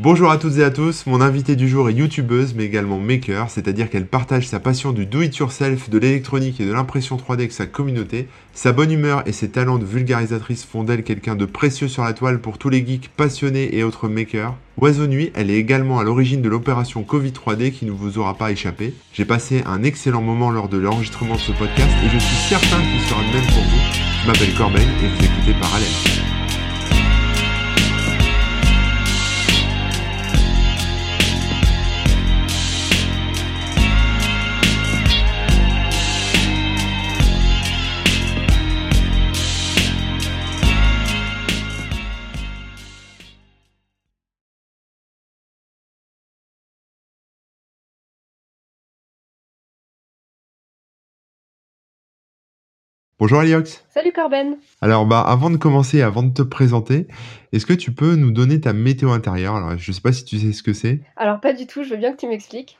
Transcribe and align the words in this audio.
Bonjour 0.00 0.30
à 0.30 0.38
toutes 0.38 0.58
et 0.58 0.62
à 0.62 0.70
tous, 0.70 1.06
mon 1.06 1.20
invité 1.20 1.56
du 1.56 1.68
jour 1.68 1.90
est 1.90 1.92
youtubeuse 1.92 2.54
mais 2.54 2.62
également 2.62 3.00
maker, 3.00 3.50
c'est-à-dire 3.50 3.90
qu'elle 3.90 4.06
partage 4.06 4.46
sa 4.46 4.60
passion 4.60 4.92
du 4.92 5.06
do-it-yourself, 5.06 5.90
de 5.90 5.98
l'électronique 5.98 6.60
et 6.60 6.66
de 6.66 6.72
l'impression 6.72 7.16
3D 7.16 7.32
avec 7.32 7.50
sa 7.50 7.66
communauté. 7.66 8.28
Sa 8.54 8.70
bonne 8.70 8.92
humeur 8.92 9.24
et 9.26 9.32
ses 9.32 9.48
talents 9.48 9.76
de 9.76 9.84
vulgarisatrice 9.84 10.64
font 10.64 10.84
d'elle 10.84 11.02
quelqu'un 11.02 11.34
de 11.34 11.46
précieux 11.46 11.88
sur 11.88 12.04
la 12.04 12.12
toile 12.12 12.38
pour 12.38 12.58
tous 12.58 12.68
les 12.68 12.86
geeks 12.86 13.08
passionnés 13.08 13.76
et 13.76 13.82
autres 13.82 14.06
makers. 14.06 14.54
Oiseau 14.80 15.08
Nuit, 15.08 15.32
elle 15.34 15.50
est 15.50 15.58
également 15.58 15.98
à 15.98 16.04
l'origine 16.04 16.42
de 16.42 16.48
l'opération 16.48 17.02
Covid 17.02 17.32
3D 17.32 17.72
qui 17.72 17.84
ne 17.84 17.90
vous 17.90 18.18
aura 18.18 18.34
pas 18.34 18.52
échappé. 18.52 18.94
J'ai 19.12 19.24
passé 19.24 19.64
un 19.66 19.82
excellent 19.82 20.22
moment 20.22 20.52
lors 20.52 20.68
de 20.68 20.78
l'enregistrement 20.78 21.34
de 21.34 21.40
ce 21.40 21.50
podcast 21.50 21.90
et 22.04 22.08
je 22.08 22.18
suis 22.20 22.48
certain 22.48 22.80
qu'il 22.82 23.00
sera 23.00 23.20
le 23.20 23.36
même 23.36 23.46
pour 23.48 23.64
vous. 23.64 23.82
Je 24.22 24.26
m'appelle 24.28 24.54
Corbeil 24.54 24.86
et 25.02 25.08
vous 25.08 25.24
écoutez 25.24 25.58
Parallèle. 25.60 26.27
Bonjour 53.20 53.40
Aliox. 53.40 53.84
Salut 53.92 54.12
Corben. 54.12 54.58
Alors 54.80 55.04
bah 55.04 55.20
avant 55.20 55.50
de 55.50 55.56
commencer, 55.56 56.02
avant 56.02 56.22
de 56.22 56.32
te 56.32 56.42
présenter, 56.42 57.08
est-ce 57.52 57.66
que 57.66 57.72
tu 57.72 57.90
peux 57.90 58.14
nous 58.14 58.30
donner 58.30 58.60
ta 58.60 58.72
météo 58.72 59.10
intérieure? 59.10 59.56
Alors 59.56 59.76
je 59.76 59.90
sais 59.90 60.00
pas 60.00 60.12
si 60.12 60.24
tu 60.24 60.38
sais 60.38 60.52
ce 60.52 60.62
que 60.62 60.72
c'est. 60.72 61.00
Alors 61.16 61.40
pas 61.40 61.52
du 61.52 61.66
tout, 61.66 61.82
je 61.82 61.90
veux 61.90 61.96
bien 61.96 62.12
que 62.12 62.16
tu 62.18 62.28
m'expliques. 62.28 62.78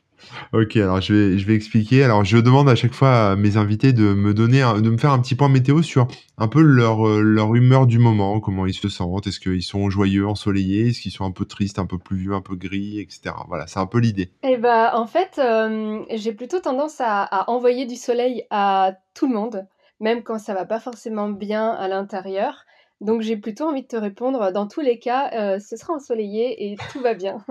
Ok, 0.53 0.77
alors 0.77 1.01
je 1.01 1.13
vais, 1.13 1.39
je 1.39 1.45
vais 1.45 1.55
expliquer. 1.55 2.05
Alors 2.05 2.25
je 2.25 2.39
demande 2.39 2.69
à 2.69 2.77
chaque 2.77 2.95
fois 2.95 3.31
à 3.31 3.37
mes 3.37 3.57
invités 3.57 3.93
de 3.93 4.15
me 4.15 4.33
donner, 4.33 4.65
de 4.81 4.89
me 4.89 4.97
faire 4.97 5.11
un 5.11 5.19
petit 5.19 5.35
point 5.35 5.49
météo 5.49 5.83
sur 5.83 6.07
un 6.37 6.47
peu 6.47 6.63
leur, 6.63 7.09
euh, 7.09 7.21
leur 7.21 7.57
humeur 7.57 7.89
du 7.89 7.99
moment, 7.99 8.39
comment 8.39 8.65
ils 8.65 8.75
se 8.75 8.89
sentent, 8.89 9.27
est-ce 9.27 9.41
qu'ils 9.41 9.65
sont 9.65 9.91
joyeux, 9.91 10.29
ensoleillés, 10.29 10.91
est-ce 10.91 11.01
qu'ils 11.01 11.11
sont 11.11 11.25
un 11.25 11.33
peu 11.33 11.47
tristes, 11.47 11.81
un 11.81 11.87
peu 11.87 11.99
pluvieux, 11.99 12.35
un 12.35 12.43
peu 12.43 12.55
gris, 12.55 13.01
etc. 13.01 13.35
Voilà, 13.49 13.67
c'est 13.67 13.81
un 13.81 13.87
peu 13.87 13.99
l'idée. 13.99 14.31
Eh 14.45 14.57
bah 14.57 14.93
en 14.95 15.09
fait, 15.09 15.41
euh, 15.41 16.05
j'ai 16.15 16.33
plutôt 16.33 16.61
tendance 16.61 17.01
à, 17.01 17.25
à 17.25 17.51
envoyer 17.51 17.87
du 17.87 17.97
soleil 17.97 18.45
à 18.51 18.93
tout 19.15 19.27
le 19.27 19.35
monde 19.35 19.67
même 20.01 20.23
quand 20.23 20.39
ça 20.39 20.55
va 20.55 20.65
pas 20.65 20.81
forcément 20.81 21.29
bien 21.29 21.71
à 21.71 21.89
l'intérieur. 21.89 22.65
Donc 23.01 23.23
j'ai 23.23 23.37
plutôt 23.37 23.65
envie 23.65 23.83
de 23.83 23.87
te 23.87 23.97
répondre, 23.97 24.51
dans 24.51 24.67
tous 24.67 24.81
les 24.81 24.99
cas, 24.99 25.31
euh, 25.33 25.61
ce 25.61 25.77
sera 25.77 25.95
ensoleillé 25.95 26.73
et 26.73 26.77
tout 26.91 27.01
va 27.01 27.15
bien. 27.15 27.45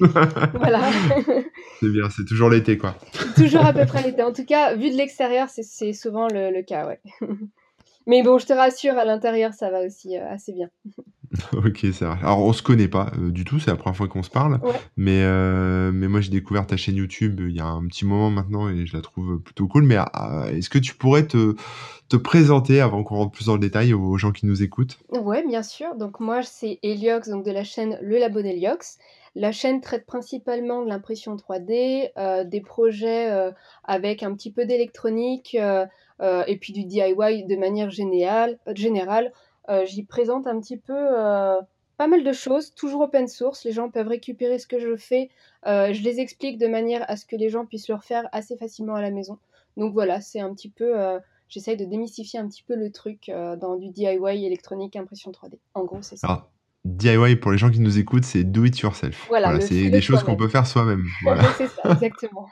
voilà. 0.00 0.80
c'est 1.80 1.90
bien, 1.90 2.08
c'est 2.08 2.24
toujours 2.24 2.48
l'été 2.48 2.78
quoi. 2.78 2.94
toujours 3.36 3.66
à 3.66 3.74
peu 3.74 3.84
près 3.84 4.02
l'été. 4.02 4.22
En 4.22 4.32
tout 4.32 4.46
cas, 4.46 4.74
vu 4.74 4.90
de 4.90 4.96
l'extérieur, 4.96 5.48
c'est 5.50 5.92
souvent 5.92 6.28
le, 6.28 6.50
le, 6.50 6.62
cas, 6.62 6.86
ouais. 6.86 7.00
Mais 8.06 8.22
bon, 8.22 8.38
je 8.38 8.46
te 8.46 8.54
rassure, 8.54 8.96
à 8.96 9.04
l'intérieur, 9.04 9.52
ça 9.52 9.70
va 9.70 9.84
aussi 9.84 10.16
euh, 10.16 10.26
assez 10.30 10.52
bien. 10.52 10.70
Ok, 11.52 11.86
ça 11.92 12.08
va. 12.08 12.18
Alors, 12.22 12.40
on 12.40 12.52
se 12.52 12.62
connaît 12.62 12.88
pas 12.88 13.10
euh, 13.18 13.30
du 13.30 13.44
tout, 13.44 13.58
c'est 13.58 13.70
la 13.70 13.76
première 13.76 13.96
fois 13.96 14.08
qu'on 14.08 14.22
se 14.22 14.30
parle. 14.30 14.60
Mais, 14.96 15.22
euh, 15.22 15.90
mais 15.92 16.08
moi, 16.08 16.20
j'ai 16.20 16.30
découvert 16.30 16.66
ta 16.66 16.76
chaîne 16.76 16.96
YouTube 16.96 17.40
il 17.40 17.54
y 17.54 17.60
a 17.60 17.66
un 17.66 17.86
petit 17.86 18.04
moment 18.04 18.30
maintenant 18.30 18.68
et 18.68 18.86
je 18.86 18.96
la 18.96 19.02
trouve 19.02 19.40
plutôt 19.40 19.66
cool. 19.66 19.84
Mais 19.84 19.96
ah, 19.98 20.46
est-ce 20.50 20.70
que 20.70 20.78
tu 20.78 20.94
pourrais 20.94 21.26
te, 21.26 21.54
te 22.08 22.16
présenter 22.16 22.80
avant 22.80 23.02
qu'on 23.02 23.16
rentre 23.16 23.32
plus 23.32 23.46
dans 23.46 23.54
le 23.54 23.60
détail 23.60 23.94
aux 23.94 24.16
gens 24.16 24.32
qui 24.32 24.46
nous 24.46 24.62
écoutent? 24.62 24.98
Ouais, 25.10 25.46
bien 25.46 25.62
sûr. 25.62 25.94
Donc, 25.96 26.20
moi, 26.20 26.42
c'est 26.42 26.78
Eliox, 26.82 27.28
donc 27.28 27.44
de 27.44 27.52
la 27.52 27.64
chaîne 27.64 27.98
Le 28.02 28.18
Labo 28.18 28.42
d'Eliox. 28.42 28.98
La 29.36 29.50
chaîne 29.50 29.80
traite 29.80 30.06
principalement 30.06 30.84
de 30.84 30.88
l'impression 30.88 31.34
3D, 31.34 32.10
euh, 32.16 32.44
des 32.44 32.60
projets 32.60 33.28
avec 33.82 34.22
un 34.22 34.32
petit 34.32 34.52
peu 34.52 34.64
d'électronique 34.64 35.56
et 35.56 36.56
puis 36.60 36.72
du 36.72 36.84
DIY 36.84 37.44
de 37.44 37.56
manière 37.56 37.90
générale. 37.90 38.58
générale 38.76 39.26
euh, 39.26 39.30
j'y 39.84 40.04
présente 40.04 40.46
un 40.46 40.60
petit 40.60 40.76
peu 40.76 40.94
euh, 40.96 41.60
pas 41.96 42.06
mal 42.06 42.24
de 42.24 42.32
choses, 42.32 42.74
toujours 42.74 43.02
open 43.02 43.28
source. 43.28 43.64
Les 43.64 43.72
gens 43.72 43.90
peuvent 43.90 44.08
récupérer 44.08 44.58
ce 44.58 44.66
que 44.66 44.78
je 44.78 44.96
fais. 44.96 45.30
Euh, 45.66 45.92
je 45.92 46.02
les 46.02 46.20
explique 46.20 46.58
de 46.58 46.66
manière 46.66 47.04
à 47.08 47.16
ce 47.16 47.26
que 47.26 47.36
les 47.36 47.48
gens 47.48 47.66
puissent 47.66 47.88
le 47.88 47.94
refaire 47.94 48.28
assez 48.32 48.56
facilement 48.56 48.94
à 48.94 49.02
la 49.02 49.10
maison. 49.10 49.38
Donc 49.76 49.92
voilà, 49.92 50.20
c'est 50.20 50.40
un 50.40 50.52
petit 50.54 50.70
peu. 50.70 50.94
J'essaye 51.48 51.76
de 51.76 51.84
démystifier 51.84 52.38
un 52.38 52.48
petit 52.48 52.62
peu 52.62 52.74
le 52.76 52.90
truc 52.90 53.30
dans 53.60 53.76
du 53.76 53.90
DIY 53.90 54.44
électronique 54.44 54.96
impression 54.96 55.30
3D. 55.30 55.58
En 55.74 55.84
gros, 55.84 56.02
c'est 56.02 56.16
ça. 56.16 56.48
DIY, 56.84 57.36
pour 57.36 57.50
les 57.50 57.58
gens 57.58 57.70
qui 57.70 57.80
nous 57.80 57.98
écoutent, 57.98 58.24
c'est 58.24 58.44
do 58.44 58.64
it 58.64 58.78
yourself. 58.78 59.26
Voilà, 59.28 59.58
c'est 59.60 59.88
des 59.88 60.00
choses 60.02 60.22
qu'on 60.22 60.36
peut 60.36 60.48
faire 60.48 60.66
soi-même. 60.66 61.04
Voilà. 61.22 61.44
c'est 61.56 61.68
ça, 61.68 61.82
exactement. 61.90 62.48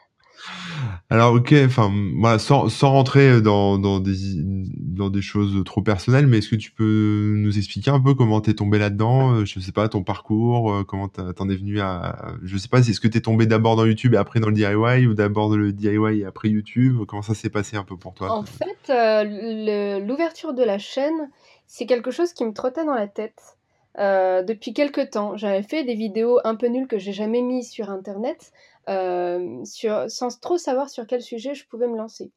Alors, 1.11 1.35
ok, 1.35 1.55
enfin, 1.67 1.93
sans, 2.39 2.69
rentrer 2.91 3.43
dans, 3.43 3.79
des, 4.01 5.23
choses 5.23 5.63
trop 5.65 5.83
personnelles, 5.83 6.27
mais 6.27 6.39
est-ce 6.39 6.49
que 6.49 6.57
tu 6.57 6.71
peux 6.71 7.35
nous 7.37 7.59
expliquer 7.59 7.91
un 7.91 8.01
peu 8.01 8.15
comment 8.15 8.41
t'es 8.41 8.55
tombé 8.55 8.79
là-dedans? 8.79 9.35
Euh, 9.35 9.45
Je 9.45 9.61
sais 9.61 9.73
pas, 9.73 9.89
ton 9.89 10.03
parcours, 10.03 10.73
euh, 10.73 10.85
comment 10.85 11.09
t'en 11.09 11.49
es 11.49 11.57
venu 11.57 11.81
à. 11.81 12.35
Je 12.43 12.57
sais 12.57 12.69
pas, 12.69 12.79
est-ce 12.79 13.01
que 13.01 13.09
t'es 13.09 13.21
tombé 13.21 13.47
d'abord 13.47 13.77
dans 13.77 13.85
YouTube 13.85 14.15
et 14.15 14.17
après 14.17 14.41
dans 14.41 14.49
le 14.49 14.55
DIY, 14.55 15.07
ou 15.07 15.15
d'abord 15.15 15.51
dans 15.51 15.57
le 15.57 15.73
DIY 15.73 16.21
et 16.21 16.25
après 16.25 16.49
YouTube? 16.49 17.01
Comment 17.07 17.23
ça 17.23 17.35
s'est 17.35 17.51
passé 17.51 17.77
un 17.77 17.85
peu 17.85 17.97
pour 17.97 18.15
toi? 18.15 18.33
En 18.33 18.45
fait, 18.45 18.91
euh, 18.91 20.01
l'ouverture 20.01 20.55
de 20.55 20.63
la 20.63 20.79
chaîne, 20.79 21.31
c'est 21.67 21.87
quelque 21.87 22.11
chose 22.11 22.33
qui 22.33 22.45
me 22.45 22.53
trottait 22.53 22.85
dans 22.85 22.95
la 22.95 23.09
tête. 23.09 23.59
depuis 23.99 24.73
quelques 24.73 25.11
temps, 25.11 25.37
j'avais 25.37 25.63
fait 25.63 25.85
des 25.85 25.95
vidéos 25.95 26.41
un 26.45 26.55
peu 26.55 26.69
nulles 26.69 26.89
que 26.89 26.99
j'ai 26.99 27.13
jamais 27.13 27.43
mis 27.43 27.65
sur 27.65 27.91
internet, 27.91 28.53
sur, 28.87 30.11
sans 30.11 30.41
trop 30.41 30.59
savoir 30.59 30.91
sur 30.91 31.07
quel 31.07 31.23
sujet 31.23 31.55
je 31.55 31.67
pouvais 31.67 31.89
me 31.89 31.97
lancer. 31.97 32.31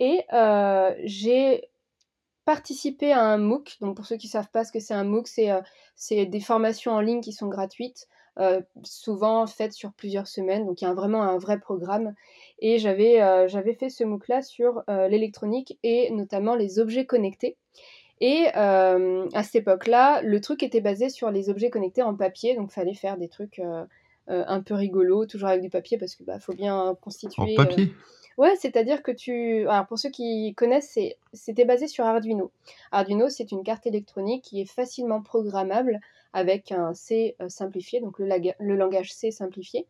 Et 0.00 0.24
euh, 0.32 0.94
j'ai 1.04 1.70
participé 2.44 3.12
à 3.12 3.22
un 3.22 3.38
MOOC. 3.38 3.78
Donc 3.80 3.96
pour 3.96 4.06
ceux 4.06 4.16
qui 4.16 4.26
ne 4.28 4.32
savent 4.32 4.50
pas 4.50 4.64
ce 4.64 4.72
que 4.72 4.80
c'est 4.80 4.94
un 4.94 5.04
MOOC, 5.04 5.26
c'est 5.26 5.50
euh, 5.50 6.26
des 6.26 6.40
formations 6.40 6.92
en 6.92 7.00
ligne 7.00 7.20
qui 7.20 7.32
sont 7.32 7.48
gratuites, 7.48 8.08
souvent 8.84 9.48
faites 9.48 9.72
sur 9.72 9.92
plusieurs 9.92 10.28
semaines. 10.28 10.64
Donc 10.64 10.80
il 10.80 10.84
y 10.84 10.88
a 10.88 10.94
vraiment 10.94 11.22
un 11.22 11.38
vrai 11.38 11.58
programme. 11.58 12.14
Et 12.60 12.78
j'avais 12.78 13.74
fait 13.74 13.90
ce 13.90 14.04
MOOC-là 14.04 14.42
sur 14.42 14.82
l'électronique 14.86 15.78
et 15.82 16.10
notamment 16.12 16.54
les 16.54 16.78
objets 16.78 17.04
connectés. 17.04 17.56
Et 18.20 18.46
à 18.54 19.42
cette 19.42 19.56
époque-là, 19.56 20.22
le 20.22 20.40
truc 20.40 20.62
était 20.62 20.80
basé 20.80 21.08
sur 21.08 21.30
les 21.32 21.50
objets 21.50 21.70
connectés 21.70 22.02
en 22.02 22.14
papier, 22.14 22.54
donc 22.54 22.70
il 22.70 22.74
fallait 22.74 22.94
faire 22.94 23.16
des 23.16 23.28
trucs 23.28 23.58
euh, 23.58 23.84
un 24.28 24.60
peu 24.60 24.74
rigolo, 24.74 25.26
toujours 25.26 25.48
avec 25.48 25.62
du 25.62 25.70
papier 25.70 25.98
parce 25.98 26.14
que 26.14 26.22
bah 26.22 26.38
faut 26.38 26.52
bien 26.52 26.96
constituer. 27.00 27.54
En 27.54 27.64
papier. 27.64 27.84
Euh, 27.84 28.42
ouais, 28.42 28.54
c'est-à-dire 28.56 29.02
que 29.02 29.10
tu. 29.10 29.66
Alors 29.68 29.86
pour 29.86 29.98
ceux 29.98 30.10
qui 30.10 30.54
connaissent, 30.54 30.98
c'était 31.32 31.64
basé 31.64 31.88
sur 31.88 32.04
Arduino. 32.04 32.50
Arduino, 32.92 33.28
c'est 33.28 33.52
une 33.52 33.62
carte 33.62 33.86
électronique 33.86 34.44
qui 34.44 34.60
est 34.60 34.70
facilement 34.70 35.22
programmable 35.22 36.00
avec 36.32 36.72
un 36.72 36.92
C 36.94 37.36
euh, 37.40 37.48
simplifié, 37.48 38.00
donc 38.00 38.18
le, 38.18 38.28
le 38.58 38.76
langage 38.76 39.12
C 39.12 39.30
simplifié. 39.30 39.86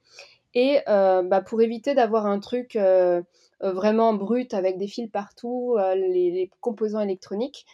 Et 0.55 0.79
bah, 0.87 1.43
pour 1.43 1.61
éviter 1.61 1.95
d'avoir 1.95 2.27
un 2.27 2.41
truc 2.41 2.77
vraiment 3.61 4.15
brut 4.15 4.55
avec 4.55 4.79
des 4.79 4.89
fils 4.89 5.09
partout, 5.09 5.77
les, 5.95 6.31
les, 6.31 6.51
composants 6.61 7.01
électroniques, 7.01 7.67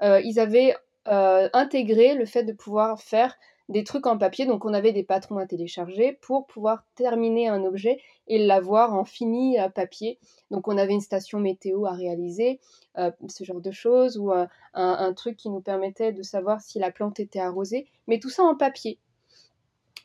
ils 0.00 0.38
avaient 0.38 0.76
intégré 1.06 2.14
le 2.14 2.24
fait 2.24 2.44
de 2.44 2.52
pouvoir 2.52 3.00
faire 3.00 3.36
des 3.70 3.84
trucs 3.84 4.06
en 4.06 4.18
papier. 4.18 4.44
Donc 4.44 4.64
on 4.64 4.74
avait 4.74 4.92
des 4.92 5.04
patrons 5.04 5.38
à 5.38 5.46
télécharger 5.46 6.18
pour 6.20 6.46
pouvoir 6.46 6.84
terminer 6.96 7.48
un 7.48 7.64
objet 7.64 7.98
et 8.26 8.44
l'avoir 8.44 8.92
en 8.94 9.04
fini 9.04 9.58
à 9.58 9.70
papier. 9.70 10.18
Donc 10.50 10.68
on 10.68 10.76
avait 10.76 10.92
une 10.92 11.00
station 11.00 11.38
météo 11.38 11.86
à 11.86 11.92
réaliser, 11.92 12.60
euh, 12.98 13.10
ce 13.28 13.44
genre 13.44 13.60
de 13.60 13.70
choses, 13.70 14.18
ou 14.18 14.32
euh, 14.32 14.46
un, 14.74 15.12
truc 15.14 15.36
qui 15.36 15.48
nous 15.48 15.60
permettait 15.60 16.12
de 16.12 16.22
savoir 16.22 16.60
si 16.60 16.78
la 16.78 16.90
plante 16.90 17.20
était 17.20 17.40
arrosée, 17.40 17.86
mais 18.06 18.18
tout 18.18 18.28
ça 18.28 18.42
en 18.42 18.56
papier. 18.56 18.98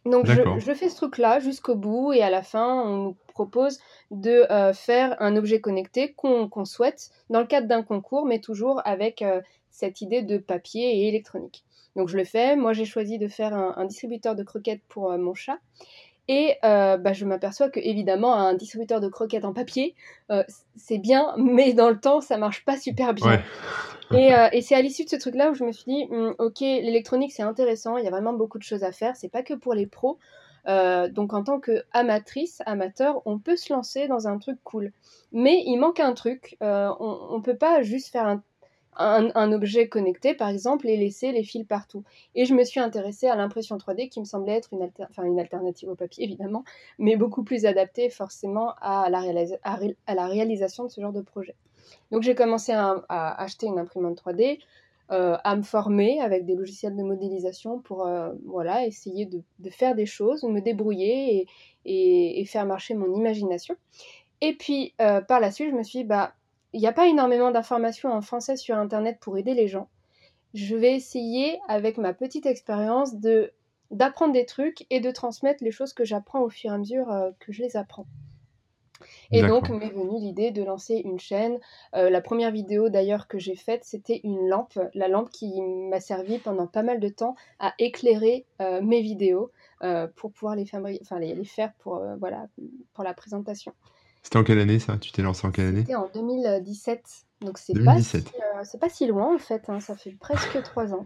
Donc 0.06 0.28
je, 0.28 0.74
fais 0.74 0.90
ce 0.90 0.98
truc-là 0.98 1.40
jusqu'au 1.40 1.74
bout 1.74 2.14
et 2.14 2.22
à 2.22 2.30
la 2.30 2.44
fin 2.44 2.84
on 2.84 2.98
nous 2.98 3.16
propose 3.28 3.80
de 4.12 4.46
euh, 4.52 4.72
faire 4.72 5.20
un 5.20 5.36
objet 5.36 5.60
connecté 5.60 6.14
qu'on 6.14 6.66
souhaite 6.66 7.10
dans 7.32 7.40
le 7.40 7.48
cadre 7.48 7.68
d'un 7.68 7.82
concours, 7.82 8.28
mais 8.28 8.40
toujours 8.40 8.82
avec 8.86 9.24
cette 9.72 10.02
idée 10.02 10.22
de 10.22 10.38
papier 10.38 11.00
et 11.00 11.08
électronique. 11.08 11.66
Donc 11.96 12.10
je 12.10 12.18
le 12.18 12.24
fais. 12.24 12.56
Moi, 12.56 12.74
j'ai 12.74 12.86
choisi 12.86 13.18
de 13.18 13.28
faire 13.28 13.54
un, 13.54 13.86
distributeur 13.86 14.36
de 14.36 14.44
croquettes 14.44 14.82
pour 14.88 15.12
euh, 15.12 15.18
mon 15.18 15.34
chat. 15.34 15.58
Et 16.28 16.56
euh, 16.64 16.98
bah, 16.98 17.14
je 17.14 17.24
m'aperçois 17.24 17.70
que 17.70 17.80
évidemment 17.80 18.34
un 18.34 18.56
distributeur 18.56 19.00
de 19.00 19.08
croquettes 19.08 19.46
en 19.46 19.54
papier, 19.54 19.94
euh, 20.32 20.44
c'est 20.76 20.98
bien, 20.98 21.36
mais 21.38 21.74
dans 21.74 21.90
le 21.90 22.00
temps, 22.00 22.20
ça 22.20 22.38
marche 22.38 22.66
pas 22.66 22.78
super 22.78 23.14
bien. 23.14 23.42
Et, 24.12 24.62
c'est 24.62 24.76
à 24.76 24.82
l'issue 24.82 25.04
de 25.04 25.10
ce 25.10 25.16
truc-là 25.16 25.50
où 25.50 25.56
je 25.56 25.64
me 25.64 25.72
suis 25.72 25.86
dit, 25.86 26.08
hum, 26.12 26.36
ok, 26.38 26.60
l'électronique 26.62 27.32
c'est 27.32 27.44
intéressant, 27.44 27.98
il 27.98 28.06
y 28.06 28.08
a 28.08 28.12
vraiment 28.12 28.34
beaucoup 28.34 28.60
de 28.60 28.64
choses 28.64 28.84
à 28.84 28.92
faire. 28.92 29.16
C'est 29.16 29.30
pas 29.30 29.42
que 29.42 29.54
pour 29.54 29.74
les 29.74 29.88
pros. 29.88 30.20
donc 30.68 31.34
en 31.34 31.44
tant 31.44 31.60
que 31.60 31.84
amatrice, 31.92 32.62
amateur, 32.66 33.22
on 33.26 33.40
peut 33.40 33.56
se 33.56 33.74
lancer 33.74 34.08
dans 34.08 34.28
un 34.28 34.38
truc 34.38 34.58
cool. 34.64 34.92
Mais 35.32 35.64
il 35.66 35.78
manque 35.78 36.00
un 36.00 36.14
truc. 36.14 36.58
on, 36.62 37.28
on 37.32 37.42
peut 37.42 37.58
pas 37.58 37.82
juste 37.82 38.12
faire 38.12 38.28
un 38.28 38.44
un, 38.98 39.52
objet 39.52 39.88
connecté, 39.88 40.34
par 40.34 40.50
exemple, 40.50 40.88
et 40.88 40.98
laisser 40.98 41.32
les 41.32 41.44
fils 41.44 41.66
partout. 41.66 42.04
Et 42.34 42.46
je 42.46 42.54
me 42.54 42.64
suis 42.64 42.80
intéressée 42.80 43.28
à 43.28 43.36
l'impression 43.36 43.78
3D 43.78 44.10
qui 44.10 44.20
me 44.20 44.26
semblait 44.26 44.54
être 44.54 44.74
une, 44.74 45.40
alternative 45.40 45.90
au 45.90 45.96
papier, 45.96 46.24
évidemment, 46.24 46.64
mais 46.98 47.16
beaucoup 47.16 47.44
plus 47.44 47.66
adaptée 47.66 48.10
forcément 48.10 48.74
à 48.82 49.10
la, 49.10 50.28
réalisation 50.28 50.86
de 50.86 50.90
ce 50.90 51.02
genre 51.02 51.14
de 51.14 51.22
projet. 51.22 51.56
Donc 52.12 52.24
j'ai 52.24 52.36
commencé 52.36 52.72
à, 52.72 53.04
acheter 53.10 53.68
une 53.68 53.80
imprimante 53.80 54.22
3D, 54.22 54.60
euh, 55.12 55.38
à 55.44 55.56
me 55.56 55.62
former 55.62 56.20
avec 56.20 56.46
des 56.46 56.56
logiciels 56.56 56.96
de 56.96 57.04
modélisation 57.04 57.80
pour 57.80 58.08
euh, 58.08 58.32
voilà, 58.46 58.88
essayer 58.88 59.28
de, 59.28 59.44
faire 59.70 59.94
des 59.94 60.08
choses, 60.08 60.44
me 60.44 60.62
débrouiller 60.62 61.48
et, 61.86 62.46
faire 62.46 62.66
marcher 62.66 62.96
mon 62.96 63.14
imagination. 63.14 63.76
Et 64.42 64.54
puis 64.54 64.94
euh, 65.02 65.22
par 65.22 65.40
la 65.40 65.52
suite, 65.52 65.70
je 65.70 65.76
me 65.76 65.84
suis 65.84 66.04
bah, 66.04 66.34
il 66.76 66.82
n'y 66.82 66.88
a 66.88 66.94
pas 66.94 67.08
énormément 67.08 67.52
d'informations 67.52 68.12
en 68.12 68.22
français 68.22 68.58
sur 68.58 68.76
Internet 68.76 69.18
pour 69.22 69.38
aider 69.38 69.54
les 69.54 69.70
gens. 69.70 69.88
Je 70.54 70.76
vais 70.76 70.94
essayer, 70.94 71.58
avec 71.70 71.98
ma 71.98 72.14
petite 72.14 72.46
expérience, 72.46 73.16
de 73.16 73.54
d'apprendre 73.92 74.34
des 74.34 74.46
trucs 74.46 74.86
et 74.90 75.00
de 75.00 75.10
transmettre 75.12 75.64
les 75.64 75.72
choses 75.72 75.94
que 75.94 76.04
j'apprends 76.04 76.42
au 76.42 76.50
fur 76.50 76.72
et 76.72 76.74
à 76.74 76.78
mesure 76.78 77.10
euh, 77.12 77.32
que 77.40 77.54
je 77.54 77.62
les 77.62 77.78
apprends. 77.78 78.08
Et 79.32 79.44
donc 79.44 79.70
m'est 79.70 79.90
venue 79.90 80.20
l'idée 80.20 80.52
de 80.52 80.64
lancer 80.64 80.96
une 81.06 81.20
chaîne. 81.20 81.60
Euh, 81.96 82.10
la 82.10 82.20
première 82.20 82.52
vidéo 82.52 82.90
d'ailleurs 82.90 83.28
que 83.28 83.38
j'ai 83.38 83.56
faite, 83.56 83.86
c'était 83.86 84.20
une 84.24 84.50
lampe, 84.50 84.78
la 84.96 85.08
lampe 85.08 85.30
qui 85.30 85.62
m'a 85.62 86.00
servi 86.00 86.40
pendant 86.40 86.68
pas 86.68 86.84
mal 86.84 87.00
de 87.00 87.10
temps 87.10 87.36
à 87.60 87.74
éclairer 87.78 88.46
euh, 88.62 88.82
mes 88.82 89.02
vidéos 89.02 89.52
pour 90.16 90.32
pouvoir 90.32 90.56
les 90.56 90.66
les, 91.20 91.36
les 91.36 91.46
faire 91.46 91.72
pour, 91.76 92.02
voilà, 92.20 92.48
pour 92.94 93.04
la 93.04 93.14
présentation. 93.14 93.74
C'était 94.26 94.38
en 94.38 94.44
quelle 94.44 94.58
année 94.58 94.80
ça? 94.80 94.98
Tu 94.98 95.12
t'es 95.12 95.22
lancé 95.22 95.46
en 95.46 95.52
quelle 95.52 95.68
année? 95.68 95.82
C'était 95.82 95.94
en 95.94 96.10
2017. 96.12 97.00
Donc 97.42 97.60
c'est 97.60 97.78
pas, 97.84 98.02
si, 98.02 98.18
euh, 98.18 98.78
pas 98.82 98.90
si 98.90 99.06
loin 99.06 99.36
en 99.36 99.38
fait, 99.38 99.62
hein. 99.68 99.80
ça 99.80 99.96
fait 99.96 100.16
presque 100.20 100.64
trois 100.64 100.96
ans. 100.96 101.06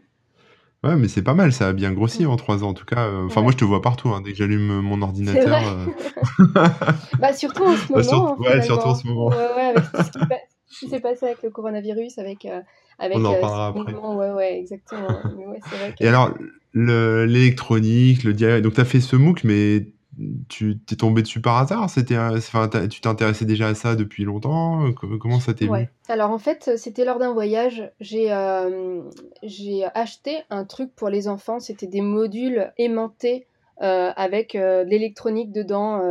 Ouais, 0.86 0.96
mais 0.96 1.10
c'est 1.10 1.22
pas 1.22 1.34
mal, 1.34 1.52
ça 1.52 1.68
a 1.68 1.74
bien 1.74 1.92
grossi 1.92 2.26
en 2.26 2.38
trois 2.38 2.64
ans 2.64 2.70
en 2.70 2.74
tout 2.74 2.86
cas. 2.86 3.08
Euh, 3.08 3.26
enfin, 3.26 3.42
moi 3.42 3.52
je 3.52 3.58
te 3.58 3.66
vois 3.66 3.82
partout, 3.82 4.08
hein, 4.08 4.22
dès 4.24 4.32
que 4.32 4.38
j'allume 4.38 4.80
mon 4.80 5.02
ordinateur. 5.02 5.62
Euh. 5.68 5.86
bah, 7.20 7.34
surtout 7.34 7.66
en 7.66 7.76
ce 7.76 7.92
bah, 7.92 8.02
moment. 8.04 8.40
ouais, 8.40 8.62
surtout 8.62 8.88
en 8.88 8.96
ce 8.96 9.06
moment. 9.06 9.28
Ouais, 9.28 9.36
ouais, 9.36 9.74
avec 9.76 9.84
ce 10.70 10.80
qui, 10.80 10.88
s'est 10.88 11.02
passé 11.02 11.26
avec 11.26 11.44
le 11.44 11.50
coronavirus, 11.50 12.20
avec. 12.20 12.48
avec 13.00 13.18
On 13.18 13.26
en 13.26 13.34
parlera 13.34 13.68
après. 13.68 13.94
Ouais, 13.96 14.32
ouais, 14.32 14.60
exactement. 14.60 15.10
vrai 15.10 15.94
Et 16.00 16.08
alors, 16.08 16.34
l'électronique, 16.74 18.24
le, 18.24 18.32
le 18.32 18.62
donc 18.62 18.76
tu 18.76 18.80
as 18.80 18.86
fait 18.86 19.02
ce 19.02 19.18
MOOC, 19.18 19.44
mais 19.44 19.88
tu 20.48 20.80
t'es 20.80 20.96
tombé 20.96 21.22
dessus 21.22 21.42
par 21.42 21.58
hasard? 21.58 21.90
C'était, 21.90 22.18
enfin, 22.18 22.70
tu 22.90 23.02
t'intéressais 23.02 23.46
déjà 23.46 23.68
à 23.68 23.76
ça 23.76 23.96
depuis 23.96 24.24
longtemps? 24.24 24.92
Comment 24.94 25.40
ça 25.40 25.54
t'est 25.54 25.66
venu? 25.66 25.88
Alors 26.08 26.32
en 26.32 26.40
fait, 26.40 26.72
c'était 26.78 27.06
lors 27.06 27.20
d'un 27.20 27.34
voyage. 27.34 27.92
J'ai 28.00 28.32
euh, 28.32 29.02
j'ai 29.44 29.86
acheté 29.94 30.38
un 30.50 30.66
truc 30.66 30.94
pour 30.96 31.10
les 31.10 31.28
enfants. 31.28 31.60
C'était 31.60 31.88
des 31.88 32.02
modules 32.02 32.72
aimantés 32.78 33.46
euh, 33.82 34.12
avec 34.16 34.56
euh, 34.56 34.84
de 34.84 34.90
l'électronique 34.90 35.52
dedans. 35.52 36.02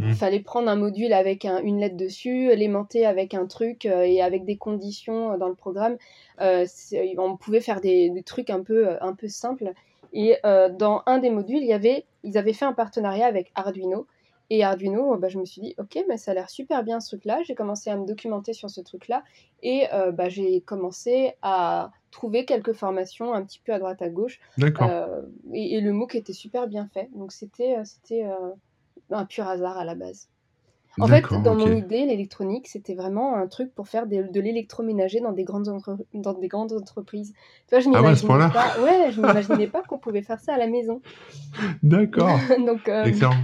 Il 0.00 0.06
mmh. 0.06 0.12
fallait 0.12 0.40
prendre 0.40 0.68
un 0.68 0.76
module 0.76 1.12
avec 1.12 1.44
une 1.44 1.80
lettre 1.80 1.96
dessus, 1.96 2.54
l'aimanter 2.54 3.04
avec 3.04 3.34
un 3.34 3.46
truc 3.46 3.84
et 3.84 4.22
avec 4.22 4.44
des 4.44 4.56
conditions 4.56 5.36
dans 5.36 5.48
le 5.48 5.56
programme. 5.56 5.96
on 6.38 7.36
pouvait 7.36 7.60
faire 7.60 7.80
des, 7.80 8.08
des, 8.10 8.22
trucs 8.22 8.50
un 8.50 8.62
peu, 8.62 8.90
un 9.00 9.12
peu 9.12 9.26
simples. 9.26 9.72
Et 10.12 10.36
euh, 10.44 10.68
dans 10.68 11.02
un 11.06 11.18
des 11.18 11.30
modules, 11.30 11.58
il 11.58 11.68
y 11.68 11.72
avait, 11.72 12.06
ils 12.22 12.38
avaient 12.38 12.52
fait 12.52 12.64
un 12.64 12.72
partenariat 12.72 13.26
avec 13.26 13.52
Arduino. 13.54 14.06
Et 14.50 14.64
Arduino, 14.64 15.16
bah, 15.18 15.28
je 15.28 15.38
me 15.38 15.44
suis 15.44 15.60
dit, 15.60 15.74
ok, 15.78 16.04
mais 16.08 16.16
ça 16.16 16.30
a 16.30 16.34
l'air 16.34 16.48
super 16.48 16.82
bien 16.82 17.00
ce 17.00 17.08
truc-là. 17.08 17.42
J'ai 17.44 17.54
commencé 17.54 17.90
à 17.90 17.96
me 17.96 18.06
documenter 18.06 18.54
sur 18.54 18.70
ce 18.70 18.80
truc-là. 18.80 19.22
Et 19.62 19.86
euh, 19.92 20.10
bah, 20.10 20.28
j'ai 20.30 20.62
commencé 20.62 21.34
à 21.42 21.90
trouver 22.10 22.46
quelques 22.46 22.72
formations 22.72 23.34
un 23.34 23.44
petit 23.44 23.60
peu 23.62 23.74
à 23.74 23.78
droite 23.78 24.00
à 24.00 24.08
gauche. 24.08 24.40
D'accord. 24.56 24.88
Euh, 24.90 25.22
et, 25.52 25.80
le 25.80 25.92
MOOC 25.92 26.14
était 26.14 26.32
super 26.32 26.66
bien 26.66 26.88
fait. 26.94 27.10
Donc 27.14 27.32
c'était, 27.32 27.76
c'était 27.84 28.24
un 29.10 29.26
pur 29.26 29.46
hasard 29.46 29.76
à 29.76 29.84
la 29.84 29.94
base. 29.94 30.30
En 31.00 31.06
fait, 31.06 31.24
dans 31.42 31.54
mon 31.54 31.72
idée, 31.72 32.06
l'électronique, 32.06 32.68
c'était 32.68 32.94
vraiment 32.94 33.36
un 33.36 33.46
truc 33.46 33.74
pour 33.74 33.88
faire 33.88 34.06
de 34.06 34.40
l'électroménager 34.40 35.20
dans, 35.20 35.32
des 35.32 35.44
grandes 35.44 35.68
dans 36.14 36.34
des 36.34 36.48
grandes 36.48 36.72
entreprises. 36.72 37.32
Tu 37.68 37.74
vois, 37.74 37.80
je 37.80 37.88
ah 37.94 38.02
ouais, 38.02 38.50
pas... 38.50 38.82
Ouais, 38.82 39.12
je 39.12 39.20
m'imaginais 39.20 39.66
pas 39.66 39.82
qu'on 39.82 39.98
pouvait 39.98 40.22
faire 40.22 40.40
ça 40.40 40.54
à 40.54 40.58
la 40.58 40.66
maison. 40.66 41.00
D'accord. 41.82 42.38
Donc, 42.66 42.88
euh, 42.88 43.04
Excellent. 43.04 43.34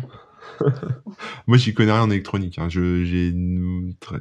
Moi, 1.46 1.58
j'y 1.58 1.74
connais 1.74 1.92
rien 1.92 2.02
en 2.02 2.10
électronique. 2.10 2.58
Hein. 2.58 2.68
Je, 2.68 3.04
j'ai 3.04 3.32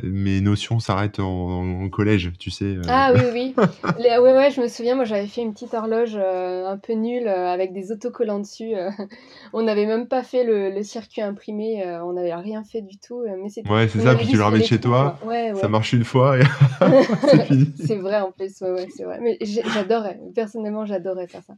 mes 0.03 0.41
notions 0.41 0.79
s'arrêtent 0.79 1.19
en, 1.19 1.89
collège, 1.89 2.31
tu 2.39 2.51
sais. 2.51 2.65
Euh. 2.65 2.81
Ah 2.87 3.13
oui, 3.13 3.21
oui. 3.33 3.55
Les, 3.99 4.17
ouais, 4.17 4.33
ouais, 4.33 4.51
je 4.51 4.61
me 4.61 4.67
souviens, 4.67 4.95
moi, 4.95 5.05
j'avais 5.05 5.27
fait 5.27 5.41
une 5.41 5.53
petite 5.53 5.73
horloge 5.73 6.15
euh, 6.15 6.67
un 6.67 6.77
peu 6.77 6.93
nulle 6.93 7.27
euh, 7.27 7.51
avec 7.51 7.73
des 7.73 7.91
autocollants 7.91 8.39
dessus. 8.39 8.73
on 9.53 9.63
n'avait 9.63 9.85
même 9.85 10.07
pas 10.07 10.23
fait 10.23 10.43
le, 10.43 10.81
circuit 10.83 11.21
imprimé. 11.21 11.83
on 12.03 12.13
n'avait 12.13 12.35
rien 12.35 12.63
fait 12.63 12.81
du 12.81 12.97
tout. 12.97 13.23
Mais 13.41 13.49
c'était, 13.49 13.69
ouais, 13.69 13.87
c'est 13.87 14.01
ça. 14.01 14.15
Puis 14.15 14.27
tu 14.27 14.37
le 14.37 14.43
ramènes 14.43 14.63
chez 14.63 14.79
toi. 14.79 15.19
Ça 15.59 15.67
marche 15.67 15.93
une 15.93 16.03
fois 16.03 16.39
et 16.39 16.43
c'est 17.29 17.45
fini. 17.45 17.71
c'est 17.83 17.95
vrai 17.95 18.19
en 18.19 18.31
plus. 18.31 18.59
Ouais, 18.61 18.71
ouais, 18.71 18.87
c'est 18.95 19.03
vrai. 19.03 19.19
Mais 19.21 19.37
j'adorais. 19.41 20.19
Personnellement, 20.35 20.85
j'adorais 20.85 21.27
faire 21.27 21.43
ça. 21.43 21.53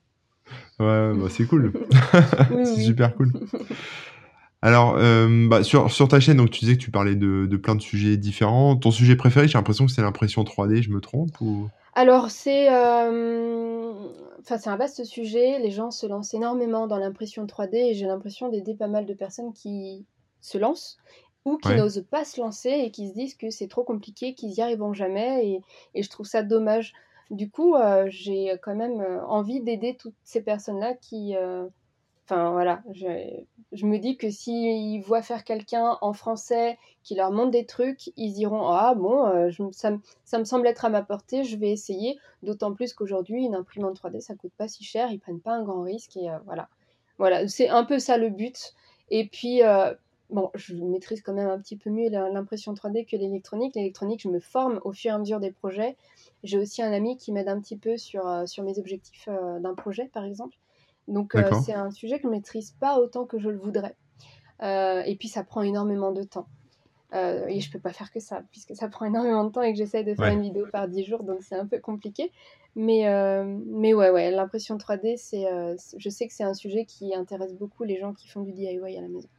Ouais, 0.79 1.13
bah, 1.15 1.27
c'est 1.29 1.45
cool. 1.45 1.73
c'est 2.63 2.83
super 2.83 3.15
cool. 3.15 3.31
Alors, 4.65 4.95
euh, 4.97 5.47
bah, 5.47 5.61
sur, 5.63 5.91
sur, 5.91 6.07
ta 6.07 6.19
chaîne, 6.19 6.37
donc 6.37 6.49
tu 6.49 6.61
disais 6.61 6.75
que 6.75 6.81
tu 6.81 6.89
parlais 6.89 7.13
de, 7.13 7.45
de, 7.45 7.55
plein 7.55 7.75
de 7.75 7.83
sujets 7.83 8.17
différents. 8.17 8.75
Ton 8.75 8.89
sujet 8.89 9.15
préféré, 9.15 9.47
j'ai 9.47 9.59
l'impression 9.59 9.85
que 9.85 9.91
c'est 9.91 10.01
l'impression 10.01 10.43
3D, 10.43 10.81
je 10.81 10.89
me 10.89 11.01
trompe 11.01 11.39
ou... 11.39 11.69
Alors, 11.93 12.31
c'est 12.31 12.73
euh, 12.73 13.93
enfin, 14.41 14.57
c'est 14.57 14.71
un 14.71 14.75
vaste 14.75 15.03
sujet. 15.03 15.59
Les 15.59 15.69
gens 15.69 15.91
se 15.91 16.07
lancent 16.07 16.33
énormément 16.33 16.87
dans 16.87 16.97
l'impression 16.97 17.45
3D 17.45 17.75
et 17.75 17.93
j'ai 17.93 18.07
l'impression 18.07 18.49
d'aider 18.49 18.73
pas 18.73 18.87
mal 18.87 19.05
de 19.05 19.13
personnes 19.13 19.53
qui 19.53 20.03
se 20.41 20.57
lancent 20.57 20.97
ou 21.45 21.57
qui 21.57 21.75
n'osent 21.75 22.03
pas 22.09 22.25
se 22.25 22.41
lancer 22.41 22.71
et 22.71 22.89
qui 22.89 23.09
se 23.09 23.13
disent 23.13 23.35
que 23.35 23.51
c'est 23.51 23.67
trop 23.67 23.83
compliqué, 23.83 24.33
qu'ils 24.33 24.53
y 24.53 24.61
arriveront 24.61 24.93
jamais 24.93 25.47
et, 25.47 25.61
et, 25.93 26.01
je 26.01 26.09
trouve 26.09 26.25
ça 26.25 26.41
dommage. 26.41 26.93
Du 27.29 27.51
coup, 27.51 27.75
euh, 27.75 28.07
j'ai 28.09 28.55
quand 28.63 28.75
même 28.75 29.05
envie 29.27 29.61
d'aider 29.61 29.95
toutes 29.95 30.15
ces 30.23 30.41
personnes-là 30.41 30.95
qui, 30.95 31.35
Enfin 32.27 32.51
voilà, 32.53 32.81
je, 32.91 33.85
me 33.85 33.99
dis 33.99 34.17
que 34.17 34.31
s'ils 34.31 34.99
voient 35.03 35.21
faire 35.21 35.43
quelqu'un 35.43 35.99
en 36.01 36.11
français 36.11 36.79
qui 37.03 37.13
leur 37.13 37.31
montre 37.31 37.51
des 37.51 37.67
trucs, 37.67 38.11
ils 38.17 38.39
iront 38.39 38.67
ah 38.67 38.95
bon, 38.95 39.27
euh, 39.27 39.51
ça, 39.71 39.91
me 40.39 40.43
semble 40.43 40.65
être 40.65 40.85
à 40.85 40.89
ma 40.89 41.03
portée, 41.03 41.43
je 41.43 41.55
vais 41.55 41.69
essayer. 41.69 42.17
D'autant 42.41 42.73
plus 42.73 42.93
qu'aujourd'hui 42.93 43.45
une 43.45 43.53
imprimante 43.53 44.01
3D 44.01 44.21
ça 44.21 44.33
coûte 44.33 44.53
pas 44.57 44.67
si 44.67 44.83
cher, 44.83 45.11
ils 45.11 45.19
prennent 45.19 45.39
pas 45.39 45.53
un 45.53 45.63
grand 45.63 45.83
risque 45.83 46.17
et 46.17 46.31
euh, 46.31 46.39
voilà, 46.45 46.67
voilà, 47.19 47.47
c'est 47.47 47.69
un 47.69 47.83
peu 47.83 47.99
ça 47.99 48.17
le 48.17 48.29
but. 48.29 48.73
Et 49.11 49.27
puis 49.27 49.61
euh, 49.61 49.93
bon, 50.31 50.49
je 50.55 50.73
maîtrise 50.73 51.21
quand 51.21 51.33
même 51.33 51.49
un 51.49 51.59
petit 51.59 51.77
peu 51.77 51.91
mieux 51.91 52.09
l'impression 52.09 52.73
3D 52.73 53.05
que 53.05 53.17
l'électronique. 53.17 53.75
L'électronique, 53.75 54.21
je 54.23 54.29
me 54.29 54.39
forme 54.39 54.81
au 54.83 54.93
fur 54.93 55.11
et 55.11 55.13
à 55.13 55.19
mesure 55.19 55.39
des 55.39 55.51
projets. 55.51 55.95
J'ai 56.43 56.57
aussi 56.57 56.81
un 56.81 56.91
ami 56.91 57.17
qui 57.17 57.31
m'aide 57.31 57.49
un 57.49 57.61
petit 57.61 57.77
peu 57.77 57.97
sur, 57.97 58.23
sur 58.47 58.63
mes 58.63 58.79
objectifs 58.79 59.29
d'un 59.59 59.75
projet, 59.75 60.09
par 60.11 60.25
exemple. 60.25 60.57
Donc 61.07 61.35
euh, 61.35 61.49
c'est 61.65 61.73
un 61.73 61.91
sujet 61.91 62.17
que 62.17 62.23
je 62.23 62.27
ne 62.27 62.31
maîtrise 62.31 62.71
pas 62.79 62.99
autant 62.99 63.25
que 63.25 63.37
je 63.39 63.49
le 63.49 63.57
voudrais. 63.57 63.95
Euh, 64.61 65.01
et 65.05 65.15
puis 65.15 65.27
ça 65.27 65.43
prend 65.43 65.61
énormément 65.61 66.11
de 66.11 66.23
temps. 66.23 66.47
Euh, 67.13 67.45
et 67.47 67.61
je 67.61 67.71
peux 67.71 67.79
pas 67.79 67.93
faire 67.93 68.11
que 68.11 68.19
ça, 68.19 68.43
puisque 68.51 68.75
ça 68.75 68.89
prend 68.89 69.05
énormément 69.05 69.43
de 69.45 69.51
temps 69.51 69.61
et 69.61 69.71
que 69.71 69.77
j'essaye 69.77 70.03
de 70.03 70.15
faire 70.15 70.33
une 70.33 70.41
vidéo 70.41 70.65
par 70.71 70.87
10 70.87 71.03
jours, 71.05 71.23
donc 71.23 71.43
c'est 71.43 71.55
un 71.55 71.65
peu 71.65 71.79
compliqué. 71.79 72.31
Mais, 72.75 73.05
mais 73.67 73.93
ouais, 73.93 74.09
ouais, 74.09 74.31
l'impression 74.31 74.75
3D, 74.75 75.15
c'est, 75.15 75.45
je 75.97 76.09
sais 76.09 76.27
que 76.27 76.33
c'est 76.33 76.43
un 76.43 76.53
sujet 76.53 76.83
qui 76.83 77.15
intéresse 77.15 77.53
beaucoup 77.53 77.83
les 77.83 77.97
gens 77.99 78.13
qui 78.13 78.27
font 78.27 78.41
du 78.41 78.51
DIY 78.51 78.97
à 78.97 79.01
la 79.01 79.07
maison. 79.07 79.29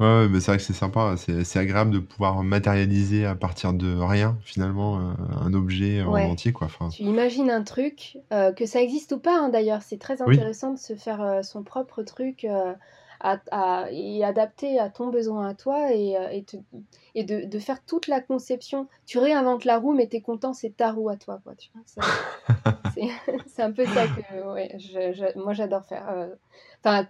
Ouais, 0.00 0.28
mais 0.28 0.40
c'est 0.40 0.46
vrai 0.52 0.56
que 0.56 0.62
c'est 0.62 0.72
sympa, 0.72 1.14
c'est 1.18 1.58
agréable 1.58 1.90
de 1.90 1.98
pouvoir 1.98 2.42
matérialiser 2.42 3.26
à 3.26 3.34
partir 3.34 3.74
de 3.74 3.98
rien, 3.98 4.38
finalement, 4.40 4.98
euh, 4.98 5.12
un 5.42 5.52
objet 5.52 6.02
en 6.02 6.14
entier, 6.14 6.52
quoi. 6.54 6.68
Enfin, 6.68 6.88
Tu 6.88 7.02
imagines 7.02 7.50
un 7.50 7.62
truc, 7.62 8.16
euh, 8.32 8.50
que 8.52 8.64
ça 8.64 8.80
existe 8.80 9.12
ou 9.12 9.18
pas, 9.18 9.38
hein, 9.38 9.50
d'ailleurs, 9.50 9.82
c'est 9.82 9.98
très 9.98 10.22
intéressant 10.22 10.72
de 10.72 10.78
se 10.78 10.94
faire 10.94 11.20
euh, 11.20 11.42
son 11.42 11.62
propre 11.62 12.02
truc 12.02 12.46
et 13.90 14.24
adapter 14.24 14.78
à 14.78 14.88
ton 14.88 15.08
besoin 15.08 15.48
à 15.48 15.54
toi 15.54 15.92
et, 15.92 16.16
et, 17.14 17.24
de, 17.24 17.58
faire 17.58 17.84
toute 17.84 18.06
la 18.06 18.20
conception. 18.20 18.88
Tu 19.06 19.18
réinventes 19.18 19.64
la 19.64 19.78
roue, 19.78 19.92
mais 19.92 20.08
tu 20.08 20.16
es 20.16 20.20
content, 20.20 20.52
c'est 20.52 20.76
ta 20.76 20.92
roue 20.92 21.08
à 21.08 21.16
toi, 21.16 21.40
quoi. 21.44 21.54
c'est 23.46 23.62
un 23.62 23.72
peu 23.72 23.86
ça 23.86 24.06
que 24.06 24.52
ouais, 24.52 25.32
moi 25.36 25.52
j'adore 25.52 25.84
faire. 25.84 26.28
Enfin, 26.82 27.06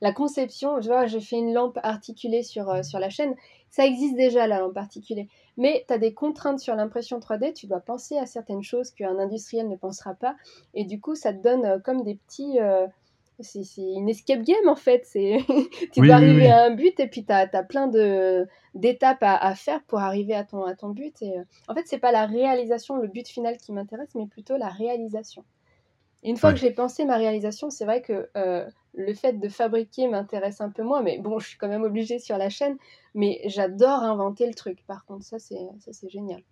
la 0.00 0.12
conception, 0.12 0.80
je 0.80 0.88
vois, 0.88 1.06
j'ai 1.06 1.20
fait 1.20 1.36
une 1.36 1.52
lampe 1.52 1.78
articulée 1.82 2.42
sur, 2.42 2.70
euh, 2.70 2.82
sur 2.82 2.98
la 2.98 3.10
chaîne. 3.10 3.34
Ça 3.68 3.84
existe 3.84 4.16
déjà, 4.16 4.46
la 4.46 4.58
lampe 4.60 4.76
articulée. 4.76 5.28
Mais 5.56 5.84
tu 5.86 5.92
as 5.92 5.98
des 5.98 6.14
contraintes 6.14 6.58
sur 6.58 6.74
l'impression 6.74 7.18
3D, 7.18 7.52
tu 7.52 7.66
dois 7.66 7.80
penser 7.80 8.16
à 8.16 8.26
certaines 8.26 8.62
choses 8.62 8.90
qu'un 8.90 9.18
industriel 9.18 9.68
ne 9.68 9.76
pensera 9.76 10.14
pas. 10.14 10.36
Et 10.74 10.84
du 10.84 11.00
coup, 11.00 11.14
ça 11.14 11.32
te 11.32 11.42
donne 11.42 11.64
euh, 11.66 11.78
comme 11.78 12.02
des 12.02 12.14
petits. 12.14 12.58
Euh, 12.60 12.86
c'est 13.42 13.62
une 13.78 14.08
escape 14.08 14.42
game 14.42 14.68
en 14.68 14.76
fait. 14.76 15.06
tu 15.12 16.00
dois 16.00 16.14
arriver 16.14 16.50
à 16.50 16.64
un 16.64 16.70
but 16.70 16.98
et 17.00 17.06
puis 17.06 17.24
tu 17.24 17.32
as, 17.32 17.46
plein 17.64 17.88
d'étapes 18.74 19.22
à, 19.22 19.54
faire 19.54 19.82
pour 19.84 20.00
arriver 20.00 20.34
à 20.34 20.44
ton, 20.44 20.64
à 20.64 20.74
ton 20.74 20.90
but. 20.90 21.20
Et, 21.22 21.38
euh, 21.38 21.42
en 21.68 21.74
fait, 21.74 21.82
c'est 21.86 21.98
pas 21.98 22.12
la 22.12 22.26
réalisation, 22.26 22.96
le 22.96 23.08
but 23.08 23.28
final 23.28 23.56
qui 23.56 23.72
m'intéresse, 23.72 24.10
mais 24.14 24.26
plutôt 24.26 24.56
la 24.56 24.68
réalisation. 24.68 25.44
une 26.22 26.36
fois 26.36 26.52
que 26.52 26.58
j'ai 26.58 26.70
pensé 26.70 27.04
ma 27.04 27.16
réalisation, 27.16 27.70
c'est 27.70 27.84
vrai 27.84 28.02
que 28.02 28.28
euh, 28.36 28.68
le 28.94 29.14
fait 29.14 29.34
de 29.34 29.48
fabriquer 29.48 30.08
m'intéresse 30.08 30.60
un 30.60 30.70
peu 30.70 30.82
moins, 30.82 31.02
mais 31.02 31.18
bon, 31.18 31.38
je 31.38 31.48
suis 31.48 31.58
quand 31.58 31.68
même 31.68 31.84
obligée 31.84 32.18
sur 32.18 32.38
la 32.38 32.50
chaîne. 32.50 32.76
Mais 33.14 33.40
j'adore 33.46 34.02
inventer 34.02 34.46
le 34.46 34.54
truc. 34.54 34.84
Par 34.86 35.04
contre, 35.04 35.24
ça, 35.24 35.38
c'est 35.38 36.10
génial. 36.10 36.42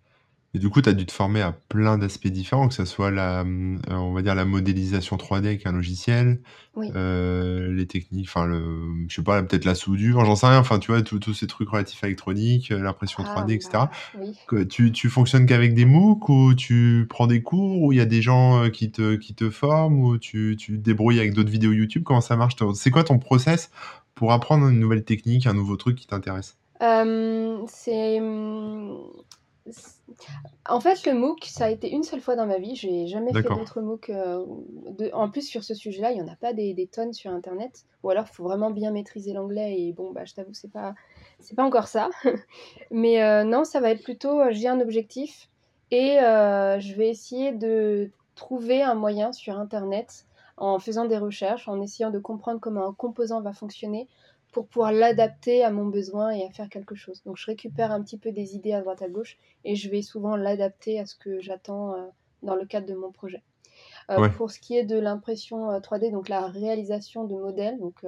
Et 0.55 0.59
du 0.59 0.69
coup, 0.69 0.81
tu 0.81 0.89
as 0.89 0.93
dû 0.93 1.05
te 1.05 1.11
former 1.11 1.41
à 1.41 1.51
plein 1.51 1.99
d'aspects 1.99 2.27
différents, 2.27 2.67
que 2.67 2.73
ce 2.73 2.83
soit 2.83 3.11
la, 3.11 3.41
euh, 3.41 3.77
on 3.89 4.13
va 4.13 4.23
dire 4.23 4.33
la 4.33 4.45
modélisation 4.45 5.15
3D 5.15 5.45
avec 5.45 5.67
un 5.67 5.71
logiciel, 5.71 6.41
euh, 6.77 7.71
les 7.71 7.85
techniques, 7.85 8.27
enfin, 8.29 8.47
le, 8.47 8.83
je 9.07 9.15
sais 9.15 9.21
pas, 9.21 9.43
peut-être 9.43 9.65
la 9.65 9.75
soudure, 9.75 10.25
j'en 10.25 10.35
sais 10.35 10.47
rien, 10.47 10.57
enfin, 10.57 10.79
tu 10.79 10.91
vois, 10.91 11.03
tous 11.03 11.33
ces 11.35 11.45
trucs 11.45 11.69
relatifs 11.69 12.03
à 12.03 12.07
l'électronique, 12.07 12.71
euh, 12.71 12.81
l'impression 12.81 13.21
3D, 13.21 13.53
etc. 13.53 13.69
Ah, 13.75 13.91
bah, 14.15 14.21
que 14.47 14.63
tu, 14.63 14.91
tu 14.91 15.09
fonctionnes 15.09 15.45
qu'avec 15.45 15.75
des 15.75 15.85
MOOC 15.85 16.29
ou 16.29 16.53
tu 16.55 17.05
prends 17.07 17.27
des 17.27 17.43
cours 17.43 17.83
ou 17.83 17.91
il 17.93 17.97
y 17.97 18.01
a 18.01 18.05
des 18.05 18.23
gens 18.23 18.71
qui 18.71 18.89
te, 18.91 19.17
qui 19.17 19.35
te 19.35 19.51
forment 19.51 20.01
ou 20.01 20.17
tu, 20.17 20.55
tu 20.57 20.71
te 20.73 20.81
débrouilles 20.81 21.19
avec 21.19 21.33
d'autres 21.33 21.51
vidéos 21.51 21.73
YouTube? 21.73 22.01
Comment 22.03 22.21
ça 22.21 22.35
marche 22.35 22.55
C'est 22.73 22.89
quoi 22.89 23.03
ton 23.03 23.19
process 23.19 23.69
pour 24.15 24.31
apprendre 24.31 24.67
une 24.67 24.79
nouvelle 24.79 25.03
technique, 25.03 25.45
un 25.45 25.53
nouveau 25.53 25.75
truc 25.75 25.95
qui 25.95 26.07
t'intéresse? 26.07 26.57
C'est 27.67 28.19
en 30.67 30.79
fait, 30.79 31.05
le 31.05 31.13
MOOC, 31.13 31.45
ça 31.45 31.65
a 31.65 31.69
été 31.69 31.89
une 31.91 32.03
seule 32.03 32.21
fois 32.21 32.35
dans 32.35 32.45
ma 32.45 32.57
vie. 32.57 32.75
J'ai 32.75 33.07
jamais 33.07 33.33
fait 33.33 33.43
d'autres 33.43 33.81
MOOC. 33.81 34.09
Euh, 34.09 34.45
en 35.13 35.29
plus, 35.29 35.43
sur 35.43 35.63
ce 35.63 35.73
sujet-là, 35.73 36.11
il 36.11 36.15
n'y 36.15 36.21
en 36.21 36.31
a 36.31 36.35
pas 36.35 36.53
des, 36.53 36.89
tonnes 36.91 37.13
sur 37.13 37.31
Internet. 37.31 37.85
Ou 38.03 38.09
alors, 38.09 38.25
il 38.29 38.33
faut 38.33 38.43
vraiment 38.43 38.71
bien 38.71 38.91
maîtriser 38.91 39.33
l'anglais. 39.33 39.79
Et 39.79 39.93
bon, 39.93 40.11
bah, 40.11 40.25
je 40.25 40.33
t'avoue, 40.33 40.53
c'est 40.53 40.71
pas, 40.71 40.95
c'est 41.39 41.55
pas 41.55 41.63
encore 41.63 41.87
ça. 41.87 42.09
Mais 42.91 43.23
euh, 43.23 43.43
non, 43.43 43.63
ça 43.63 43.79
va 43.79 43.91
être 43.91 44.03
plutôt, 44.03 44.39
euh, 44.41 44.49
j'ai 44.51 44.67
un 44.67 44.79
objectif 44.79 45.49
et 45.91 46.17
je 46.19 46.95
vais 46.95 47.09
essayer 47.09 47.51
de 47.51 48.11
trouver 48.35 48.83
un 48.83 48.93
moyen 48.93 49.31
sur 49.31 49.57
Internet 49.57 50.27
en 50.57 50.77
faisant 50.77 51.05
des 51.05 51.17
recherches, 51.17 51.67
en 51.67 51.81
essayant 51.81 52.11
de 52.11 52.19
comprendre 52.19 52.59
comment 52.59 52.87
un 52.87 52.93
composant 52.93 53.41
va 53.41 53.53
fonctionner 53.53 54.07
pour 54.51 54.67
pouvoir 54.67 54.91
l'adapter 54.91 55.63
à 55.63 55.71
mon 55.71 55.85
besoin 55.85 56.31
et 56.31 56.43
à 56.43 56.49
faire 56.49 56.69
quelque 56.69 56.95
chose. 56.95 57.21
Donc 57.23 57.37
je 57.37 57.45
récupère 57.45 57.91
un 57.91 58.01
petit 58.01 58.17
peu 58.17 58.31
des 58.31 58.55
idées 58.55 58.73
à 58.73 58.81
droite 58.81 59.01
à 59.01 59.09
gauche 59.09 59.37
et 59.63 59.75
je 59.75 59.89
vais 59.89 60.01
souvent 60.01 60.35
l'adapter 60.35 60.99
à 60.99 61.05
ce 61.05 61.15
que 61.15 61.39
j'attends 61.39 61.93
euh, 61.93 62.07
dans 62.41 62.55
le 62.55 62.65
cadre 62.65 62.87
de 62.87 62.95
mon 62.95 63.11
projet. 63.11 63.43
Euh, 64.09 64.27
pour 64.29 64.49
ce 64.49 64.59
qui 64.59 64.75
est 64.75 64.85
de 64.85 64.97
l'impression 64.97 65.69
3D, 65.79 66.07
euh, 66.07 66.11
donc 66.11 66.29
la 66.29 66.47
réalisation 66.47 67.25
de 67.25 67.35
modèles, 67.35 67.79
donc 67.79 68.03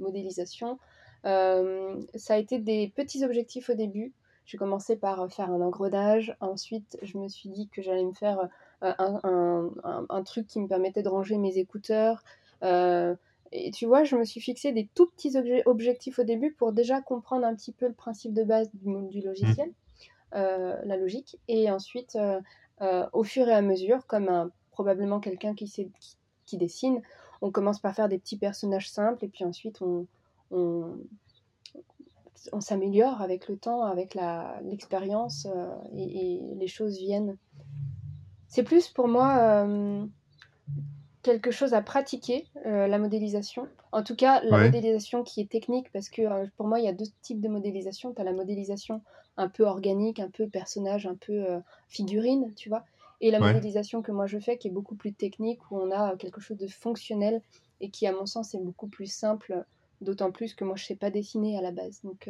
modélisation, 0.00 0.78
ça 1.22 2.34
a 2.34 2.36
été 2.36 2.58
des 2.58 2.92
petits 2.94 3.24
objectifs 3.24 3.70
au 3.70 3.74
début. 3.74 4.12
J'ai 4.46 4.58
commencé 4.58 4.96
par 4.96 5.32
faire 5.32 5.50
un 5.50 5.60
engrenage, 5.62 6.36
ensuite 6.40 6.98
je 7.02 7.16
me 7.16 7.28
suis 7.28 7.48
dit 7.48 7.68
que 7.68 7.80
j'allais 7.80 8.04
me 8.04 8.12
faire 8.12 8.48
un, 8.82 9.70
un, 10.10 10.22
truc 10.24 10.48
qui 10.48 10.60
me 10.60 10.66
permettait 10.66 11.02
de 11.02 11.08
ranger 11.08 11.38
mes 11.38 11.56
écouteurs. 11.56 12.22
Et 13.56 13.70
tu 13.70 13.86
vois, 13.86 14.02
je 14.02 14.16
me 14.16 14.24
suis 14.24 14.40
fixé 14.40 14.72
des 14.72 14.88
tout 14.96 15.06
petits 15.06 15.34
objectifs 15.64 16.18
au 16.18 16.24
début 16.24 16.52
pour 16.52 16.72
déjà 16.72 17.00
comprendre 17.00 17.46
un 17.46 17.54
petit 17.54 17.70
peu 17.70 17.86
le 17.86 17.94
principe 17.94 18.34
de 18.34 18.42
base 18.42 18.68
du, 18.74 19.20
logiciel, 19.20 19.68
mmh. 19.68 19.72
euh, 20.34 20.76
la 20.84 20.96
logique. 20.96 21.38
Et 21.46 21.70
ensuite, 21.70 22.16
euh, 22.16 22.40
euh, 22.82 23.06
au 23.12 23.22
fur 23.22 23.48
et 23.48 23.52
à 23.52 23.62
mesure, 23.62 24.08
comme 24.08 24.50
probablement 24.72 25.20
quelqu'un 25.20 25.54
qui, 25.54 25.72
qui, 26.46 26.56
dessine, 26.56 27.00
on 27.42 27.52
commence 27.52 27.78
par 27.78 27.94
faire 27.94 28.08
des 28.08 28.18
petits 28.18 28.36
personnages 28.36 28.90
simples 28.90 29.24
et 29.24 29.28
puis 29.28 29.44
ensuite 29.44 29.80
on, 29.82 30.08
on, 30.50 30.98
s'améliore 32.60 33.22
avec 33.22 33.48
le 33.48 33.56
temps, 33.56 33.84
avec 33.84 34.18
l'expérience 34.64 35.46
et, 35.96 36.40
les 36.56 36.66
choses 36.66 36.98
viennent. 36.98 37.36
C'est 38.48 38.64
plus 38.64 38.88
pour 38.88 39.06
moi 39.06 39.64
quelque 41.24 41.50
chose 41.50 41.72
à 41.72 41.82
pratiquer, 41.82 42.46
euh, 42.66 42.86
la 42.86 42.98
modélisation. 42.98 43.66
En 43.90 44.04
tout 44.04 44.14
cas, 44.14 44.42
la 44.44 44.58
modélisation 44.58 45.24
qui 45.24 45.40
est 45.40 45.50
technique, 45.50 45.90
parce 45.90 46.08
que 46.10 46.22
euh, 46.22 46.46
pour 46.56 46.68
moi, 46.68 46.78
il 46.78 46.84
y 46.84 46.88
a 46.88 46.92
deux 46.92 47.06
types 47.22 47.40
de 47.40 47.48
modélisation. 47.48 48.12
Tu 48.12 48.20
as 48.20 48.24
la 48.24 48.32
modélisation 48.32 49.02
un 49.36 49.48
peu 49.48 49.64
organique, 49.64 50.20
un 50.20 50.28
peu 50.28 50.46
personnage, 50.48 51.06
un 51.06 51.16
peu 51.16 51.32
euh, 51.32 51.58
figurine, 51.88 52.52
tu 52.54 52.68
vois. 52.68 52.84
Et 53.20 53.30
la 53.30 53.40
modélisation 53.40 54.02
que 54.02 54.12
moi 54.12 54.26
je 54.26 54.38
fais, 54.38 54.58
qui 54.58 54.68
est 54.68 54.70
beaucoup 54.70 54.96
plus 54.96 55.14
technique, 55.14 55.58
où 55.70 55.78
on 55.78 55.90
a 55.90 56.14
quelque 56.16 56.42
chose 56.42 56.58
de 56.58 56.66
fonctionnel 56.66 57.40
et 57.80 57.88
qui, 57.88 58.06
à 58.06 58.12
mon 58.12 58.26
sens, 58.26 58.54
est 58.54 58.60
beaucoup 58.60 58.88
plus 58.88 59.10
simple, 59.10 59.64
d'autant 60.02 60.30
plus 60.30 60.54
que 60.54 60.64
moi 60.64 60.76
je 60.76 60.84
sais 60.84 60.96
pas 60.96 61.10
dessiner 61.10 61.56
à 61.58 61.62
la 61.62 61.72
base. 61.72 62.00
Donc. 62.04 62.28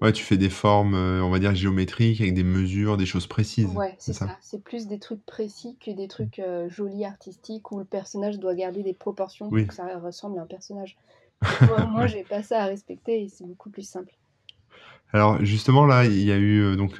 Ouais, 0.00 0.12
tu 0.12 0.24
fais 0.24 0.36
des 0.36 0.50
formes, 0.50 0.94
euh, 0.94 1.22
on 1.22 1.30
va 1.30 1.38
dire 1.38 1.54
géométriques, 1.54 2.20
avec 2.20 2.34
des 2.34 2.42
mesures, 2.42 2.96
des 2.96 3.06
choses 3.06 3.28
précises. 3.28 3.66
Ouais, 3.66 3.94
c'est 3.98 4.12
ça. 4.12 4.36
C'est 4.40 4.62
plus 4.62 4.88
des 4.88 4.98
trucs 4.98 5.24
précis 5.24 5.76
que 5.80 5.92
des 5.92 6.08
trucs 6.08 6.40
euh, 6.40 6.68
jolis, 6.68 7.04
artistiques, 7.04 7.70
où 7.70 7.78
le 7.78 7.84
personnage 7.84 8.40
doit 8.40 8.56
garder 8.56 8.82
des 8.82 8.94
proportions 8.94 9.48
pour 9.48 9.66
que 9.66 9.74
ça 9.74 9.86
ressemble 9.98 10.40
à 10.40 10.42
un 10.42 10.46
personnage. 10.46 10.96
moi, 11.92 12.08
j'ai 12.08 12.24
pas 12.24 12.42
ça 12.42 12.62
à 12.62 12.66
respecter 12.66 13.22
et 13.22 13.28
c'est 13.28 13.46
beaucoup 13.46 13.70
plus 13.70 13.88
simple. 13.88 14.12
Alors 15.14 15.44
justement 15.44 15.84
là, 15.84 16.06
il 16.06 16.22
y 16.22 16.32
a 16.32 16.38
eu 16.38 16.62
euh, 16.62 16.74
donc, 16.74 16.94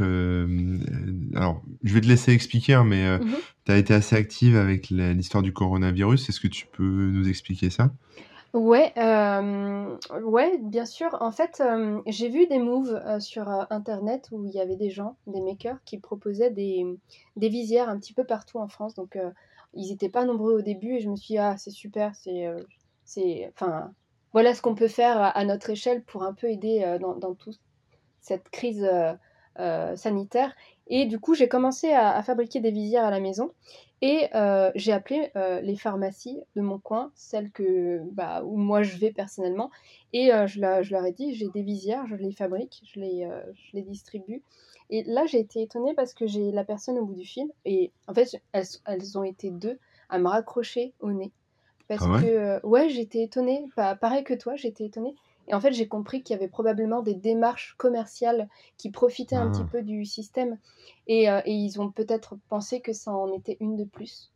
alors 1.35 1.63
je 1.83 1.95
vais 1.95 2.03
te 2.03 2.07
laisser 2.07 2.33
expliquer, 2.33 2.75
hein, 2.75 2.85
mais 2.85 3.19
mmh 3.19 3.25
tu 3.65 3.71
as 3.71 3.79
été 3.79 3.95
assez 3.95 4.17
active 4.17 4.57
avec 4.57 4.91
l'histoire 4.91 5.43
du 5.43 5.53
coronavirus. 5.53 6.29
Est-ce 6.29 6.41
que 6.41 6.49
tu 6.49 6.67
peux 6.67 6.83
nous 6.83 7.29
expliquer 7.29 7.71
ça? 7.71 7.93
Ouais, 8.53 8.93
euh, 8.99 9.97
ouais, 10.23 10.59
bien 10.59 10.85
sûr. 10.85 11.17
En 11.21 11.33
fait, 11.33 11.63
euh, 11.65 12.03
j'ai 12.07 12.29
vu 12.29 12.47
des 12.47 12.59
moves 12.59 13.01
euh, 13.07 13.19
sur 13.19 13.49
internet 13.71 14.29
où 14.31 14.45
il 14.45 14.53
y 14.53 14.61
avait 14.61 14.77
des 14.77 14.91
gens, 14.91 15.17
des 15.27 15.41
makers, 15.41 15.83
qui 15.87 15.99
proposaient 15.99 16.51
des, 16.51 16.85
des 17.37 17.49
visières 17.49 17.89
un 17.89 17.99
petit 17.99 18.13
peu 18.13 18.25
partout 18.25 18.59
en 18.59 18.69
France. 18.69 18.95
Donc, 18.95 19.19
ils 19.73 19.91
n'étaient 19.91 20.11
pas 20.11 20.27
nombreux 20.27 20.53
au 20.59 20.61
début 20.61 20.97
et 20.97 21.01
je 21.01 21.09
me 21.09 21.17
suis 21.17 21.35
dit, 21.35 21.39
ah, 21.39 21.57
c'est 21.57 21.71
super, 21.71 22.15
c'est, 22.15 22.47
c'est, 23.05 23.53
voilà 24.35 24.55
ce 24.55 24.61
qu'on 24.61 24.75
peut 24.75 24.89
faire 24.89 25.19
à, 25.19 25.45
notre 25.47 25.71
échelle 25.71 26.03
pour 26.05 26.23
un 26.23 26.35
peu 26.35 26.49
aider 26.49 26.99
dans, 27.01 27.15
dans 27.17 27.35
toute 27.35 27.59
cette 28.21 28.51
crise 28.51 28.87
sanitaire. 29.97 30.55
Et 30.89 31.07
du 31.07 31.19
coup, 31.19 31.35
j'ai 31.35 31.49
commencé 31.49 31.93
à, 31.93 32.17
à 32.17 32.23
fabriquer 32.23 32.61
des 32.61 32.71
visières 32.71 33.05
à 33.05 33.11
la 33.11 33.21
maison. 33.21 33.51
Et 34.03 34.29
euh, 34.35 34.73
j'ai 34.75 34.93
appelé 34.93 35.31
euh, 35.37 35.61
les 35.61 35.77
pharmacies 35.77 36.43
de 36.57 36.61
mon 36.61 36.81
coin, 36.81 37.13
celles 37.15 37.53
que, 37.53 38.01
bah, 38.11 38.43
où 38.45 38.57
moi 38.57 38.83
je 38.83 38.97
vais 38.97 39.13
personnellement, 39.13 39.71
et 40.13 40.35
euh, 40.35 40.49
je, 40.49 40.59
je, 40.83 40.91
leur 40.91 41.07
ai 41.07 41.13
dit 41.13 41.35
j'ai 41.37 41.49
des 41.51 41.63
visières, 41.63 42.05
je 42.09 42.17
les 42.17 42.33
fabrique, 42.33 42.83
je 42.85 42.99
les, 42.99 43.31
je 43.55 43.77
les 43.77 43.83
distribue. 43.83 44.43
Et 44.91 45.05
là 45.05 45.25
j'ai 45.27 45.39
été 45.39 45.63
étonnée 45.63 45.95
parce 45.95 46.15
que 46.15 46.27
j'ai 46.27 46.51
la 46.51 46.65
personne 46.65 46.99
au 46.99 47.07
bout 47.07 47.15
du 47.15 47.25
fil, 47.25 47.47
et 47.65 47.93
en 48.09 48.13
fait 48.13 48.43
elles, 48.51 48.67
elles 48.87 49.17
ont 49.17 49.23
été 49.23 49.51
deux 49.51 49.79
à 50.09 50.19
me 50.19 50.27
raccrocher 50.27 50.95
au 50.99 51.13
nez. 51.13 51.31
Parce 51.87 52.03
ah 52.05 52.21
que, 52.21 52.67
ouais, 52.67 52.89
j'étais 52.89 53.23
étonnée, 53.23 53.65
pareil 53.77 54.25
que 54.25 54.35
toi, 54.35 54.57
j'étais 54.57 54.87
étonnée. 54.87 55.15
Et 55.49 55.55
en 55.55 55.61
fait, 55.61 55.73
j'ai 55.73 55.89
compris 55.89 56.23
qu'il 56.23 56.35
y 56.35 56.39
avait 56.39 56.49
probablement 56.49 57.03
des 57.03 57.15
démarches 57.15 57.75
commerciales 57.79 58.49
qui 58.77 58.91
profitaient 58.91 59.37
un 59.37 59.51
petit 59.51 59.63
ah. 59.65 59.71
peu 59.71 59.83
du 59.83 60.05
système. 60.05 60.59
Et, 61.07 61.31
euh, 61.31 61.41
et 61.45 61.53
ils 61.53 61.81
ont 61.81 61.91
peut-être 61.91 62.37
pensé 62.49 62.81
que 62.81 62.93
ça 62.93 63.13
en 63.13 63.33
était 63.33 63.57
une 63.61 63.77
de 63.77 63.85
plus. 63.85 64.33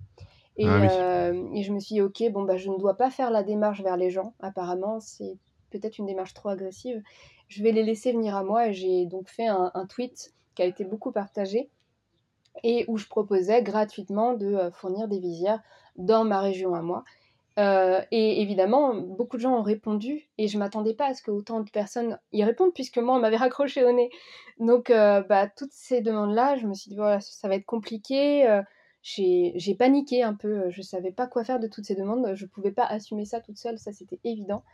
Et, 0.56 0.66
ah 0.66 0.80
euh, 0.80 1.48
et, 1.52 1.62
je 1.62 1.72
me 1.72 1.80
suis 1.80 1.94
dit, 1.94 2.00
ok, 2.00 2.22
bon, 2.32 2.42
bah, 2.42 2.56
je 2.56 2.70
ne 2.70 2.78
dois 2.78 2.94
pas 2.94 3.10
faire 3.10 3.30
la 3.30 3.42
démarche 3.42 3.82
vers 3.82 3.96
les 3.96 4.10
gens. 4.10 4.34
Apparemment, 4.40 5.00
c'est 5.00 5.36
peut-être 5.70 5.98
une 5.98 6.06
démarche 6.06 6.34
trop 6.34 6.48
agressive. 6.48 7.02
Je 7.48 7.62
vais 7.62 7.72
les 7.72 7.82
laisser 7.82 8.12
venir 8.12 8.34
à 8.36 8.42
moi. 8.42 8.68
Et 8.68 8.72
j'ai 8.72 9.06
donc 9.06 9.28
fait 9.28 9.46
un, 9.46 9.70
un, 9.74 9.86
tweet 9.86 10.32
qui 10.54 10.62
a 10.62 10.64
été 10.64 10.84
beaucoup 10.84 11.12
partagé 11.12 11.70
et 12.64 12.84
où 12.88 12.96
je 12.96 13.06
proposais 13.06 13.62
gratuitement 13.62 14.32
de 14.32 14.46
euh, 14.46 14.70
fournir 14.70 15.08
des 15.08 15.18
visières 15.18 15.62
dans 15.96 16.24
ma 16.24 16.40
région 16.40 16.74
à 16.74 16.82
moi. 16.82 17.04
Euh, 17.58 18.02
et 18.10 18.42
évidemment, 18.42 18.94
beaucoup 18.94 19.38
de 19.38 19.42
gens 19.42 19.58
ont 19.58 19.62
répondu 19.62 20.28
et 20.36 20.46
je 20.46 20.58
m'attendais 20.58 20.92
pas 20.92 21.06
à 21.06 21.14
ce 21.14 21.22
que 21.22 21.30
autant 21.30 21.60
de 21.60 21.70
personnes 21.70 22.18
y 22.32 22.44
répondent 22.44 22.74
puisque 22.74 22.98
moi, 22.98 23.16
on 23.16 23.20
m'avait 23.20 23.36
raccroché 23.36 23.84
au 23.84 23.92
nez. 23.92 24.10
Donc, 24.58 24.90
euh, 24.90 25.22
bah, 25.22 25.48
toutes 25.48 25.72
ces 25.72 26.00
demandes-là, 26.02 26.56
je 26.56 26.66
me 26.66 26.74
suis 26.74 26.90
dit, 26.90 26.96
voilà, 26.96 27.20
ça 27.20 27.48
va 27.48 27.54
être 27.54 27.66
compliqué. 27.66 28.48
Euh, 28.48 28.62
j'ai 29.02 29.74
paniqué 29.78 30.22
un 30.22 30.34
peu. 30.34 30.68
Je 30.70 30.82
savais 30.82 31.12
pas 31.12 31.26
quoi 31.26 31.44
faire 31.44 31.60
de 31.60 31.68
toutes 31.68 31.84
ces 31.84 31.94
demandes. 31.94 32.34
Je 32.34 32.44
pouvais 32.44 32.72
pas 32.72 32.84
assumer 32.84 33.24
ça 33.24 33.40
toute 33.40 33.56
seule, 33.56 33.78
ça 33.78 33.92
c'était 33.92 34.18
évident. 34.24 34.64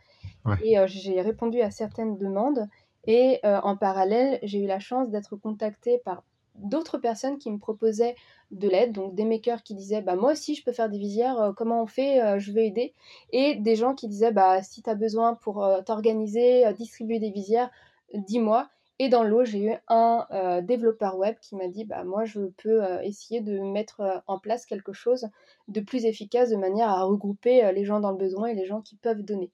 Et 0.63 0.75
j'ai 0.87 1.21
répondu 1.21 1.61
à 1.61 1.69
certaines 1.69 2.17
demandes. 2.17 2.67
Et 3.05 3.41
en 3.43 3.77
parallèle, 3.77 4.39
j'ai 4.41 4.63
eu 4.63 4.65
la 4.65 4.79
chance 4.79 5.11
d'être 5.11 5.35
contactée 5.35 5.99
par 6.03 6.23
d'autres 6.55 6.97
personnes 6.97 7.37
qui 7.37 7.51
me 7.51 7.57
proposaient 7.57 8.15
de 8.51 8.69
l'aide, 8.69 8.93
donc 8.93 9.15
des 9.15 9.25
makers 9.25 9.63
qui 9.63 9.75
disaient 9.75 10.01
bah 10.01 10.15
moi 10.15 10.33
aussi 10.33 10.55
je 10.55 10.63
peux 10.63 10.71
faire 10.71 10.89
des 10.89 10.97
visières, 10.97 11.39
euh, 11.41 11.51
comment 11.53 11.81
on 11.81 11.87
fait, 11.87 12.21
euh, 12.21 12.39
je 12.39 12.51
veux 12.51 12.61
aider, 12.61 12.93
et 13.31 13.55
des 13.55 13.75
gens 13.75 13.95
qui 13.95 14.07
disaient 14.07 14.31
bah 14.31 14.61
si 14.61 14.83
tu 14.83 14.89
as 14.89 14.95
besoin 14.95 15.35
pour 15.35 15.63
euh, 15.63 15.81
t'organiser, 15.81 16.71
distribuer 16.73 17.19
des 17.19 17.31
visières, 17.31 17.69
dis-moi. 18.13 18.69
Et 18.99 19.09
dans 19.09 19.23
l'eau, 19.23 19.43
j'ai 19.43 19.71
eu 19.71 19.73
un 19.87 20.61
développeur 20.61 21.17
web 21.17 21.35
qui 21.41 21.55
m'a 21.55 21.67
dit 21.67 21.83
bah, 21.83 22.03
Moi, 22.03 22.25
je 22.25 22.41
peux 22.57 22.83
essayer 23.01 23.41
de 23.41 23.59
mettre 23.59 24.23
en 24.27 24.37
place 24.37 24.67
quelque 24.67 24.93
chose 24.93 25.27
de 25.67 25.81
plus 25.81 26.05
efficace 26.05 26.51
de 26.51 26.55
manière 26.55 26.89
à 26.89 27.03
regrouper 27.03 27.71
les 27.73 27.85
gens 27.85 27.99
dans 27.99 28.11
le 28.11 28.17
besoin 28.17 28.47
et 28.47 28.53
les 28.53 28.67
gens 28.67 28.81
qui 28.81 28.95
peuvent 28.95 29.23
donner. 29.23 29.51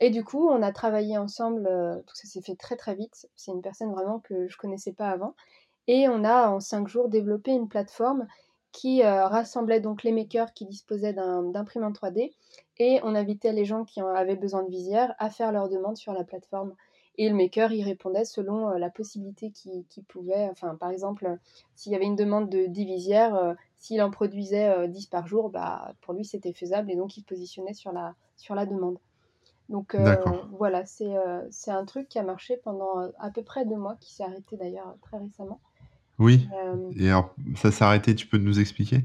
Et 0.00 0.10
du 0.10 0.22
coup, 0.24 0.46
on 0.48 0.62
a 0.62 0.72
travaillé 0.72 1.16
ensemble, 1.16 1.68
tout 2.06 2.14
ça 2.14 2.28
s'est 2.28 2.42
fait 2.42 2.54
très 2.54 2.76
très 2.76 2.94
vite. 2.94 3.28
C'est 3.34 3.50
une 3.50 3.62
personne 3.62 3.92
vraiment 3.92 4.20
que 4.20 4.46
je 4.46 4.56
connaissais 4.58 4.92
pas 4.92 5.08
avant. 5.08 5.34
Et 5.86 6.08
on 6.08 6.24
a 6.24 6.48
en 6.48 6.60
cinq 6.60 6.88
jours 6.88 7.08
développé 7.08 7.52
une 7.52 7.68
plateforme 7.68 8.26
qui 8.72 9.02
rassemblait 9.02 9.80
donc 9.80 10.04
les 10.04 10.12
makers 10.12 10.52
qui 10.52 10.64
disposaient 10.64 11.12
d'imprimante 11.12 12.00
3D 12.00 12.30
et 12.78 13.00
on 13.02 13.14
invitait 13.14 13.52
les 13.52 13.64
gens 13.64 13.84
qui 13.84 14.00
avaient 14.00 14.36
besoin 14.36 14.62
de 14.62 14.70
visière 14.70 15.14
à 15.18 15.28
faire 15.28 15.52
leurs 15.52 15.68
demandes 15.68 15.96
sur 15.96 16.12
la 16.12 16.24
plateforme. 16.24 16.74
Et 17.18 17.28
le 17.28 17.34
maker, 17.34 17.70
il 17.72 17.84
répondait 17.84 18.24
selon 18.24 18.70
euh, 18.70 18.78
la 18.78 18.88
possibilité 18.88 19.50
qu'il 19.50 20.04
pouvait. 20.08 20.48
Enfin, 20.50 20.74
par 20.76 20.90
exemple, 20.90 21.26
euh, 21.26 21.36
s'il 21.74 21.92
y 21.92 21.94
avait 21.94 22.06
une 22.06 22.16
demande 22.16 22.48
de 22.48 22.64
10 22.64 22.86
visières, 22.86 23.34
euh, 23.34 23.52
s'il 23.76 24.00
en 24.00 24.10
produisait 24.10 24.88
10 24.88 25.06
par 25.08 25.26
jour, 25.26 25.50
bah, 25.50 25.92
pour 26.00 26.14
lui, 26.14 26.24
c'était 26.24 26.54
faisable 26.54 26.90
et 26.90 26.96
donc 26.96 27.18
il 27.18 27.20
se 27.20 27.26
positionnait 27.26 27.74
sur 27.74 27.92
la, 27.92 28.14
sur 28.38 28.54
la 28.54 28.64
demande. 28.64 28.98
Donc 29.68 29.96
voilà, 30.50 30.84
c'est 30.84 31.14
c'est 31.50 31.70
un 31.70 31.84
truc 31.84 32.08
qui 32.08 32.18
a 32.18 32.24
marché 32.24 32.56
pendant 32.56 33.08
à 33.18 33.30
peu 33.30 33.44
près 33.44 33.64
deux 33.64 33.76
mois, 33.76 33.94
qui 34.00 34.12
s'est 34.12 34.24
arrêté 34.24 34.56
d'ailleurs 34.56 34.96
très 35.00 35.18
récemment. 35.18 35.60
Oui. 36.20 36.48
et 36.96 37.08
alors, 37.08 37.34
ça 37.56 37.72
s'est 37.72 37.84
arrêté, 37.84 38.14
tu 38.14 38.26
peux 38.26 38.38
nous 38.38 38.60
expliquer? 38.60 39.04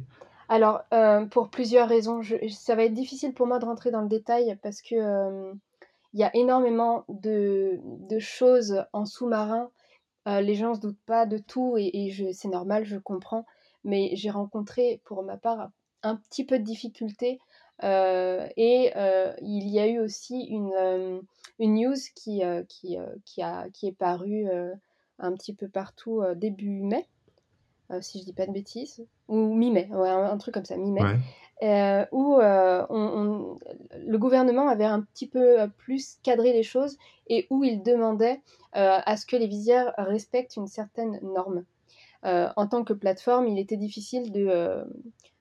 Alors, 0.50 0.82
pour 1.32 1.50
plusieurs 1.50 1.90
raisons, 1.90 2.22
ça 2.52 2.76
va 2.76 2.84
être 2.84 2.94
difficile 2.94 3.34
pour 3.34 3.48
moi 3.48 3.58
de 3.58 3.66
rentrer 3.66 3.90
dans 3.90 4.02
le 4.02 4.08
détail 4.08 4.58
parce 4.62 4.82
que 4.82 5.56
il 6.16 6.20
y 6.20 6.24
a 6.24 6.34
énormément 6.34 7.04
de, 7.10 7.78
choses 8.20 8.86
en 8.94 9.06
sous-marin. 9.06 9.70
Euh, 10.30 10.40
les 10.40 10.56
gens 10.56 10.70
ne 10.70 10.76
se 10.76 10.80
doutent 10.80 11.06
pas 11.06 11.26
de 11.26 11.38
tout 11.38 11.76
et, 11.78 12.32
c'est 12.32 12.48
normal, 12.48 12.86
je 12.86 12.98
comprends. 12.98 13.46
Mais 13.84 14.12
j'ai 14.14 14.30
rencontré 14.30 15.02
pour 15.04 15.24
ma 15.24 15.36
part 15.36 15.72
un 16.04 16.16
petit 16.16 16.46
peu 16.46 16.58
de 16.58 16.64
difficultés. 16.64 17.38
Euh, 17.84 18.48
et 18.56 18.94
euh, 18.96 19.34
il 19.42 19.68
y 19.68 19.78
a 19.78 19.88
eu 19.88 20.00
aussi 20.00 20.46
une, 20.46 21.22
news 21.60 21.96
qui, 22.16 22.42
qui, 22.70 23.42
a, 23.44 23.70
qui 23.74 23.88
est 23.88 23.98
parue 23.98 24.48
un 25.20 25.34
petit 25.34 25.54
peu 25.54 25.68
partout 25.68 26.22
début 26.36 26.82
mai, 26.82 27.08
si 28.02 28.20
je 28.20 28.26
dis 28.26 28.34
pas 28.34 28.48
de 28.48 28.52
bêtises, 28.52 29.06
ou 29.28 29.54
mi-mai, 29.54 29.90
un, 29.92 30.38
truc 30.38 30.54
comme 30.54 30.66
ça, 30.66 30.78
mi-mai, 30.78 31.18
euh, 31.64 32.06
où 32.12 32.38
euh, 32.38 32.86
le 32.90 34.18
gouvernement 34.18 34.68
avait 34.68 34.84
un 34.84 35.02
petit 35.02 35.28
peu 35.28 35.62
euh, 35.62 35.68
plus 35.68 36.18
cadré 36.22 36.52
les 36.52 36.64
choses 36.64 36.98
et 37.28 37.48
où 37.50 37.64
il 37.64 37.82
demandait 37.82 38.42
à 38.74 39.16
ce 39.16 39.26
que 39.26 39.38
les 39.38 39.48
visières 39.48 39.94
respectent 39.98 40.58
une 40.58 40.68
certaine 40.68 41.18
norme. 41.22 41.64
en 42.24 42.68
tant 42.68 42.84
que 42.84 42.92
plateforme, 42.92 43.48
il 43.48 43.58
était 43.58 43.78
difficile 43.78 44.34
de, 44.34 44.84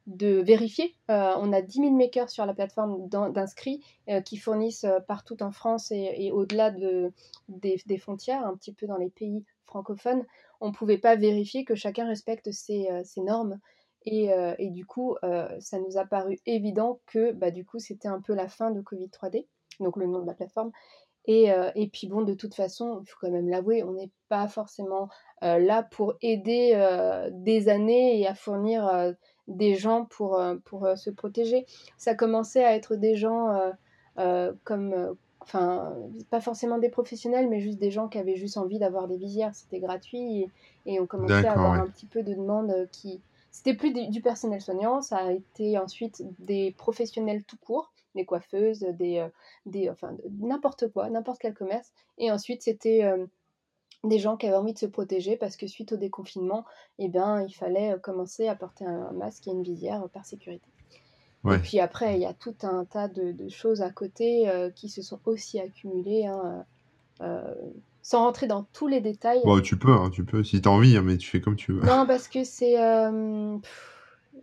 de 0.06 0.42
vérifier. 0.42 0.94
on 1.08 1.52
a 1.52 1.62
10 1.62 1.78
000 1.78 1.90
makers 1.92 2.30
sur 2.30 2.44
la 2.46 2.54
plateforme 2.54 3.08
d'inscrits 3.08 3.82
qui 4.24 4.36
fournissent 4.36 4.86
partout 5.08 5.42
en 5.42 5.50
France 5.50 5.90
et, 5.90 6.30
au-delà 6.32 6.70
de, 6.70 7.12
des, 7.48 7.80
des, 7.86 7.98
frontières, 7.98 8.46
un 8.46 8.54
petit 8.54 8.74
peu 8.74 8.86
dans 8.86 8.98
les 8.98 9.10
pays 9.10 9.44
francophones. 9.64 10.24
On 10.60 10.68
ne 10.68 10.72
pouvait 10.72 10.98
pas 10.98 11.16
vérifier 11.16 11.64
que 11.64 11.74
chacun 11.74 12.06
respecte 12.06 12.50
ses, 12.50 12.88
normes. 13.18 13.58
Euh, 14.06 14.54
et, 14.58 14.70
du 14.70 14.84
coup, 14.84 15.16
euh, 15.24 15.48
ça 15.60 15.78
nous 15.78 15.96
a 15.96 16.04
paru 16.04 16.38
évident 16.46 17.00
que 17.06 17.32
bah, 17.32 17.50
du 17.50 17.64
coup, 17.64 17.78
c'était 17.78 18.08
un 18.08 18.20
peu 18.20 18.34
la 18.34 18.48
fin 18.48 18.70
de 18.70 18.80
Covid 18.80 19.08
3D, 19.08 19.46
donc 19.80 19.96
le 19.96 20.06
nom 20.06 20.20
de 20.20 20.26
la 20.26 20.34
plateforme. 20.34 20.72
Et, 21.26 21.52
euh, 21.52 21.70
et 21.74 21.88
puis 21.88 22.06
bon, 22.06 22.22
de 22.22 22.34
toute 22.34 22.54
façon, 22.54 23.00
il 23.02 23.08
faut 23.08 23.16
quand 23.20 23.30
même 23.30 23.48
l'avouer, 23.48 23.82
on 23.82 23.92
n'est 23.92 24.10
pas 24.28 24.46
forcément 24.46 25.08
là 25.40 25.82
pour 25.82 26.14
aider 26.22 26.72
des 27.32 27.68
années 27.68 28.18
et 28.18 28.26
à 28.26 28.34
fournir 28.34 29.14
des 29.48 29.74
gens 29.74 30.04
pour, 30.06 30.42
pour 30.64 30.88
se 30.96 31.10
protéger. 31.10 31.66
Ça 31.96 32.14
commençait 32.14 32.64
à 32.64 32.74
être 32.74 32.96
des 32.96 33.14
gens 33.16 33.72
comme, 34.64 35.16
enfin, 35.40 35.94
pas 36.30 36.40
forcément 36.40 36.78
des 36.78 36.88
professionnels, 36.88 37.48
mais 37.48 37.60
juste 37.60 37.78
des 37.78 37.90
gens 37.90 38.08
qui 38.08 38.18
avaient 38.18 38.36
juste 38.36 38.56
envie 38.56 38.78
d'avoir 38.78 39.08
des 39.08 39.16
visières. 39.16 39.54
C'était 39.54 39.80
gratuit 39.80 40.50
et, 40.86 41.00
on 41.00 41.06
commençait 41.06 41.46
à 41.46 41.52
avoir 41.52 41.72
un 41.72 41.86
petit 41.86 42.06
peu 42.06 42.22
de 42.22 42.34
demandes 42.34 42.88
qui, 42.90 43.20
c'était 43.54 43.74
plus 43.74 43.92
du 43.92 44.20
personnel 44.20 44.60
soignant, 44.60 45.00
ça 45.00 45.18
a 45.18 45.30
été 45.30 45.78
ensuite 45.78 46.24
des 46.40 46.74
professionnels 46.76 47.44
tout 47.44 47.56
court, 47.56 47.92
des 48.16 48.24
coiffeuses, 48.24 48.80
des, 48.80 49.18
euh, 49.18 49.28
des 49.64 49.88
enfin 49.88 50.16
n'importe 50.40 50.92
quoi, 50.92 51.08
n'importe 51.08 51.38
quel 51.40 51.54
commerce. 51.54 51.92
Et 52.18 52.32
ensuite 52.32 52.62
c'était 52.62 53.04
euh, 53.04 53.26
des 54.04 54.18
gens 54.18 54.36
qui 54.36 54.46
avaient 54.46 54.56
envie 54.56 54.72
de 54.72 54.78
se 54.78 54.86
protéger 54.86 55.36
parce 55.36 55.56
que 55.56 55.66
suite 55.66 55.92
au 55.92 55.96
déconfinement, 55.96 56.64
eh 56.98 57.08
ben, 57.08 57.44
il 57.46 57.52
fallait 57.52 57.92
euh, 57.92 57.98
commencer 57.98 58.48
à 58.48 58.54
porter 58.54 58.86
un, 58.86 59.12
masque 59.12 59.46
et 59.48 59.50
une 59.50 59.62
visière 59.62 60.08
par 60.12 60.24
sécurité. 60.24 60.66
Et 61.46 61.58
puis 61.58 61.78
après, 61.78 62.14
il 62.14 62.22
y 62.22 62.26
a 62.26 62.32
tout 62.32 62.54
un 62.62 62.86
tas 62.86 63.06
de, 63.06 63.36
choses 63.50 63.82
à 63.82 63.90
côté 63.90 64.50
qui 64.74 64.88
se 64.88 65.02
sont 65.02 65.20
aussi 65.26 65.60
accumulées. 65.60 66.24
Hein, 66.24 66.64
sans 68.04 68.18
rentrer 68.18 68.46
dans 68.46 68.64
tous 68.74 68.86
les 68.86 69.00
détails. 69.00 69.40
Bon, 69.44 69.60
tu 69.60 69.78
peux, 69.78 69.92
hein, 69.92 70.10
tu 70.10 70.24
peux, 70.24 70.44
si 70.44 70.60
tu 70.60 70.68
as 70.68 70.70
envie, 70.70 70.96
hein, 70.96 71.02
mais 71.02 71.16
tu 71.16 71.28
fais 71.28 71.40
comme 71.40 71.56
tu 71.56 71.72
veux. 71.72 71.80
Non, 71.80 72.06
parce 72.06 72.28
que 72.28 72.44
c'est. 72.44 72.78
Euh, 72.78 73.56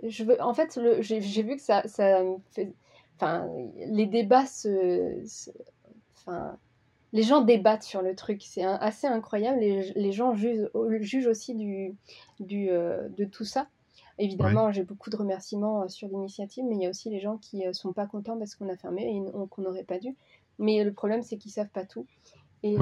je 0.03 0.23
veux... 0.23 0.41
En 0.41 0.55
fait, 0.55 0.79
j'ai 0.99 1.19
vu 1.19 1.55
que 1.55 1.61
ça, 1.61 1.87
ça 1.87 2.23
fait. 2.51 2.73
Enfin, 3.15 3.47
les 3.85 4.07
débats 4.07 4.47
se. 4.47 5.23
Enfin, 6.17 6.57
les 7.13 7.23
gens 7.23 7.41
débattent 7.41 7.83
sur 7.83 8.01
le 8.01 8.15
truc, 8.15 8.41
c'est 8.43 8.63
assez 8.63 9.07
incroyable. 9.07 9.59
Les, 9.59 9.91
les 9.93 10.11
gens 10.11 10.33
jugent, 10.33 10.69
jugent, 11.01 11.27
aussi 11.27 11.55
du, 11.55 11.95
du, 12.39 12.69
euh, 12.69 13.09
de 13.09 13.25
tout 13.25 13.45
ça. 13.45 13.67
Évidemment, 14.17 14.71
j'ai 14.71 14.83
beaucoup 14.83 15.09
de 15.09 15.15
remerciements 15.15 15.83
euh, 15.83 15.87
sur 15.87 16.07
l'initiative, 16.07 16.63
mais 16.67 16.75
il 16.75 16.81
y 16.81 16.85
a 16.85 16.89
aussi 16.89 17.09
les 17.09 17.19
gens 17.19 17.37
qui 17.37 17.65
ne 17.65 17.73
sont 17.73 17.93
pas 17.93 18.05
contents 18.05 18.37
parce 18.37 18.55
qu'on 18.55 18.69
a 18.69 18.75
fermé 18.75 19.03
et 19.03 19.47
qu'on 19.49 19.61
n'aurait 19.61 19.83
pas 19.83 19.99
dû. 19.99 20.15
Mais 20.59 20.83
le 20.83 20.93
problème, 20.93 21.23
c'est 21.23 21.37
qu'ils 21.37 21.51
savent 21.51 21.69
pas 21.69 21.85
tout. 21.85 22.05
Et, 22.63 22.77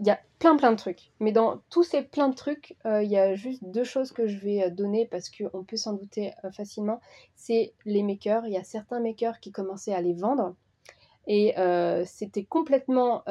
il 0.00 0.06
y 0.06 0.10
a 0.10 0.20
plein 0.38 0.56
plein 0.56 0.72
de 0.72 0.76
trucs. 0.76 1.12
Mais 1.20 1.32
dans 1.32 1.60
tous 1.70 1.82
ces 1.82 2.02
plein 2.02 2.28
de 2.28 2.34
trucs, 2.34 2.76
euh, 2.86 3.02
il 3.02 3.10
y 3.10 3.18
a 3.18 3.34
juste 3.34 3.64
deux 3.64 3.84
choses 3.84 4.12
que 4.12 4.26
je 4.26 4.38
vais 4.38 4.64
euh, 4.64 4.70
donner 4.70 5.06
parce 5.06 5.30
qu'on 5.30 5.64
peut 5.64 5.76
s'en 5.76 5.94
douter 5.94 6.32
euh, 6.44 6.50
facilement. 6.50 7.00
C'est 7.36 7.72
les 7.84 8.02
makers. 8.02 8.46
Il 8.46 8.52
y 8.52 8.58
a 8.58 8.64
certains 8.64 9.00
makers 9.00 9.40
qui 9.40 9.52
commençaient 9.52 9.94
à 9.94 10.00
les 10.00 10.14
vendre. 10.14 10.54
Et 11.26 11.54
c'était 12.04 12.44
complètement... 12.44 13.22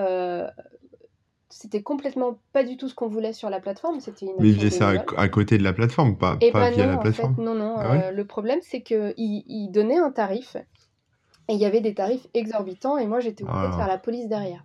c'était 1.49 1.82
complètement 1.82 2.39
pas 2.54 2.63
du 2.63 2.77
tout 2.77 2.88
ce 2.88 2.95
qu'on 2.95 3.08
voulait 3.08 3.34
sur 3.34 3.49
la 3.49 3.60
plateforme. 3.60 3.99
C'était 3.99 4.25
une 4.25 4.36
Mais 4.39 4.69
ça 4.69 4.93
à, 5.17 5.30
côté 5.30 5.58
de 5.58 5.63
la 5.63 5.73
plateforme, 5.73 6.17
pas, 6.17 6.38
et 6.41 6.51
pas 6.51 6.69
ben 6.69 6.73
via 6.73 6.86
la 6.86 6.97
plateforme. 6.97 7.36
non, 7.38 7.56
non. 7.56 7.75
Ah 7.77 8.12
le 8.12 8.25
problème, 8.25 8.60
c'est 8.62 8.82
qu'il 8.82 9.13
il 9.17 9.69
donnait 9.71 9.97
un 9.97 10.12
tarif 10.12 10.56
et 11.47 11.56
il 11.56 11.60
y 11.60 11.65
avait 11.65 11.82
des 11.82 11.93
tarifs 11.93 12.27
exorbitants 12.34 12.97
et 12.97 13.08
moi 13.08 13.19
j'étais 13.19 13.43
obligée 13.43 13.67
de 13.67 13.73
ah. 13.73 13.77
faire 13.77 13.88
la 13.88 13.97
police 13.97 14.27
derrière. 14.27 14.63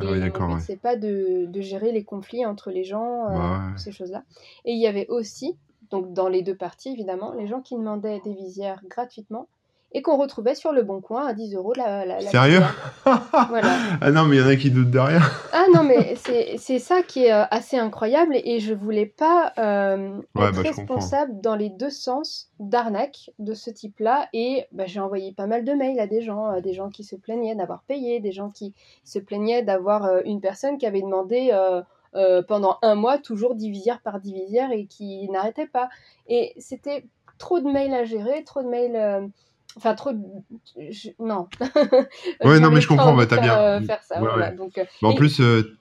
Ah 0.00 0.04
et 0.04 0.60
c'est 0.60 0.80
pas 0.80 0.94
de, 0.94 1.46
de, 1.46 1.60
gérer 1.60 1.90
les 1.90 2.04
conflits 2.04 2.46
entre 2.46 2.70
les 2.70 2.84
gens, 2.84 3.26
euh, 3.26 3.34
bah 3.34 3.62
ces 3.76 3.90
choses-là. 3.90 4.22
Et 4.64 4.72
il 4.72 4.78
y 4.80 4.86
avait 4.86 5.08
aussi, 5.08 5.56
donc 5.90 6.12
dans 6.12 6.28
les 6.28 6.42
deux 6.42 6.54
parties 6.54 6.90
évidemment, 6.90 7.32
les 7.32 7.48
gens 7.48 7.60
qui 7.60 7.74
demandaient 7.74 8.20
des 8.24 8.32
visières 8.32 8.80
gratuitement 8.88 9.48
et 9.92 10.02
qu'on 10.02 10.18
retrouvait 10.18 10.54
sur 10.54 10.72
le 10.72 10.82
bon 10.82 11.00
coin 11.00 11.26
à 11.26 11.32
10 11.32 11.54
euros 11.54 11.72
la, 11.74 12.04
la, 12.04 12.20
Sérieux 12.20 12.60
voilà. 13.48 13.76
Ah 14.00 14.10
non, 14.10 14.26
mais 14.26 14.36
il 14.36 14.40
y 14.40 14.42
en 14.42 14.48
a 14.48 14.56
qui 14.56 14.70
doutent 14.70 14.90
de 14.90 14.98
rien. 14.98 15.20
ah 15.52 15.64
non, 15.74 15.82
mais 15.82 16.14
c'est 16.16 16.78
ça 16.78 17.02
qui 17.02 17.24
est 17.24 17.32
euh, 17.32 17.44
assez 17.50 17.78
incroyable 17.78 18.36
et 18.36 18.60
je 18.60 18.74
voulais 18.74 19.06
pas 19.06 19.52
euh, 19.58 20.18
être 20.18 20.24
bah, 20.34 20.50
responsable 20.62 21.40
dans 21.40 21.56
les 21.56 21.70
deux 21.70 21.90
sens 21.90 22.50
d'arnaque 22.60 23.30
de 23.38 23.54
ce 23.54 23.70
type-là 23.70 24.28
et 24.34 24.66
bah, 24.72 24.84
j'ai 24.86 25.00
envoyé 25.00 25.32
pas 25.32 25.46
mal 25.46 25.64
de 25.64 25.72
mails 25.72 26.00
à 26.00 26.06
des 26.06 26.20
gens, 26.20 26.52
euh, 26.52 26.60
des 26.60 26.74
gens 26.74 26.90
qui 26.90 27.04
se 27.04 27.16
plaignaient 27.16 27.54
d'avoir 27.54 27.82
payé, 27.84 28.20
des 28.20 28.32
gens 28.32 28.50
qui 28.50 28.74
se 29.04 29.18
plaignaient 29.18 29.62
d'avoir 29.62 30.20
une 30.24 30.40
personne 30.40 30.76
qui 30.76 30.86
avait 30.86 31.02
demandé 31.02 31.50
pendant 32.46 32.78
un 32.82 32.94
mois 32.94 33.18
toujours 33.18 33.54
divisière 33.54 34.00
par 34.02 34.20
divisière 34.20 34.70
et 34.72 34.86
qui 34.86 35.28
n'arrêtait 35.30 35.66
pas. 35.66 35.88
Et 36.26 36.52
c'était 36.58 37.06
trop 37.38 37.60
de 37.60 37.70
mails 37.70 37.94
à 37.94 38.04
gérer, 38.04 38.44
trop 38.44 38.62
de 38.62 38.68
mails 38.68 39.30
Enfin, 39.76 39.94
trop. 39.94 40.10
Non. 41.20 41.46
ouais, 42.44 42.58
non, 42.58 42.70
mais 42.70 42.80
je 42.80 42.88
comprends, 42.88 43.14
bah, 43.14 43.26
t'as 43.26 43.40
bien. 43.40 43.56
Euh, 43.56 43.80
faire 43.82 44.02
ça, 44.02 44.18
voilà. 44.18 44.50
Donc, 44.50 44.78
euh, 44.78 44.84
en 45.02 45.14
plus, 45.14 45.40
euh, 45.40 45.76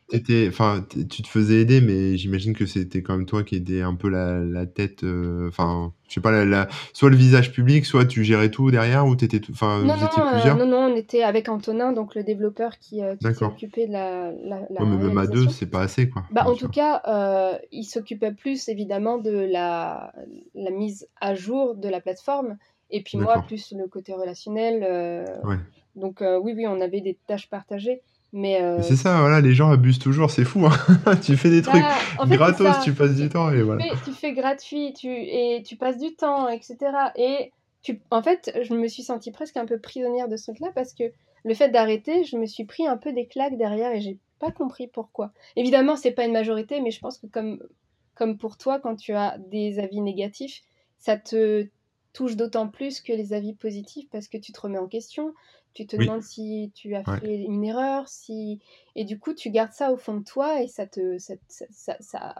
enfin, 0.49 0.85
tu 1.09 1.23
te 1.23 1.27
faisais 1.27 1.61
aider, 1.61 1.79
mais 1.79 2.17
j'imagine 2.17 2.53
que 2.53 2.65
c'était 2.65 3.01
quand 3.01 3.15
même 3.15 3.25
toi 3.25 3.43
qui 3.43 3.55
aidais 3.55 3.81
un 3.81 3.95
peu 3.95 4.09
la, 4.09 4.39
la 4.39 4.65
tête. 4.65 5.03
Enfin, 5.47 5.93
je 6.09 6.15
sais 6.15 6.21
pas, 6.21 6.45
la, 6.45 6.67
soit 6.93 7.09
le 7.09 7.15
visage 7.15 7.53
public, 7.53 7.85
soit 7.85 8.05
tu 8.05 8.23
gérais 8.23 8.51
tout 8.51 8.69
derrière, 8.71 9.07
ou 9.07 9.15
t'étais 9.15 9.41
Enfin, 9.49 9.81
non, 9.81 9.95
vous 9.95 10.05
étiez 10.05 10.21
plusieurs 10.31 10.57
Non, 10.57 10.67
non, 10.67 10.93
on 10.93 10.95
était 10.95 11.23
avec 11.23 11.47
Antonin, 11.47 11.93
donc 11.93 12.13
le 12.13 12.23
développeur 12.23 12.77
qui, 12.79 13.01
qui 13.19 13.33
s'occupait 13.33 13.87
de 13.87 13.93
la. 13.93 14.31
la, 14.31 14.59
la 14.69 14.85
mais 14.85 14.97
même 14.97 15.17
à 15.17 15.27
deux, 15.27 15.47
c'est 15.47 15.65
pas 15.71 15.81
assez, 15.81 16.09
quoi. 16.09 16.23
Bah, 16.31 16.43
en 16.45 16.55
tout 16.55 16.69
cas, 16.69 17.57
il 17.71 17.85
s'occupait 17.85 18.33
plus, 18.33 18.67
évidemment, 18.67 19.17
de 19.17 19.31
la, 19.31 20.13
la 20.53 20.71
mise 20.71 21.07
à 21.19 21.33
jour 21.35 21.73
de 21.73 21.87
la 21.87 22.01
plateforme 22.01 22.57
et 22.89 23.01
puis 23.01 23.17
moi, 23.17 23.43
plus 23.45 23.73
le 23.73 23.87
côté 23.87 24.13
relationnel. 24.13 24.85
Euh, 24.87 25.25
donc 25.95 26.21
euh, 26.21 26.39
oui, 26.39 26.53
oui, 26.55 26.67
on 26.67 26.79
avait 26.81 27.01
des 27.01 27.17
tâches 27.27 27.49
partagées. 27.49 28.01
Mais, 28.33 28.61
c'est 28.81 28.97
ça, 28.97 29.21
voilà, 29.21 29.39
les 29.39 29.53
gens 29.53 29.71
abusent 29.71 29.99
toujours, 29.99 30.29
c'est 30.29 30.43
fou. 30.43 30.65
Hein. 30.65 31.15
tu 31.23 31.37
fais 31.37 31.49
des 31.49 31.61
trucs 31.61 31.81
bah, 31.81 32.25
gratos, 32.25 32.83
tu 32.83 32.93
passes 32.93 33.15
du 33.15 33.29
temps 33.29 33.49
et 33.51 33.61
voilà. 33.61 33.85
tu 34.03 34.11
fais 34.11 34.33
gratuit, 34.33 34.93
tu, 34.93 35.07
et 35.07 35.63
tu 35.65 35.77
passes 35.77 35.97
du 35.97 36.13
temps, 36.13 36.49
etc. 36.49 36.77
Et 37.15 37.51
tu, 37.81 38.01
en 38.11 38.21
fait, 38.21 38.51
je 38.67 38.73
me 38.73 38.87
suis 38.89 39.03
sentie 39.03 39.31
presque 39.31 39.55
un 39.55 39.65
peu 39.65 39.79
prisonnière 39.79 40.27
de 40.27 40.35
ce 40.35 40.51
truc-là 40.51 40.71
parce 40.75 40.93
que 40.93 41.05
le 41.45 41.53
fait 41.53 41.69
d'arrêter, 41.69 42.25
je 42.25 42.35
me 42.35 42.45
suis 42.45 42.65
pris 42.65 42.85
un 42.85 42.97
peu 42.97 43.13
des 43.13 43.27
claques 43.27 43.57
derrière 43.57 43.93
et 43.93 44.01
j'ai 44.01 44.17
pas 44.39 44.51
compris 44.51 44.87
pourquoi. 44.87 45.31
Évidemment, 45.55 45.95
c'est 45.95 46.11
pas 46.11 46.25
une 46.25 46.33
majorité, 46.33 46.81
mais 46.81 46.91
je 46.91 46.99
pense 46.99 47.17
que 47.17 47.27
comme, 47.27 47.59
comme 48.13 48.37
pour 48.37 48.57
toi, 48.57 48.79
quand 48.79 48.97
tu 48.97 49.13
as 49.13 49.37
des 49.37 49.79
avis 49.79 50.01
négatifs, 50.01 50.61
ça 50.99 51.17
te 51.17 51.67
touche 52.17 52.35
d'autant 52.35 52.67
plus 52.67 52.99
que 53.01 53.13
les 53.13 53.31
avis 53.33 53.53
positifs 53.53 54.09
parce 54.09 54.27
que 54.27 54.37
tu 54.37 54.51
te 54.51 54.59
remets 54.59 54.79
en 54.79 54.87
question, 54.87 55.35
tu 55.75 55.85
te 55.85 55.95
demandes 55.95 56.23
si 56.23 56.71
tu 56.73 56.95
as 56.95 57.03
fait 57.05 57.35
une 57.35 57.63
erreur, 57.63 58.07
si 58.07 58.59
et 58.95 59.05
du 59.05 59.19
coup 59.19 59.35
tu 59.35 59.51
gardes 59.51 59.73
ça 59.73 59.91
au 59.91 59.97
fond 59.97 60.15
de 60.17 60.23
toi 60.23 60.63
et 60.63 60.67
ça 60.67 60.87
te 60.87 61.19
ça, 61.19 61.35
ça 61.99 62.35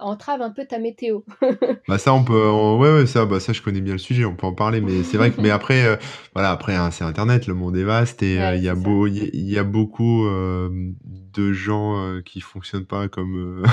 entrave 0.00 0.42
un 0.42 0.50
peu 0.50 0.64
ta 0.64 0.78
météo. 0.78 1.20
bah 1.88 1.98
ça 1.98 2.12
on 2.14 2.24
peut 2.24 2.50
ouais 2.50 2.94
ouais 2.94 3.06
ça 3.06 3.26
bah 3.26 3.40
ça 3.40 3.52
je 3.52 3.62
connais 3.62 3.80
bien 3.80 3.92
le 3.92 3.98
sujet 3.98 4.24
on 4.24 4.34
peut 4.34 4.46
en 4.46 4.54
parler 4.54 4.80
mais 4.80 5.02
c'est 5.02 5.16
vrai 5.16 5.30
que 5.30 5.40
mais 5.40 5.50
après 5.50 5.84
euh, 5.84 5.96
voilà 6.34 6.50
après 6.50 6.74
hein, 6.74 6.90
c'est 6.90 7.04
internet 7.04 7.46
le 7.46 7.54
monde 7.54 7.76
est 7.76 7.84
vaste 7.84 8.22
et 8.22 8.40
euh, 8.40 8.56
il 8.56 8.62
y 8.62 8.68
a 8.68 8.74
beau 8.74 9.06
il 9.06 9.50
y, 9.50 9.58
a 9.58 9.64
beaucoup 9.64 10.26
euh, 10.26 10.68
de 11.04 11.52
gens 11.52 12.20
qui 12.24 12.40
fonctionnent 12.40 12.86
pas 12.86 13.08
comme 13.08 13.64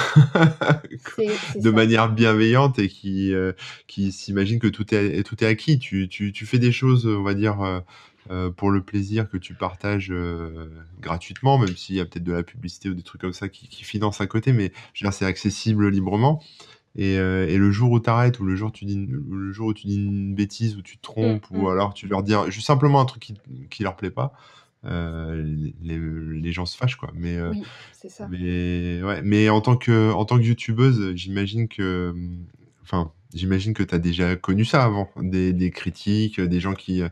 de 1.56 1.70
manière 1.70 2.12
bienveillante 2.12 2.80
et 2.80 2.88
qui 2.88 3.34
qui 3.88 4.12
s'imaginent 4.12 4.60
que 4.60 4.68
tout 4.68 4.94
est 4.94 5.24
tout 5.24 5.44
est 5.44 5.48
acquis. 5.48 5.80
Tu, 5.80 6.08
tu 6.08 6.32
tu 6.32 6.46
fais 6.46 6.60
des 6.60 6.72
choses 6.72 7.06
on 7.06 7.24
va 7.24 7.34
dire 7.34 7.84
euh, 8.32 8.52
pour 8.52 8.70
le 8.70 8.84
plaisir 8.84 9.28
que 9.28 9.38
tu 9.38 9.56
partages 9.56 10.12
euh, 10.12 10.70
gratuitement, 11.00 11.58
même 11.58 11.76
s'il 11.76 11.96
y 11.96 12.00
a 12.00 12.06
peut-être 12.06 12.24
de 12.24 12.34
la 12.34 12.44
publicité 12.44 12.88
ou 12.88 12.94
des 12.94 13.02
trucs 13.02 13.22
comme 13.22 13.34
ça 13.34 13.50
qui, 13.50 13.68
qui 13.68 13.84
financent 13.84 14.22
à 14.22 14.28
côté, 14.28 14.54
mais 14.54 14.72
je 14.94 15.04
veux 15.04 15.10
dire, 15.10 15.18
c'est 15.18 15.26
accessible 15.26 15.90
librement. 15.90 16.40
Et, 16.96 17.18
euh, 17.18 17.48
et, 17.48 17.58
le 17.58 17.72
jour 17.72 17.92
où 17.92 18.00
tu 18.00 18.08
arrêtes, 18.08 18.40
ou 18.40 18.46
le 18.46 18.56
jour, 18.56 18.70
où 18.70 18.72
tu 18.72 18.86
dis, 18.86 19.08
le 19.08 19.52
jour 19.52 19.70
où 19.70 19.74
tu 19.74 19.88
dis 19.88 20.04
une 20.04 20.36
bêtise, 20.36 20.78
ou 20.78 20.84
tu 20.84 20.98
te 20.98 21.02
trompes, 21.02 21.50
mmh, 21.50 21.58
ou 21.58 21.68
mmh. 21.68 21.72
alors 21.72 21.94
tu 21.96 22.08
leur 22.08 22.22
dis 22.22 22.34
juste 22.50 22.68
simplement 22.68 23.02
un 23.02 23.06
truc 23.06 23.24
qui, 23.24 23.34
qui 23.72 23.82
leur 23.82 23.96
plaît 23.96 24.12
pas, 24.12 24.34
les, 24.84 25.74
les, 25.82 26.52
gens 26.52 26.68
se 26.68 26.78
fâchent, 26.78 26.98
quoi. 26.98 27.10
Mais, 27.16 27.42
oui, 27.42 27.64
c'est 27.94 28.10
ça. 28.10 28.28
Mais, 28.30 29.02
ouais, 29.02 29.24
mais 29.24 29.50
en 29.50 29.62
tant 29.62 29.76
que, 29.76 30.12
en 30.12 30.26
tant 30.26 30.38
que 30.38 30.44
youtubeuse, 30.44 31.16
j'imagine 31.16 31.68
que, 31.68 32.14
enfin, 32.84 33.12
J'imagine 33.34 33.74
que 33.74 33.84
tu 33.84 33.94
as 33.94 34.00
déjà 34.00 34.36
connu 34.36 34.66
ça 34.66 34.84
avant, 34.84 35.10
des, 35.18 35.72
critiques, 35.72 36.42
des 36.42 36.60
gens 36.60 36.74
qui, 36.74 37.04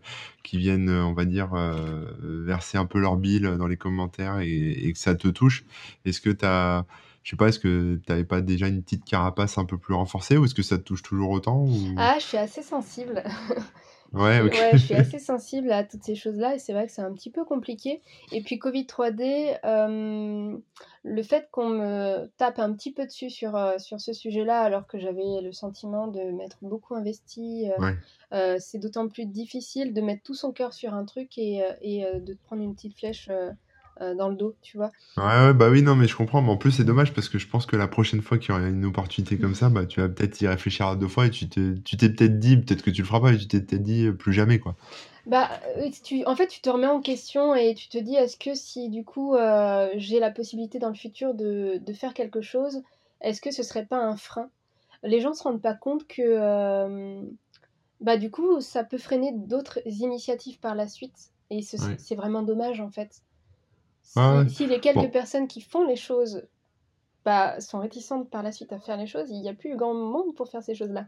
qui 0.43 0.57
viennent, 0.57 0.89
on 0.89 1.13
va 1.13 1.25
dire, 1.25 1.53
euh, 1.53 2.11
verser 2.21 2.77
un 2.77 2.85
peu 2.85 2.99
leur 2.99 3.17
bile 3.17 3.55
dans 3.57 3.67
les 3.67 3.77
commentaires 3.77 4.39
et, 4.39 4.91
que 4.91 4.99
ça 4.99 5.13
te 5.13 5.27
touche. 5.27 5.63
Est-ce 6.05 6.19
que 6.19 6.31
tu 6.31 6.45
as, 6.45 6.85
je 7.23 7.31
sais 7.31 7.35
pas, 7.35 7.49
est-ce 7.49 7.59
que 7.59 7.99
tu 8.03 8.11
n'avais 8.11 8.23
pas 8.23 8.41
déjà 8.41 8.67
une 8.67 8.81
petite 8.81 9.05
carapace 9.05 9.59
un 9.59 9.65
peu 9.65 9.77
plus 9.77 9.93
renforcée 9.93 10.37
ou 10.37 10.45
est-ce 10.45 10.55
que 10.55 10.63
ça 10.63 10.77
te 10.77 10.83
touche 10.83 11.03
toujours 11.03 11.29
autant. 11.29 11.67
Ah, 11.97 12.15
je 12.19 12.25
suis 12.25 12.37
assez 12.37 12.63
sensible. 12.63 13.23
Ouais. 14.13 14.41
Ouais, 14.41 14.71
je 14.73 14.77
suis 14.77 14.93
assez 14.95 15.19
sensible 15.19 15.71
à 15.71 15.83
toutes 15.83 16.03
ces 16.03 16.15
choses-là 16.15 16.55
et 16.55 16.59
c'est 16.59 16.73
vrai 16.73 16.87
que 16.87 16.91
c'est 16.91 17.01
un 17.01 17.13
petit 17.13 17.29
peu 17.29 17.45
compliqué. 17.45 18.01
Et 18.31 18.41
puis 18.41 18.57
Covid 18.57 18.83
3D, 18.83 19.59
euh, 19.65 20.57
le 21.03 21.23
fait 21.23 21.49
qu'on 21.51 21.69
me 21.69 22.27
tape 22.37 22.59
un 22.59 22.73
petit 22.73 22.91
peu 22.91 23.05
dessus 23.05 23.29
sur, 23.29 23.55
euh, 23.55 23.77
sur 23.77 23.99
ce 23.99 24.13
sujet-là 24.13 24.61
alors 24.61 24.87
que 24.87 24.97
j'avais 24.97 25.41
le 25.41 25.51
sentiment 25.51 26.07
de 26.07 26.21
m'être 26.31 26.57
beaucoup 26.61 26.95
investi, 26.95 27.69
euh, 28.33 28.57
c'est 28.59 28.79
d'autant 28.79 29.07
plus 29.07 29.25
difficile 29.25 29.93
de 29.93 30.01
mettre 30.01 30.23
tout 30.23 30.35
son 30.35 30.51
cœur 30.51 30.73
sur 30.73 30.93
un 30.93 31.05
truc 31.05 31.37
et, 31.37 31.63
et 31.81 32.05
de 32.19 32.33
prendre 32.45 32.61
une 32.61 32.75
petite 32.75 32.97
flèche 32.97 33.29
euh, 33.29 33.51
dans 33.99 34.29
le 34.29 34.35
dos, 34.35 34.55
tu 34.61 34.77
vois. 34.77 34.91
Ouais, 35.17 35.53
bah 35.53 35.69
oui, 35.69 35.81
non, 35.81 35.95
mais 35.95 36.07
je 36.07 36.15
comprends. 36.15 36.41
Mais 36.41 36.51
en 36.51 36.57
plus, 36.57 36.71
c'est 36.71 36.83
dommage 36.83 37.13
parce 37.13 37.27
que 37.27 37.39
je 37.39 37.47
pense 37.47 37.65
que 37.65 37.75
la 37.75 37.87
prochaine 37.87 38.21
fois 38.21 38.37
qu'il 38.37 38.49
y 38.49 38.57
aura 38.57 38.67
une 38.67 38.85
opportunité 38.85 39.37
comme 39.37 39.55
ça, 39.55 39.69
bah, 39.69 39.85
tu 39.85 39.99
vas 39.99 40.09
peut-être 40.09 40.39
y 40.41 40.47
réfléchir 40.47 40.87
à 40.87 40.95
deux 40.95 41.07
fois 41.07 41.25
et 41.25 41.31
tu 41.31 41.49
t'es, 41.49 41.73
tu 41.83 41.97
t'es 41.97 42.09
peut-être 42.09 42.39
dit, 42.39 42.57
peut-être 42.57 42.83
que 42.83 42.91
tu 42.91 43.01
le 43.01 43.07
feras 43.07 43.19
pas, 43.19 43.33
et 43.33 43.37
tu 43.37 43.47
t'es 43.47 43.59
peut-être 43.59 43.81
dit 43.81 44.05
euh, 44.05 44.13
plus 44.13 44.31
jamais, 44.31 44.59
quoi. 44.59 44.75
Bah, 45.25 45.49
euh, 45.77 45.89
tu, 46.03 46.23
en 46.25 46.35
fait, 46.35 46.47
tu 46.47 46.61
te 46.61 46.69
remets 46.69 46.87
en 46.87 47.01
question 47.01 47.55
et 47.55 47.73
tu 47.73 47.89
te 47.89 47.97
dis, 47.97 48.15
est-ce 48.15 48.37
que 48.37 48.53
si 48.53 48.89
du 48.89 49.03
coup 49.03 49.35
j'ai 49.95 50.19
la 50.19 50.31
possibilité 50.31 50.79
dans 50.79 50.89
le 50.89 50.95
futur 50.95 51.33
de, 51.33 51.81
de, 51.83 51.93
faire 51.93 52.13
quelque 52.13 52.41
chose, 52.41 52.81
est-ce 53.21 53.41
que 53.41 53.51
ce 53.51 53.63
serait 53.63 53.85
pas 53.85 53.97
un 53.97 54.15
frein? 54.15 54.49
Les 55.03 55.19
gens 55.19 55.33
se 55.33 55.43
rendent 55.43 55.61
pas 55.61 55.73
compte 55.73 56.07
que, 56.07 57.19
bah, 58.01 58.17
du 58.17 58.29
coup, 58.29 58.61
ça 58.61 58.83
peut 58.83 58.97
freiner 58.97 59.31
d'autres 59.33 59.79
initiatives 59.85 60.59
par 60.59 60.75
la 60.75 60.87
suite. 60.87 61.31
Et 61.49 61.61
c'est 61.61 62.15
vraiment 62.15 62.43
dommage 62.43 62.81
en 62.81 62.89
fait. 62.89 63.21
Si, 64.47 64.65
les 64.67 64.79
quelques 64.79 65.11
personnes 65.11 65.47
qui 65.47 65.61
font 65.61 65.85
les 65.85 65.95
choses 65.95 66.47
bah, 67.25 67.59
sont 67.59 67.79
réticentes 67.79 68.29
par 68.29 68.41
la 68.43 68.51
suite 68.51 68.71
à 68.73 68.79
faire 68.79 68.97
les 68.97 69.07
choses, 69.07 69.29
il 69.29 69.41
n'y 69.41 69.49
a 69.49 69.53
plus 69.53 69.75
grand 69.75 69.93
monde 69.93 70.33
pour 70.35 70.49
faire 70.49 70.63
ces 70.63 70.75
choses-là 70.75 71.07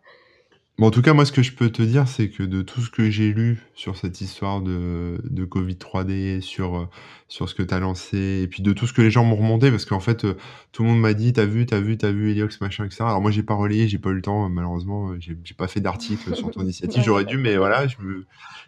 en 0.87 0.91
tout 0.91 1.01
cas, 1.01 1.13
moi, 1.13 1.25
ce 1.25 1.31
que 1.31 1.41
je 1.41 1.51
peux 1.51 1.69
te 1.69 1.81
dire, 1.81 2.07
c'est 2.07 2.29
que 2.29 2.43
de 2.43 2.61
tout 2.61 2.81
ce 2.81 2.89
que 2.89 3.09
j'ai 3.09 3.33
lu 3.33 3.61
sur 3.75 3.97
cette 3.97 4.21
histoire 4.21 4.61
de, 4.61 5.19
de 5.29 5.43
Covid 5.43 5.75
3D, 5.75 6.41
sur, 6.41 6.77
euh, 6.77 6.85
sur 7.27 7.49
ce 7.49 7.55
que 7.55 7.63
tu 7.63 7.73
as 7.73 7.79
lancé, 7.79 8.41
et 8.43 8.47
puis 8.47 8.63
de 8.63 8.71
tout 8.71 8.87
ce 8.87 8.93
que 8.93 9.01
les 9.01 9.11
gens 9.11 9.23
m'ont 9.23 9.35
remonté, 9.35 9.71
parce 9.71 9.85
qu'en 9.85 9.99
fait, 9.99 10.23
euh, 10.25 10.35
tout 10.71 10.83
le 10.83 10.89
monde 10.89 10.99
m'a 11.01 11.13
dit, 11.13 11.33
t'as 11.33 11.45
vu, 11.45 11.65
t'as 11.65 11.79
vu, 11.79 11.97
t'as 11.97 12.11
vu 12.11 12.31
Eliox, 12.31 12.61
machin, 12.61 12.85
etc. 12.85 13.01
Alors 13.01 13.21
moi, 13.21 13.31
j'ai 13.31 13.43
pas 13.43 13.55
relayé, 13.55 13.87
j'ai 13.87 13.97
pas 13.97 14.09
eu 14.09 14.13
le 14.13 14.21
temps, 14.21 14.47
malheureusement, 14.47 15.13
j'ai 15.19 15.35
pas 15.57 15.67
fait 15.67 15.81
d'article 15.81 16.35
sur 16.35 16.51
ton 16.51 16.61
initiative, 16.61 17.03
j'aurais 17.05 17.25
dû, 17.25 17.37
mais 17.37 17.57
voilà, 17.57 17.87
je 17.87 17.97
me... 18.01 18.25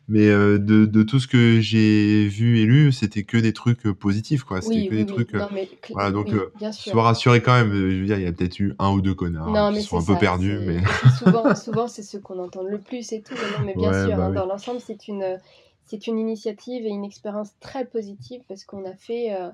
mais 0.10 0.28
euh, 0.28 0.58
de, 0.58 0.86
de, 0.86 1.04
tout 1.04 1.19
ce 1.19 1.28
que 1.28 1.62
j'ai 1.62 2.28
vu 2.28 2.60
et 2.60 2.65
lu, 2.65 2.91
c'était 2.91 3.24
que 3.24 3.38
des 3.38 3.54
trucs 3.54 3.84
positifs, 3.84 4.43
quoi. 4.43 4.62
C'était 4.62 4.88
que 4.88 4.95
des 4.95 5.06
trucs. 5.06 5.36
voilà, 5.91 6.12
donc, 6.12 6.30
sois 6.71 7.04
rassuré 7.04 7.41
quand 7.41 7.54
même. 7.54 7.71
Je 7.74 8.00
veux 8.00 8.06
dire, 8.06 8.17
il 8.17 8.24
y 8.24 8.28
a 8.28 8.34
peut-être 8.34 8.60
eu 8.60 8.74
un 8.80 8.89
ou 8.91 9.02
deux 9.02 9.13
connards 9.13 9.56
hein, 9.56 9.74
qui 9.74 9.84
sont 9.84 10.00
un 10.00 10.04
peu 10.04 10.17
perdus, 10.17 10.60
mais. 10.65 10.82
souvent, 11.17 11.56
souvent 11.56 11.88
c'est 11.88 12.01
ce 12.02 12.18
qu'on 12.18 12.40
entend 12.40 12.64
le 12.64 12.80
plus 12.80 13.12
et 13.12 13.22
tout. 13.22 13.34
Mais, 13.60 13.66
mais 13.66 13.74
bien 13.76 13.94
sûr, 14.06 14.18
bah 14.18 14.26
hein, 14.26 14.32
dans 14.32 14.46
l'ensemble, 14.46 14.80
c'est 14.80 15.08
une, 15.08 15.38
c'est 15.86 16.08
une 16.08 16.20
initiative 16.20 16.86
et 16.86 16.90
une 16.90 17.04
expérience 17.04 17.50
très 17.60 17.86
positive 17.86 18.42
parce 18.48 18.64
qu'on 18.64 18.86
a 18.86 18.94
fait. 18.94 19.36
Euh, 19.36 19.50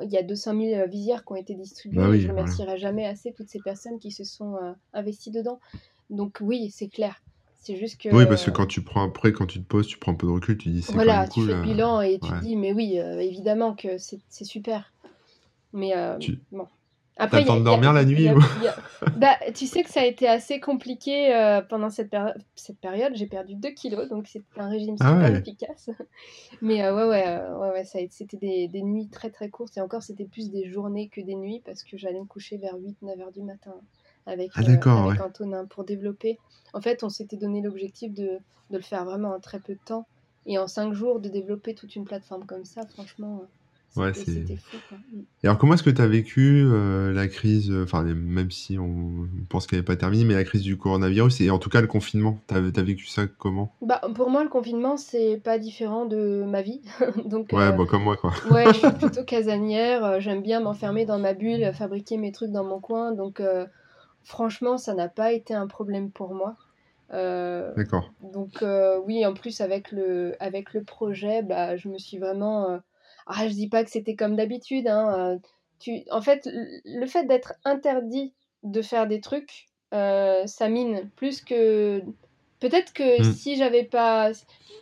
il 0.00 0.10
y 0.10 0.16
a 0.16 0.22
200 0.22 0.58
000 0.58 0.80
euh, 0.80 0.86
visières 0.86 1.22
qui 1.22 1.32
ont 1.32 1.36
été 1.36 1.54
distribuées. 1.54 2.00
Bah 2.00 2.18
je 2.18 2.26
ne 2.26 2.30
remercierai 2.30 2.78
jamais 2.78 3.04
assez 3.04 3.34
toutes 3.34 3.50
ces 3.50 3.60
personnes 3.60 3.98
qui 3.98 4.10
se 4.10 4.24
sont 4.24 4.56
euh, 4.56 4.72
investies 4.94 5.30
dedans. 5.30 5.60
Donc 6.08 6.38
oui, 6.40 6.70
c'est 6.70 6.88
clair. 6.88 7.22
C'est 7.60 7.76
juste 7.76 8.00
que. 8.00 8.08
Oui, 8.08 8.24
parce 8.24 8.42
que 8.44 8.50
quand 8.50 8.66
tu 8.66 8.82
prends 8.82 9.04
après, 9.04 9.32
quand 9.32 9.46
tu 9.46 9.58
te 9.62 9.66
poses, 9.66 9.86
tu 9.86 9.98
prends 9.98 10.12
un 10.12 10.14
peu 10.16 10.26
de 10.26 10.32
recul, 10.32 10.56
tu 10.56 10.70
dis 10.70 10.80
c'est 10.80 10.94
Voilà, 10.94 11.28
tu 11.28 11.44
fais 11.44 11.54
le 11.54 11.62
bilan 11.62 12.00
et 12.00 12.18
tu 12.18 12.28
te 12.28 12.40
dis, 12.40 12.56
mais 12.56 12.72
oui, 12.72 12.96
évidemment 12.96 13.74
que 13.74 13.98
c'est 13.98 14.44
super. 14.44 14.92
Mais 15.74 15.92
bon. 16.50 16.66
T'as 17.16 17.40
le 17.40 17.46
temps 17.46 17.58
de 17.58 17.64
dormir 17.64 17.92
la 17.92 18.04
nuit 18.04 18.28
bah, 19.16 19.36
Tu 19.54 19.66
sais 19.66 19.82
que 19.82 19.90
ça 19.90 20.00
a 20.00 20.04
été 20.04 20.26
assez 20.28 20.60
compliqué 20.60 21.34
euh, 21.34 21.60
pendant 21.60 21.90
cette, 21.90 22.14
cette 22.54 22.78
période. 22.78 23.12
J'ai 23.14 23.26
perdu 23.26 23.54
2 23.54 23.70
kilos, 23.70 24.08
donc 24.08 24.26
c'est 24.28 24.42
un 24.56 24.68
régime 24.68 24.96
ah 25.00 25.12
super 25.12 25.36
efficace. 25.36 25.90
Mais 26.62 26.82
euh, 26.82 26.94
ouais, 26.94 27.08
ouais, 27.08 27.24
euh, 27.26 27.58
ouais, 27.58 27.70
ouais, 27.70 27.84
c'était 27.84 28.36
des, 28.36 28.68
des, 28.68 28.82
nuits 28.82 29.08
très 29.08 29.30
très 29.30 29.50
courtes. 29.50 29.76
Et 29.76 29.80
encore, 29.80 30.02
c'était 30.02 30.24
plus 30.24 30.50
des 30.50 30.68
journées 30.70 31.08
que 31.08 31.20
des 31.20 31.34
nuits 31.34 31.62
parce 31.64 31.82
que 31.82 31.96
j'allais 31.98 32.20
me 32.20 32.26
coucher 32.26 32.56
vers 32.56 32.76
8-9 32.76 33.20
heures 33.20 33.32
du 33.32 33.42
matin 33.42 33.74
avec, 34.26 34.50
ah, 34.54 34.60
avec 34.60 34.86
Antonin 35.20 35.66
pour 35.66 35.84
développer. 35.84 36.38
En 36.72 36.80
fait, 36.80 37.02
on 37.04 37.08
s'était 37.10 37.36
donné 37.36 37.60
l'objectif 37.60 38.14
de, 38.14 38.38
de, 38.70 38.76
le 38.76 38.82
faire 38.82 39.04
vraiment 39.04 39.34
en 39.34 39.40
très 39.40 39.60
peu 39.60 39.74
de 39.74 39.80
temps. 39.84 40.06
Et 40.46 40.58
en 40.58 40.66
5 40.66 40.92
jours, 40.92 41.20
de 41.20 41.28
développer 41.28 41.74
toute 41.74 41.94
une 41.94 42.04
plateforme 42.04 42.46
comme 42.46 42.64
ça, 42.64 42.86
franchement. 42.86 43.42
Ouais, 43.94 44.14
C'était 44.14 44.56
fou. 44.56 44.76
Quoi. 44.88 44.98
Mm. 45.12 45.20
Et 45.42 45.46
alors, 45.46 45.58
comment 45.58 45.74
est-ce 45.74 45.82
que 45.82 45.90
tu 45.90 46.00
as 46.00 46.06
vécu 46.06 46.62
euh, 46.64 47.12
la 47.12 47.28
crise, 47.28 47.70
euh, 47.70 47.84
enfin, 47.84 48.02
même 48.02 48.50
si 48.50 48.78
on 48.78 49.28
pense 49.50 49.66
qu'elle 49.66 49.80
n'est 49.80 49.84
pas 49.84 49.96
terminée, 49.96 50.24
mais 50.24 50.34
la 50.34 50.44
crise 50.44 50.62
du 50.62 50.78
coronavirus 50.78 51.42
et 51.42 51.50
en 51.50 51.58
tout 51.58 51.68
cas 51.68 51.82
le 51.82 51.86
confinement? 51.86 52.38
Tu 52.48 52.54
as, 52.54 52.82
vécu 52.82 53.06
ça 53.06 53.26
comment? 53.26 53.74
Bah, 53.82 54.00
Pour 54.14 54.30
moi, 54.30 54.44
le 54.44 54.48
confinement, 54.48 54.96
c'est 54.96 55.40
pas 55.44 55.58
différent 55.58 56.06
de 56.06 56.44
ma 56.46 56.62
vie. 56.62 56.80
Donc, 57.26 57.52
ouais, 57.52 57.64
euh, 57.64 57.84
comme 57.84 58.04
moi, 58.04 58.16
quoi. 58.16 58.32
ouais, 58.50 58.66
je 58.68 58.78
suis 58.78 58.92
plutôt 58.98 59.24
casanière. 59.24 60.20
J'aime 60.20 60.42
bien 60.42 60.60
m'enfermer 60.60 61.04
dans 61.04 61.18
ma 61.18 61.34
bulle, 61.34 61.72
fabriquer 61.74 62.16
mes 62.16 62.32
trucs 62.32 62.50
dans 62.50 62.64
mon 62.64 62.80
coin. 62.80 63.12
Donc, 63.12 63.42
franchement, 64.24 64.78
ça 64.78 64.94
n'a 64.94 65.08
pas 65.08 65.32
été 65.32 65.52
un 65.52 65.66
problème 65.66 66.10
pour 66.10 66.34
moi. 66.34 66.56
D'accord. 67.10 68.10
Donc, 68.22 68.64
oui, 69.06 69.26
en 69.26 69.34
plus, 69.34 69.60
avec 69.60 69.92
le, 69.92 70.34
avec 70.40 70.72
le 70.72 70.82
projet, 70.82 71.42
bah, 71.42 71.76
je 71.76 71.88
me 71.88 71.98
suis 71.98 72.16
vraiment 72.16 72.80
ah, 73.26 73.48
je 73.48 73.52
dis 73.52 73.68
pas 73.68 73.84
que 73.84 73.90
c'était 73.90 74.16
comme 74.16 74.36
d'habitude. 74.36 74.88
Hein, 74.88 75.38
tu... 75.78 76.02
En 76.10 76.20
fait, 76.20 76.48
le 76.84 77.06
fait 77.06 77.24
d'être 77.24 77.54
interdit 77.64 78.32
de 78.62 78.82
faire 78.82 79.06
des 79.06 79.20
trucs, 79.20 79.68
ça 79.92 80.68
mine 80.68 81.10
plus 81.16 81.40
que. 81.42 82.02
Peut-être 82.60 82.92
que 82.92 83.20
mmh. 83.20 83.32
si 83.34 83.56
j'avais 83.56 83.84
pas. 83.84 84.32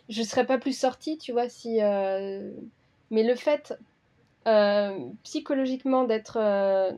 Je 0.09 0.23
serais 0.23 0.45
pas 0.45 0.57
plus 0.57 0.77
sortie, 0.77 1.17
tu 1.17 1.31
vois, 1.31 1.49
si. 1.49 1.79
Mais 3.09 3.23
le 3.23 3.35
fait 3.35 3.73
psychologiquement 5.23 6.03
d'être 6.03 6.93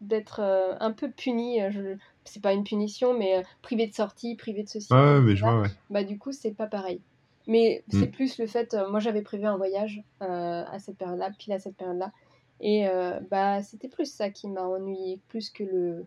d'être 0.00 0.76
un 0.80 0.92
peu 0.92 1.10
puni, 1.10 1.60
je... 1.70 1.96
c'est 2.24 2.42
pas 2.42 2.52
une 2.52 2.64
punition, 2.64 3.14
mais 3.14 3.42
privé 3.62 3.86
de 3.86 3.94
sortie, 3.94 4.34
privé 4.34 4.62
de 4.62 4.68
ceci. 4.68 4.92
Ouais, 4.92 5.20
mais 5.20 5.34
je 5.34 5.42
vois, 5.42 5.60
ouais. 5.60 5.68
Bah, 5.88 6.04
du 6.04 6.18
coup, 6.18 6.32
c'est 6.32 6.50
pas 6.50 6.66
pareil. 6.66 7.00
Mais 7.46 7.84
c'est 7.90 8.08
mm. 8.08 8.10
plus 8.10 8.38
le 8.38 8.46
fait, 8.46 8.74
euh, 8.74 8.90
moi 8.90 9.00
j'avais 9.00 9.22
prévu 9.22 9.44
un 9.44 9.56
voyage 9.56 10.02
euh, 10.22 10.64
à 10.70 10.78
cette 10.78 10.96
période-là, 10.96 11.30
pile 11.38 11.52
à 11.52 11.58
cette 11.58 11.76
période-là, 11.76 12.12
Et 12.60 12.86
bah, 13.30 13.62
c'était 13.62 13.88
plus 13.88 14.10
ça 14.10 14.30
qui 14.30 14.48
m'a 14.48 14.62
ennuyé, 14.62 15.20
plus 15.28 15.50
que 15.50 15.64
le, 15.64 16.06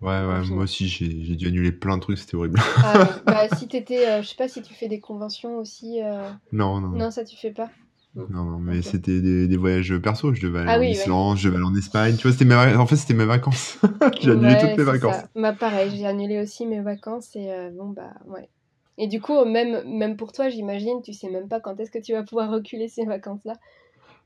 Ouais, 0.00 0.08
ouais, 0.08 0.44
moi 0.50 0.64
aussi 0.64 0.88
j'ai 0.88 1.36
dû 1.36 1.46
annuler 1.46 1.70
plein 1.70 1.96
de 1.96 2.02
trucs, 2.02 2.18
c'était 2.18 2.34
horrible. 2.34 2.58
Ah, 2.78 3.20
bah, 3.26 3.48
si 3.56 3.68
t'étais, 3.68 4.20
je 4.20 4.28
sais 4.28 4.34
pas 4.34 4.48
si 4.48 4.60
tu 4.62 4.74
fais 4.74 4.88
des 4.88 4.98
conventions 4.98 5.58
aussi. 5.58 6.00
Non, 6.50 6.80
non, 6.80 6.88
non. 6.88 7.10
ça 7.12 7.24
tu 7.24 7.36
fais 7.36 7.52
pas? 7.52 7.70
Non, 8.14 8.44
non, 8.44 8.58
mais 8.58 8.82
c'était 8.82 9.22
des, 9.22 9.48
des, 9.48 9.56
voyages 9.56 9.96
perso. 9.96 10.34
Je 10.34 10.42
devais 10.42 10.58
aller 10.58 10.70
ah, 10.70 10.76
en 10.76 10.80
oui, 10.80 10.90
Islande, 10.90 11.38
je 11.38 11.48
devais 11.48 11.56
aller 11.56 11.64
en 11.64 11.74
Espagne. 11.74 12.14
Tu 12.16 12.24
vois, 12.24 12.32
c'était 12.32 12.44
mes... 12.44 12.54
en 12.54 12.86
fait, 12.86 12.96
c'était 12.96 13.14
mes 13.14 13.24
vacances. 13.24 13.78
j'ai 14.20 14.32
annulé 14.32 14.58
toutes 14.60 14.76
mes 14.76 14.84
vacances. 14.84 15.14
Ça. 15.14 15.28
Bah, 15.34 15.54
pareil, 15.54 15.90
j'ai 15.96 16.04
annulé 16.04 16.42
aussi 16.42 16.66
mes 16.66 16.82
vacances 16.82 17.34
et 17.36 17.48
bon, 17.72 17.88
bah, 17.88 18.12
ouais. 18.26 18.50
Et 19.02 19.08
du 19.08 19.20
coup, 19.20 19.44
même, 19.44 19.82
même 19.84 20.16
pour 20.16 20.30
toi, 20.30 20.48
j'imagine, 20.48 21.02
tu 21.02 21.12
sais 21.12 21.28
même 21.28 21.48
pas 21.48 21.58
quand 21.58 21.80
est-ce 21.80 21.90
que 21.90 21.98
tu 21.98 22.12
vas 22.12 22.22
pouvoir 22.22 22.52
reculer 22.52 22.86
ces 22.86 23.04
vacances-là. 23.04 23.54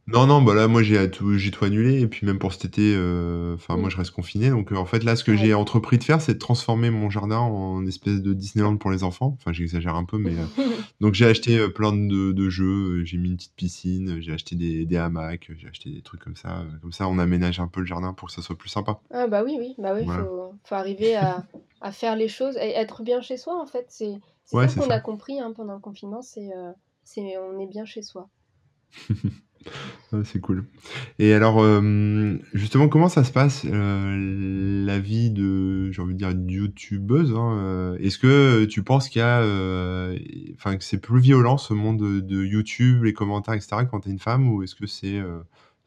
Non, 0.06 0.26
non, 0.26 0.42
bah 0.42 0.54
là, 0.54 0.68
moi, 0.68 0.82
j'ai 0.82 1.10
tout, 1.10 1.38
j'ai 1.38 1.50
tout 1.50 1.64
annulé. 1.64 2.02
Et 2.02 2.06
puis, 2.06 2.26
même 2.26 2.38
pour 2.38 2.52
cet 2.52 2.66
été, 2.66 2.92
euh, 2.94 3.54
enfin, 3.54 3.78
moi, 3.78 3.88
je 3.88 3.96
reste 3.96 4.10
confiné. 4.10 4.50
Donc, 4.50 4.72
euh, 4.72 4.76
en 4.76 4.84
fait, 4.84 5.02
là, 5.02 5.16
ce 5.16 5.24
que 5.24 5.34
j'ai 5.34 5.54
entrepris 5.54 5.96
de 5.96 6.04
faire, 6.04 6.20
c'est 6.20 6.34
de 6.34 6.38
transformer 6.38 6.90
mon 6.90 7.08
jardin 7.08 7.38
en 7.38 7.86
espèce 7.86 8.20
de 8.20 8.34
Disneyland 8.34 8.76
pour 8.76 8.90
les 8.90 9.02
enfants. 9.02 9.38
Enfin, 9.40 9.54
j'exagère 9.54 9.94
un 9.94 10.04
peu, 10.04 10.18
mais. 10.18 10.34
Euh, 10.34 10.62
donc, 11.00 11.14
j'ai 11.14 11.24
acheté 11.24 11.58
plein 11.70 11.94
de, 11.94 12.32
de 12.32 12.50
jeux. 12.50 13.02
J'ai 13.06 13.16
mis 13.16 13.30
une 13.30 13.36
petite 13.36 13.56
piscine. 13.56 14.20
J'ai 14.20 14.34
acheté 14.34 14.56
des, 14.56 14.84
des 14.84 14.98
hamacs. 14.98 15.50
J'ai 15.56 15.68
acheté 15.68 15.88
des 15.88 16.02
trucs 16.02 16.22
comme 16.22 16.36
ça. 16.36 16.66
Comme 16.82 16.92
ça, 16.92 17.08
on 17.08 17.18
aménage 17.18 17.60
un 17.60 17.66
peu 17.66 17.80
le 17.80 17.86
jardin 17.86 18.12
pour 18.12 18.28
que 18.28 18.34
ça 18.34 18.42
soit 18.42 18.58
plus 18.58 18.68
sympa. 18.68 19.00
Ah, 19.10 19.26
bah 19.26 19.42
oui, 19.42 19.56
oui. 19.58 19.74
Bah 19.78 19.94
oui, 19.94 20.04
faut, 20.04 20.52
faut 20.64 20.74
arriver 20.74 21.16
à, 21.16 21.46
à 21.80 21.92
faire 21.92 22.14
les 22.14 22.28
choses 22.28 22.58
et 22.58 22.72
être 22.76 23.02
bien 23.02 23.22
chez 23.22 23.38
soi, 23.38 23.58
en 23.58 23.66
fait. 23.66 23.86
C'est 23.88 24.20
ça 24.46 24.66
qu'on 24.66 24.90
a 24.90 25.00
compris 25.00 25.40
hein, 25.40 25.52
pendant 25.54 25.74
le 25.74 25.80
confinement. 25.80 26.22
C'est, 26.22 26.50
c'est 27.04 27.36
on 27.38 27.58
est 27.58 27.66
bien 27.66 27.84
chez 27.84 28.02
soi. 28.02 28.28
c'est 30.24 30.40
cool. 30.40 30.66
Et 31.18 31.32
alors, 31.32 31.62
euh, 31.62 32.38
justement, 32.52 32.88
comment 32.88 33.08
ça 33.08 33.24
se 33.24 33.32
passe 33.32 33.64
euh, 33.66 34.84
la 34.84 34.98
vie 34.98 35.30
de, 35.30 35.90
j'ai 35.90 36.02
envie 36.02 36.14
de 36.14 36.18
dire, 36.18 36.30
youtubeuse 36.30 37.32
hein, 37.32 37.58
euh, 37.60 37.98
Est-ce 37.98 38.18
que 38.18 38.64
tu 38.64 38.82
penses 38.82 39.08
qu'il 39.08 39.20
y 39.20 39.24
a, 39.24 39.40
enfin, 40.54 40.76
que 40.76 40.84
c'est 40.84 41.00
plus 41.00 41.20
violent 41.20 41.58
ce 41.58 41.74
monde 41.74 41.98
de, 41.98 42.44
YouTube, 42.44 43.04
les 43.04 43.12
commentaires, 43.12 43.54
etc. 43.54 43.76
quand 43.90 44.00
t'es 44.00 44.10
une 44.10 44.18
femme, 44.18 44.48
ou 44.48 44.62
est-ce 44.62 44.74
que 44.74 44.86
c'est 44.86 45.20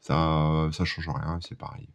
ça, 0.00 0.68
ça 0.72 0.84
change 0.84 1.08
rien, 1.08 1.38
c'est 1.46 1.56
pareil? 1.56 1.88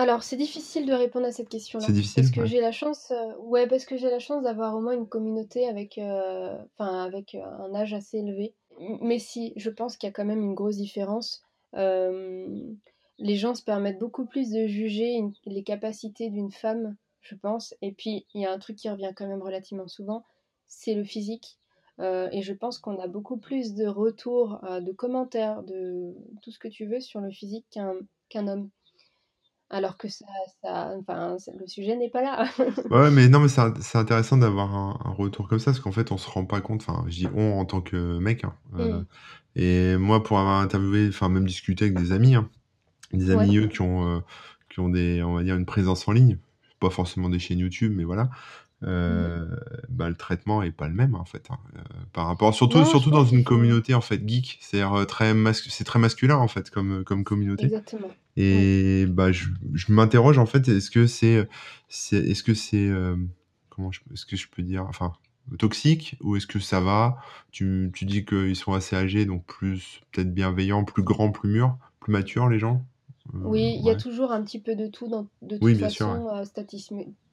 Alors, 0.00 0.22
c'est 0.22 0.36
difficile 0.36 0.86
de 0.86 0.92
répondre 0.92 1.26
à 1.26 1.32
cette 1.32 1.48
question-là. 1.48 1.84
C'est 1.86 1.92
difficile. 1.92 2.22
Parce 2.22 2.34
que 2.34 2.44
j'ai 2.46 2.60
la 2.60 2.72
chance, 2.72 3.12
ouais, 3.38 3.66
parce 3.66 3.84
que 3.84 3.96
j'ai 3.96 4.10
la 4.10 4.18
chance 4.18 4.42
d'avoir 4.42 4.74
au 4.76 4.80
moins 4.80 4.94
une 4.94 5.08
communauté 5.08 5.66
avec, 5.68 5.98
enfin, 5.98 7.04
avec 7.04 7.34
un 7.34 7.74
âge 7.74 7.92
assez 7.94 8.18
élevé 8.18 8.54
mais 9.00 9.18
si, 9.18 9.52
je 9.56 9.70
pense 9.70 9.96
qu'il 9.96 10.06
y 10.06 10.10
a 10.10 10.12
quand 10.12 10.24
même 10.24 10.42
une 10.42 10.54
grosse 10.54 10.76
différence. 10.76 11.42
les 11.74 13.36
gens 13.36 13.54
se 13.54 13.62
permettent 13.62 13.98
beaucoup 13.98 14.24
plus 14.24 14.50
de 14.50 14.66
juger 14.66 15.22
les 15.44 15.62
capacités 15.62 16.30
d'une 16.30 16.50
femme, 16.50 16.96
je 17.20 17.34
pense. 17.34 17.74
Et 17.82 17.92
puis, 17.92 18.26
il 18.34 18.40
y 18.40 18.46
a 18.46 18.52
un 18.52 18.58
truc 18.58 18.76
qui 18.76 18.88
revient 18.88 19.12
quand 19.14 19.26
même 19.26 19.42
relativement 19.42 19.88
souvent, 19.88 20.24
c'est 20.66 20.94
le 20.94 21.04
physique. 21.04 21.58
et 21.98 22.42
je 22.42 22.52
pense 22.52 22.78
qu'on 22.78 22.98
a 22.98 23.08
beaucoup 23.08 23.36
plus 23.36 23.74
de 23.74 23.86
retours, 23.86 24.60
de 24.62 24.92
commentaires, 24.92 25.62
de 25.62 26.14
tout 26.42 26.50
ce 26.50 26.58
que 26.58 26.68
tu 26.68 26.86
veux 26.86 27.00
sur 27.00 27.20
le 27.20 27.30
physique 27.30 27.66
qu'un 27.70 28.48
homme 28.48 28.70
alors 29.70 29.96
que 29.96 30.08
ça, 30.08 30.26
ça 30.62 30.92
enfin, 30.98 31.36
le 31.58 31.66
sujet 31.66 31.96
n'est 31.96 32.10
pas 32.10 32.22
là. 32.22 32.48
ouais, 32.90 33.10
mais 33.10 33.28
non, 33.28 33.40
mais 33.40 33.48
c'est 33.48 33.98
intéressant 33.98 34.36
d'avoir 34.36 34.74
un, 34.74 35.12
retour 35.12 35.48
comme 35.48 35.60
ça, 35.60 35.66
parce 35.66 35.80
qu'en 35.80 35.92
fait, 35.92 36.12
on 36.12 36.18
se 36.18 36.28
rend 36.28 36.44
pas 36.44 36.60
compte, 36.60 36.84
enfin, 36.86 37.04
je 37.08 37.16
dis 37.16 37.28
on 37.34 37.58
en 37.58 37.64
tant 37.64 37.80
que 37.80 38.18
mec, 38.18 38.44
hein, 38.44 38.54
euh, 38.78 39.00
mm. 39.00 39.06
et 39.56 39.96
moi, 39.96 40.22
pour 40.22 40.38
avoir 40.38 40.60
interviewé, 40.60 41.08
enfin, 41.08 41.28
même 41.28 41.46
discuté 41.46 41.84
avec 41.84 41.96
des 41.96 42.12
amis, 42.12 42.34
hein, 42.34 42.50
des 43.12 43.30
amis, 43.30 43.58
eux, 43.58 43.68
qui 43.68 43.80
ont, 43.80 44.16
euh, 44.16 44.20
qui 44.70 44.80
ont 44.80 44.88
des, 44.88 45.22
on 45.22 45.34
va 45.34 45.44
dire, 45.44 45.56
une 45.56 45.66
présence 45.66 46.06
en 46.08 46.12
ligne, 46.12 46.38
pas 46.80 46.90
forcément 46.90 47.28
des 47.28 47.38
chaînes 47.38 47.60
YouTube, 47.60 47.92
mais 47.94 48.04
voilà, 48.04 48.28
euh, 48.82 49.46
bah, 49.90 50.08
le 50.08 50.14
traitement 50.14 50.62
est 50.62 50.70
pas 50.70 50.88
le 50.88 50.94
même 50.94 51.14
en 51.14 51.24
fait 51.24 51.48
hein, 51.50 51.58
euh, 51.76 51.80
par 52.12 52.26
rapport 52.26 52.54
surtout 52.54 52.84
surtout 52.84 53.10
dans 53.10 53.26
une 53.26 53.44
communauté 53.44 53.92
en 53.92 54.00
fait 54.00 54.26
geek 54.26 54.58
c'est 54.62 54.82
euh, 54.82 55.04
très 55.04 55.34
c'est 55.54 55.84
très 55.84 55.98
masculin 55.98 56.36
en 56.36 56.48
fait 56.48 56.70
comme 56.70 57.04
comme 57.04 57.22
communauté. 57.24 57.64
Exactement. 57.64 58.08
et 58.36 59.06
bah 59.06 59.32
je, 59.32 59.48
je 59.74 59.92
m'interroge 59.92 60.38
en 60.38 60.46
fait 60.46 60.66
est-ce 60.68 60.90
que 60.90 61.06
c'est 61.06 61.46
c'est 61.88 62.16
est-ce 62.16 62.42
que 62.42 62.54
c'est 62.54 62.90
comment 63.68 63.90
est-ce 64.12 64.24
que 64.24 64.36
je 64.36 64.48
peux 64.48 64.62
dire 64.62 64.86
enfin 64.86 65.12
toxique 65.58 66.16
ou 66.20 66.36
est-ce 66.36 66.46
que 66.46 66.58
ça 66.60 66.80
va? 66.80 67.18
Tu, 67.50 67.90
tu 67.92 68.04
dis 68.04 68.24
qu'ils 68.24 68.56
sont 68.56 68.72
assez 68.72 68.96
âgés 68.96 69.26
donc 69.26 69.44
plus 69.46 70.00
peut-être 70.12 70.32
bienveillants 70.32 70.84
plus 70.84 71.02
grands 71.02 71.32
plus 71.32 71.50
mûrs 71.50 71.76
plus 72.00 72.12
matures 72.12 72.48
les 72.48 72.58
gens? 72.58 72.86
Oui, 73.34 73.76
il 73.78 73.84
y 73.84 73.90
a 73.90 73.96
toujours 73.96 74.32
un 74.32 74.42
petit 74.42 74.60
peu 74.60 74.74
de 74.74 74.86
tout. 74.86 75.08
Dans, 75.08 75.26
de 75.42 75.56
toute 75.58 75.78
façon, 75.78 76.28
euh, 76.28 76.44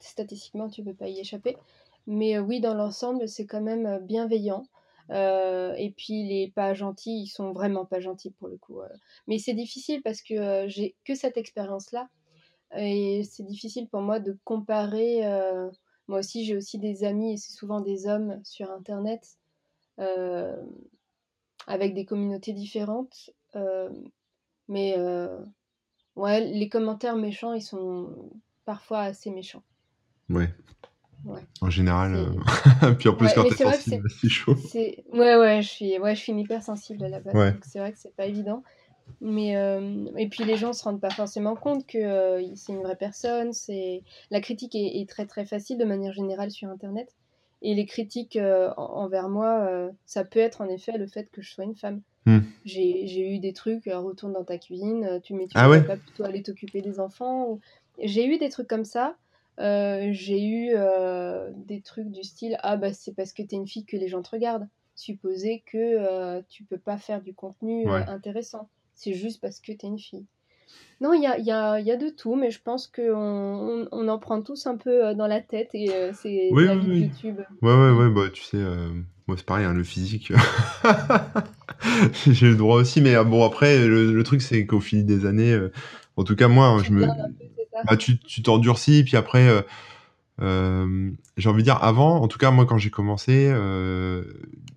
statistiquement, 0.00 0.68
tu 0.68 0.82
ne 0.82 0.86
peux 0.86 0.94
pas 0.94 1.08
y 1.08 1.20
échapper. 1.20 1.56
Mais 2.06 2.36
euh, 2.36 2.40
oui, 2.40 2.60
dans 2.60 2.74
l'ensemble, 2.74 3.28
c'est 3.28 3.46
quand 3.46 3.60
même 3.60 3.86
euh, 3.86 3.98
bienveillant. 3.98 4.64
et 5.10 5.94
puis 5.96 6.26
les 6.28 6.52
pas 6.54 6.74
gentils, 6.74 7.22
ils 7.22 7.28
sont 7.28 7.52
vraiment 7.52 7.84
pas 7.84 8.00
gentils 8.00 8.30
pour 8.30 8.48
le 8.48 8.56
coup. 8.56 8.80
Mais 9.26 9.38
c'est 9.38 9.54
difficile 9.54 10.02
parce 10.02 10.22
que 10.22 10.68
j'ai 10.68 10.94
que 11.04 11.14
cette 11.14 11.36
expérience-là. 11.36 12.08
Et 12.76 13.22
c'est 13.24 13.44
difficile 13.44 13.88
pour 13.88 14.02
moi 14.02 14.20
de 14.20 14.38
comparer. 14.44 15.22
moi 16.08 16.18
aussi, 16.20 16.44
j'ai 16.44 16.56
aussi 16.56 16.78
des 16.78 17.04
amis, 17.04 17.34
et 17.34 17.36
c'est 17.38 17.52
souvent 17.52 17.80
des 17.80 18.06
hommes 18.06 18.40
sur 18.44 18.70
Internet, 18.70 19.38
avec 21.66 21.94
des 21.94 22.04
communautés 22.04 22.52
différentes. 22.52 23.30
mais 24.68 24.96
Ouais, 26.18 26.40
les 26.40 26.68
commentaires 26.68 27.16
méchants, 27.16 27.52
ils 27.52 27.62
sont 27.62 28.10
parfois 28.64 29.02
assez 29.02 29.30
méchants. 29.30 29.62
Ouais. 30.28 30.52
Ouais. 31.24 31.40
En 31.60 31.70
général, 31.70 32.14
euh, 32.14 32.94
puis 32.98 33.08
en 33.08 33.14
plus 33.14 33.32
quand 33.32 33.44
t'es 33.44 33.54
sensible, 33.54 34.08
c'est 34.10 34.28
chaud. 34.28 34.56
Ouais, 35.12 35.36
ouais, 35.36 35.62
je 35.62 35.68
suis, 35.68 35.98
ouais, 35.98 36.14
je 36.16 36.20
suis 36.20 36.32
hyper 36.32 36.62
sensible 36.62 37.04
à 37.04 37.08
la 37.08 37.20
base, 37.20 37.34
donc 37.34 37.64
c'est 37.64 37.78
vrai 37.78 37.92
que 37.92 37.98
c'est 37.98 38.14
pas 38.14 38.26
évident. 38.26 38.64
Mais 39.20 39.56
euh, 39.56 40.06
et 40.16 40.28
puis 40.28 40.44
les 40.44 40.56
gens 40.56 40.72
se 40.72 40.82
rendent 40.84 41.00
pas 41.00 41.10
forcément 41.10 41.54
compte 41.54 41.86
que 41.86 41.98
euh, 41.98 42.54
c'est 42.56 42.72
une 42.72 42.82
vraie 42.82 42.96
personne. 42.96 43.52
C'est 43.52 44.02
la 44.30 44.40
critique 44.40 44.74
est, 44.74 45.00
est, 45.00 45.08
très 45.08 45.26
très 45.26 45.46
facile 45.46 45.78
de 45.78 45.84
manière 45.84 46.12
générale 46.12 46.50
sur 46.50 46.68
Internet. 46.68 47.14
Et 47.62 47.74
les 47.74 47.86
critiques 47.86 48.38
envers 48.76 49.28
moi, 49.28 49.90
ça 50.04 50.24
peut 50.24 50.38
être 50.38 50.60
en 50.60 50.68
effet 50.68 50.96
le 50.98 51.08
fait 51.08 51.30
que 51.30 51.42
je 51.42 51.50
sois 51.50 51.64
une 51.64 51.74
femme. 51.74 52.02
Hmm. 52.28 52.40
J'ai 52.66 53.34
eu 53.34 53.38
des 53.38 53.54
trucs, 53.54 53.86
euh, 53.86 53.98
retourne 53.98 54.34
dans 54.34 54.44
ta 54.44 54.58
cuisine, 54.58 55.02
euh, 55.04 55.18
tu, 55.18 55.32
mais 55.32 55.46
tu 55.46 55.52
ah 55.54 55.66
pas 55.80 55.96
plutôt 55.96 56.24
aller 56.24 56.42
t'occuper 56.42 56.82
des 56.82 57.00
enfants. 57.00 57.58
J'ai 58.02 58.26
eu 58.26 58.36
des 58.36 58.50
trucs 58.50 58.68
comme 58.68 58.84
ça. 58.84 59.16
Euh, 59.58 60.10
j'ai 60.12 60.44
eu 60.44 60.74
des 61.66 61.80
trucs 61.80 62.10
du 62.10 62.22
style 62.22 62.58
Ah, 62.62 62.76
bah 62.76 62.92
c'est 62.92 63.14
parce 63.14 63.32
que 63.32 63.42
t'es 63.42 63.56
une 63.56 63.66
fille 63.66 63.86
que 63.86 63.96
les 63.96 64.08
gens 64.08 64.20
te 64.20 64.30
regardent. 64.30 64.68
Supposer 64.94 65.62
que 65.64 66.42
tu 66.50 66.64
peux 66.64 66.76
pas 66.76 66.98
faire 66.98 67.22
du 67.22 67.32
contenu 67.32 67.88
intéressant. 67.88 68.68
C'est 68.94 69.14
juste 69.14 69.40
parce 69.40 69.58
que 69.60 69.72
t'es 69.72 69.86
une 69.86 69.98
fille. 69.98 70.26
Non, 71.00 71.12
il 71.12 71.22
y 71.22 71.26
a, 71.26 71.38
y, 71.38 71.52
a, 71.52 71.78
y 71.78 71.90
a, 71.92 71.96
de 71.96 72.08
tout, 72.08 72.34
mais 72.34 72.50
je 72.50 72.60
pense 72.60 72.88
qu'on 72.88 73.86
on, 73.92 74.08
en 74.08 74.18
prend 74.18 74.42
tous 74.42 74.66
un 74.66 74.76
peu 74.76 75.14
dans 75.14 75.28
la 75.28 75.40
tête 75.40 75.70
et 75.72 75.90
c'est 76.12 76.50
la 76.52 76.74
vie 76.76 76.86
de 76.86 76.94
YouTube. 76.94 77.40
Ouais, 77.62 77.74
ouais, 77.74 77.90
ouais, 77.92 78.10
bah 78.10 78.30
tu 78.32 78.42
sais, 78.42 78.58
moi 79.28 79.36
c'est 79.36 79.46
pareil, 79.46 79.64
hein, 79.64 79.74
le 79.74 79.84
physique. 79.84 80.32
j'ai 82.26 82.48
le 82.48 82.56
droit 82.56 82.76
aussi, 82.76 83.00
mais 83.00 83.14
euh, 83.14 83.24
bon, 83.24 83.44
après, 83.44 83.86
le, 83.86 84.22
truc, 84.22 84.42
c'est 84.42 84.66
qu'au 84.66 84.80
fil 84.80 85.04
des 85.04 85.26
années, 85.26 85.52
euh, 85.52 85.72
en 86.16 86.24
tout 86.24 86.36
cas, 86.36 86.48
moi, 86.48 86.66
hein, 86.66 86.82
je 86.82 86.92
me. 86.92 87.06
Bah, 87.86 87.96
tu 87.96 88.18
t'endurcis, 88.42 89.04
puis 89.04 89.16
après, 89.16 89.64
euh, 90.40 91.10
j'ai 91.36 91.48
envie 91.48 91.62
de 91.62 91.64
dire, 91.64 91.82
avant, 91.82 92.20
en 92.20 92.28
tout 92.28 92.38
cas, 92.38 92.50
moi, 92.50 92.66
quand 92.66 92.78
j'ai 92.78 92.90
commencé, 92.90 93.52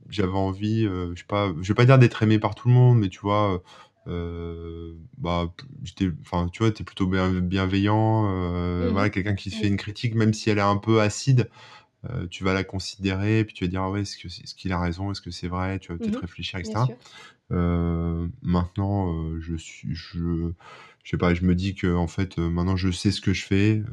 j'avais 0.10 0.32
envie, 0.32 0.84
je 0.84 1.14
sais 1.16 1.26
pas, 1.28 1.52
je 1.62 1.68
vais 1.68 1.76
pas 1.76 1.86
dire 1.86 1.98
d'être 1.98 2.22
aimé 2.24 2.38
par 2.38 2.54
tout 2.56 2.68
le 2.68 2.74
monde, 2.74 3.00
mais 3.00 3.10
tu 3.10 3.20
vois, 3.20 3.62
bah, 4.06 5.54
j'étais, 5.84 6.10
enfin, 6.22 6.50
tu 6.52 6.64
vois, 6.64 6.72
t'es 6.72 6.84
plutôt 6.84 7.08
bienveillant, 7.08 8.24
mmh 8.24 8.90
voilà, 8.90 9.10
quelqu'un 9.10 9.36
qui 9.36 9.52
se 9.52 9.58
fait 9.58 9.68
une 9.68 9.78
critique, 9.78 10.16
même 10.16 10.34
si 10.34 10.50
elle 10.50 10.58
est 10.58 10.62
un 10.62 10.78
peu 10.78 11.02
acide. 11.02 11.50
Euh, 12.10 12.26
tu 12.28 12.44
vas 12.44 12.54
la 12.54 12.64
considérer, 12.64 13.44
puis 13.46 13.54
tu 13.54 13.64
vas 13.64 13.70
dire, 13.70 13.84
ah 13.84 13.92
ouais, 13.92 14.02
est-ce, 14.02 14.18
que, 14.18 14.28
est-ce 14.28 14.56
qu'il 14.56 14.72
a 14.72 14.80
raison, 14.80 15.12
est-ce 15.12 15.22
que 15.22 15.30
c'est 15.30 15.48
vrai, 15.48 15.78
tu 15.78 15.92
vas 15.92 16.00
peut-être 16.00 16.18
mmh 16.18 16.22
réfléchir, 16.22 16.60
etc. 16.60 16.86
Euh, 17.52 18.28
maintenant, 18.42 19.14
euh, 19.14 19.40
je 19.40 19.56
suis, 19.56 19.94
je, 19.94 20.52
je 21.04 21.10
sais 21.10 21.18
pas, 21.18 21.34
je 21.36 21.44
me 21.44 21.54
dis 21.54 21.76
que 21.76 21.94
en 21.94 22.08
fait, 22.08 22.40
maintenant, 22.40 22.76
je 22.76 22.90
sais 22.90 23.12
ce 23.12 23.22
que 23.22 23.34
je 23.34 23.46
fais. 23.46 23.84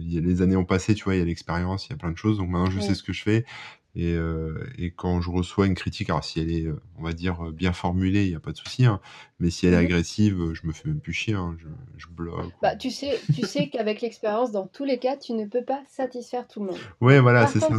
y 0.00 0.18
a, 0.18 0.20
les 0.20 0.42
années 0.42 0.56
ont 0.56 0.66
passé, 0.66 0.94
tu 0.94 1.04
vois, 1.04 1.14
il 1.14 1.20
y 1.20 1.22
a 1.22 1.24
l'expérience, 1.24 1.86
il 1.86 1.90
y 1.90 1.92
a 1.94 1.96
plein 1.96 2.10
de 2.10 2.18
choses, 2.18 2.36
donc 2.36 2.50
maintenant, 2.50 2.70
je 2.70 2.80
sais 2.80 2.94
ce 2.94 3.02
que 3.02 3.14
je 3.14 3.22
fais. 3.22 3.46
Et, 3.94 4.14
euh, 4.14 4.64
et, 4.76 4.92
quand 4.92 5.20
je 5.20 5.28
reçois 5.28 5.66
une 5.66 5.74
critique, 5.74 6.08
alors 6.10 6.22
si 6.22 6.38
elle 6.38 6.52
est, 6.52 6.66
euh, 6.66 6.80
on 6.98 7.02
va 7.02 7.12
dire, 7.12 7.46
euh, 7.46 7.50
bien 7.50 7.72
formulée, 7.72 8.24
il 8.26 8.30
n'y 8.30 8.36
a 8.36 8.40
pas 8.40 8.52
de 8.52 8.56
souci, 8.56 8.84
hein, 8.84 9.00
mais 9.40 9.50
si 9.50 9.66
elle 9.66 9.74
est 9.74 9.76
mmh 9.76 9.86
agressive, 9.86 10.52
je 10.52 10.66
me 10.66 10.72
fais 10.72 10.88
même 10.88 11.00
plus 11.00 11.12
chier, 11.12 11.34
hein, 11.34 11.56
je, 11.58 11.66
je, 11.96 12.06
bloque. 12.08 12.52
Bah, 12.60 12.74
tu 12.74 12.90
sais, 12.90 13.20
tu 13.32 13.42
sais 13.42 13.68
qu'avec 13.68 14.00
l'expérience, 14.00 14.50
dans 14.50 14.66
tous 14.66 14.84
les 14.84 14.98
cas, 14.98 15.16
tu 15.16 15.32
ne 15.32 15.44
peux 15.44 15.62
pas 15.62 15.80
satisfaire 15.88 16.48
tout 16.48 16.60
le 16.60 16.66
monde. 16.66 16.78
Ouais, 17.00 17.20
voilà, 17.20 17.46
c'est 17.46 17.60
ça. 17.60 17.68
Oui, 17.70 17.78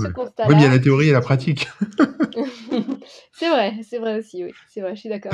mais 0.50 0.56
il 0.56 0.62
y 0.62 0.65
a 0.65 0.69
la 0.69 0.80
théorie 0.80 1.10
et 1.10 1.12
la 1.12 1.22
pratique. 1.22 1.67
c'est 3.34 3.50
vrai, 3.50 3.74
c'est 3.84 3.98
vrai 3.98 4.17
aussi, 4.17 4.45
oui. 4.45 4.52
C'est 4.69 4.80
vrai, 4.80 4.95
je 4.95 5.02
suis 5.02 5.10
d'accord. 5.10 5.34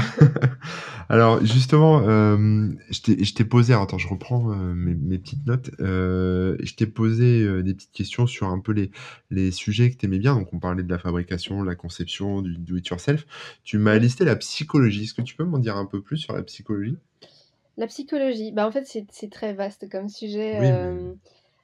Alors, 1.09 1.45
justement, 1.45 2.01
euh, 2.03 2.69
je 2.89 3.33
t'ai 3.33 3.45
posé, 3.45 3.73
attends, 3.73 3.99
je 3.99 4.07
reprends 4.07 4.51
euh, 4.51 4.73
mes, 4.73 5.19
petites 5.19 5.45
notes. 5.45 5.69
Euh, 5.79 6.57
je 6.63 6.73
t'ai 6.73 6.87
posé 6.87 7.43
euh, 7.43 7.61
des 7.61 7.75
petites 7.75 7.91
questions 7.91 8.25
sur 8.25 8.47
un 8.47 8.59
peu 8.59 8.71
les, 8.71 8.89
les 9.29 9.51
sujets 9.51 9.91
que 9.91 9.97
tu 9.97 10.07
aimais 10.07 10.17
bien. 10.17 10.35
Donc, 10.35 10.51
on 10.53 10.59
parlait 10.59 10.81
de 10.81 10.89
la 10.89 10.97
fabrication, 10.97 11.61
la 11.61 11.75
conception, 11.75 12.41
du 12.41 12.57
do-it-yourself. 12.57 13.27
Tu 13.63 13.77
m'as 13.77 13.97
listé 13.97 14.25
la 14.25 14.35
psychologie. 14.35 15.03
Est-ce 15.03 15.13
que 15.13 15.21
tu 15.21 15.35
peux 15.35 15.45
m'en 15.45 15.59
dire 15.59 15.77
un 15.77 15.85
peu 15.85 16.01
plus 16.01 16.14
sur 16.17 16.35
la 16.35 16.43
psychologie 16.43 16.97
La 17.77 17.87
psychologie, 17.87 18.51
bah, 18.51 18.67
en 18.67 18.71
fait, 18.71 18.85
c'est 18.85 19.29
très 19.29 19.53
vaste 19.53 19.89
comme 19.89 20.09
sujet. 20.09 20.59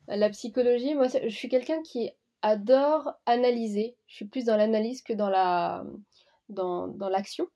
La 0.08 0.30
psychologie, 0.30 0.96
moi, 0.96 1.08
je 1.08 1.34
suis 1.34 1.50
quelqu'un 1.50 1.82
qui 1.84 2.12
adore 2.42 3.14
analyser. 3.26 3.96
Je 4.08 4.16
suis 4.16 4.26
plus 4.26 4.46
dans 4.46 4.58
l'analyse 4.58 5.02
que 5.04 5.14
dans 5.14 5.30
la 5.30 5.86
dans, 6.50 6.88
dans 6.88 7.10
l'action. 7.10 7.48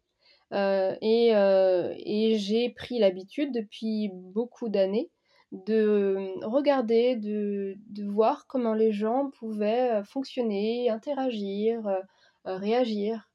Euh, 0.54 0.96
et, 1.02 1.36
euh, 1.36 1.94
et 1.98 2.38
j'ai 2.38 2.70
pris 2.70 3.00
l'habitude 3.00 3.52
depuis 3.52 4.10
beaucoup 4.14 4.70
d'années 4.70 5.10
de 5.52 6.34
regarder, 6.46 7.16
de, 7.16 7.76
de, 7.90 8.04
voir 8.06 8.46
comment 8.48 8.74
les 8.74 8.92
gens 8.92 9.32
pouvaient 9.40 9.92
euh, 9.92 10.04
fonctionner, 10.04 10.90
interagir, 10.90 11.82
réagir. 12.46 13.30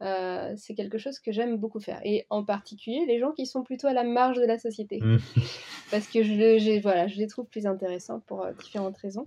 C'est 0.00 0.74
quelque 0.74 0.98
chose 0.98 1.18
que 1.18 1.32
j'aime 1.32 1.56
beaucoup 1.56 1.80
faire. 1.80 2.00
Et 2.04 2.26
en 2.30 2.44
particulier 2.44 3.04
les 3.06 3.18
gens 3.18 3.32
qui 3.32 3.46
sont 3.46 3.62
plutôt 3.62 3.88
à 3.88 3.92
la 3.92 4.04
marge 4.04 4.38
de 4.38 4.46
la 4.46 4.58
société. 4.58 5.00
Mmh. 5.00 5.18
Parce 5.90 6.06
que 6.06 6.22
je, 6.22 6.80
voilà, 6.80 7.08
je 7.08 7.16
les 7.16 7.26
trouve 7.26 7.46
plus 7.46 7.66
intéressants 7.66 8.20
pour 8.20 8.46
différentes 8.60 8.96
raisons. 8.98 9.24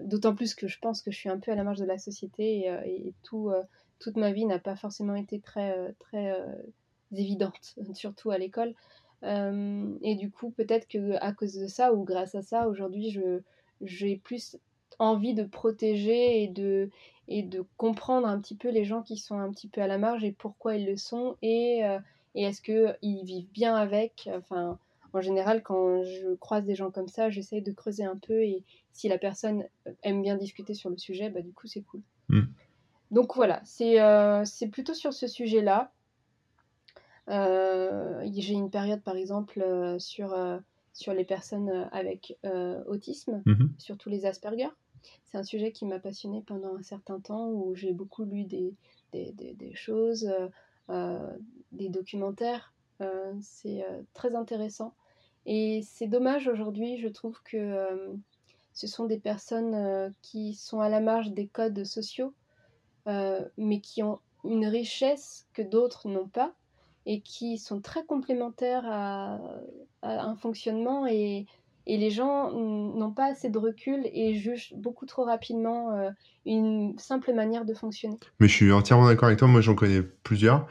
D'autant 0.00 0.34
plus 0.34 0.54
que 0.54 0.68
je 0.68 0.78
pense 0.78 1.02
que 1.02 1.10
je 1.10 1.16
suis 1.16 1.28
un 1.28 1.38
peu 1.38 1.52
à 1.52 1.54
la 1.54 1.64
marge 1.64 1.78
de 1.78 1.84
la 1.84 1.98
société 1.98 2.60
et, 2.60 3.06
et 3.06 3.14
tout, 3.22 3.50
toute 4.00 4.16
ma 4.16 4.32
vie 4.32 4.46
n'a 4.46 4.58
pas 4.58 4.74
forcément 4.74 5.14
été 5.14 5.38
très, 5.38 5.78
euh, 5.78 5.92
très 6.00 6.32
euh, 6.32 6.46
évidente, 7.12 7.76
surtout 7.94 8.32
à 8.32 8.38
l'école. 8.38 8.74
Euh, 9.22 9.94
et 10.02 10.16
du 10.16 10.30
coup, 10.30 10.50
peut-être 10.50 10.88
que 10.88 11.16
à 11.20 11.32
cause 11.32 11.54
de 11.54 11.66
ça 11.66 11.92
ou 11.92 12.04
grâce 12.04 12.34
à 12.34 12.42
ça, 12.42 12.66
aujourd'hui, 12.66 13.10
je 13.10 13.40
j'ai 13.82 14.16
plus 14.16 14.58
envie 15.00 15.34
de 15.34 15.42
protéger 15.42 16.42
et 16.42 16.48
de 16.48 16.90
et 17.28 17.42
de 17.42 17.64
comprendre 17.76 18.26
un 18.26 18.40
petit 18.40 18.56
peu 18.56 18.70
les 18.70 18.84
gens 18.84 19.02
qui 19.02 19.16
sont 19.16 19.38
un 19.38 19.50
petit 19.50 19.68
peu 19.68 19.80
à 19.80 19.86
la 19.86 19.98
marge 19.98 20.24
et 20.24 20.32
pourquoi 20.32 20.76
ils 20.76 20.86
le 20.86 20.96
sont 20.96 21.36
et, 21.42 21.82
et 22.34 22.42
est-ce 22.42 22.60
qu'ils 22.60 23.24
vivent 23.24 23.50
bien 23.52 23.76
avec. 23.76 24.28
Enfin, 24.36 24.78
en 25.12 25.20
général, 25.20 25.62
quand 25.62 26.02
je 26.02 26.34
croise 26.34 26.64
des 26.64 26.74
gens 26.74 26.90
comme 26.90 27.06
ça, 27.06 27.30
j'essaye 27.30 27.62
de 27.62 27.70
creuser 27.70 28.02
un 28.02 28.16
peu 28.16 28.42
et 28.42 28.64
si 28.92 29.08
la 29.08 29.16
personne 29.16 29.64
aime 30.02 30.22
bien 30.22 30.36
discuter 30.36 30.74
sur 30.74 30.90
le 30.90 30.98
sujet, 30.98 31.30
bah 31.30 31.40
du 31.40 31.52
coup 31.52 31.68
c'est 31.68 31.82
cool. 31.82 32.00
Mmh. 32.30 32.42
Donc 33.10 33.34
voilà, 33.34 33.62
euh, 33.80 34.44
c'est 34.44 34.68
plutôt 34.68 34.94
sur 34.94 35.12
ce 35.12 35.26
sujet-là. 35.26 35.92
Euh, 37.28 38.24
j'ai 38.34 38.54
une 38.54 38.70
période, 38.70 39.02
par 39.02 39.16
exemple, 39.16 39.60
euh, 39.60 39.98
sur, 39.98 40.36
sur 40.92 41.12
les 41.12 41.24
personnes 41.24 41.88
avec 41.92 42.38
autisme, 42.86 43.42
mhm. 43.46 43.72
surtout 43.78 44.08
les 44.08 44.26
Asperger. 44.26 44.68
C'est 45.24 45.38
un 45.38 45.42
sujet 45.42 45.72
qui 45.72 45.86
m'a 45.86 45.98
passionné 45.98 46.42
pendant 46.42 46.76
un 46.76 46.82
certain 46.82 47.20
temps 47.20 47.48
où 47.48 47.74
j'ai 47.74 47.92
beaucoup 47.92 48.24
lu 48.24 48.44
des, 48.44 48.74
des, 49.12 49.32
des, 49.32 49.74
choses, 49.74 50.32
des 51.72 51.88
documentaires. 51.88 52.74
c'est 53.40 53.84
très 54.14 54.34
intéressant. 54.34 54.94
Et 55.46 55.82
c'est 55.82 56.06
dommage 56.08 56.48
aujourd'hui, 56.48 56.98
je 56.98 57.08
trouve 57.08 57.40
que 57.44 58.12
ce 58.72 58.86
sont 58.86 59.06
des 59.06 59.18
personnes 59.18 60.12
qui 60.22 60.54
sont 60.54 60.80
à 60.80 60.88
la 60.88 61.00
marge 61.00 61.32
des 61.32 61.46
codes 61.46 61.84
sociaux 61.84 62.34
euh, 63.06 63.44
mais 63.56 63.80
qui 63.80 64.02
ont 64.02 64.20
une 64.44 64.66
richesse 64.66 65.46
que 65.54 65.62
d'autres 65.62 66.08
n'ont 66.08 66.28
pas 66.28 66.54
et 67.06 67.20
qui 67.20 67.56
sont 67.56 67.80
très 67.80 68.04
complémentaires 68.04 68.84
à, 68.86 69.40
un 70.02 70.36
fonctionnement 70.36 71.06
et, 71.06 71.46
et 71.86 71.96
les 71.96 72.10
gens 72.10 72.52
n'ont 72.52 73.12
pas 73.12 73.30
assez 73.32 73.50
de 73.50 73.58
recul 73.58 74.08
et 74.12 74.34
jugent 74.34 74.72
beaucoup 74.76 75.06
trop 75.06 75.24
rapidement 75.24 75.92
euh, 75.92 76.10
une 76.46 76.98
simple 76.98 77.32
manière 77.32 77.64
de 77.64 77.74
fonctionner. 77.74 78.16
Mais 78.38 78.48
je 78.48 78.54
suis 78.54 78.72
entièrement 78.72 79.06
d'accord 79.06 79.26
avec 79.26 79.38
toi, 79.38 79.48
moi 79.48 79.60
j'en 79.60 79.74
connais 79.74 80.02
plusieurs 80.02 80.66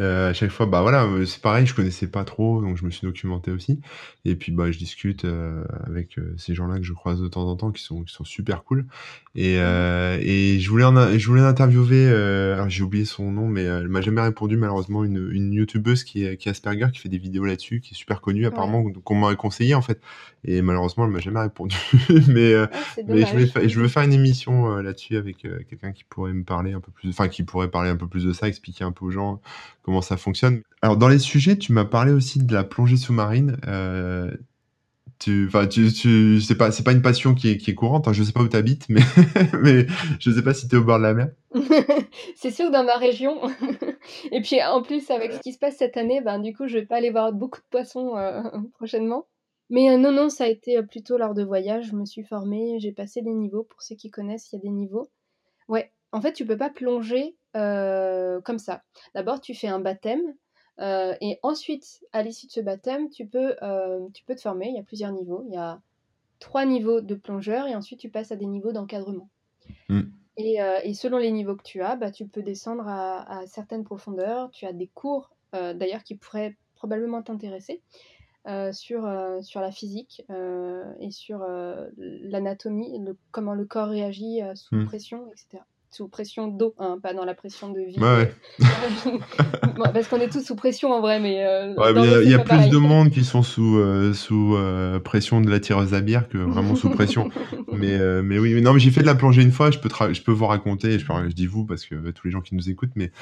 euh, 0.00 0.30
à 0.30 0.32
chaque 0.32 0.50
fois, 0.50 0.66
bah 0.66 0.80
voilà, 0.80 1.04
euh, 1.04 1.26
c'est 1.26 1.42
pareil, 1.42 1.66
je 1.66 1.74
connaissais 1.74 2.06
pas 2.06 2.24
trop, 2.24 2.62
donc 2.62 2.78
je 2.78 2.84
me 2.84 2.90
suis 2.90 3.06
documenté 3.06 3.50
aussi. 3.50 3.78
Et 4.24 4.36
puis 4.36 4.52
bah 4.52 4.70
je 4.70 4.78
discute 4.78 5.24
euh, 5.24 5.64
avec 5.84 6.16
euh, 6.16 6.34
ces 6.38 6.54
gens-là 6.54 6.78
que 6.78 6.84
je 6.84 6.92
croise 6.92 7.20
de 7.20 7.28
temps 7.28 7.46
en 7.46 7.56
temps, 7.56 7.72
qui 7.72 7.82
sont 7.82 8.02
qui 8.04 8.14
sont 8.14 8.24
super 8.24 8.64
cool. 8.64 8.86
Et, 9.34 9.56
euh, 9.58 10.18
et 10.20 10.60
je 10.60 10.70
voulais 10.70 10.84
en, 10.84 11.18
je 11.18 11.26
voulais 11.26 11.42
l'interviewer. 11.42 12.08
alors 12.08 12.70
j'ai 12.70 12.82
oublié 12.82 13.04
son 13.04 13.30
nom, 13.30 13.48
mais 13.48 13.64
elle 13.64 13.88
m'a 13.88 14.00
jamais 14.00 14.22
répondu 14.22 14.56
malheureusement. 14.56 15.04
Une, 15.04 15.28
une 15.32 15.52
youtubeuse 15.52 16.04
qui 16.04 16.24
est 16.24 16.36
qui 16.36 16.48
est 16.48 16.52
Asperger, 16.52 16.86
qui 16.92 17.00
fait 17.00 17.08
des 17.08 17.18
vidéos 17.18 17.44
là-dessus, 17.44 17.80
qui 17.80 17.94
est 17.94 17.96
super 17.96 18.20
connue 18.20 18.46
apparemment, 18.46 18.84
qu'on 19.04 19.14
m'aurait 19.14 19.36
conseillé 19.36 19.74
en 19.74 19.82
fait. 19.82 20.00
Et 20.44 20.62
malheureusement, 20.62 21.04
elle 21.04 21.10
m'a 21.10 21.20
jamais 21.20 21.40
répondu. 21.40 21.76
mais 22.28 22.54
ah, 22.54 22.70
mais 23.06 23.26
je 23.26 23.36
vais 23.36 23.68
je 23.68 23.80
veux 23.80 23.88
faire 23.88 24.04
une 24.04 24.12
émission 24.12 24.76
là-dessus 24.76 25.16
avec 25.16 25.38
quelqu'un 25.38 25.92
qui 25.92 26.04
pourrait 26.04 26.32
me 26.32 26.44
parler 26.44 26.72
un 26.72 26.80
peu 26.80 26.92
plus, 26.92 27.10
enfin 27.10 27.28
qui 27.28 27.42
pourrait 27.42 27.70
parler 27.70 27.90
un 27.90 27.96
peu 27.96 28.06
plus 28.06 28.24
de 28.24 28.32
ça, 28.32 28.48
expliquer 28.48 28.84
un 28.84 28.92
peu 28.92 29.04
aux 29.04 29.10
gens 29.10 29.40
comment 29.82 29.91
ça 30.00 30.16
fonctionne. 30.16 30.62
Alors 30.80 30.96
dans 30.96 31.08
les 31.08 31.18
sujets, 31.18 31.56
tu 31.56 31.72
m'as 31.72 31.84
parlé 31.84 32.12
aussi 32.12 32.42
de 32.42 32.54
la 32.54 32.64
plongée 32.64 32.96
sous-marine. 32.96 33.58
Euh, 33.66 34.30
tu, 35.22 35.48
tu, 35.70 35.92
tu, 35.92 36.40
c'est 36.40 36.56
pas, 36.56 36.72
c'est 36.72 36.82
pas 36.82 36.92
une 36.92 37.02
passion 37.02 37.34
qui 37.34 37.50
est, 37.50 37.56
qui 37.56 37.70
est 37.70 37.74
courante. 37.74 38.08
Hein. 38.08 38.12
Je 38.12 38.24
sais 38.24 38.32
pas 38.32 38.42
où 38.42 38.48
tu 38.48 38.56
habites, 38.56 38.88
mais, 38.88 39.86
je 40.18 40.30
sais 40.30 40.42
pas 40.42 40.52
si 40.52 40.66
tu 40.66 40.74
es 40.74 40.78
au 40.78 40.84
bord 40.84 40.98
de 40.98 41.04
la 41.04 41.14
mer. 41.14 41.30
c'est 42.34 42.50
sûr 42.50 42.70
dans 42.70 42.82
ma 42.82 42.96
région. 42.96 43.40
Et 44.32 44.40
puis 44.40 44.60
en 44.62 44.82
plus, 44.82 45.10
avec 45.10 45.32
ce 45.32 45.40
qui 45.40 45.52
se 45.52 45.58
passe 45.58 45.76
cette 45.76 45.96
année, 45.96 46.20
ben, 46.20 46.40
du 46.40 46.52
coup, 46.52 46.66
je 46.66 46.78
vais 46.78 46.86
pas 46.86 46.96
aller 46.96 47.10
voir 47.10 47.32
beaucoup 47.32 47.60
de 47.60 47.66
poissons 47.70 48.16
euh, 48.16 48.42
prochainement. 48.74 49.26
Mais 49.70 49.90
euh, 49.90 49.96
non, 49.96 50.10
non, 50.10 50.28
ça 50.28 50.44
a 50.44 50.48
été 50.48 50.82
plutôt 50.82 51.18
lors 51.18 51.34
de 51.34 51.44
voyages. 51.44 51.86
Je 51.86 51.94
me 51.94 52.04
suis 52.04 52.24
formée, 52.24 52.78
j'ai 52.80 52.92
passé 52.92 53.22
des 53.22 53.32
niveaux. 53.32 53.62
Pour 53.62 53.82
ceux 53.82 53.94
qui 53.94 54.10
connaissent, 54.10 54.50
il 54.52 54.56
y 54.56 54.58
a 54.58 54.62
des 54.62 54.70
niveaux. 54.70 55.08
Ouais, 55.68 55.92
en 56.12 56.20
fait, 56.20 56.32
tu 56.32 56.46
peux 56.46 56.56
pas 56.56 56.70
plonger 56.70 57.36
euh, 57.56 58.40
comme 58.42 58.58
ça. 58.58 58.82
D'abord, 59.14 59.40
tu 59.40 59.54
fais 59.54 59.68
un 59.68 59.80
baptême. 59.80 60.34
Euh, 60.80 61.14
et 61.20 61.38
ensuite, 61.42 62.00
à 62.12 62.22
l'issue 62.22 62.46
de 62.46 62.52
ce 62.52 62.60
baptême, 62.60 63.08
tu 63.10 63.26
peux, 63.26 63.56
euh, 63.62 64.06
tu 64.14 64.24
peux 64.24 64.34
te 64.34 64.40
former. 64.40 64.68
Il 64.68 64.76
y 64.76 64.78
a 64.78 64.82
plusieurs 64.82 65.12
niveaux. 65.12 65.42
Il 65.46 65.54
y 65.54 65.58
a 65.58 65.80
trois 66.38 66.64
niveaux 66.64 67.00
de 67.00 67.14
plongeur 67.14 67.66
et 67.66 67.74
ensuite 67.74 68.00
tu 68.00 68.10
passes 68.10 68.32
à 68.32 68.36
des 68.36 68.46
niveaux 68.46 68.72
d'encadrement. 68.72 69.28
Mm. 69.88 70.02
Et, 70.38 70.94
selon 70.94 71.18
les 71.18 71.30
niveaux 71.30 71.56
que 71.56 71.62
tu 71.62 71.82
as, 71.82 71.96
bah, 71.96 72.10
tu 72.10 72.26
peux 72.26 72.42
descendre 72.42 72.84
à, 72.86 73.42
certaines 73.46 73.84
profondeurs. 73.84 74.50
Tu 74.50 74.66
as 74.66 74.72
des 74.72 74.88
cours, 74.88 75.30
d'ailleurs, 75.52 76.02
qui 76.02 76.16
pourraient 76.16 76.56
probablement 76.74 77.22
t'intéresser. 77.22 77.82
sur, 78.72 79.08
sur 79.42 79.60
la 79.60 79.70
physique 79.70 80.24
et 81.00 81.10
sur 81.10 81.46
l'anatomie, 81.98 82.98
comment 83.30 83.54
le 83.54 83.66
corps 83.66 83.88
réagit 83.88 84.40
sous 84.54 84.74
mm. 84.74 84.86
pression, 84.86 85.30
etc 85.30 85.62
sous 85.92 86.08
pression 86.08 86.48
d'eau, 86.48 86.74
hein, 86.78 86.98
pas 87.02 87.12
dans 87.12 87.26
la 87.26 87.34
pression 87.34 87.70
de 87.70 87.80
vie. 87.80 87.98
Ouais, 87.98 88.32
parce 89.92 90.08
qu'on 90.08 90.20
est 90.20 90.30
tous 90.30 90.42
sous 90.42 90.56
pression 90.56 90.90
en 90.90 91.02
vrai, 91.02 91.20
mais. 91.20 91.44
Euh, 91.44 91.74
il 92.24 92.30
y 92.30 92.34
a, 92.34 92.38
plus 92.38 92.70
de 92.70 92.78
monde 92.78 93.10
qui 93.10 93.24
sont 93.24 93.42
sous, 93.42 93.76
euh, 93.76 94.14
sous 94.14 94.56
euh, 94.56 94.98
pression 95.00 95.42
de 95.42 95.50
la 95.50 95.60
tireuse 95.60 95.92
à 95.92 96.00
bière 96.00 96.28
que 96.28 96.38
vraiment 96.38 96.76
sous 96.76 96.88
pression. 96.88 97.28
mais, 97.72 97.98
mais 98.22 98.38
oui, 98.38 98.54
mais 98.54 98.62
non, 98.62 98.72
mais 98.72 98.80
j'ai 98.80 98.90
fait 98.90 99.02
de 99.02 99.06
la 99.06 99.14
plongée 99.14 99.42
une 99.42 99.52
fois, 99.52 99.70
je 99.70 99.78
peux, 99.78 99.90
je 100.12 100.22
peux 100.22 100.32
vous 100.32 100.46
raconter, 100.46 100.98
je, 100.98 101.04
je 101.04 101.34
dis 101.34 101.46
vous 101.46 101.66
parce 101.66 101.84
que 101.84 102.10
tous 102.10 102.26
les 102.26 102.30
gens 102.30 102.40
qui 102.40 102.54
nous 102.54 102.70
écoutent, 102.70 102.96
mais 102.96 103.12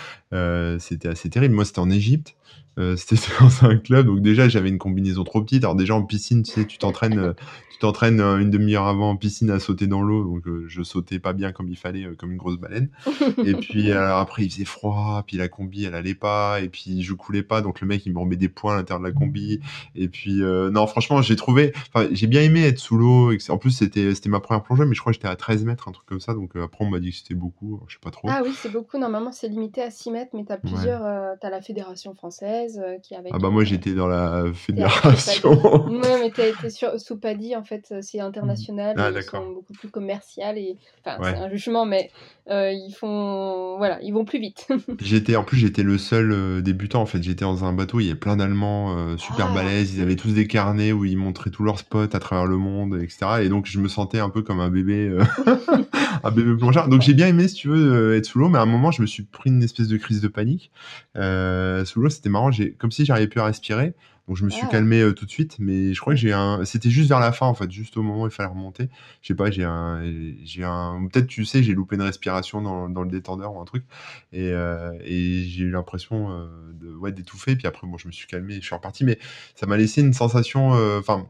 c'était 0.78 1.08
assez 1.08 1.28
terrible. 1.28 1.54
Moi, 1.54 1.64
c'était 1.64 1.80
en 1.80 1.90
Égypte. 1.90 2.36
c'était 2.96 3.16
dans 3.40 3.64
un 3.64 3.76
club, 3.76 4.06
donc 4.06 4.20
déjà 4.20 4.48
j'avais 4.48 4.68
une 4.68 4.78
combinaison 4.78 5.24
trop 5.24 5.42
petite. 5.42 5.64
Alors 5.64 5.76
déjà 5.76 5.94
en 5.94 6.02
piscine, 6.02 6.42
tu 6.42 6.52
sais, 6.52 6.66
tu 6.66 6.78
t'entraînes, 6.78 7.34
t'entraînes 7.80 8.20
euh, 8.20 8.38
une 8.38 8.50
demi-heure 8.50 8.86
avant 8.86 9.10
en 9.10 9.16
piscine 9.16 9.50
à 9.50 9.58
sauter 9.58 9.86
dans 9.86 10.02
l'eau, 10.02 10.22
donc 10.22 10.46
euh, 10.46 10.64
je 10.68 10.82
sautais 10.82 11.18
pas 11.18 11.32
bien 11.32 11.50
comme 11.50 11.68
il 11.68 11.76
fallait, 11.76 12.04
euh, 12.04 12.14
comme 12.14 12.30
une 12.30 12.38
grosse 12.38 12.58
baleine. 12.58 12.90
et 13.44 13.54
puis 13.54 13.90
après 13.92 14.44
il 14.44 14.50
faisait 14.50 14.64
froid, 14.64 15.24
puis 15.26 15.38
la 15.38 15.48
combi 15.48 15.84
elle 15.84 15.94
allait 15.94 16.14
pas, 16.14 16.60
et 16.60 16.68
puis 16.68 17.02
je 17.02 17.14
coulais 17.14 17.42
pas, 17.42 17.62
donc 17.62 17.80
le 17.80 17.86
mec 17.86 18.06
il 18.06 18.12
me 18.12 18.18
remet 18.18 18.36
des 18.36 18.48
points 18.48 18.74
à 18.74 18.76
l'intérieur 18.76 19.00
de 19.00 19.08
la 19.08 19.12
combi. 19.12 19.60
Et 19.96 20.08
puis 20.08 20.40
non, 20.42 20.86
franchement 20.86 21.22
j'ai 21.22 21.36
trouvé, 21.36 21.72
j'ai 22.12 22.26
bien 22.26 22.42
aimé 22.42 22.64
être 22.64 22.78
sous 22.78 22.96
l'eau. 22.96 23.32
En 23.48 23.58
plus 23.58 23.70
c'était 23.70 24.14
c'était 24.14 24.28
ma 24.28 24.40
première 24.40 24.62
plongée, 24.62 24.84
mais 24.84 24.94
je 24.94 25.00
crois 25.00 25.12
que 25.12 25.14
j'étais 25.14 25.28
à 25.28 25.36
13 25.36 25.64
mètres, 25.64 25.88
un 25.88 25.92
truc 25.92 26.06
comme 26.06 26.20
ça. 26.20 26.34
Donc 26.34 26.54
après 26.56 26.84
on 26.84 26.90
m'a 26.90 27.00
dit 27.00 27.10
que 27.10 27.16
c'était 27.16 27.34
beaucoup, 27.34 27.80
je 27.88 27.94
sais 27.94 28.00
pas 28.00 28.10
trop. 28.10 28.28
Ah 28.30 28.42
oui 28.44 28.52
c'est 28.54 28.70
beaucoup. 28.70 28.98
Normalement 28.98 29.32
c'est 29.32 29.48
limité 29.48 29.82
à 29.82 29.90
6 29.90 30.10
mètres, 30.10 30.30
mais 30.34 30.44
t'as 30.44 30.58
plusieurs, 30.58 31.02
t'as 31.40 31.50
la 31.50 31.62
fédération 31.62 32.14
française 32.14 32.59
qui 33.02 33.14
avait. 33.14 33.30
Ah 33.32 33.38
bah 33.38 33.50
moi 33.50 33.64
j'étais 33.64 33.92
dans 33.92 34.08
la 34.08 34.44
fédération. 34.54 35.54
non 35.88 36.18
mais 36.20 36.30
t'as 36.34 36.48
été 36.48 36.70
sur, 36.70 36.98
sous 37.00 37.16
Paddy 37.16 37.56
en 37.56 37.64
fait, 37.64 37.94
c'est 38.00 38.20
international, 38.20 38.96
ah, 38.98 39.10
ils 39.14 39.22
sont 39.22 39.50
beaucoup 39.50 39.72
plus 39.72 39.88
commercial 39.88 40.58
et 40.58 40.76
enfin 41.04 41.22
c'est 41.22 41.38
un 41.38 41.50
jugement, 41.50 41.86
mais 41.86 42.10
euh, 42.50 42.72
ils 42.72 42.92
font, 42.92 43.76
voilà, 43.78 44.00
ils 44.02 44.12
vont 44.12 44.24
plus 44.24 44.40
vite. 44.40 44.66
J'étais, 45.00 45.36
en 45.36 45.44
plus, 45.44 45.56
j'étais 45.56 45.84
le 45.84 45.98
seul 45.98 46.32
euh, 46.32 46.60
débutant. 46.60 47.00
En 47.00 47.06
fait, 47.06 47.22
j'étais 47.22 47.44
dans 47.44 47.64
un 47.64 47.72
bateau. 47.72 48.00
Il 48.00 48.06
y 48.06 48.10
avait 48.10 48.18
plein 48.18 48.36
d'Allemands 48.36 48.96
euh, 48.96 49.16
super 49.16 49.48
Ah. 49.50 49.54
balèzes. 49.54 49.94
Ils 49.94 50.02
avaient 50.02 50.16
tous 50.16 50.32
des 50.32 50.48
carnets 50.48 50.90
où 50.90 51.04
ils 51.04 51.16
montraient 51.16 51.50
tous 51.50 51.62
leurs 51.62 51.78
spots 51.78 52.02
à 52.12 52.18
travers 52.18 52.46
le 52.46 52.56
monde, 52.56 52.98
etc. 53.00 53.42
Et 53.42 53.48
donc, 53.48 53.66
je 53.66 53.78
me 53.78 53.86
sentais 53.86 54.18
un 54.18 54.30
peu 54.30 54.42
comme 54.42 54.58
un 54.58 54.70
bébé, 54.70 55.08
euh, 55.08 55.22
un 56.24 56.30
bébé 56.32 56.56
plongeur. 56.56 56.88
Donc, 56.88 57.02
j'ai 57.02 57.14
bien 57.14 57.28
aimé, 57.28 57.46
si 57.46 57.54
tu 57.54 57.68
veux, 57.68 57.92
euh, 57.92 58.16
être 58.16 58.24
sous 58.26 58.40
l'eau. 58.40 58.48
Mais 58.48 58.58
à 58.58 58.62
un 58.62 58.66
moment, 58.66 58.90
je 58.90 59.02
me 59.02 59.06
suis 59.06 59.22
pris 59.22 59.50
une 59.50 59.62
espèce 59.62 59.86
de 59.86 59.96
crise 59.96 60.20
de 60.20 60.28
panique. 60.28 60.72
Euh, 61.16 61.84
sous 61.84 62.00
l'eau, 62.00 62.08
c'était 62.10 62.30
marrant. 62.30 62.49
J'ai, 62.50 62.72
comme 62.72 62.90
si 62.92 63.04
j'arrivais 63.04 63.28
plus 63.28 63.40
à 63.40 63.44
respirer. 63.46 63.94
Donc, 64.28 64.36
je 64.36 64.44
me 64.44 64.50
suis 64.50 64.66
Ah. 64.66 64.70
calmé 64.70 65.00
euh, 65.00 65.12
tout 65.12 65.26
de 65.26 65.30
suite. 65.30 65.56
Mais 65.58 65.92
je 65.92 66.00
crois 66.00 66.12
que 66.14 66.20
j'ai 66.20 66.32
un, 66.32 66.64
c'était 66.64 66.90
juste 66.90 67.08
vers 67.08 67.18
la 67.18 67.32
fin, 67.32 67.46
en 67.46 67.54
fait, 67.54 67.70
juste 67.70 67.96
au 67.96 68.02
moment 68.02 68.22
où 68.22 68.26
il 68.26 68.30
fallait 68.30 68.48
remonter. 68.48 68.88
Je 69.22 69.28
sais 69.28 69.34
pas, 69.34 69.50
j'ai 69.50 69.64
un, 69.64 70.02
j'ai 70.44 70.62
un, 70.62 71.04
peut-être 71.10 71.26
tu 71.26 71.44
sais, 71.44 71.62
j'ai 71.64 71.74
loupé 71.74 71.96
une 71.96 72.02
respiration 72.02 72.62
dans, 72.62 72.88
dans 72.88 73.02
le 73.02 73.10
détendeur 73.10 73.54
ou 73.54 73.60
un 73.60 73.64
truc, 73.64 73.84
et, 74.32 74.50
euh, 74.52 74.92
et 75.04 75.42
j'ai 75.44 75.64
eu 75.64 75.70
l'impression 75.70 76.30
euh, 76.30 76.46
de, 76.74 76.94
ouais, 76.94 77.10
d'étouffer. 77.12 77.56
Puis 77.56 77.66
après, 77.66 77.86
bon, 77.88 77.98
je 77.98 78.06
me 78.06 78.12
suis 78.12 78.28
calmé, 78.28 78.54
et 78.54 78.60
je 78.60 78.66
suis 78.66 78.74
reparti, 78.74 79.04
mais 79.04 79.18
ça 79.56 79.66
m'a 79.66 79.76
laissé 79.76 80.00
une 80.00 80.12
sensation, 80.12 80.70
enfin. 80.98 81.26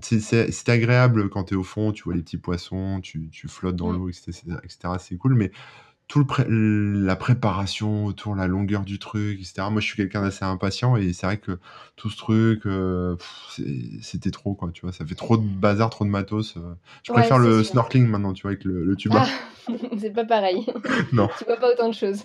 c'est- 0.00 0.68
agréable 0.68 1.28
quand 1.30 1.44
tu 1.44 1.54
es 1.54 1.56
au 1.56 1.62
fond, 1.62 1.92
tu 1.92 2.02
vois 2.04 2.14
les 2.14 2.22
petits 2.22 2.36
poissons, 2.36 3.00
tu, 3.02 3.28
tu 3.30 3.48
flottes 3.48 3.76
dans 3.76 3.90
Mm. 3.92 3.96
l'eau, 3.96 4.08
etc., 4.08 4.32
etc., 4.62 4.98
C'est 4.98 5.16
cool, 5.16 5.34
mais 5.34 5.50
tout 6.14 6.20
le 6.20 6.26
pré- 6.26 6.46
la 6.48 7.16
préparation 7.16 8.04
autour, 8.04 8.36
la 8.36 8.46
longueur 8.46 8.82
du 8.84 9.00
truc, 9.00 9.40
etc. 9.40 9.68
Moi, 9.68 9.80
je 9.80 9.86
suis 9.88 9.96
quelqu'un 9.96 10.22
d'assez 10.22 10.44
impatient 10.44 10.94
et 10.96 11.12
c'est 11.12 11.26
vrai 11.26 11.38
que 11.38 11.58
tout 11.96 12.08
ce 12.08 12.16
truc, 12.16 12.66
euh, 12.66 13.16
c'était 14.00 14.30
trop, 14.30 14.54
quoi, 14.54 14.70
tu 14.72 14.82
vois. 14.82 14.92
Ça 14.92 15.04
fait 15.04 15.16
trop 15.16 15.36
de 15.36 15.42
bazar, 15.42 15.90
trop 15.90 16.04
de 16.04 16.10
matos. 16.10 16.56
euh. 16.56 16.74
Je 17.02 17.10
Ouais, 17.10 17.18
préfère 17.18 17.38
le 17.38 17.64
sûr. 17.64 17.72
snorkeling 17.72 18.06
maintenant, 18.06 18.32
tu 18.32 18.42
vois, 18.42 18.52
avec 18.52 18.62
le, 18.62 18.84
le 18.84 18.94
tuba. 18.94 19.24
Ah, 19.26 19.72
c'est 19.98 20.12
pas 20.12 20.24
pareil. 20.24 20.64
Non, 21.12 21.28
tu 21.38 21.44
vois 21.46 21.56
pas 21.56 21.72
autant 21.72 21.88
de 21.88 21.94
choses. 21.94 22.22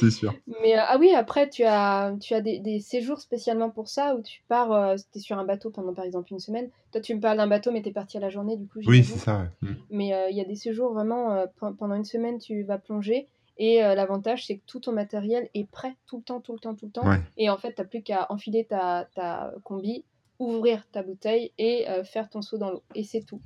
c'est 0.00 0.10
sûr. 0.10 0.32
Mais 0.62 0.78
euh, 0.78 0.82
ah 0.88 0.96
oui, 0.98 1.10
après, 1.14 1.50
tu 1.50 1.62
as, 1.64 2.14
tu 2.22 2.32
as 2.32 2.40
des, 2.40 2.58
des 2.60 2.80
séjours 2.80 3.20
spécialement 3.20 3.68
pour 3.68 3.88
ça 3.88 4.14
où 4.14 4.22
tu 4.22 4.42
pars, 4.48 4.72
euh, 4.72 4.96
tu 5.12 5.18
es 5.18 5.20
sur 5.20 5.38
un 5.38 5.44
bateau 5.44 5.68
pendant 5.68 5.92
par 5.92 6.06
exemple 6.06 6.32
une 6.32 6.38
semaine. 6.40 6.70
Toi, 6.96 7.02
tu 7.02 7.14
me 7.14 7.20
parles 7.20 7.36
d'un 7.36 7.46
bateau, 7.46 7.72
mais 7.72 7.82
tu 7.82 7.90
es 7.90 7.92
parti 7.92 8.16
à 8.16 8.20
la 8.20 8.30
journée, 8.30 8.56
du 8.56 8.66
coup, 8.66 8.78
Oui, 8.86 9.04
c'est 9.04 9.18
ça, 9.18 9.40
ouais. 9.40 9.68
Mm. 9.68 9.74
Mais 9.90 10.14
euh, 10.14 10.30
il 10.30 10.36
y 10.38 10.40
a 10.40 10.46
des 10.46 10.54
séjours 10.54 10.94
vraiment, 10.94 11.30
euh, 11.30 11.44
pe- 11.60 11.74
pendant 11.76 11.94
une 11.94 12.06
semaine, 12.06 12.38
tu 12.38 12.62
vas 12.62 12.78
plonger. 12.78 13.28
Et 13.58 13.84
euh, 13.84 13.94
l'avantage, 13.94 14.46
c'est 14.46 14.56
que 14.56 14.62
tout 14.66 14.80
ton 14.80 14.92
matériel 14.92 15.50
est 15.52 15.68
prêt 15.68 15.94
tout 16.06 16.16
le 16.16 16.22
temps, 16.22 16.40
tout 16.40 16.54
le 16.54 16.58
temps, 16.58 16.74
tout 16.74 16.86
le 16.86 16.92
temps. 16.92 17.06
Ouais. 17.06 17.20
Et 17.36 17.50
en 17.50 17.58
fait, 17.58 17.74
tu 17.74 17.84
plus 17.84 18.00
qu'à 18.00 18.24
enfiler 18.30 18.64
ta, 18.64 19.08
ta 19.14 19.52
combi, 19.62 20.06
ouvrir 20.38 20.86
ta 20.90 21.02
bouteille 21.02 21.52
et 21.58 21.84
faire 22.04 22.30
ton 22.30 22.40
saut 22.40 22.56
dans 22.56 22.70
l'eau. 22.70 22.82
Et 22.94 23.04
c'est 23.04 23.20
tout. 23.20 23.42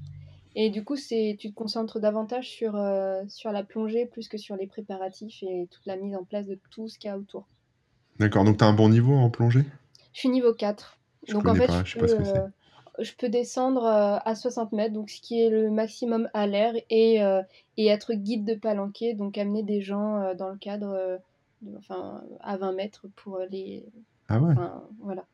Et 0.55 0.71
du 0.71 0.85
coup, 0.85 0.95
c'est, 0.95 1.37
tu 1.37 1.51
te 1.51 1.55
concentres 1.55 1.99
davantage 1.99 2.49
sur, 2.49 2.81
sur 3.27 3.51
la 3.51 3.65
plongée 3.65 4.07
plus 4.07 4.29
que 4.29 4.39
sur 4.39 4.55
les 4.55 4.69
préparatifs 4.69 5.43
et 5.43 5.67
toute 5.73 5.87
la 5.87 5.97
mise 5.97 6.15
en 6.15 6.23
place 6.23 6.47
de 6.47 6.57
tout 6.71 6.87
ce 6.87 7.01
qu'il 7.01 7.09
y 7.09 7.11
a 7.13 7.19
autour. 7.19 7.49
D'accord, 8.21 8.45
donc 8.45 8.59
tu 8.59 8.65
as 8.65 8.69
un 8.69 8.75
bon 8.75 8.89
niveau 8.89 9.15
en 9.15 9.29
plongée? 9.29 9.65
Je 10.13 10.21
suis 10.21 10.29
niveau 10.29 10.55
4. 10.55 10.99
Je 11.27 11.33
donc 11.35 11.47
en 11.49 11.55
fait, 11.55 11.67
pas, 11.67 11.85
je, 11.85 11.99
je 12.01 12.07
sais 12.07 12.17
peux, 12.17 12.41
je 13.03 13.13
peux 13.17 13.29
descendre 13.29 13.85
euh, 13.85 14.19
à 14.25 14.35
60 14.35 14.73
mètres, 14.73 14.95
donc 14.95 15.11
ce 15.11 15.21
qui 15.21 15.41
est 15.43 15.51
le 15.51 15.71
maximum 15.71 16.29
à 16.35 16.47
l'air, 16.47 16.75
et, 16.91 17.23
euh, 17.23 17.43
et 17.77 17.87
être 17.89 18.15
guide 18.15 18.45
de 18.47 18.55
palanquet, 18.55 19.15
donc 19.15 19.39
amener 19.39 19.63
des 19.63 19.81
gens 19.83 20.17
euh, 20.23 20.35
dans 20.35 20.49
le 20.51 20.59
cadre, 20.59 21.21
de- 21.63 21.77
enfin, 21.79 22.23
à 22.41 22.57
20 22.57 22.73
mètres 22.73 23.07
pour 23.17 23.39
les. 23.51 23.85
Ah 24.29 24.39
ouais, 24.41 24.55
Enfin, 24.55 24.89
voilà. 25.01 25.27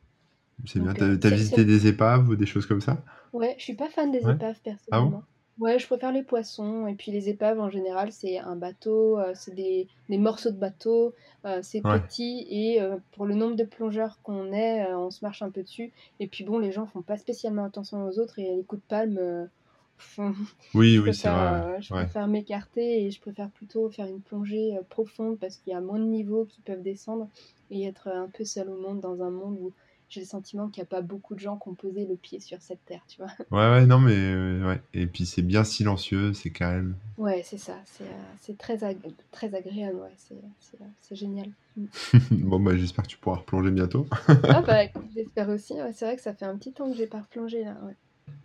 c'est 0.66 0.80
bien. 0.80 0.94
T'as 0.94 1.30
visité 1.30 1.64
des 1.64 1.86
épaves 1.86 2.28
ou 2.28 2.36
des 2.36 2.46
choses 2.46 2.66
comme 2.66 2.80
ça? 2.80 3.02
Ouais, 3.32 3.54
je 3.58 3.62
suis 3.62 3.74
pas 3.76 3.88
fan 3.88 4.10
des 4.10 4.26
Ouais. 4.26 4.32
épaves 4.34 4.60
Ah 4.90 5.00
bon? 5.00 5.12
personnellement. 5.12 5.22
Ouais, 5.58 5.78
je 5.78 5.86
préfère 5.86 6.12
les 6.12 6.22
poissons. 6.22 6.86
Et 6.86 6.94
puis 6.94 7.10
les 7.12 7.28
épaves, 7.30 7.58
en 7.60 7.70
général, 7.70 8.12
c'est 8.12 8.38
un 8.38 8.56
bateau, 8.56 9.18
euh, 9.18 9.32
c'est 9.34 9.54
des, 9.54 9.88
des 10.10 10.18
morceaux 10.18 10.50
de 10.50 10.58
bateau, 10.58 11.14
euh, 11.46 11.60
c'est 11.62 11.80
Ouais. 11.84 12.00
petit. 12.00 12.46
Et 12.50 12.80
euh, 12.82 12.98
pour 13.12 13.24
le 13.24 13.34
nombre 13.34 13.56
de 13.56 13.64
plongeurs 13.64 14.20
qu'on 14.22 14.52
est, 14.52 14.84
euh, 14.86 14.98
on 14.98 15.10
se 15.10 15.24
marche 15.24 15.40
un 15.40 15.50
peu 15.50 15.62
dessus. 15.62 15.92
Et 16.20 16.28
puis 16.28 16.44
bon, 16.44 16.58
les 16.58 16.72
gens 16.72 16.84
font 16.86 17.00
pas 17.02 17.16
spécialement 17.16 17.64
attention 17.64 18.04
aux 18.04 18.18
autres 18.18 18.38
et 18.38 18.54
les 18.56 18.64
coups 18.64 18.82
de 18.82 18.86
palme. 18.86 19.16
euh, 19.18 19.46
font- 19.98 20.34
Oui, 20.74 20.96
je 20.96 21.00
oui, 21.00 21.12
c'est 21.14 21.30
préfère, 21.30 21.32
vrai. 21.32 21.64
euh, 21.76 21.80
je 21.80 21.90
ouais. 21.90 22.06
préfère 22.06 22.28
m'écarter 22.28 23.04
et 23.06 23.10
je 23.10 23.18
préfère 23.20 23.50
plutôt 23.50 23.88
faire 23.88 24.06
une 24.06 24.20
plongée 24.22 24.76
euh, 24.76 24.82
profonde 24.82 25.38
parce 25.38 25.56
qu'il 25.56 25.72
y 25.72 25.76
a 25.76 25.80
moins 25.80 25.98
de 25.98 26.04
niveaux 26.04 26.44
qui 26.44 26.60
peuvent 26.60 26.82
descendre 26.82 27.30
et 27.70 27.84
être 27.86 28.08
un 28.08 28.28
peu 28.28 28.44
seul 28.44 28.68
au 28.68 28.76
monde 28.78 29.00
dans 29.00 29.22
un 29.22 29.30
monde 29.30 29.56
où 29.58 29.72
j'ai 30.08 30.20
le 30.20 30.26
sentiment 30.26 30.68
qu'il 30.68 30.82
n'y 30.82 30.86
a 30.86 30.90
pas 30.90 31.02
beaucoup 31.02 31.34
de 31.34 31.40
gens 31.40 31.58
qui 31.58 31.68
ont 31.68 31.74
posé 31.74 32.06
le 32.06 32.16
pied 32.16 32.40
sur 32.40 32.60
cette 32.62 32.84
terre, 32.84 33.04
tu 33.08 33.22
vois. 33.22 33.32
Ouais, 33.50 33.58
ouais, 33.70 33.86
non, 33.86 33.98
mais 34.00 34.14
euh, 34.14 34.66
ouais. 34.66 34.80
Et 34.92 35.06
puis 35.06 35.24
c'est 35.24 35.42
bien 35.42 35.62
silencieux, 35.64 36.32
c'est 36.34 36.50
calme. 36.50 36.94
Ouais, 37.16 37.42
c'est 37.42 37.58
ça, 37.58 37.80
c'est 37.86 38.04
euh, 38.04 38.34
c'est 38.40 38.58
très, 38.58 38.84
ag- 38.84 39.14
très 39.30 39.54
agréable, 39.54 39.98
ouais, 40.00 40.14
c'est 40.18 40.34
c'est- 40.60 40.78
c'est 41.00 41.16
génial. 41.16 41.50
Bon, 42.30 42.60
bah, 42.60 42.76
j'espère 42.76 43.04
que 43.04 43.10
tu 43.10 43.16
pourras 43.18 43.36
replonger 43.38 43.70
bientôt. 43.70 44.06
Ah 44.48 44.60
bah 44.62 44.82
j'espère 45.14 45.48
aussi, 45.50 45.74
ouais, 45.74 45.92
c'est 45.92 46.04
vrai 46.04 46.16
que 46.16 46.22
ça 46.22 46.34
fait 46.34 46.46
un 46.46 46.56
petit 46.58 46.72
temps 46.72 46.90
que 46.90 46.96
j'ai 46.96 47.06
pas 47.06 47.20
replongé 47.20 47.62
là, 47.64 47.78
ouais. 47.84 47.96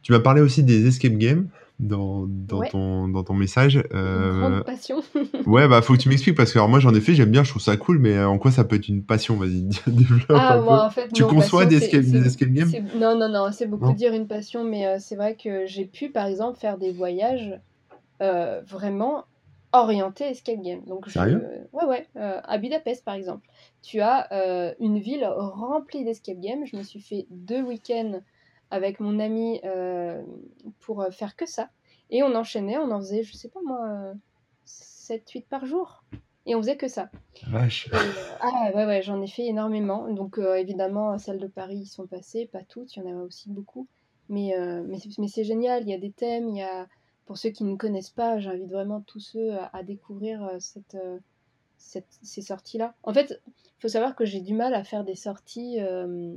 Tu 0.01 0.11
m'as 0.11 0.19
parlé 0.19 0.41
aussi 0.41 0.63
des 0.63 0.87
escape 0.87 1.13
games 1.13 1.47
dans, 1.79 2.25
dans, 2.27 2.59
Ouais. 2.59 2.69
ton, 2.69 3.07
dans 3.07 3.23
ton 3.23 3.33
message. 3.33 3.77
Une 3.77 3.83
Euh, 3.95 4.39
grande 4.39 4.65
passion. 4.65 5.03
ouais, 5.47 5.67
bah, 5.67 5.81
faut 5.81 5.93
que 5.93 5.99
tu 5.99 6.09
m'expliques 6.09 6.37
parce 6.37 6.51
que 6.53 6.59
alors, 6.59 6.69
moi 6.69 6.79
j'en 6.79 6.93
ai 6.93 7.01
fait, 7.01 7.13
j'aime 7.15 7.31
bien, 7.31 7.43
je 7.43 7.49
trouve 7.49 7.61
ça 7.61 7.77
cool, 7.77 7.99
mais 7.99 8.13
euh, 8.17 8.27
en 8.27 8.37
quoi 8.37 8.51
ça 8.51 8.63
peut 8.63 8.75
être 8.75 8.87
une 8.87 9.03
passion? 9.03 9.37
Vas-y, 9.37 9.61
développe 9.87 10.29
Ah, 10.29 10.57
un 10.57 10.61
moi 10.61 10.81
peu. 10.81 10.85
en 10.85 10.89
fait, 10.89 11.11
Tu 11.11 11.21
non, 11.23 11.29
conçois 11.29 11.65
passion, 11.65 11.79
des 11.79 11.83
escape, 11.85 12.03
des 12.03 12.27
escape 12.27 12.49
games? 12.49 12.71
Non, 12.95 13.17
non, 13.17 13.29
non, 13.29 13.51
c'est 13.51 13.65
beaucoup 13.67 13.85
Non 13.85 13.93
dire 13.93 14.13
une 14.13 14.27
passion, 14.27 14.63
mais 14.63 14.85
euh, 14.87 14.97
c'est 14.99 15.15
vrai 15.15 15.35
que 15.35 15.65
j'ai 15.65 15.85
pu, 15.85 16.09
par 16.09 16.25
exemple, 16.25 16.59
faire 16.59 16.77
des 16.77 16.91
voyages 16.91 17.59
euh, 18.21 18.61
vraiment 18.61 19.25
orientés 19.73 20.25
escape 20.25 20.61
game. 20.61 20.81
Donc, 20.85 21.07
je... 21.07 21.13
Sérieux? 21.13 21.41
Ouais, 21.73 21.85
ouais. 21.85 22.07
à 22.15 22.57
Budapest, 22.57 23.03
par 23.05 23.15
exemple, 23.15 23.47
tu 23.81 24.01
as 24.01 24.27
une 24.79 24.99
ville 24.99 25.25
remplie 25.25 26.03
d'escape 26.03 26.39
games. 26.39 26.65
Je 26.65 26.75
me 26.77 26.83
suis 26.83 27.01
fait 27.01 27.25
deux 27.29 27.61
week-ends 27.61 28.21
avec 28.71 28.99
mon 28.99 29.19
ami 29.19 29.59
euh, 29.65 30.21
pour 30.79 31.01
euh, 31.01 31.11
faire 31.11 31.35
que 31.35 31.45
ça. 31.45 31.69
Et 32.09 32.23
on 32.23 32.33
enchaînait, 32.35 32.77
on 32.77 32.89
en 32.91 32.99
faisait, 32.99 33.23
je 33.23 33.33
sais 33.33 33.49
pas 33.49 33.59
moi, 33.65 34.13
7-8 34.65 35.45
par 35.47 35.65
jour. 35.65 36.03
Et 36.47 36.55
on 36.55 36.61
faisait 36.61 36.77
que 36.77 36.87
ça. 36.87 37.09
Vache. 37.49 37.87
Et, 37.87 37.95
euh, 37.95 38.37
ah 38.41 38.71
ouais, 38.73 38.85
ouais, 38.85 39.01
j'en 39.03 39.21
ai 39.21 39.27
fait 39.27 39.45
énormément. 39.45 40.11
Donc 40.11 40.39
euh, 40.39 40.55
évidemment, 40.55 41.17
celles 41.19 41.39
de 41.39 41.47
Paris 41.47 41.77
y 41.77 41.85
sont 41.85 42.07
passées, 42.07 42.47
pas 42.51 42.63
toutes, 42.63 42.95
il 42.95 43.03
y 43.03 43.07
en 43.07 43.19
a 43.19 43.23
aussi 43.23 43.49
beaucoup. 43.49 43.87
Mais, 44.29 44.57
euh, 44.57 44.81
mais, 44.87 44.97
c'est- 44.97 45.17
mais 45.19 45.27
c'est 45.27 45.43
génial, 45.43 45.83
il 45.83 45.89
y 45.89 45.93
a 45.93 45.97
des 45.99 46.11
thèmes, 46.11 46.49
il 46.49 46.57
y 46.57 46.63
a... 46.63 46.87
Pour 47.25 47.37
ceux 47.37 47.49
qui 47.51 47.63
ne 47.63 47.75
connaissent 47.77 48.09
pas, 48.09 48.39
j'invite 48.39 48.69
vraiment 48.71 48.99
tous 49.01 49.19
ceux 49.19 49.53
à, 49.53 49.69
à 49.73 49.83
découvrir 49.83 50.43
euh, 50.43 50.55
cette, 50.59 50.95
euh, 50.95 51.19
cette- 51.77 52.17
ces 52.23 52.41
sorties-là. 52.41 52.93
En 53.03 53.13
fait, 53.13 53.39
il 53.47 53.81
faut 53.81 53.87
savoir 53.87 54.15
que 54.15 54.25
j'ai 54.25 54.41
du 54.41 54.53
mal 54.53 54.73
à 54.73 54.83
faire 54.83 55.03
des 55.05 55.15
sorties 55.15 55.77
euh, 55.79 56.33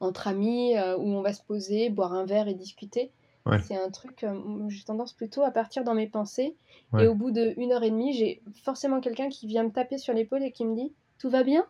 entre 0.00 0.28
amis 0.28 0.76
euh, 0.76 0.96
où 0.96 1.08
on 1.08 1.22
va 1.22 1.32
se 1.32 1.42
poser, 1.42 1.90
boire 1.90 2.12
un 2.12 2.24
verre 2.24 2.48
et 2.48 2.54
discuter. 2.54 3.10
Ouais. 3.46 3.60
C'est 3.60 3.76
un 3.76 3.90
truc, 3.90 4.24
euh, 4.24 4.34
j'ai 4.68 4.82
tendance 4.82 5.12
plutôt 5.12 5.42
à 5.42 5.50
partir 5.50 5.84
dans 5.84 5.94
mes 5.94 6.08
pensées. 6.08 6.56
Ouais. 6.92 7.04
Et 7.04 7.06
au 7.06 7.14
bout 7.14 7.30
d'une 7.30 7.72
heure 7.72 7.84
et 7.84 7.90
demie, 7.90 8.12
j'ai 8.12 8.42
forcément 8.64 9.00
quelqu'un 9.00 9.28
qui 9.28 9.46
vient 9.46 9.62
me 9.62 9.70
taper 9.70 9.98
sur 9.98 10.14
l'épaule 10.14 10.42
et 10.42 10.50
qui 10.50 10.64
me 10.64 10.74
dit 10.74 10.92
Tout 11.18 11.30
va 11.30 11.44
bien? 11.44 11.64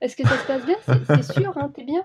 Est-ce 0.00 0.16
que 0.16 0.26
ça 0.26 0.38
se 0.38 0.46
passe 0.46 0.64
bien? 0.64 0.76
C'est 0.86 1.04
c'est 1.22 1.32
sûr, 1.32 1.56
hein, 1.58 1.70
t'es 1.74 1.84
bien? 1.84 2.04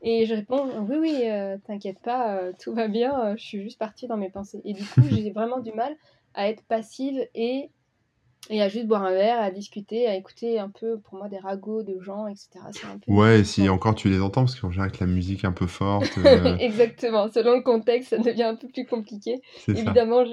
Et 0.00 0.26
je 0.26 0.34
réponds 0.34 0.68
Oui, 0.88 0.96
oui, 0.98 1.20
euh, 1.24 1.58
t'inquiète 1.66 2.00
pas, 2.00 2.36
euh, 2.36 2.52
tout 2.58 2.74
va 2.74 2.88
bien, 2.88 3.18
euh, 3.20 3.34
je 3.36 3.42
suis 3.42 3.62
juste 3.62 3.78
partie 3.78 4.06
dans 4.06 4.16
mes 4.16 4.30
pensées. 4.30 4.60
Et 4.64 4.72
du 4.72 4.84
coup, 4.84 5.02
j'ai 5.10 5.30
vraiment 5.30 5.60
du 5.60 5.72
mal 5.72 5.94
à 6.34 6.48
être 6.48 6.62
passive 6.64 7.20
et, 7.34 7.70
et 8.50 8.60
à 8.60 8.68
juste 8.68 8.86
boire 8.86 9.02
un 9.04 9.12
verre, 9.12 9.40
à 9.40 9.50
discuter, 9.50 10.06
à 10.08 10.16
écouter 10.16 10.58
un 10.58 10.68
peu, 10.68 10.98
pour 10.98 11.14
moi, 11.14 11.28
des 11.28 11.38
ragots 11.38 11.82
de 11.82 12.00
gens, 12.00 12.26
etc. 12.26 12.66
C'est 12.72 12.86
un 12.86 12.98
peu 12.98 13.12
Ouais, 13.12 13.44
si 13.44 13.68
encore 13.68 13.94
tu 13.94 14.08
les 14.08 14.20
entends, 14.20 14.42
parce 14.42 14.58
qu'en 14.58 14.70
général, 14.70 14.88
avec 14.88 15.00
la 15.00 15.06
musique 15.06 15.44
un 15.44 15.52
peu 15.52 15.66
forte, 15.66 16.06
euh, 16.18 16.56
Exactement, 16.58 17.30
selon 17.30 17.54
le 17.56 17.62
contexte, 17.62 18.10
ça 18.10 18.18
devient 18.18 18.42
un 18.42 18.56
peu 18.56 18.68
plus 18.68 18.84
compliqué. 18.84 19.40
Évidemment, 19.68 20.24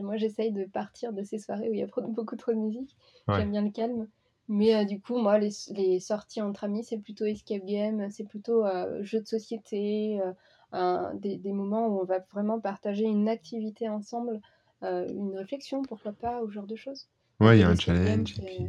moi 0.00 0.16
j'essaye 0.16 0.50
de 0.52 0.64
partir 0.64 1.12
de 1.12 1.22
ces 1.22 1.38
soirées 1.38 1.70
où 1.70 1.72
il 1.72 1.80
y 1.80 1.82
a 1.82 1.88
beaucoup 2.08 2.36
trop 2.36 2.52
de 2.52 2.58
musique. 2.58 2.96
Ouais. 3.28 3.38
J'aime 3.38 3.52
bien 3.52 3.62
le 3.62 3.70
calme. 3.70 4.08
Mais 4.48 4.74
euh, 4.74 4.84
du 4.84 5.00
coup, 5.00 5.16
moi, 5.18 5.38
les, 5.38 5.50
les 5.70 6.00
sorties 6.00 6.42
entre 6.42 6.64
amis, 6.64 6.82
c'est 6.84 6.98
plutôt 6.98 7.24
escape 7.24 7.64
game, 7.64 8.10
c'est 8.10 8.24
plutôt 8.24 8.66
euh, 8.66 9.02
jeu 9.02 9.20
de 9.20 9.26
société, 9.26 10.20
euh, 10.20 10.32
un- 10.72 11.14
des, 11.14 11.36
des 11.38 11.52
moments 11.52 11.86
où 11.86 12.00
on 12.00 12.04
va 12.04 12.18
vraiment 12.32 12.58
partager 12.60 13.04
une 13.04 13.28
activité 13.28 13.88
ensemble, 13.88 14.40
euh, 14.82 15.06
une 15.08 15.36
réflexion, 15.36 15.82
pourquoi 15.82 16.12
pas, 16.12 16.42
ou 16.42 16.48
ce 16.48 16.54
genre 16.54 16.66
de 16.66 16.76
choses. 16.76 17.08
Ouais, 17.42 17.58
il 17.58 17.60
y 17.60 17.64
a 17.64 17.68
un 17.68 17.76
challenge, 17.76 18.34
et 18.38 18.42
puis 18.44 18.66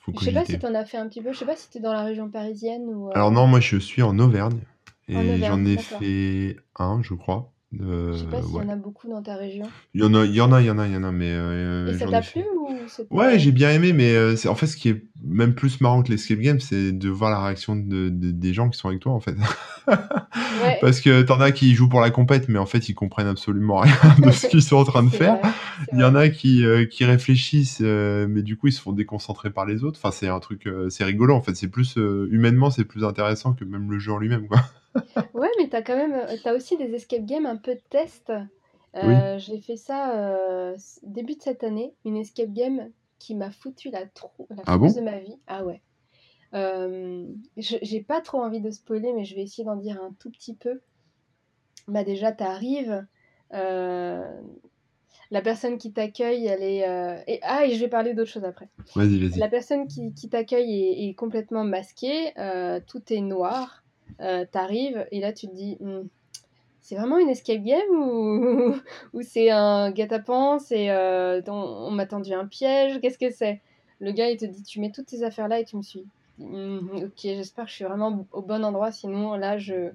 faut 0.00 0.12
Je 0.18 0.24
sais 0.24 0.32
pas 0.32 0.44
si 0.44 0.58
t'en 0.58 0.74
as 0.74 0.84
fait 0.84 0.96
un 0.98 1.08
petit 1.08 1.22
peu, 1.22 1.32
je 1.32 1.38
sais 1.38 1.44
pas 1.46 1.56
si 1.56 1.70
t'es 1.70 1.80
dans 1.80 1.92
la 1.92 2.02
région 2.02 2.28
parisienne 2.28 2.82
ou... 2.86 3.08
euh, 3.08 3.12
Alors 3.14 3.30
non, 3.30 3.46
moi 3.46 3.60
je 3.60 3.76
suis 3.78 4.02
en 4.02 4.18
Auvergne, 4.18 4.58
et 5.08 5.38
j'en 5.40 5.64
ai 5.64 5.76
fait 5.76 6.56
un, 6.78 7.02
je 7.02 7.14
crois. 7.14 7.52
Je 7.72 7.78
sais 8.16 8.24
pas 8.26 8.38
Euh, 8.38 8.42
s'il 8.42 8.54
y 8.56 8.58
en 8.60 8.68
a 8.70 8.76
beaucoup 8.76 9.08
dans 9.08 9.22
ta 9.22 9.36
région. 9.36 9.66
Il 9.94 10.00
y 10.00 10.04
en 10.04 10.14
a, 10.14 10.24
il 10.24 10.34
y 10.34 10.40
en 10.40 10.52
a, 10.52 10.60
il 10.62 10.66
y 10.66 10.70
en 10.70 10.78
a, 10.78 10.86
il 10.86 10.92
y 10.94 10.96
en 10.96 11.04
a, 11.04 11.12
mais 11.12 11.30
euh, 11.30 11.92
Et 11.92 11.98
ça 11.98 12.06
t'a 12.06 12.22
plu 12.22 12.42
ou 12.68 13.16
Ouais, 13.16 13.38
j'ai 13.38 13.52
bien 13.52 13.70
aimé, 13.70 13.92
mais 13.92 14.14
euh, 14.14 14.36
c'est 14.36 14.48
en 14.48 14.54
fait 14.54 14.66
ce 14.66 14.76
qui 14.76 14.88
est 14.88 15.02
même 15.22 15.54
plus 15.54 15.80
marrant 15.80 16.02
que 16.02 16.10
l'escape 16.10 16.38
game, 16.38 16.60
c'est 16.60 16.92
de 16.92 17.08
voir 17.08 17.30
la 17.30 17.42
réaction 17.42 17.76
de, 17.76 18.08
des 18.10 18.52
gens 18.52 18.68
qui 18.68 18.78
sont 18.78 18.88
avec 18.88 19.00
toi 19.00 19.12
en 19.12 19.20
fait. 19.20 19.34
Parce 20.80 21.00
que 21.00 21.22
t'en 21.22 21.40
as 21.40 21.52
qui 21.52 21.74
jouent 21.74 21.88
pour 21.88 22.00
la 22.00 22.10
compète, 22.10 22.48
mais 22.48 22.58
en 22.58 22.66
fait 22.66 22.88
ils 22.88 22.94
comprennent 22.94 23.26
absolument 23.26 23.78
rien 23.78 23.94
de 24.18 24.30
ce 24.30 24.46
qu'ils 24.46 24.62
sont 24.62 24.76
en 24.76 24.84
train 24.84 25.02
de 25.02 25.10
faire. 25.10 25.38
Il 25.92 25.98
y 25.98 26.04
en 26.04 26.14
a 26.14 26.28
qui, 26.28 26.64
euh, 26.64 26.84
qui 26.84 27.04
réfléchissent, 27.04 27.80
euh, 27.82 28.26
mais 28.28 28.42
du 28.42 28.56
coup 28.56 28.68
ils 28.68 28.72
se 28.72 28.80
font 28.80 28.92
déconcentrer 28.92 29.50
par 29.50 29.66
les 29.66 29.84
autres. 29.84 29.98
Enfin 30.02 30.12
c'est 30.12 30.28
un 30.28 30.40
truc, 30.40 30.68
c'est 30.90 31.04
rigolo 31.04 31.34
en 31.34 31.42
fait. 31.42 31.54
C'est 31.56 31.68
plus 31.68 31.96
humainement 31.96 32.70
c'est 32.70 32.84
plus 32.84 33.04
intéressant 33.04 33.52
que 33.54 33.64
même 33.64 33.90
le 33.90 33.98
jeu 33.98 34.12
en 34.12 34.18
lui-même 34.18 34.46
quoi. 34.46 34.60
ouais, 35.34 35.48
mais 35.58 35.68
t'as 35.68 35.82
quand 35.82 35.96
même, 35.96 36.14
t'as 36.42 36.54
aussi 36.54 36.76
des 36.76 36.92
escape 36.94 37.24
games 37.24 37.46
un 37.46 37.56
peu 37.56 37.74
de 37.74 37.80
test 37.90 38.32
euh, 38.96 39.38
j'ai 39.38 39.60
fait 39.60 39.76
ça 39.76 40.16
euh, 40.16 40.76
début 41.02 41.34
de 41.34 41.42
cette 41.42 41.62
année, 41.62 41.94
une 42.04 42.16
escape 42.16 42.52
game 42.52 42.90
qui 43.18 43.34
m'a 43.34 43.50
foutu 43.50 43.90
la, 43.90 44.06
trou 44.06 44.46
la 44.50 44.62
ah 44.66 44.78
de 44.78 45.00
ma 45.00 45.18
vie. 45.18 45.38
Ah 45.46 45.64
ouais. 45.64 45.82
Euh, 46.54 47.26
j'ai 47.56 48.00
pas 48.00 48.20
trop 48.20 48.40
envie 48.42 48.60
de 48.60 48.70
spoiler, 48.70 49.12
mais 49.12 49.24
je 49.24 49.34
vais 49.34 49.42
essayer 49.42 49.64
d'en 49.64 49.76
dire 49.76 50.00
un 50.02 50.14
tout 50.18 50.30
petit 50.30 50.54
peu. 50.54 50.80
Bah 51.86 52.04
déjà, 52.04 52.32
t'arrives. 52.32 53.06
la 53.50 54.22
personne 55.42 55.76
qui 55.76 55.92
t'accueille, 55.92 56.46
elle 56.46 56.62
est. 56.62 57.24
Et, 57.26 57.40
ah, 57.42 57.66
et 57.66 57.74
je 57.74 57.80
vais 57.80 57.88
parler 57.88 58.14
d'autre 58.14 58.30
chose 58.30 58.44
après. 58.44 58.68
Vas-y, 58.94 59.18
vas-y. 59.18 59.38
La 59.38 59.48
personne 59.48 59.86
qui, 59.86 60.14
qui 60.14 60.30
t'accueille 60.30 61.08
est, 61.08 61.14
complètement 61.14 61.64
masquée, 61.64 62.32
tout 62.86 63.02
est 63.12 63.20
noir. 63.20 63.84
T'arrives 64.50 65.06
et 65.12 65.20
là 65.20 65.32
tu 65.32 65.48
te 65.48 65.54
dis, 65.54 65.76
hmm, 65.80 66.08
c'est 66.80 66.96
vraiment 66.96 67.18
une 67.18 67.28
escape 67.28 67.62
game 67.62 67.90
ou, 67.90 68.74
ou 69.12 69.22
c'est 69.22 69.50
un 69.50 69.90
guet-apens 69.90 70.60
c'est 70.60 70.90
euh, 70.90 71.40
on, 71.48 71.90
m'a 71.90 72.06
tendu 72.06 72.32
un 72.32 72.46
piège? 72.46 73.00
Qu'est-ce 73.00 73.18
que 73.18 73.30
c'est? 73.30 73.60
Le 74.00 74.12
gars, 74.12 74.30
il 74.30 74.36
te 74.36 74.44
dit 74.44 74.62
tu 74.62 74.80
mets 74.80 74.90
toutes 74.90 75.06
tes 75.06 75.22
affaires 75.22 75.48
là 75.48 75.60
et 75.60 75.64
tu 75.64 75.76
me 75.76 75.82
suis. 75.82 76.06
Mm, 76.38 77.04
ok, 77.04 77.20
j'espère 77.22 77.64
que 77.64 77.70
je 77.70 77.76
suis 77.76 77.84
vraiment 77.84 78.26
au 78.32 78.42
bon 78.42 78.64
endroit, 78.64 78.92
sinon 78.92 79.34
là, 79.34 79.58
je 79.58 79.90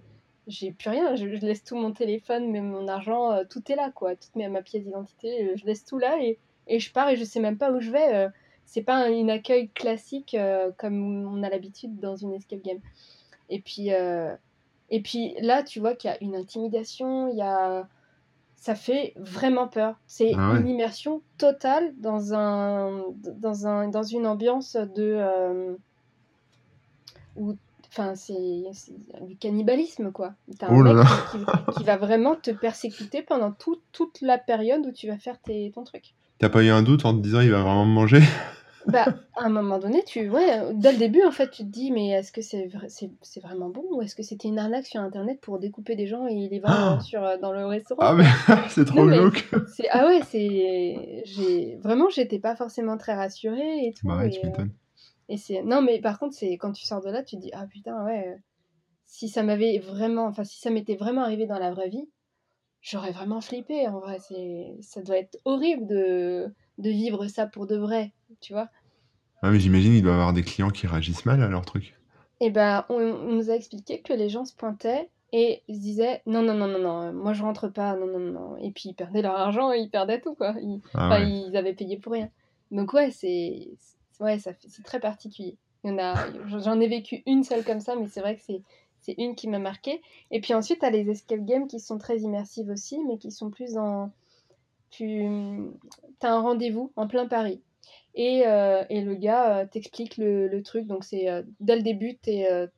j'ai 0.48 0.74
plus 0.74 0.90
rien. 0.90 1.16
Je, 1.16 1.26
laisse 1.26 1.64
tout 1.64 1.78
mon 1.78 1.94
téléphone, 1.94 2.52
mais 2.52 2.60
mon 2.60 2.88
argent, 2.90 3.32
euh, 3.32 3.44
tout 3.50 3.64
est 3.72 3.76
là, 3.76 3.92
quoi. 3.96 4.16
Toute 4.18 4.36
ma 4.36 4.62
pièce 4.62 4.84
d'identité, 4.84 5.46
euh, 5.46 5.54
je 5.56 5.66
laisse 5.66 5.86
tout 5.86 5.98
là 5.98 6.18
et, 6.22 6.38
et, 6.68 6.80
je 6.80 6.92
pars 6.92 7.10
et 7.10 7.16
je 7.16 7.24
sais 7.24 7.40
même 7.40 7.58
pas 7.58 7.72
où 7.72 7.80
je 7.80 7.92
vais. 7.92 8.28
c'est 8.66 8.82
pas 8.84 8.96
un, 8.98 9.30
accueil 9.30 9.70
classique 9.70 10.36
comme 10.78 11.26
on 11.26 11.44
a 11.44 11.50
l'habitude 11.50 12.00
dans 12.00 12.16
une 12.18 12.34
escape 12.34 12.62
game. 12.62 12.82
Et 13.50 13.62
puis 13.62 13.90
et 14.94 15.02
puis 15.02 15.34
là, 15.42 15.64
tu 15.64 15.80
vois 15.80 15.96
qu'il 15.96 16.12
y 16.12 16.14
a 16.14 16.24
une 16.24 16.36
intimidation, 16.36 17.28
il 17.28 17.36
y 17.36 17.42
a... 17.42 17.88
ça 18.56 18.76
fait 18.76 19.16
vraiment 19.18 19.68
peur. 19.68 19.96
C'est 20.06 20.34
ah 20.38 20.54
une 20.56 20.68
immersion 20.68 21.24
totale 21.40 21.96
dans, 21.98 22.36
un... 22.36 23.02
Dans, 23.40 23.66
un... 23.66 23.88
dans 23.88 24.04
une 24.04 24.28
ambiance 24.28 24.76
de... 24.76 25.18
Euh, 25.18 25.74
enfin 27.90 28.14
c'est 28.14 28.66
du 29.22 29.36
cannibalisme 29.38 30.12
quoi. 30.12 30.36
T'as 30.60 30.68
un 30.68 30.80
oh 30.80 30.84
mec 30.84 31.08
Qui, 31.76 31.84
va 31.84 31.98
vraiment 31.98 32.36
te 32.36 32.52
persécuter 32.52 33.24
pendant 33.24 33.52
toute 33.52 34.22
la 34.22 34.38
période 34.38 34.86
où 34.86 34.92
tu 34.92 35.08
vas 35.08 35.18
faire 35.18 35.42
tes, 35.42 35.72
ton 35.74 35.84
truc. 35.84 36.14
T'as 36.38 36.50
pas 36.50 36.62
eu 36.62 36.70
un 36.70 36.84
doute 36.84 37.04
en 37.04 37.16
te 37.16 37.24
disant 37.24 37.42
il 37.42 37.50
va 37.50 37.64
vraiment 37.64 37.86
me 37.88 37.94
manger? 37.94 38.22
Bah, 38.88 39.06
à 39.36 39.46
un 39.46 39.50
moment 39.50 39.80
donné, 39.80 40.04
tu, 40.04 40.30
ouais, 40.30 40.74
dès 40.74 40.92
le 40.92 40.98
début, 40.98 41.24
en 41.24 41.32
fait, 41.32 41.50
tu 41.50 41.64
te 41.64 41.70
dis, 41.70 41.92
mais 41.92 42.10
est-ce 42.10 42.32
que 42.32 42.42
c'est 42.42 42.70
c'est 43.22 43.40
vraiment 43.40 43.70
bon 43.70 43.84
ou 43.92 44.02
est-ce 44.02 44.16
que 44.16 44.24
c'était 44.24 44.48
une 44.48 44.60
arnaque 44.60 44.86
sur 44.86 45.02
Internet 45.02 45.40
pour 45.42 45.60
découper 45.60 45.96
des 45.96 46.08
gens 46.08 46.28
et 46.28 46.50
les 46.50 46.60
vendre 46.60 46.98
ah 46.98 47.00
sur, 47.02 47.24
euh, 47.24 47.38
dans 47.38 47.52
le 47.52 47.66
restaurant? 47.66 48.02
Ah, 48.02 48.14
mais 48.14 48.26
c'est 48.70 48.86
trop 48.86 49.06
glauque 49.06 49.50
Ah 49.92 50.08
ouais, 50.08 50.22
c'est... 50.26 51.78
Vraiment, 51.82 52.10
j'étais 52.10 52.40
pas 52.40 52.56
forcément 52.56 52.98
très 52.98 53.14
rassurée 53.14 53.88
et 53.88 53.94
tout. 53.94 54.08
Bah 54.08 54.18
ouais, 54.18 54.30
tu 54.30 54.46
euh, 54.46 54.66
et 55.30 55.38
c'est... 55.38 55.64
Non, 55.64 55.82
mais 55.82 56.00
par 56.00 56.20
contre, 56.20 56.36
c'est 56.36 56.58
quand 56.58 56.74
tu 56.74 56.86
sors 56.86 57.02
de 57.02 57.10
là, 57.10 57.24
tu 57.24 57.38
te 57.38 57.42
dis, 57.42 57.52
ah 57.54 57.66
putain, 57.68 58.04
ouais, 58.06 58.38
si 59.06 59.30
ça 59.30 59.44
m'avait 59.44 59.80
vraiment... 59.80 60.26
Enfin, 60.26 60.44
si 60.44 60.60
ça 60.60 60.70
m'était 60.70 60.96
vraiment 60.96 61.22
arrivé 61.22 61.46
dans 61.46 61.60
la 61.60 61.72
vraie 61.72 61.90
vie, 61.90 62.10
j'aurais 62.82 63.12
vraiment 63.12 63.42
flippé, 63.42 63.88
en 63.88 64.00
vrai. 64.00 64.20
C'est... 64.20 64.76
Ça 64.82 65.02
doit 65.02 65.18
être 65.18 65.38
horrible 65.46 65.88
de 65.88 66.54
de 66.78 66.90
vivre 66.90 67.28
ça 67.28 67.48
pour 67.48 67.68
de 67.68 67.76
vrai, 67.76 68.12
tu 68.42 68.54
vois. 68.54 68.70
Ah, 69.42 69.52
mais 69.52 69.60
j'imagine 69.60 69.94
il 69.94 70.02
doit 70.02 70.12
y 70.12 70.16
avoir 70.16 70.34
des 70.34 70.44
clients 70.44 70.70
qui 70.70 70.88
réagissent 70.88 71.26
mal 71.26 71.42
à 71.44 71.48
leur 71.48 71.66
truc. 71.66 72.00
Et 72.40 72.48
eh 72.48 72.50
ben, 72.50 72.86
on, 72.90 73.00
nous 73.00 73.50
a 73.50 73.56
expliqué 73.56 74.02
que 74.02 74.14
les 74.14 74.30
gens 74.30 74.46
se 74.46 74.54
pointaient 74.54 75.10
et 75.32 75.64
se 75.70 75.80
disaient 75.80 76.22
non, 76.26 76.42
non, 76.42 76.54
non, 76.54 76.68
non, 76.68 76.80
non, 76.80 77.14
moi 77.14 77.34
je 77.34 77.44
rentre 77.44 77.68
pas, 77.68 77.96
non, 77.96 78.08
non, 78.08 78.20
non. 78.20 78.58
Et 78.58 78.72
puis 78.72 78.90
ils 78.90 78.94
perdaient 78.94 79.22
leur 79.22 79.36
argent, 79.36 79.72
ils 79.72 79.90
perdaient 79.90 80.20
tout, 80.20 80.36
quoi. 80.36 80.56
Ils, 80.62 80.82
ah 80.94 81.20
ils 81.20 81.56
avaient 81.56 81.74
payé 81.74 81.98
pour 81.98 82.14
rien. 82.14 82.30
Donc, 82.72 82.94
ouais, 82.94 83.12
c'est 83.12 83.70
ouais, 84.20 84.40
ça 84.40 84.52
c'est 84.68 84.84
très 84.84 85.00
particulier. 85.00 85.58
J'en 85.84 86.80
ai 86.80 86.88
vécu 86.88 87.24
une 87.26 87.44
seule 87.44 87.64
comme 87.64 87.82
ça, 87.82 87.96
mais 87.96 88.08
c'est 88.08 88.22
vrai 88.22 88.36
que 88.36 88.42
c'est 88.42 88.62
c'est 89.04 89.16
une 89.18 89.36
qui 89.36 89.50
m'a 89.50 89.60
marqué. 89.60 90.02
Et 90.32 90.40
puis 90.40 90.54
ensuite, 90.54 90.80
tu 90.80 90.86
as 90.86 90.90
les 90.90 91.10
escape 91.10 91.44
games 91.44 91.68
qui 91.68 91.80
sont 91.80 91.98
très 91.98 92.20
immersives 92.20 92.70
aussi, 92.70 93.00
mais 93.06 93.18
qui 93.18 93.32
sont 93.32 93.50
plus 93.50 93.78
en 93.78 94.12
tu 94.94 95.26
as 96.22 96.32
un 96.32 96.42
rendez-vous 96.42 96.92
en 96.96 97.08
plein 97.08 97.28
Paris. 97.28 97.62
Et, 98.16 98.44
euh, 98.46 98.84
et 98.90 99.02
le 99.02 99.16
gars 99.16 99.58
euh, 99.58 99.66
t'explique 99.66 100.18
le, 100.18 100.62
truc. 100.62 100.86
Donc, 100.86 101.04
c'est 101.04 101.30
euh, 101.30 101.42
dès 101.60 101.76
le 101.76 101.82
début, 101.82 102.18
es, 102.28 102.70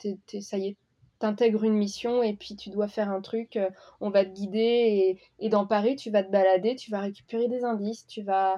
ça 0.41 0.57
y 0.57 0.67
est, 0.69 0.77
t'intègres 1.19 1.63
une 1.63 1.73
mission 1.73 2.23
et 2.23 2.33
puis 2.33 2.55
tu 2.55 2.69
dois 2.69 2.87
faire 2.87 3.09
un 3.09 3.21
truc. 3.21 3.59
on 3.99 4.09
va 4.09 4.23
te 4.23 4.31
guider. 4.31 4.59
Et, 4.59 5.45
et, 5.45 5.49
dans 5.49 5.65
Paris, 5.65 5.95
tu 5.97 6.09
vas 6.09 6.23
te 6.23 6.31
balader, 6.31 6.75
tu 6.75 6.89
vas 6.91 7.01
récupérer 7.01 7.47
des 7.47 7.63
indices, 7.63 8.07
tu 8.07 8.21
vas, 8.21 8.57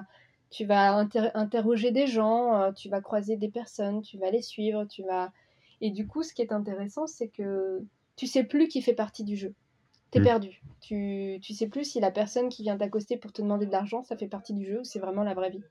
tu 0.50 0.64
vas 0.64 0.96
interroger 1.34 1.90
des 1.90 2.06
gens, 2.06 2.72
tu 2.74 2.88
vas 2.88 3.00
croiser 3.00 3.36
des 3.36 3.50
personnes, 3.50 4.02
tu 4.02 4.18
vas 4.18 4.30
les 4.30 4.42
suivre. 4.42 4.84
tu 4.84 5.02
vas 5.02 5.32
Et 5.80 5.90
du 5.90 6.06
coup, 6.06 6.22
ce 6.22 6.32
qui 6.32 6.42
est 6.42 6.52
intéressant, 6.52 7.06
c'est 7.08 7.28
que 7.28 7.82
tu 8.16 8.26
sais 8.26 8.44
plus 8.44 8.68
qui 8.68 8.82
fait 8.82 8.94
partie 8.94 9.24
du 9.24 9.36
jeu. 9.36 9.54
T'es 10.10 10.20
mm. 10.20 10.24
perdu. 10.24 10.62
Tu, 10.80 11.38
tu 11.42 11.52
sais 11.54 11.68
plus 11.68 11.84
si 11.84 12.00
la 12.00 12.10
personne 12.10 12.48
qui 12.48 12.62
vient 12.62 12.76
t'accoster 12.76 13.16
pour 13.16 13.32
te 13.32 13.42
demander 13.42 13.66
de 13.66 13.72
l'argent, 13.72 14.02
ça 14.02 14.16
fait 14.16 14.28
partie 14.28 14.54
du 14.54 14.64
jeu 14.64 14.80
ou 14.80 14.84
c'est 14.84 14.98
vraiment 14.98 15.22
la 15.22 15.34
vraie 15.34 15.50
vie. 15.50 15.62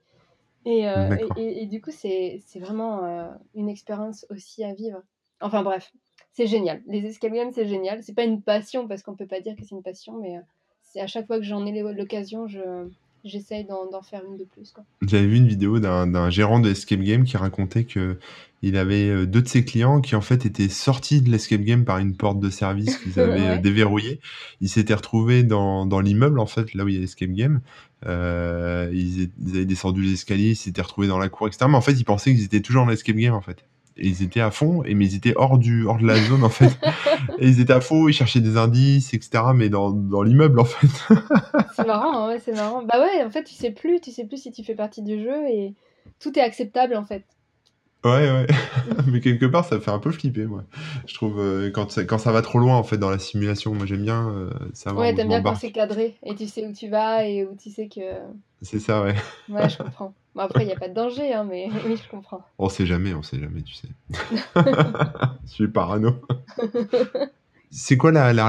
Et, 0.64 0.88
euh, 0.88 1.16
et, 1.36 1.66
du 1.66 1.80
coup, 1.80 1.90
c'est 1.90 2.42
vraiment 2.56 3.04
euh, 3.04 3.30
une 3.54 3.68
expérience 3.68 4.26
aussi 4.28 4.64
à 4.64 4.74
vivre. 4.74 5.00
Enfin 5.40 5.62
bref, 5.62 5.92
c'est 6.32 6.46
génial. 6.46 6.82
Les 6.86 7.06
escape 7.06 7.32
games, 7.32 7.52
c'est 7.52 7.66
génial. 7.66 8.02
C'est 8.02 8.14
pas 8.14 8.24
une 8.24 8.42
passion 8.42 8.86
parce 8.86 9.02
qu'on 9.02 9.14
peut 9.14 9.26
pas 9.26 9.40
dire 9.40 9.56
que 9.56 9.62
c'est 9.62 9.74
une 9.74 9.82
passion, 9.82 10.18
mais 10.18 10.36
euh, 10.36 10.40
c'est 10.82 11.00
à 11.00 11.06
chaque 11.06 11.26
fois 11.26 11.38
que 11.38 11.44
j'en 11.44 11.64
ai 11.64 11.80
l'occasion, 11.94 12.46
je, 12.48 12.88
j'essaye 13.24 13.64
d'en 13.64 14.02
faire 14.02 14.22
une 14.28 14.36
de 14.36 14.44
plus. 14.44 14.72
J'avais 15.02 15.26
vu 15.26 15.36
une 15.36 15.48
vidéo 15.48 15.78
d'un 15.78 16.30
gérant 16.30 16.60
de 16.60 16.70
Escape 16.70 17.00
Game 17.00 17.24
qui 17.24 17.36
racontait 17.36 17.84
que 17.84 18.18
il 18.62 18.76
avait 18.76 19.08
euh, 19.08 19.26
deux 19.26 19.42
de 19.42 19.48
ses 19.48 19.64
clients 19.64 20.00
qui 20.00 20.16
en 20.16 20.20
fait 20.20 20.44
étaient 20.44 20.68
sortis 20.68 21.22
de 21.22 21.30
l'escape 21.30 21.60
game 21.60 21.84
par 21.84 21.98
une 21.98 22.16
porte 22.16 22.40
de 22.40 22.50
service 22.50 22.96
qu'ils 22.98 23.20
avaient 23.20 23.46
euh, 23.46 23.58
déverrouillée. 23.58 24.20
Ils 24.60 24.68
s'étaient 24.68 24.94
retrouvés 24.94 25.44
dans, 25.44 25.86
dans 25.86 26.00
l'immeuble 26.00 26.40
en 26.40 26.46
fait, 26.46 26.74
là 26.74 26.84
où 26.84 26.88
il 26.88 26.94
y 26.94 26.98
a 26.98 27.00
l'escape 27.00 27.30
game. 27.30 27.60
Euh, 28.06 28.90
ils, 28.92 29.30
ils, 29.40 29.50
avaient 29.50 29.64
descendu 29.64 30.02
les 30.02 30.12
escaliers, 30.14 30.50
ils 30.50 30.56
s'étaient 30.56 30.82
retrouvés 30.82 31.08
dans 31.08 31.18
la 31.18 31.28
cour, 31.28 31.46
etc. 31.46 31.66
Mais 31.68 31.76
en 31.76 31.80
fait, 31.80 31.92
ils 31.92 32.04
pensaient 32.04 32.34
qu'ils 32.34 32.44
étaient 32.44 32.60
toujours 32.60 32.84
dans 32.84 32.90
l'escape 32.90 33.16
game 33.16 33.34
en 33.34 33.40
fait 33.40 33.64
ils 33.98 34.22
étaient 34.22 34.40
à 34.40 34.50
fond, 34.50 34.82
et, 34.84 34.94
mais 34.94 35.06
ils 35.06 35.16
étaient 35.16 35.34
hors, 35.36 35.58
du, 35.58 35.86
hors 35.86 35.98
de 35.98 36.06
la 36.06 36.16
zone 36.16 36.44
en 36.44 36.48
fait. 36.48 36.76
et 37.38 37.48
ils 37.48 37.60
étaient 37.60 37.72
à 37.72 37.80
fond, 37.80 38.08
ils 38.08 38.12
cherchaient 38.12 38.40
des 38.40 38.56
indices, 38.56 39.14
etc. 39.14 39.44
Mais 39.54 39.68
dans, 39.68 39.90
dans 39.90 40.22
l'immeuble 40.22 40.60
en 40.60 40.64
fait. 40.64 40.88
c'est 41.74 41.86
marrant, 41.86 42.26
hein, 42.26 42.28
ouais, 42.28 42.40
c'est 42.44 42.54
marrant. 42.54 42.82
Bah 42.82 43.00
ouais, 43.00 43.24
en 43.24 43.30
fait, 43.30 43.44
tu 43.44 43.54
sais 43.54 43.70
plus, 43.70 44.00
tu 44.00 44.10
sais 44.10 44.24
plus 44.24 44.42
si 44.42 44.52
tu 44.52 44.64
fais 44.64 44.74
partie 44.74 45.02
du 45.02 45.22
jeu 45.22 45.46
et 45.48 45.74
tout 46.20 46.38
est 46.38 46.42
acceptable 46.42 46.96
en 46.96 47.04
fait. 47.04 47.24
Ouais, 48.04 48.30
ouais. 48.30 48.46
mais 49.08 49.20
quelque 49.20 49.46
part, 49.46 49.64
ça 49.64 49.80
fait 49.80 49.90
un 49.90 49.98
peu 49.98 50.12
flipper, 50.12 50.46
moi. 50.46 50.62
Je 51.06 51.14
trouve, 51.14 51.40
euh, 51.40 51.70
quand, 51.70 51.90
ça, 51.90 52.04
quand 52.04 52.18
ça 52.18 52.30
va 52.30 52.42
trop 52.42 52.60
loin, 52.60 52.76
en 52.76 52.84
fait, 52.84 52.96
dans 52.96 53.10
la 53.10 53.18
simulation, 53.18 53.74
moi 53.74 53.86
j'aime 53.86 54.02
bien 54.02 54.28
euh, 54.30 54.50
savoir. 54.72 55.06
Ouais, 55.06 55.14
t'aimes 55.14 55.28
bien 55.28 55.42
quand 55.42 55.56
c'est 55.56 55.72
cadré 55.72 56.16
et 56.22 56.34
tu 56.36 56.46
sais 56.46 56.66
où 56.66 56.72
tu 56.72 56.88
vas 56.88 57.26
et 57.26 57.44
où 57.44 57.56
tu 57.56 57.70
sais 57.70 57.88
que. 57.88 58.00
C'est 58.62 58.80
ça, 58.80 59.02
ouais. 59.02 59.14
Ouais, 59.48 59.68
je 59.68 59.78
comprends. 59.78 60.14
Bon, 60.34 60.42
après, 60.42 60.64
il 60.64 60.66
n'y 60.66 60.72
a 60.72 60.78
pas 60.78 60.88
de 60.88 60.94
danger, 60.94 61.32
hein, 61.32 61.44
mais 61.44 61.68
oui, 61.86 61.96
je 61.96 62.08
comprends. 62.08 62.42
On 62.58 62.68
sait 62.68 62.86
jamais, 62.86 63.14
on 63.14 63.22
sait 63.22 63.38
jamais, 63.38 63.62
tu 63.62 63.74
sais. 63.74 63.88
je 64.56 65.50
suis 65.50 65.68
parano. 65.68 66.16
c'est 67.70 67.96
quoi 67.96 68.12
la, 68.12 68.32
la, 68.32 68.46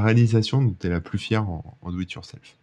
réalisation 0.00 0.62
dont 0.62 0.74
tu 0.78 0.86
es 0.86 0.90
la 0.90 1.00
plus 1.00 1.18
fière 1.18 1.48
en, 1.48 1.64
en 1.82 1.90
Do 1.90 2.00
It 2.00 2.12
Yourself? 2.12 2.56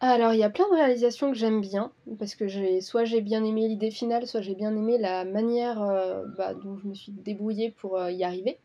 Alors, 0.00 0.34
il 0.34 0.38
y 0.38 0.44
a 0.44 0.50
plein 0.50 0.68
de 0.68 0.74
réalisations 0.74 1.32
que 1.32 1.38
j'aime 1.38 1.60
bien, 1.60 1.90
parce 2.18 2.34
que 2.34 2.46
soit 2.80 3.04
j'ai 3.04 3.20
bien 3.22 3.42
aimé 3.42 3.68
l'idée 3.68 3.90
finale, 3.90 4.26
soit 4.26 4.42
j'ai 4.42 4.54
bien 4.54 4.76
aimé 4.76 4.98
la 4.98 5.24
manière 5.24 5.80
euh, 5.82 6.24
bah, 6.36 6.52
dont 6.52 6.76
je 6.76 6.88
me 6.88 6.94
suis 6.94 7.12
débrouillée 7.12 7.70
pour 7.70 7.96
euh, 7.96 8.10
y 8.10 8.22
arriver. 8.22 8.58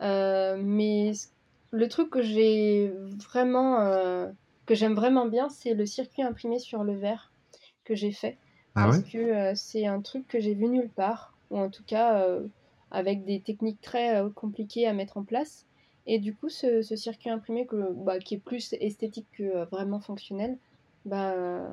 Euh, 0.00 0.56
mais 0.58 1.12
le 1.72 1.88
truc 1.88 2.08
que 2.08 2.22
j'ai 2.22 2.90
vraiment 3.28 4.32
que 4.72 4.78
j'aime 4.78 4.94
vraiment 4.94 5.26
bien, 5.26 5.50
c'est 5.50 5.74
le 5.74 5.84
circuit 5.84 6.22
imprimé 6.22 6.58
sur 6.58 6.82
le 6.82 6.94
verre 6.94 7.30
que 7.84 7.94
j'ai 7.94 8.10
fait. 8.10 8.38
Ah 8.74 8.84
parce 8.84 9.00
que 9.00 9.52
c'est 9.54 9.84
un 9.84 10.00
truc 10.00 10.26
que 10.26 10.40
j'ai 10.40 10.54
vu 10.54 10.66
nulle 10.66 10.88
part, 10.88 11.34
ou 11.50 11.58
en 11.58 11.68
tout 11.68 11.84
cas 11.84 12.26
avec 12.90 13.26
des 13.26 13.40
techniques 13.42 13.82
très 13.82 14.22
compliquées 14.34 14.86
à 14.86 14.94
mettre 14.94 15.18
en 15.18 15.24
place. 15.24 15.66
Et 16.06 16.18
du 16.18 16.34
coup, 16.34 16.48
ce, 16.48 16.80
circuit 16.80 17.28
imprimé 17.28 17.66
que, 17.66 17.92
bah, 17.92 18.18
qui 18.18 18.36
est 18.36 18.38
plus 18.38 18.72
esthétique 18.80 19.26
que 19.32 19.66
vraiment 19.66 20.00
fonctionnel, 20.00 20.56
bah, 21.04 21.68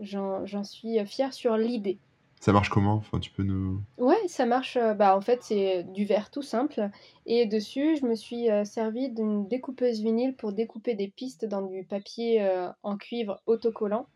j'en 0.00 0.64
suis 0.64 1.02
fière 1.06 1.32
sur 1.32 1.56
l'idée. 1.56 1.96
Ça 2.40 2.52
marche 2.52 2.70
comment? 2.70 2.94
Enfin, 2.94 3.20
tu 3.20 3.30
peux 3.30 3.44
nous. 3.44 3.80
Ouais, 3.98 4.16
ça 4.28 4.46
marche. 4.46 4.76
euh, 4.76 4.94
Bah, 4.94 5.16
en 5.16 5.20
fait, 5.20 5.42
c'est 5.42 5.84
du 5.84 6.04
verre 6.04 6.30
tout 6.30 6.42
simple. 6.42 6.88
Et 7.26 7.46
dessus, 7.46 7.96
je 7.98 8.06
me 8.06 8.14
suis 8.14 8.50
euh, 8.50 8.64
servi 8.64 9.10
d'une 9.10 9.46
découpeuse 9.46 10.00
vinyle 10.00 10.34
pour 10.36 10.52
découper 10.52 10.94
des 10.94 11.08
pistes 11.08 11.44
dans 11.44 11.62
du 11.62 11.84
papier 11.84 12.42
euh, 12.42 12.68
en 12.82 12.96
cuivre 12.96 13.40
autocollant. 13.46 14.06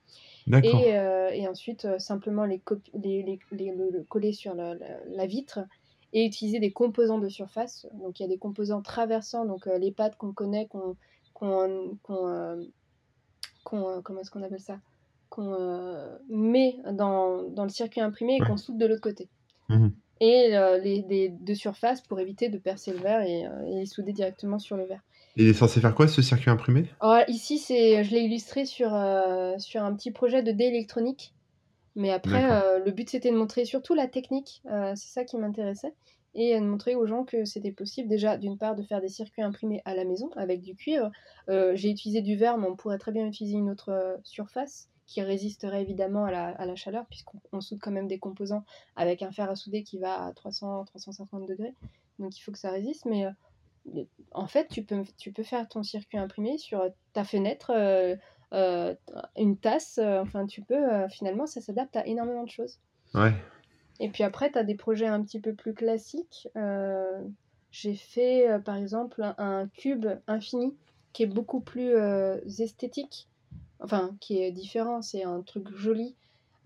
D'accord. 0.47 0.81
Et, 0.81 0.97
euh, 0.99 1.31
et 1.31 1.49
ensuite, 1.49 1.87
simplement 1.99 2.45
les, 2.47 2.59
copi- 2.59 2.91
les, 2.95 3.22
les- 3.22 3.41
les- 3.53 3.75
le, 3.75 3.91
le 3.91 4.05
coller 4.05 4.33
sur 4.33 4.55
la, 4.55 4.75
la- 4.75 5.05
la 5.07 5.27
vitre 5.27 5.61
et 6.12 6.25
utiliser 6.27 6.61
des 6.61 6.72
composants 6.72 7.18
de 7.18 7.29
surface. 7.29 7.87
Donc, 7.95 8.20
il 8.20 8.22
y 8.25 8.27
a 8.27 8.29
des 8.29 8.39
composants 8.39 8.83
traversants, 8.83 9.45
donc 9.47 9.66
les 9.66 9.93
pattes 9.93 10.16
qu'on 10.16 10.33
connaît, 10.33 10.66
qu'on. 10.68 10.97
qu'on, 11.35 11.99
qu'on, 12.03 12.29
euh, 12.29 12.62
qu'on, 13.64 13.89
euh, 13.89 14.01
comment 14.03 14.20
est-ce 14.20 14.31
qu'on 14.31 14.43
appelle 14.43 14.61
ça? 14.61 14.81
Qu'on 15.35 15.53
euh, 15.53 16.16
met 16.28 16.76
dans, 16.93 17.43
dans 17.51 17.64
le 17.64 17.68
circuit 17.70 18.01
imprimé 18.01 18.37
et 18.37 18.41
qu'on 18.41 18.57
soude 18.57 18.78
de 18.78 18.87
l'autre 18.87 19.01
côté 19.01 19.28
Mhm. 19.68 19.93
et 20.20 20.57
euh, 20.57 20.78
les, 20.78 21.03
des, 21.03 21.28
de 21.28 21.55
surface 21.55 22.03
pour 22.03 22.20
éviter 22.20 22.49
de 22.51 22.59
percer 22.59 22.93
le 22.93 22.99
verre 22.99 23.22
et, 23.22 23.47
euh, 23.47 23.66
et 23.66 23.80
les 23.80 23.87
souder 23.87 24.12
directement 24.12 24.61
sur 24.61 24.76
le 24.76 24.85
verre. 24.85 25.01
Il 25.37 25.49
est 25.49 25.55
censé 25.55 25.80
faire 25.80 25.95
quoi 25.95 26.07
ce 26.07 26.22
circuit 26.22 26.51
imprimé? 26.51 26.87
Alors, 27.01 27.28
ici, 27.28 27.59
c'est, 27.59 28.05
je 28.05 28.11
l'ai 28.12 28.20
illustré 28.20 28.64
sur, 28.64 28.95
euh, 28.95 29.59
sur 29.59 29.82
un 29.82 29.93
petit 29.97 30.12
projet 30.12 30.45
de 30.45 30.53
dé 30.53 30.64
électronique. 30.66 31.32
Mais 31.97 32.12
après, 32.12 32.45
euh, 32.53 32.85
le 32.85 32.93
but, 32.93 33.09
c'était 33.11 33.30
de 33.32 33.37
montrer 33.37 33.64
surtout 33.64 33.95
la 33.95 34.07
technique. 34.07 34.62
euh, 34.70 34.93
c'est 34.95 35.12
ça 35.12 35.24
qui 35.24 35.37
m'intéressait. 35.37 35.95
Et 36.37 36.55
de 36.61 36.64
montrer 36.64 36.95
aux 36.95 37.07
gens 37.07 37.24
que 37.24 37.45
c'était 37.45 37.72
possible, 37.72 38.09
déjà, 38.09 38.37
d'une 38.37 38.59
part, 38.59 38.76
de 38.76 38.82
faire 38.82 39.01
des 39.01 39.09
circuits 39.09 39.43
imprimés 39.43 39.82
à 39.85 39.95
la 39.95 40.05
maison 40.05 40.30
avec 40.37 40.61
du 40.62 40.76
cuivre. 40.76 41.11
J'ai 41.49 41.91
utilisé 41.91 42.22
du 42.22 42.37
verre, 42.37 42.59
mais 42.59 42.68
on 42.68 42.76
pourrait 42.76 42.99
très 42.99 43.12
bien 43.12 43.26
utiliser 43.26 43.57
une 43.57 43.70
autre 43.70 44.18
surface 44.24 44.89
qui 45.07 45.23
résisterait 45.23 45.83
évidemment 45.83 46.25
à 46.25 46.31
la, 46.31 46.49
à 46.49 46.67
la 46.67 46.77
chaleur, 46.77 47.07
puisqu'on 47.07 47.39
on 47.53 47.61
soude 47.61 47.79
quand 47.81 47.91
même 47.91 48.09
des 48.09 48.19
composants 48.19 48.65
avec 48.97 49.23
un 49.23 49.33
fer 49.33 49.51
à 49.51 49.57
souder 49.57 49.83
qui 49.83 49.99
va 49.99 50.25
à 50.25 50.33
300-350 50.33 51.47
degrés. 51.47 51.75
Donc 52.19 52.37
il 52.37 52.41
faut 52.43 52.53
que 52.53 52.59
ça 52.59 52.71
résiste. 52.71 53.05
Mais 53.07 53.27
euh, 53.27 54.05
en 54.33 54.47
fait, 54.47 54.69
tu 54.69 54.83
peux, 54.83 55.05
tu 55.17 55.33
peux 55.33 55.43
faire 55.43 55.69
ton 55.69 55.83
circuit 55.83 56.19
imprimé 56.19 56.59
sur 56.59 56.89
ta 57.13 57.25
fenêtre, 57.25 57.73
euh, 57.75 58.17
euh, 58.53 58.95
une 59.37 59.59
tasse. 59.59 59.99
enfin, 59.99 60.47
tu 60.47 60.63
peux, 60.63 61.09
finalement, 61.09 61.47
ça 61.47 61.61
s'adapte 61.61 61.97
à 61.97 62.07
énormément 62.07 62.45
de 62.45 62.51
choses. 62.51 62.79
Ouais. 63.15 63.35
Et 64.01 64.09
puis 64.09 64.25
après, 64.25 64.51
tu 64.51 64.59
as 64.59 64.65
des 64.65 64.75
projets 64.75 65.07
un 65.07 65.23
petit 65.23 65.41
peu 65.41 65.55
plus 65.55 65.75
classiques. 65.75 66.49
J'ai 67.71 67.97
fait, 67.97 68.47
par 68.65 68.77
exemple, 68.77 69.23
un, 69.23 69.35
un 69.39 69.69
cube 69.69 70.07
infini 70.29 70.77
qui 71.13 71.25
est 71.25 71.29
beaucoup 71.29 71.61
plus 71.61 71.93
esthétique, 72.61 73.29
enfin, 73.85 74.16
qui 74.20 74.41
est 74.41 74.51
différent, 74.51 75.03
c'est 75.03 75.22
un 75.24 75.43
truc 75.43 75.68
joli, 75.76 76.16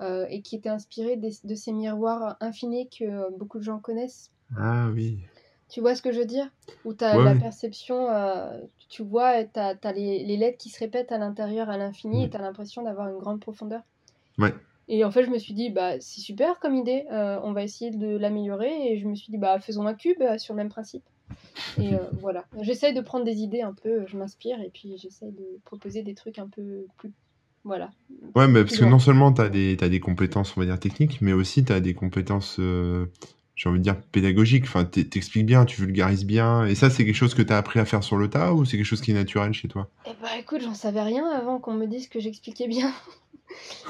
euh, 0.00 0.26
et 0.30 0.42
qui 0.42 0.56
était 0.56 0.68
inspiré 0.68 1.16
des- 1.16 1.34
de 1.44 1.54
ces 1.54 1.72
miroirs 1.72 2.36
infinis 2.40 2.88
que 2.88 3.04
euh, 3.04 3.30
beaucoup 3.36 3.58
de 3.58 3.64
gens 3.64 3.78
connaissent. 3.80 4.30
Ah 4.56 4.88
oui. 4.94 5.18
Tu 5.68 5.80
vois 5.80 5.94
ce 5.94 6.00
que 6.00 6.12
je 6.12 6.20
veux 6.20 6.24
dire? 6.24 6.48
Où 6.84 6.94
tu 6.94 7.04
as 7.04 7.18
Ouais, 7.18 7.24
la 7.24 7.34
perception, 7.34 8.08
euh, 8.08 8.58
tu 8.88 9.02
vois, 9.02 9.44
tu 9.44 9.58
as, 9.60 9.92
les, 9.92 10.24
les 10.24 10.36
lettres 10.36 10.56
qui 10.56 10.70
se 10.70 10.78
répètent 10.78 11.12
à 11.12 11.18
l'intérieur 11.18 11.68
à 11.68 11.76
l'infini, 11.76 12.24
et 12.24 12.30
tu 12.30 12.36
as 12.36 12.40
l'impression 12.40 12.82
d'avoir 12.82 13.08
une 13.08 13.18
grande 13.18 13.40
profondeur. 13.40 13.82
Ouais. 14.38 14.54
Et 14.86 15.04
en 15.04 15.10
fait, 15.10 15.24
je 15.24 15.30
me 15.30 15.38
suis 15.38 15.52
dit, 15.52 15.68
bah, 15.68 16.00
c'est 16.00 16.22
super 16.22 16.58
comme 16.60 16.74
idée, 16.74 17.04
on 17.10 17.52
va 17.52 17.62
essayer 17.62 17.90
de 17.90 18.16
l'améliorer. 18.16 18.92
Et 18.92 18.98
je 18.98 19.06
me 19.06 19.14
suis 19.14 19.30
dit, 19.30 19.36
bah, 19.36 19.58
faisons 19.60 19.86
un 19.86 19.94
cube 19.94 20.22
sur 20.38 20.54
le 20.54 20.58
même 20.58 20.70
principe. 20.70 21.04
Et 21.80 21.94
euh, 21.94 21.98
voilà, 22.20 22.44
j'essaye 22.62 22.94
de 22.94 23.00
prendre 23.00 23.24
des 23.24 23.38
idées 23.38 23.62
un 23.62 23.72
peu, 23.72 24.04
je 24.06 24.16
m'inspire, 24.16 24.60
et 24.60 24.70
puis 24.72 24.96
j'essaye 24.96 25.32
de 25.32 25.44
proposer 25.64 26.02
des 26.02 26.14
trucs 26.14 26.38
un 26.38 26.48
peu 26.48 26.86
plus. 26.96 27.12
Voilà. 27.64 27.90
Ouais, 28.34 28.48
mais 28.48 28.64
parce 28.64 28.78
que 28.78 28.84
non 28.84 28.98
seulement 28.98 29.32
tu 29.32 29.42
as 29.42 29.48
des, 29.48 29.76
t'as 29.78 29.88
des 29.88 30.00
compétences, 30.00 30.56
on 30.56 30.60
va 30.60 30.66
dire, 30.66 30.78
techniques, 30.78 31.20
mais 31.20 31.32
aussi 31.32 31.64
tu 31.64 31.72
as 31.72 31.80
des 31.80 31.92
compétences, 31.94 32.56
euh, 32.60 33.06
j'ai 33.56 33.68
envie 33.68 33.78
de 33.78 33.84
dire, 33.84 34.00
pédagogiques. 34.12 34.64
Enfin, 34.64 34.84
t'expliques 34.84 35.44
bien, 35.46 35.64
tu 35.64 35.82
vulgarises 35.82 36.24
bien. 36.24 36.64
Et 36.64 36.74
ça, 36.74 36.88
c'est 36.88 37.04
quelque 37.04 37.16
chose 37.16 37.34
que 37.34 37.42
tu 37.42 37.52
as 37.52 37.58
appris 37.58 37.78
à 37.80 37.84
faire 37.84 38.02
sur 38.02 38.16
le 38.16 38.30
tas 38.30 38.54
ou 38.54 38.64
c'est 38.64 38.76
quelque 38.76 38.86
chose 38.86 39.00
qui 39.00 39.10
est 39.10 39.14
naturel 39.14 39.52
chez 39.52 39.68
toi? 39.68 39.90
Et 40.06 40.10
bah 40.22 40.28
écoute, 40.38 40.62
j'en 40.62 40.74
savais 40.74 41.02
rien 41.02 41.26
avant 41.28 41.58
qu'on 41.58 41.74
me 41.74 41.86
dise 41.86 42.08
que 42.08 42.20
j'expliquais 42.20 42.68
bien. 42.68 42.92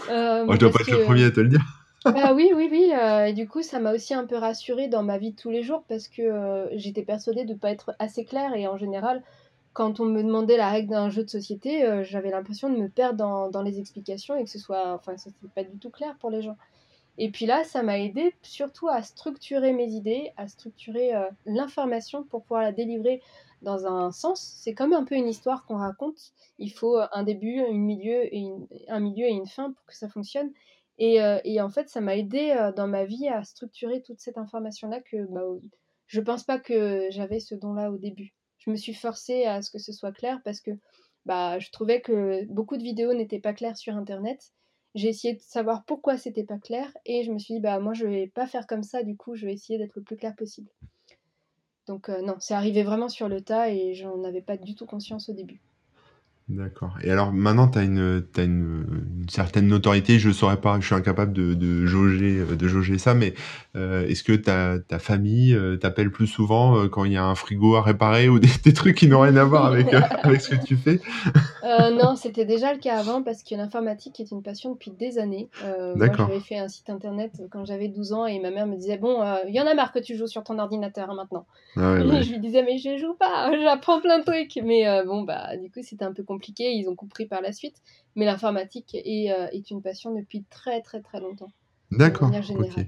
Euh, 0.08 0.44
Oh, 0.48 0.52
Je 0.52 0.58
dois 0.58 0.70
pas 0.70 0.80
être 0.80 0.90
le 0.92 1.02
premier 1.02 1.24
à 1.24 1.30
te 1.32 1.40
le 1.40 1.48
dire. 1.48 1.77
Bah 2.04 2.32
oui, 2.32 2.52
oui, 2.54 2.68
oui. 2.70 2.90
euh, 2.94 3.26
et 3.26 3.32
du 3.34 3.48
coup, 3.48 3.62
ça 3.62 3.80
m'a 3.80 3.92
aussi 3.92 4.14
un 4.14 4.26
peu 4.26 4.36
rassurée 4.36 4.88
dans 4.88 5.02
ma 5.02 5.18
vie 5.18 5.32
de 5.32 5.36
tous 5.36 5.50
les 5.50 5.62
jours 5.62 5.84
parce 5.88 6.08
que 6.08 6.22
euh, 6.22 6.68
j'étais 6.76 7.02
persuadée 7.02 7.44
de 7.44 7.52
ne 7.54 7.58
pas 7.58 7.70
être 7.70 7.94
assez 7.98 8.24
claire. 8.24 8.54
Et 8.54 8.66
en 8.66 8.76
général, 8.76 9.22
quand 9.74 10.00
on 10.00 10.04
me 10.06 10.22
demandait 10.22 10.56
la 10.56 10.70
règle 10.70 10.90
d'un 10.90 11.10
jeu 11.10 11.24
de 11.24 11.28
société, 11.30 11.84
euh, 11.84 12.04
j'avais 12.04 12.30
l'impression 12.30 12.70
de 12.70 12.76
me 12.78 12.88
perdre 12.88 13.18
dans, 13.18 13.50
dans 13.50 13.62
les 13.62 13.78
explications 13.80 14.36
et 14.36 14.44
que 14.44 14.50
ce 14.50 14.58
soit. 14.58 14.94
Enfin, 14.94 15.16
ça 15.16 15.30
c'était 15.30 15.52
pas 15.54 15.64
du 15.68 15.78
tout 15.78 15.90
clair 15.90 16.16
pour 16.20 16.30
les 16.30 16.40
gens. 16.42 16.56
Et 17.18 17.30
puis 17.30 17.46
là, 17.46 17.64
ça 17.64 17.82
m'a 17.82 17.98
aidé 17.98 18.34
surtout 18.42 18.88
à 18.88 19.02
structurer 19.02 19.72
mes 19.72 19.88
idées, 19.90 20.32
à 20.36 20.48
structurer 20.48 21.12
l'information 21.46 22.24
pour 22.24 22.42
pouvoir 22.42 22.62
la 22.62 22.72
délivrer 22.72 23.22
dans 23.62 23.86
un 23.86 24.12
sens. 24.12 24.40
C'est 24.62 24.74
comme 24.74 24.92
un 24.94 25.04
peu 25.04 25.16
une 25.16 25.28
histoire 25.28 25.66
qu'on 25.66 25.76
raconte. 25.78 26.32
Il 26.58 26.72
faut 26.72 26.98
un 27.12 27.22
début, 27.24 27.58
une 27.60 27.82
milieu 27.84 28.34
et 28.34 28.48
un 28.88 29.00
milieu 29.00 29.26
et 29.26 29.32
une 29.32 29.46
fin 29.48 29.72
pour 29.72 29.84
que 29.86 29.94
ça 29.96 30.08
fonctionne. 30.08 30.52
Et, 30.98 31.22
euh, 31.22 31.38
et 31.44 31.60
en 31.60 31.70
fait, 31.70 31.88
ça 31.88 32.00
m'a 32.00 32.16
aidé 32.16 32.50
euh, 32.50 32.72
dans 32.72 32.88
ma 32.88 33.04
vie 33.04 33.28
à 33.28 33.44
structurer 33.44 34.02
toute 34.02 34.20
cette 34.20 34.38
information-là 34.38 35.00
que 35.00 35.26
bah, 35.30 35.44
je 36.06 36.20
pense 36.20 36.44
pas 36.44 36.58
que 36.58 37.08
j'avais 37.10 37.40
ce 37.40 37.54
don-là 37.54 37.90
au 37.92 37.98
début. 37.98 38.34
Je 38.58 38.70
me 38.70 38.76
suis 38.76 38.94
forcée 38.94 39.44
à 39.44 39.62
ce 39.62 39.70
que 39.70 39.78
ce 39.78 39.92
soit 39.92 40.12
clair 40.12 40.40
parce 40.44 40.60
que 40.60 40.72
bah, 41.24 41.58
je 41.58 41.70
trouvais 41.70 42.00
que 42.00 42.44
beaucoup 42.46 42.76
de 42.76 42.82
vidéos 42.82 43.14
n'étaient 43.14 43.38
pas 43.38 43.52
claires 43.52 43.76
sur 43.76 43.94
Internet. 43.96 44.52
J'ai 44.94 45.08
essayé 45.08 45.34
de 45.34 45.40
savoir 45.40 45.84
pourquoi 45.84 46.16
c'était 46.16 46.44
pas 46.44 46.58
clair 46.58 46.90
et 47.04 47.22
je 47.22 47.30
me 47.30 47.38
suis 47.38 47.54
dit, 47.54 47.60
bah, 47.60 47.78
moi, 47.78 47.92
je 47.92 48.06
vais 48.06 48.26
pas 48.26 48.46
faire 48.46 48.66
comme 48.66 48.82
ça, 48.82 49.02
du 49.02 49.16
coup, 49.16 49.36
je 49.36 49.46
vais 49.46 49.52
essayer 49.52 49.78
d'être 49.78 49.94
le 49.94 50.02
plus 50.02 50.16
clair 50.16 50.34
possible. 50.34 50.70
Donc, 51.86 52.08
euh, 52.08 52.22
non, 52.22 52.36
c'est 52.40 52.54
arrivé 52.54 52.82
vraiment 52.82 53.08
sur 53.08 53.28
le 53.28 53.40
tas 53.40 53.70
et 53.70 53.94
j'en 53.94 54.24
avais 54.24 54.42
pas 54.42 54.56
du 54.56 54.74
tout 54.74 54.86
conscience 54.86 55.28
au 55.28 55.34
début. 55.34 55.60
D'accord. 56.48 56.96
Et 57.02 57.10
alors 57.10 57.30
maintenant, 57.30 57.68
tu 57.68 57.78
as 57.78 57.82
une, 57.82 58.24
t'as 58.32 58.44
une, 58.44 58.86
une 59.20 59.28
certaine 59.28 59.66
notoriété. 59.66 60.18
Je 60.18 60.30
saurais 60.30 60.56
pas, 60.56 60.80
je 60.80 60.86
suis 60.86 60.94
incapable 60.94 61.34
de, 61.34 61.52
de 61.52 61.84
jauger, 61.84 62.38
euh, 62.38 62.56
de 62.56 62.68
jauger 62.68 62.96
ça, 62.96 63.12
mais 63.12 63.34
euh, 63.76 64.06
est-ce 64.06 64.24
que 64.24 64.32
ta, 64.32 64.78
ta 64.78 64.98
famille 64.98 65.54
euh, 65.54 65.76
t'appelle 65.76 66.10
plus 66.10 66.26
souvent 66.26 66.78
euh, 66.78 66.88
quand 66.88 67.04
il 67.04 67.12
y 67.12 67.18
a 67.18 67.24
un 67.24 67.34
frigo 67.34 67.76
à 67.76 67.82
réparer 67.82 68.30
ou 68.30 68.38
des, 68.38 68.48
des 68.64 68.72
trucs 68.72 68.96
qui 68.96 69.08
n'ont 69.08 69.20
rien 69.20 69.36
à 69.36 69.44
voir 69.44 69.66
avec, 69.66 69.92
avec 70.22 70.40
ce 70.40 70.54
que 70.54 70.64
tu 70.64 70.76
fais? 70.76 71.00
Non, 71.92 72.16
c'était 72.16 72.46
déjà 72.46 72.72
le 72.72 72.78
cas 72.78 72.98
avant 72.98 73.22
parce 73.22 73.42
que 73.42 73.54
l'informatique 73.54 74.18
est 74.18 74.30
une 74.30 74.42
passion 74.42 74.72
depuis 74.72 74.90
des 74.90 75.18
années. 75.18 75.50
Moi, 75.62 75.94
D'accord. 75.96 76.28
j'avais 76.28 76.40
fait 76.40 76.58
un 76.58 76.68
site 76.68 76.88
internet 76.88 77.42
quand 77.50 77.66
j'avais 77.66 77.88
12 77.88 78.14
ans 78.14 78.24
et 78.24 78.40
ma 78.40 78.50
mère 78.50 78.66
me 78.66 78.76
disait 78.76 78.96
Bon, 78.96 79.22
il 79.46 79.54
y 79.54 79.60
en 79.60 79.66
a 79.66 79.74
marre 79.74 79.92
que 79.92 79.98
tu 79.98 80.16
joues 80.16 80.26
sur 80.26 80.44
ton 80.44 80.58
ordinateur 80.58 81.10
hein, 81.10 81.14
maintenant. 81.14 81.44
Ah 81.76 81.92
ouais, 81.92 82.04
ouais. 82.04 82.22
je 82.22 82.32
lui 82.32 82.40
disais 82.40 82.62
Mais 82.62 82.78
je 82.78 82.96
joue 82.96 83.14
pas, 83.14 83.50
j'apprends 83.62 84.00
plein 84.00 84.20
de 84.20 84.24
trucs. 84.24 84.58
Mais 84.64 85.04
bon, 85.04 85.24
bah, 85.24 85.56
du 85.58 85.70
coup, 85.70 85.80
c'était 85.82 86.04
un 86.04 86.12
peu 86.12 86.22
compliqué. 86.22 86.37
Ils 86.58 86.88
ont 86.88 86.96
compris 86.96 87.26
par 87.26 87.40
la 87.40 87.52
suite. 87.52 87.76
Mais 88.16 88.24
l'informatique 88.24 88.94
est, 88.94 89.30
euh, 89.32 89.48
est 89.52 89.70
une 89.70 89.82
passion 89.82 90.14
depuis 90.14 90.44
très, 90.44 90.80
très, 90.82 91.00
très 91.00 91.20
longtemps. 91.20 91.50
D'accord. 91.90 92.30
Ok. 92.56 92.84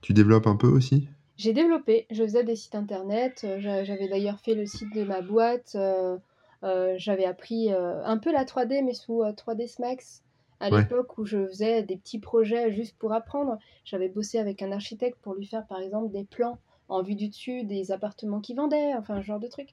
Tu 0.00 0.12
développes 0.14 0.46
un 0.46 0.56
peu 0.56 0.66
aussi? 0.68 1.08
J'ai 1.36 1.52
développé, 1.52 2.06
je 2.10 2.22
faisais 2.22 2.44
des 2.44 2.56
sites 2.56 2.74
internet, 2.74 3.42
euh, 3.44 3.58
j'a- 3.58 3.84
j'avais 3.84 4.06
d'ailleurs 4.08 4.38
fait 4.40 4.54
le 4.54 4.66
site 4.66 4.94
de 4.94 5.02
ma 5.02 5.22
boîte, 5.22 5.72
euh, 5.74 6.18
euh, 6.62 6.94
j'avais 6.98 7.24
appris 7.24 7.70
un 7.72 8.18
peu 8.18 8.30
la 8.32 8.44
3D 8.44 8.82
mais 8.82 8.92
sous 8.94 9.22
euh, 9.22 9.32
3ds 9.32 9.78
Max 9.80 10.22
à 10.60 10.70
Ouais. 10.70 10.82
l'époque 10.82 11.18
où 11.18 11.24
je 11.24 11.46
faisais 11.48 11.82
des 11.82 11.96
petits 11.96 12.20
projets 12.20 12.70
juste 12.70 12.96
pour 12.98 13.12
apprendre. 13.12 13.58
J'avais 13.84 14.08
bossé 14.08 14.38
avec 14.38 14.62
un 14.62 14.70
architecte 14.72 15.18
pour 15.22 15.34
lui 15.34 15.46
faire 15.46 15.66
par 15.66 15.80
exemple 15.80 16.12
des 16.12 16.24
plans 16.24 16.58
en 16.88 17.02
vue 17.02 17.14
du 17.16 17.28
dessus 17.28 17.64
des 17.64 17.90
appartements 17.90 18.40
qu'il 18.40 18.56
vendait, 18.56 18.94
enfin 18.94 19.20
ce 19.22 19.26
genre 19.26 19.40
de 19.40 19.48
truc. 19.48 19.70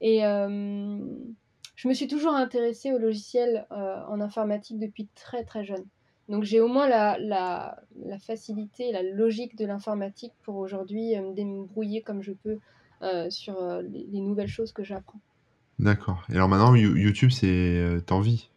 Et 0.00 0.24
euh, 0.24 0.98
je 1.78 1.88
me 1.88 1.94
suis 1.94 2.08
toujours 2.08 2.34
intéressée 2.34 2.92
aux 2.92 2.98
logiciels 2.98 3.66
euh, 3.72 4.02
en 4.08 4.20
informatique 4.20 4.78
depuis 4.78 5.08
très 5.14 5.44
très 5.44 5.64
jeune. 5.64 5.86
Donc 6.28 6.44
j'ai 6.44 6.60
au 6.60 6.68
moins 6.68 6.88
la, 6.88 7.18
la, 7.18 7.80
la 8.04 8.18
facilité, 8.18 8.92
la 8.92 9.02
logique 9.02 9.56
de 9.56 9.64
l'informatique 9.64 10.34
pour 10.42 10.56
aujourd'hui 10.56 11.16
euh, 11.16 11.22
me 11.22 11.34
débrouiller 11.34 12.02
comme 12.02 12.22
je 12.22 12.32
peux 12.32 12.58
euh, 13.02 13.30
sur 13.30 13.56
euh, 13.62 13.82
les, 13.82 14.06
les 14.12 14.20
nouvelles 14.20 14.48
choses 14.48 14.72
que 14.72 14.82
j'apprends. 14.82 15.20
D'accord. 15.78 16.24
Et 16.28 16.34
alors 16.34 16.48
maintenant, 16.48 16.74
You- 16.74 16.96
YouTube, 16.96 17.30
c'est 17.30 17.80
vis? 18.20 18.50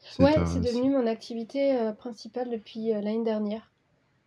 C'est 0.00 0.24
Ouais, 0.24 0.34
ta- 0.34 0.46
c'est 0.46 0.60
devenu 0.60 0.90
mon 0.90 1.06
activité 1.06 1.92
principale 1.98 2.50
depuis 2.50 2.88
l'année 2.88 3.22
dernière. 3.24 3.70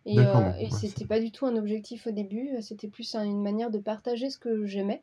Et, 0.06 0.18
euh, 0.20 0.52
et 0.60 0.64
ouais, 0.64 0.70
c'était 0.70 1.00
c'est- 1.00 1.06
pas 1.06 1.20
du 1.20 1.32
tout 1.32 1.46
un 1.46 1.56
objectif 1.56 2.06
au 2.06 2.12
début, 2.12 2.50
c'était 2.62 2.88
plus 2.88 3.14
un- 3.16 3.24
une 3.24 3.42
manière 3.42 3.70
de 3.70 3.78
partager 3.78 4.30
ce 4.30 4.38
que 4.38 4.64
j'aimais, 4.66 5.02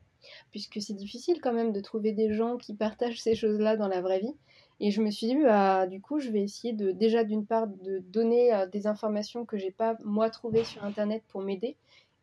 puisque 0.52 0.82
c'est 0.82 0.94
difficile 0.94 1.40
quand 1.42 1.54
même 1.54 1.72
de 1.74 1.80
trouver 1.82 2.12
des 2.14 2.34
gens 2.34 2.58
qui 2.58 2.76
partagent 2.76 3.22
ces 3.22 3.36
choses-là 3.36 3.78
dans 3.78 3.88
la 3.88 4.02
vraie 4.02 4.20
vie. 4.20 4.36
Et 4.80 4.92
je 4.92 5.02
me 5.02 5.12
suis 5.12 5.28
dit, 5.28 5.36
bah, 5.44 5.88
du 5.88 6.02
coup, 6.02 6.20
je 6.20 6.30
vais 6.30 6.42
essayer 6.42 6.74
de, 6.74 6.92
déjà 6.92 7.24
d'une 7.24 7.46
part, 7.46 7.68
de 7.68 8.00
donner 8.00 8.54
euh, 8.54 8.68
des 8.68 8.88
informations 8.88 9.46
que 9.46 9.58
j'ai 9.58 9.72
pas 9.72 9.98
moi 10.04 10.30
trouvées 10.30 10.64
sur 10.64 10.84
Internet 10.84 11.24
pour 11.28 11.42
m'aider, 11.42 11.78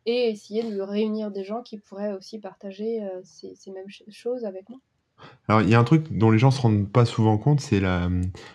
et 0.05 0.29
essayer 0.29 0.63
de 0.63 0.81
réunir 0.81 1.31
des 1.31 1.43
gens 1.43 1.61
qui 1.63 1.77
pourraient 1.79 2.13
aussi 2.13 2.39
partager 2.39 3.03
euh, 3.03 3.21
ces, 3.23 3.55
mêmes 3.71 3.89
ch- 3.89 4.03
choses 4.09 4.45
avec 4.45 4.67
moi. 4.69 4.79
Alors, 5.47 5.61
il 5.61 5.69
y 5.69 5.75
a 5.75 5.79
un 5.79 5.83
truc 5.83 6.05
dont 6.17 6.31
les 6.31 6.39
gens 6.39 6.51
se 6.51 6.61
rendent 6.61 6.89
pas 6.89 7.05
souvent 7.05 7.37
compte, 7.37 7.59
c'est 7.59 7.79
la. 7.79 8.09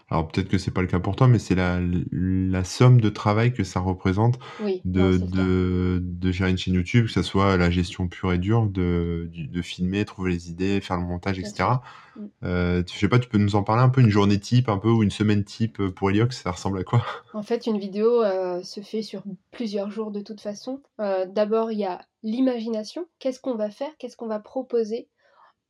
Alors, 0.09 0.29
peut-être 0.29 0.49
que 0.49 0.57
c'est 0.59 0.71
pas 0.71 0.81
le 0.81 0.87
cas 0.87 0.99
pour 1.01 1.15
toi, 1.17 1.29
mais 1.29 1.39
c'est 1.39 1.55
la, 1.55 1.79
la 2.13 2.65
somme 2.65 3.01
de 3.01 3.09
travail 3.11 3.53
que 3.53 3.65
ça 3.65 3.81
représente 3.81 4.39
Oui, 4.61 4.81
non, 4.85 5.11
de, 5.11 5.13
c'est 5.13 5.31
clair. 5.31 5.45
de, 5.47 6.03
de 6.03 6.33
gérer 6.33 6.51
une 6.51 6.59
chaîne 6.59 6.75
YouTube, 6.75 7.07
que 7.07 7.13
ce 7.13 7.23
soit 7.23 7.57
la 7.57 7.71
gestion 7.71 8.09
pure 8.09 8.33
et 8.33 8.39
dure, 8.39 8.67
de, 8.67 9.29
du- 9.33 9.47
de 9.49 9.63
filmer, 9.63 10.05
trouver 10.05 10.31
les 10.31 10.51
idées, 10.51 10.81
faire 10.81 10.97
le 10.97 11.05
montage, 11.05 11.39
Bien 11.39 11.45
sûr. 11.45 11.53
etc. 11.55 11.83
Mm. 12.17 12.27
Euh, 12.45 12.83
tu- 12.83 12.95
je 12.95 13.01
sais 13.01 13.09
pas, 13.09 13.19
tu 13.19 13.29
peux 13.29 13.39
nous 13.39 13.57
en 13.57 13.63
parler 13.63 13.83
un 13.83 13.89
peu, 13.91 14.01
une 14.01 14.09
journée 14.11 14.39
type, 14.41 14.69
un 14.69 14.79
peu, 14.79 14.89
ou 14.91 15.03
une 15.03 15.11
semaine 15.11 15.45
type 15.45 15.81
euh, 15.81 15.91
pour 15.91 16.11
Heliox, 16.11 16.43
ça 16.43 16.51
ressemble 16.53 16.79
à 16.79 16.85
quoi? 16.85 17.05
En 17.35 17.43
fait, 17.43 17.67
une 17.67 17.79
vidéo 17.79 18.23
euh, 18.23 18.63
se 18.63 18.81
fait 18.81 19.03
sur 19.03 19.23
plusieurs 19.51 19.91
jours 19.91 20.11
de 20.11 20.21
toute 20.21 20.41
façon. 20.41 20.81
Euh, 21.01 21.27
D'abord, 21.27 21.71
il 21.71 21.79
y 21.79 21.85
a 21.85 22.01
l'imagination. 22.23 23.07
Qu'est-ce 23.19 23.41
qu'on 23.41 23.55
va 23.57 23.71
faire? 23.71 23.91
Qu'est-ce 23.99 24.17
qu'on 24.17 24.27
va 24.29 24.41
proposer? 24.41 25.09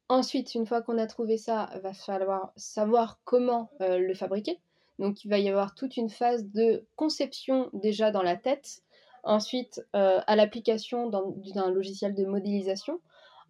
Ensuite, 0.09 0.55
une 0.55 0.67
fois 0.67 0.83
qu'on 0.83 0.99
a 0.99 1.07
trouvé 1.07 1.37
ça, 1.37 1.71
va 1.83 1.93
falloir 1.93 2.53
savoir 2.57 3.21
comment 3.25 3.71
euh, 3.81 3.99
le 3.99 4.15
fabriquer. 4.15 4.61
Donc, 4.99 5.25
il 5.25 5.29
va 5.29 5.39
y 5.39 5.49
avoir 5.49 5.75
toute 5.75 5.97
une 5.97 6.11
phase 6.11 6.47
de 6.51 6.87
conception 6.97 7.71
déjà 7.73 8.11
dans 8.11 8.23
la 8.23 8.37
tête. 8.37 8.83
Ensuite, 9.25 9.85
euh, 9.97 10.21
à 10.27 10.37
l'application 10.37 11.11
d'un 11.11 11.71
logiciel 11.71 12.15
de 12.15 12.25
modélisation. 12.25 13.01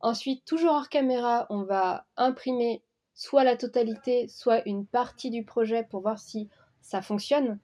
Ensuite, 0.01 0.45
toujours 0.47 0.73
hors 0.73 0.89
caméra, 0.89 1.47
on 1.51 1.63
va 1.63 2.07
imprimer 2.17 2.83
soit 3.15 3.45
la 3.45 3.57
totalité, 3.57 4.27
soit 4.29 4.67
une 4.67 4.87
partie 4.87 5.31
du 5.31 5.45
projet 5.45 5.85
pour 5.85 6.01
voir 6.01 6.19
si 6.19 6.49
ça 6.81 7.03
fonctionne. 7.03 7.59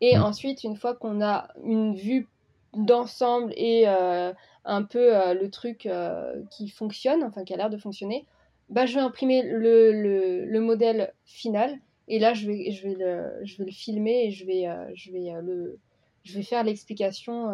Et 0.00 0.16
Mm. 0.16 0.22
ensuite, 0.22 0.64
une 0.64 0.76
fois 0.76 0.94
qu'on 0.94 1.22
a 1.22 1.48
une 1.62 1.94
vue 1.94 2.28
d'ensemble 2.76 3.52
et 3.56 3.84
euh, 3.88 4.32
un 4.64 4.82
peu 4.82 5.16
euh, 5.16 5.34
le 5.34 5.50
truc 5.50 5.86
euh, 5.86 6.42
qui 6.50 6.68
fonctionne, 6.68 7.22
enfin 7.24 7.44
qui 7.44 7.54
a 7.54 7.56
l'air 7.56 7.70
de 7.70 7.76
fonctionner, 7.78 8.26
bah, 8.68 8.86
je 8.86 8.94
vais 8.94 9.00
imprimer 9.00 9.42
le, 9.42 9.92
le- 9.92 10.44
le 10.44 10.60
modèle 10.60 11.12
final. 11.24 11.78
Et 12.08 12.18
là, 12.18 12.34
je 12.34 12.46
vais, 12.46 12.70
je 12.70 12.88
vais, 12.88 12.94
le, 12.94 13.40
je 13.44 13.56
vais 13.58 13.64
le 13.64 13.72
filmer 13.72 14.26
et 14.26 14.30
je 14.30 14.44
vais, 14.46 14.66
je 14.94 15.10
vais, 15.12 15.32
le, 15.42 15.78
je 16.24 16.34
vais 16.34 16.42
faire 16.42 16.62
l'explication 16.62 17.50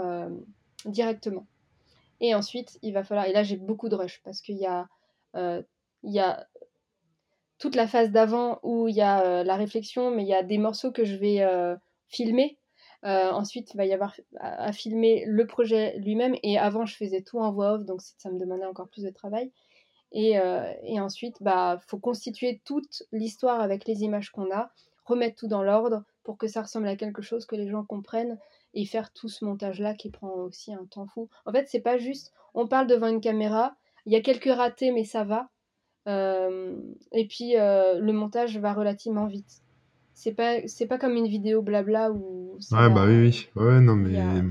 directement. 0.86 1.46
Et 2.20 2.34
ensuite, 2.34 2.78
il 2.82 2.92
va 2.94 3.04
falloir. 3.04 3.26
Et 3.26 3.32
là, 3.32 3.42
j'ai 3.44 3.56
beaucoup 3.56 3.88
de 3.88 3.96
rush 3.96 4.20
parce 4.24 4.40
qu'il 4.42 4.56
y 4.58 4.66
a, 4.66 4.88
y 6.04 6.18
a 6.18 6.46
toute 7.58 7.76
la 7.76 7.86
phase 7.86 8.10
d'avant 8.10 8.58
où 8.62 8.88
il 8.88 8.94
y 8.96 9.00
a 9.02 9.44
la 9.44 9.56
réflexion, 9.56 10.10
mais 10.10 10.22
il 10.22 10.28
y 10.28 10.34
a 10.34 10.42
des 10.42 10.58
morceaux 10.58 10.92
que 10.92 11.04
je 11.04 11.16
vais 11.16 11.46
filmer. 12.08 12.58
Euh, 13.04 13.30
ensuite, 13.30 13.72
il 13.72 13.76
va 13.76 13.86
y 13.86 13.92
avoir 13.92 14.14
à, 14.38 14.64
à 14.64 14.72
filmer 14.72 15.24
le 15.26 15.46
projet 15.46 15.96
lui-même. 15.98 16.36
Et 16.42 16.58
avant, 16.58 16.86
je 16.86 16.96
faisais 16.96 17.22
tout 17.22 17.38
en 17.38 17.50
voix 17.50 17.72
off, 17.74 17.84
donc 17.84 18.00
ça 18.02 18.30
me 18.30 18.38
demandait 18.38 18.66
encore 18.66 18.88
plus 18.88 19.04
de 19.04 19.10
travail. 19.10 19.50
Et, 20.12 20.38
euh, 20.38 20.72
et 20.82 21.00
ensuite, 21.00 21.36
bah, 21.40 21.78
faut 21.86 21.98
constituer 21.98 22.60
toute 22.64 23.04
l'histoire 23.12 23.60
avec 23.60 23.86
les 23.86 24.02
images 24.02 24.30
qu'on 24.30 24.50
a, 24.52 24.70
remettre 25.04 25.36
tout 25.36 25.48
dans 25.48 25.62
l'ordre 25.62 26.04
pour 26.24 26.36
que 26.36 26.46
ça 26.46 26.62
ressemble 26.62 26.88
à 26.88 26.96
quelque 26.96 27.22
chose 27.22 27.46
que 27.46 27.56
les 27.56 27.68
gens 27.68 27.84
comprennent 27.84 28.38
et 28.74 28.84
faire 28.84 29.12
tout 29.12 29.28
ce 29.28 29.44
montage-là 29.44 29.94
qui 29.94 30.10
prend 30.10 30.32
aussi 30.34 30.72
un 30.72 30.84
temps 30.84 31.06
fou. 31.06 31.28
En 31.46 31.52
fait, 31.52 31.68
c'est 31.68 31.80
pas 31.80 31.98
juste, 31.98 32.32
on 32.54 32.66
parle 32.66 32.86
devant 32.86 33.08
une 33.08 33.20
caméra, 33.20 33.76
il 34.06 34.12
y 34.12 34.16
a 34.16 34.20
quelques 34.20 34.52
ratés, 34.52 34.92
mais 34.92 35.04
ça 35.04 35.24
va. 35.24 35.48
Euh, 36.08 36.76
et 37.12 37.26
puis 37.26 37.56
euh, 37.56 37.98
le 37.98 38.12
montage 38.12 38.56
va 38.58 38.72
relativement 38.72 39.26
vite. 39.26 39.62
C'est 40.22 40.32
pas, 40.34 40.68
c'est 40.68 40.86
pas 40.86 40.98
comme 40.98 41.14
une 41.16 41.28
vidéo 41.28 41.62
blabla 41.62 42.12
où 42.12 42.58
Ouais, 42.72 42.90
bah 42.90 43.06
oui, 43.06 43.20
oui. 43.22 43.48
Ouais, 43.56 43.80
non, 43.80 43.96
mais. 43.96 44.18
a- 44.18 44.42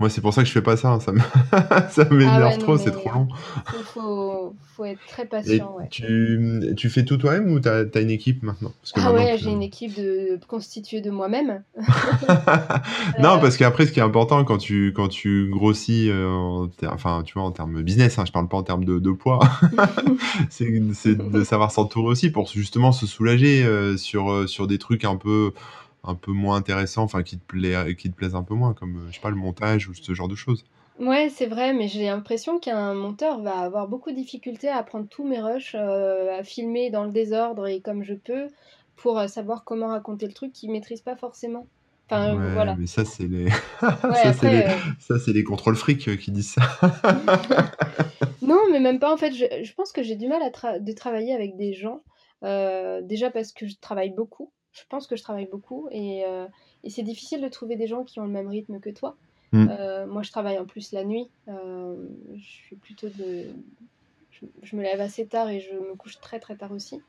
Moi, 0.00 0.10
c'est 0.10 0.20
pour 0.20 0.34
ça 0.34 0.42
que 0.42 0.48
je 0.48 0.52
fais 0.52 0.60
pas 0.62 0.76
ça, 0.76 0.90
hein, 0.92 1.00
ça 1.00 1.12
Ah 1.52 2.06
m'énerve 2.10 2.50
ouais, 2.50 2.56
non, 2.58 2.58
trop, 2.58 2.76
c'est 2.78 2.90
trop 2.90 3.10
long. 3.12 3.28
faut, 3.64 3.84
faut, 3.84 4.56
faut 4.76 4.84
être 4.84 5.04
très 5.06 5.24
patient, 5.28 5.76
ouais. 5.76 5.88
tu, 5.88 6.74
tu 6.76 6.90
fais 6.90 7.04
tout 7.04 7.16
toi-même 7.16 7.52
ou 7.52 7.60
t'as, 7.60 7.84
t'as 7.84 8.02
une 8.02 8.10
équipe 8.10 8.42
maintenant? 8.42 8.72
Parce 8.80 8.92
que 8.92 9.00
Ah 9.00 9.04
maintenant, 9.12 9.24
ouais, 9.24 9.36
tu- 9.36 9.44
j'ai 9.44 9.50
une 9.52 9.62
équipe 9.62 9.94
de, 9.94 10.38
constituée 10.48 11.00
de 11.00 11.10
moi-même. 11.10 11.62
Non, 13.20 13.36
Euh, 13.36 13.38
parce 13.38 13.56
qu'après, 13.56 13.86
ce 13.86 13.92
qui 13.92 14.00
est 14.00 14.02
important 14.02 14.44
quand 14.44 14.58
tu, 14.58 14.92
quand 14.94 15.08
tu 15.08 15.48
grossis, 15.50 16.10
euh, 16.10 16.28
en 16.28 16.66
ter- 16.68 16.92
enfin, 16.92 17.22
tu 17.24 17.34
vois, 17.34 17.44
en 17.44 17.52
termes 17.52 17.82
business, 17.82 18.18
hein, 18.18 18.24
je 18.26 18.32
parle 18.32 18.48
pas 18.48 18.56
en 18.56 18.62
termes 18.62 18.84
de, 18.84 18.98
de 18.98 19.10
poids, 19.12 19.38
c'est, 20.50 20.82
c'est 20.94 21.16
de 21.16 21.44
savoir 21.44 21.70
s'entourer 21.70 22.08
aussi 22.08 22.30
pour 22.30 22.48
justement 22.48 22.92
se 22.92 23.06
soulager 23.06 23.64
euh, 23.64 23.96
sur, 23.96 24.30
euh, 24.30 24.46
sur 24.46 24.66
des 24.66 24.78
trucs 24.78 25.04
un 25.04 25.16
peu, 25.16 25.52
un 26.04 26.14
peu 26.14 26.32
moins 26.32 26.56
intéressants, 26.56 27.02
enfin, 27.04 27.22
qui 27.22 27.38
te 27.38 27.44
plaît, 27.44 27.94
qui 27.96 28.10
te 28.10 28.16
plaisent 28.16 28.34
un 28.34 28.42
peu 28.44 28.54
moins, 28.54 28.74
comme, 28.74 28.96
euh, 28.98 29.08
je 29.10 29.14
sais 29.14 29.20
pas, 29.20 29.30
le 29.30 29.36
montage 29.36 29.88
ou 29.88 29.94
ce 29.94 30.14
genre 30.14 30.28
de 30.28 30.34
choses. 30.36 30.64
Ouais, 30.98 31.28
c'est 31.28 31.46
vrai, 31.46 31.72
mais 31.72 31.88
j'ai 31.88 32.04
l'impression 32.06 32.58
qu'un 32.60 32.94
monteur 32.94 33.40
va 33.42 33.58
avoir 33.60 33.88
beaucoup 33.88 34.10
de 34.10 34.16
difficultés 34.16 34.68
à 34.68 34.82
prendre 34.84 35.08
tous 35.08 35.24
mes 35.24 35.40
rushs, 35.40 35.74
euh, 35.74 36.38
à 36.38 36.44
filmer 36.44 36.90
dans 36.90 37.04
le 37.04 37.10
désordre 37.12 37.66
et 37.66 37.80
comme 37.80 38.02
je 38.04 38.14
peux, 38.14 38.48
pour 38.96 39.18
euh, 39.18 39.26
savoir 39.28 39.64
comment 39.64 39.88
raconter 39.88 40.26
le 40.28 40.32
truc 40.32 40.52
qu'il 40.52 40.70
maîtrise 40.70 41.00
pas 41.02 41.16
forcément. 41.16 41.68
Enfin, 42.08 42.36
Ouais, 42.36 42.40
voilà. 42.52 42.78
mais 42.78 42.86
ça, 42.86 43.04
c'est 43.04 43.26
les, 43.26 43.48
Ouais, 44.08 44.14
ça, 44.14 44.32
c'est 44.32 44.48
les, 44.48 44.64
euh, 44.68 44.78
ça, 45.00 45.18
c'est 45.18 45.32
les 45.32 45.42
contrôles 45.44 45.76
fric 45.76 46.06
euh, 46.08 46.16
qui 46.16 46.30
disent 46.30 46.52
ça. 46.52 46.62
non, 48.40 48.60
mais 48.70 48.80
même 48.80 48.98
pas. 49.00 49.12
En 49.12 49.16
fait, 49.16 49.32
je, 49.32 49.64
je 49.64 49.74
pense 49.74 49.92
que 49.92 50.02
j'ai 50.02 50.16
du 50.16 50.28
mal 50.28 50.42
à 50.42 50.50
tra- 50.50 50.80
de 50.82 50.92
travailler 50.92 51.34
avec 51.34 51.56
des 51.56 51.72
gens. 51.74 52.04
euh, 52.44 53.00
déjà 53.02 53.30
parce 53.30 53.52
que 53.52 53.66
je 53.66 53.76
travaille 53.80 54.10
beaucoup. 54.10 54.52
Je 54.74 54.82
pense 54.88 55.06
que 55.06 55.14
je 55.16 55.22
travaille 55.22 55.46
beaucoup 55.46 55.88
et, 55.92 56.24
euh, 56.26 56.46
et 56.82 56.90
c'est 56.90 57.04
difficile 57.04 57.40
de 57.40 57.48
trouver 57.48 57.76
des 57.76 57.86
gens 57.86 58.02
qui 58.02 58.18
ont 58.18 58.24
le 58.24 58.30
même 58.32 58.48
rythme 58.48 58.80
que 58.80 58.90
toi. 58.90 59.16
Mm. 59.52 59.68
Euh, 59.70 60.06
moi, 60.06 60.22
je 60.22 60.30
travaille 60.32 60.58
en 60.58 60.66
plus 60.66 60.90
la 60.92 61.04
nuit. 61.04 61.30
euh, 61.48 61.96
je 62.34 62.44
suis 62.44 62.76
plutôt 62.76 63.08
de. 63.08 63.46
Je, 64.32 64.46
je 64.62 64.76
me 64.76 64.82
lève 64.82 65.00
assez 65.00 65.26
tard 65.26 65.48
et 65.48 65.60
je 65.60 65.72
me 65.72 65.94
couche 65.94 66.18
très 66.18 66.40
très 66.40 66.56
tard 66.56 66.72
aussi. 66.72 67.00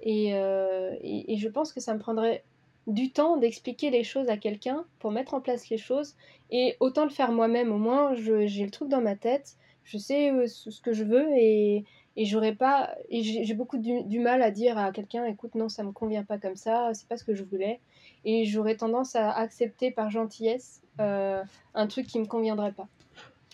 Et, 0.00 0.28
et, 0.28 1.32
et 1.32 1.36
je 1.38 1.48
pense 1.48 1.72
que 1.72 1.80
ça 1.80 1.94
me 1.94 1.98
prendrait 1.98 2.44
du 2.86 3.10
temps 3.10 3.36
d'expliquer 3.36 3.90
les 3.90 4.04
choses 4.04 4.28
à 4.28 4.36
quelqu'un 4.36 4.84
pour 4.98 5.10
mettre 5.10 5.32
en 5.34 5.40
place 5.40 5.70
les 5.70 5.78
choses. 5.78 6.14
Et 6.50 6.76
autant 6.78 7.04
le 7.04 7.10
faire 7.10 7.32
moi-même, 7.32 7.72
au 7.72 7.78
moins 7.78 8.14
j'ai 8.14 8.64
le 8.64 8.70
truc 8.70 8.88
dans 8.88 9.00
ma 9.00 9.16
tête, 9.16 9.56
je 9.82 9.96
sais 9.96 10.30
ce 10.46 10.80
que 10.82 10.92
je 10.92 11.04
veux 11.04 11.26
et, 11.36 11.84
et 12.20 12.24
j'aurais 12.26 12.54
pas. 12.54 12.90
Et 13.08 13.22
j'ai 13.22 13.54
beaucoup 13.54 13.78
du, 13.78 14.02
du 14.04 14.18
mal 14.18 14.42
à 14.42 14.50
dire 14.50 14.76
à 14.76 14.92
quelqu'un 14.92 15.24
écoute, 15.24 15.54
non, 15.54 15.68
ça 15.68 15.82
me 15.84 15.92
convient 15.92 16.24
pas 16.24 16.38
comme 16.38 16.56
ça, 16.56 16.90
c'est 16.94 17.08
pas 17.08 17.16
ce 17.16 17.24
que 17.24 17.34
je 17.34 17.44
voulais. 17.44 17.80
Et 18.24 18.44
j'aurais 18.44 18.76
tendance 18.76 19.14
à 19.16 19.30
accepter 19.30 19.90
par 19.90 20.10
gentillesse 20.10 20.82
euh, 21.00 21.42
un 21.74 21.86
truc 21.86 22.06
qui 22.06 22.18
me 22.18 22.26
conviendrait 22.26 22.72
pas. 22.72 22.88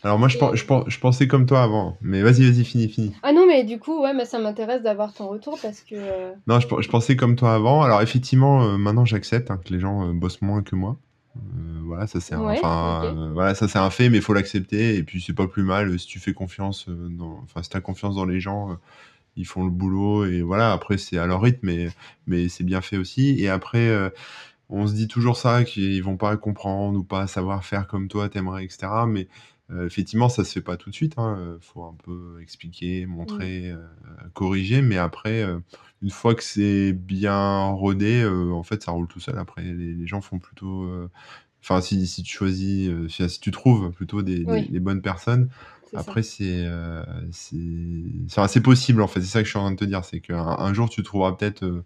Alors 0.02 0.18
moi, 0.18 0.28
je, 0.28 0.36
Et- 0.36 0.56
je, 0.56 0.66
pen- 0.66 0.84
je 0.86 0.98
pensais 0.98 1.26
comme 1.28 1.46
toi 1.46 1.62
avant, 1.62 1.96
mais 2.02 2.22
vas-y, 2.22 2.42
vas-y, 2.50 2.64
finis, 2.64 2.88
finis. 2.88 3.12
Ah 3.22 3.32
non, 3.32 3.46
mais 3.46 3.64
du 3.64 3.78
coup, 3.78 4.02
ouais, 4.02 4.12
mais 4.14 4.24
ça 4.26 4.38
m'intéresse 4.38 4.82
d'avoir 4.82 5.14
ton 5.14 5.28
retour 5.28 5.58
parce 5.62 5.80
que. 5.80 5.94
euh, 5.94 6.32
Non, 6.46 6.60
je, 6.60 6.66
pen- 6.68 6.80
je 6.82 6.88
pensais 6.88 7.16
comme 7.16 7.36
toi 7.36 7.54
avant. 7.54 7.82
Alors 7.82 8.02
effectivement, 8.02 8.62
euh, 8.64 8.76
maintenant 8.76 9.04
j'accepte 9.04 9.50
hein, 9.50 9.58
que 9.64 9.72
les 9.72 9.80
gens 9.80 10.08
euh, 10.08 10.12
bossent 10.12 10.42
moins 10.42 10.62
que 10.62 10.76
moi. 10.76 10.96
Voilà, 11.95 12.07
ça 12.07 12.20
c'est 12.20 12.34
un, 12.34 12.42
Ouais, 12.42 12.59
enfin, 12.59 13.03
ok. 13.12 13.18
euh, 13.18 13.30
voilà, 13.32 13.55
ça 13.55 13.68
c'est 13.68 13.78
un 13.78 13.90
fait, 13.90 14.09
mais 14.11 14.18
il 14.18 14.22
faut 14.22 14.34
l'accepter. 14.34 14.97
Et 14.97 15.03
puis 15.05 15.20
c'est 15.22 15.32
pas 15.34 15.47
plus 15.49 15.62
mal 15.62 15.90
euh, 15.90 15.99
si 15.99 16.07
tu 16.07 16.18
fais 16.20 16.32
confiance, 16.34 16.88
euh, 16.88 17.09
dans, 17.11 17.40
enfin 17.45 17.62
si 17.62 17.70
t'as 17.70 17.80
confiance 17.80 18.14
dans 18.16 18.24
les 18.26 18.40
gens, 18.40 18.72
euh, 18.72 18.74
ils 19.36 19.47
font 19.47 19.64
le 19.64 19.70
boulot 19.70 20.26
et 20.26 20.42
voilà. 20.42 20.72
Après 20.72 20.99
c'est 20.99 21.18
à 21.18 21.26
leur 21.26 21.40
rythme, 21.42 21.61
mais 21.66 21.88
mais 22.26 22.49
c'est 22.49 22.64
bien 22.64 22.80
fait 22.80 22.97
aussi. 22.99 23.36
Et 23.40 23.49
après, 23.49 23.90
on 24.68 24.86
se 24.86 24.95
dit 24.95 25.09
toujours 25.09 25.36
ça, 25.36 25.64
qu'ils 25.64 26.03
vont 26.03 26.16
pas 26.16 26.36
comprendre 26.36 26.99
ou 27.01 27.05
pas 27.05 27.26
savoir 27.26 27.64
faire 27.64 27.86
comme 27.86 28.09
toi, 28.09 28.28
t'aimerais, 28.28 28.64
etc. 28.64 29.07
Mais 29.07 29.28
effectivement, 29.86 30.28
ça 30.28 30.45
se 30.45 30.53
fait 30.53 30.61
pas 30.62 30.76
tout 30.76 30.90
de 30.90 30.95
suite. 30.95 31.14
Hein. 31.18 31.59
Faut 31.61 31.84
un 31.84 31.97
peu 32.05 32.38
expliquer, 32.42 33.07
montrer, 33.07 33.72
corriger. 34.34 34.82
Mais 34.82 34.99
après, 34.99 35.45
une 36.03 36.11
fois 36.11 36.34
que 36.34 36.42
c'est 36.42 36.92
bien 36.92 37.64
rodé, 37.70 38.22
euh, 38.22 38.53
en 38.53 38.62
fait, 38.62 38.82
ça 38.82 38.92
roule 38.92 39.09
tout 39.09 39.20
seul. 39.20 39.38
Après, 39.38 39.62
les, 39.62 39.95
les 39.95 40.07
gens 40.07 40.20
font 40.20 40.38
plutôt. 40.38 40.84
euh, 40.84 41.11
Enfin, 41.64 41.80
si, 41.82 42.06
si 42.06 42.22
tu 42.22 42.32
choisis, 42.36 42.90
euh, 42.90 43.08
si, 43.08 43.40
tu 43.40 43.50
trouves 43.52 43.90
plutôt 43.92 44.22
des, 44.22 44.44
des- 44.44 44.62
Oui. 44.62 44.70
les 44.70 44.80
bonnes 44.80 45.02
personnes, 45.02 45.50
c'est 45.84 45.98
ça. 45.98 46.12
après, 46.12 46.22
c'est 46.22 46.64
euh, 46.66 47.04
c'est 47.32 47.56
enfin, 48.26 48.48
c'est 48.48 48.60
possible 48.62 49.02
en 49.02 49.08
fait. 49.08 49.20
C'est 49.22 49.26
ça 49.28 49.40
que 49.40 49.46
je 49.46 49.50
suis 49.50 49.58
en 49.58 49.62
train 49.64 49.72
de 49.72 49.76
te 49.78 49.84
dire. 49.86 50.04
C'est 50.04 50.20
qu'un 50.20 50.38
un 50.58 50.74
jour, 50.74 50.90
tu 50.90 51.02
trouveras 51.02 51.32
peut-être 51.36 51.64
euh, 51.64 51.84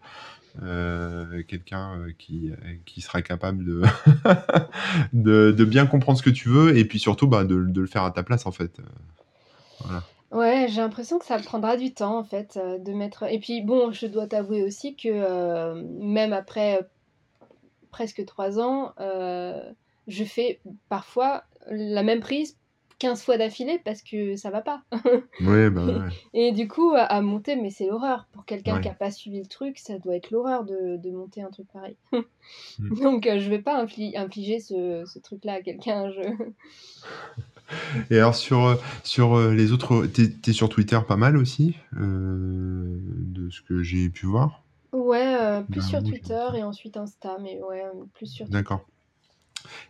euh, 0.63 1.43
quelqu'un 1.45 1.99
euh, 2.01 2.13
qui, 2.19 2.51
euh, 2.53 2.57
qui 2.87 3.01
sera 3.03 3.23
capable 3.23 3.65
de, 3.65 3.83
de, 5.13 5.53
de 5.53 5.65
bien 5.65 5.87
comprendre 5.87 6.19
ce 6.19 6.23
que 6.23 6.31
tu 6.31 6.49
veux 6.49 6.77
et 6.77 6.85
puis 6.85 6.99
surtout 6.99 7.29
bah, 7.29 7.45
de, 7.45 7.65
de 7.65 7.81
le 7.81 7.87
faire 7.87 8.05
à 8.05 8.11
ta 8.11 8.23
place 8.23 8.47
en 8.47 8.53
fait. 8.53 8.81
Euh, 8.81 8.85
Voilà. 9.81 10.09
Ouais, 10.31 10.67
j'ai 10.69 10.81
l'impression 10.83 11.19
que 11.19 11.25
ça 11.25 11.39
prendra 11.39 11.77
du 11.79 11.95
temps 11.95 12.19
en 12.19 12.25
fait 12.25 12.57
euh, 12.59 12.79
de 12.79 12.93
mettre. 12.93 13.25
Et 13.25 13.39
puis 13.41 13.63
bon, 13.63 13.93
je 13.93 14.07
dois 14.07 14.27
t'avouer 14.27 14.63
aussi 14.63 14.95
que 14.95 15.09
euh, 15.09 15.83
même 16.01 16.33
après 16.35 16.87
presque 17.99 18.25
trois 18.27 18.61
ans, 18.61 18.93
euh, 19.01 19.61
je 20.07 20.23
fais 20.23 20.61
parfois 20.89 21.43
la 21.69 22.05
même 22.05 22.21
prise 22.21 22.57
15 23.01 23.23
fois 23.25 23.37
d'affilée 23.39 23.81
parce 23.85 24.03
que 24.03 24.37
ça 24.37 24.51
va 24.51 24.61
pas. 24.61 24.83
Ouais, 25.41 25.69
bah 25.69 25.85
ouais. 25.85 26.09
Et 26.33 26.53
du 26.53 26.69
coup, 26.69 26.93
à, 26.95 27.03
à 27.03 27.21
monter, 27.21 27.57
mais 27.57 27.71
c'est 27.71 27.87
l'horreur. 27.87 28.29
Pour 28.33 28.45
quelqu'un 28.45 28.77
Ouais. 28.77 28.81
qui 28.83 28.89
a 28.89 28.95
pas 28.95 29.11
suivi 29.11 29.41
le 29.41 29.47
truc, 29.47 29.79
ça 29.79 29.99
doit 29.99 30.15
être 30.15 30.31
l'horreur 30.31 30.65
de, 30.65 30.97
de 30.97 31.11
monter 31.11 31.43
un 31.43 31.51
truc 31.51 31.67
pareil. 31.73 31.97
Mm. 32.79 33.01
Donc, 33.03 33.27
euh, 33.27 33.39
je 33.41 33.51
vais 33.51 33.59
pas 33.59 33.85
infli- 33.85 34.17
infliger 34.17 34.59
ce, 34.61 35.05
ce 35.13 35.19
truc-là 35.19 35.55
à 35.55 35.61
quelqu'un. 35.61 36.11
Je... 36.11 36.21
Et 38.11 38.17
alors 38.17 38.35
sur, 38.35 38.65
euh, 38.65 38.77
sur 39.05 39.37
euh, 39.37 39.53
les 39.53 39.73
autres, 39.73 40.07
t'es, 40.07 40.31
t'es 40.31 40.53
sur 40.55 40.69
Twitter 40.71 40.99
pas 41.07 41.17
mal 41.17 41.37
aussi, 41.37 41.77
euh, 42.01 42.99
de 43.37 43.51
ce 43.51 43.61
que 43.61 43.83
j'ai 43.83 44.09
pu 44.09 44.25
voir? 44.27 44.63
Ouais, 44.93 45.37
euh, 45.41 45.63
plus 45.63 45.81
Bah, 45.81 45.87
sur 45.87 46.03
Twitter 46.03 46.47
et 46.57 46.63
ensuite 46.63 46.97
Insta, 46.97 47.37
mais 47.41 47.61
ouais, 47.69 47.85
euh, 47.85 48.05
plus 48.15 48.27
sur 48.27 48.47
Twitter. 48.47 48.59
D'accord. 48.59 48.87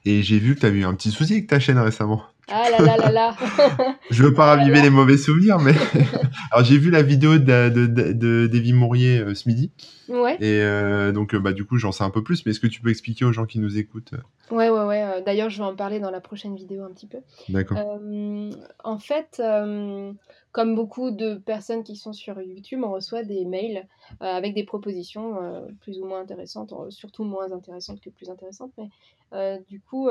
Et 0.05 0.23
j'ai 0.23 0.39
vu 0.39 0.55
que 0.55 0.61
t'avais 0.61 0.79
eu 0.79 0.85
un 0.85 0.95
petit 0.95 1.11
souci 1.11 1.35
avec 1.35 1.47
ta 1.47 1.61
chaîne 1.61 1.79
récemment. 1.79 2.23
Ah 2.51 2.71
là 2.71 2.79
là 2.79 2.97
là 2.97 3.13
là 3.13 3.37
Je 4.11 4.23
veux 4.23 4.33
pas 4.33 4.47
raviver 4.57 4.81
les 4.83 4.89
mauvais 4.89 5.19
souvenirs, 5.19 5.59
mais 5.59 5.75
alors 6.51 6.65
j'ai 6.65 6.79
vu 6.79 6.91
la 6.91 7.03
vidéo 7.03 7.37
de, 7.37 7.69
de, 7.69 7.87
de, 8.47 8.73
Mourier 8.73 9.19
euh, 9.19 9.35
ce 9.35 9.49
midi, 9.49 9.71
Ouais, 10.09 10.37
et 10.37 10.63
euh, 10.63 11.13
donc 11.13 11.37
bah 11.37 11.53
du 11.53 11.65
coup 11.65 11.77
j'en 11.77 11.93
sais 11.93 12.05
un 12.05 12.11
peu 12.11 12.23
plus. 12.23 12.45
Mais 12.47 12.53
est-ce 12.53 12.61
que 12.61 12.67
tu 12.67 12.81
peux 12.81 12.89
expliquer 12.89 13.27
aux 13.27 13.33
gens 13.33 13.45
qui 13.45 13.59
nous 13.59 13.77
écoutent 13.77 14.13
ouais, 14.51 14.71
ouais, 14.71 14.78
ouais. 14.89 15.03
euh, 15.03 15.21
D'ailleurs, 15.21 15.51
je 15.51 15.59
vais 15.59 15.65
en 15.69 15.77
parler 15.77 16.01
dans 16.01 16.11
la 16.11 16.21
prochaine 16.21 16.57
vidéo 16.57 16.85
un 16.85 16.91
petit 16.93 17.07
peu. 17.07 17.19
D'accord. 17.49 17.79
Euh, 17.79 18.51
en 18.83 18.99
fait, 18.99 19.41
euh, 19.41 20.13
comme 20.53 20.75
beaucoup 20.75 21.11
de 21.11 21.35
personnes 21.37 21.85
qui 21.85 21.97
sont 21.97 22.13
sur 22.13 22.41
YouTube, 22.41 22.83
on 22.85 22.91
reçoit 22.91 23.23
des 23.23 23.45
mails 23.45 23.87
avec 24.21 24.55
des 24.55 24.65
propositions 24.65 25.37
plus 25.81 26.01
ou 26.01 26.07
moins 26.07 26.21
intéressantes, 26.21 26.73
surtout 26.91 27.25
moins 27.25 27.53
intéressantes 27.53 28.01
que 28.01 28.11
plus 28.11 28.31
intéressantes. 28.31 28.73
Mais 28.79 29.61
du 29.69 29.81
coup, 29.81 30.09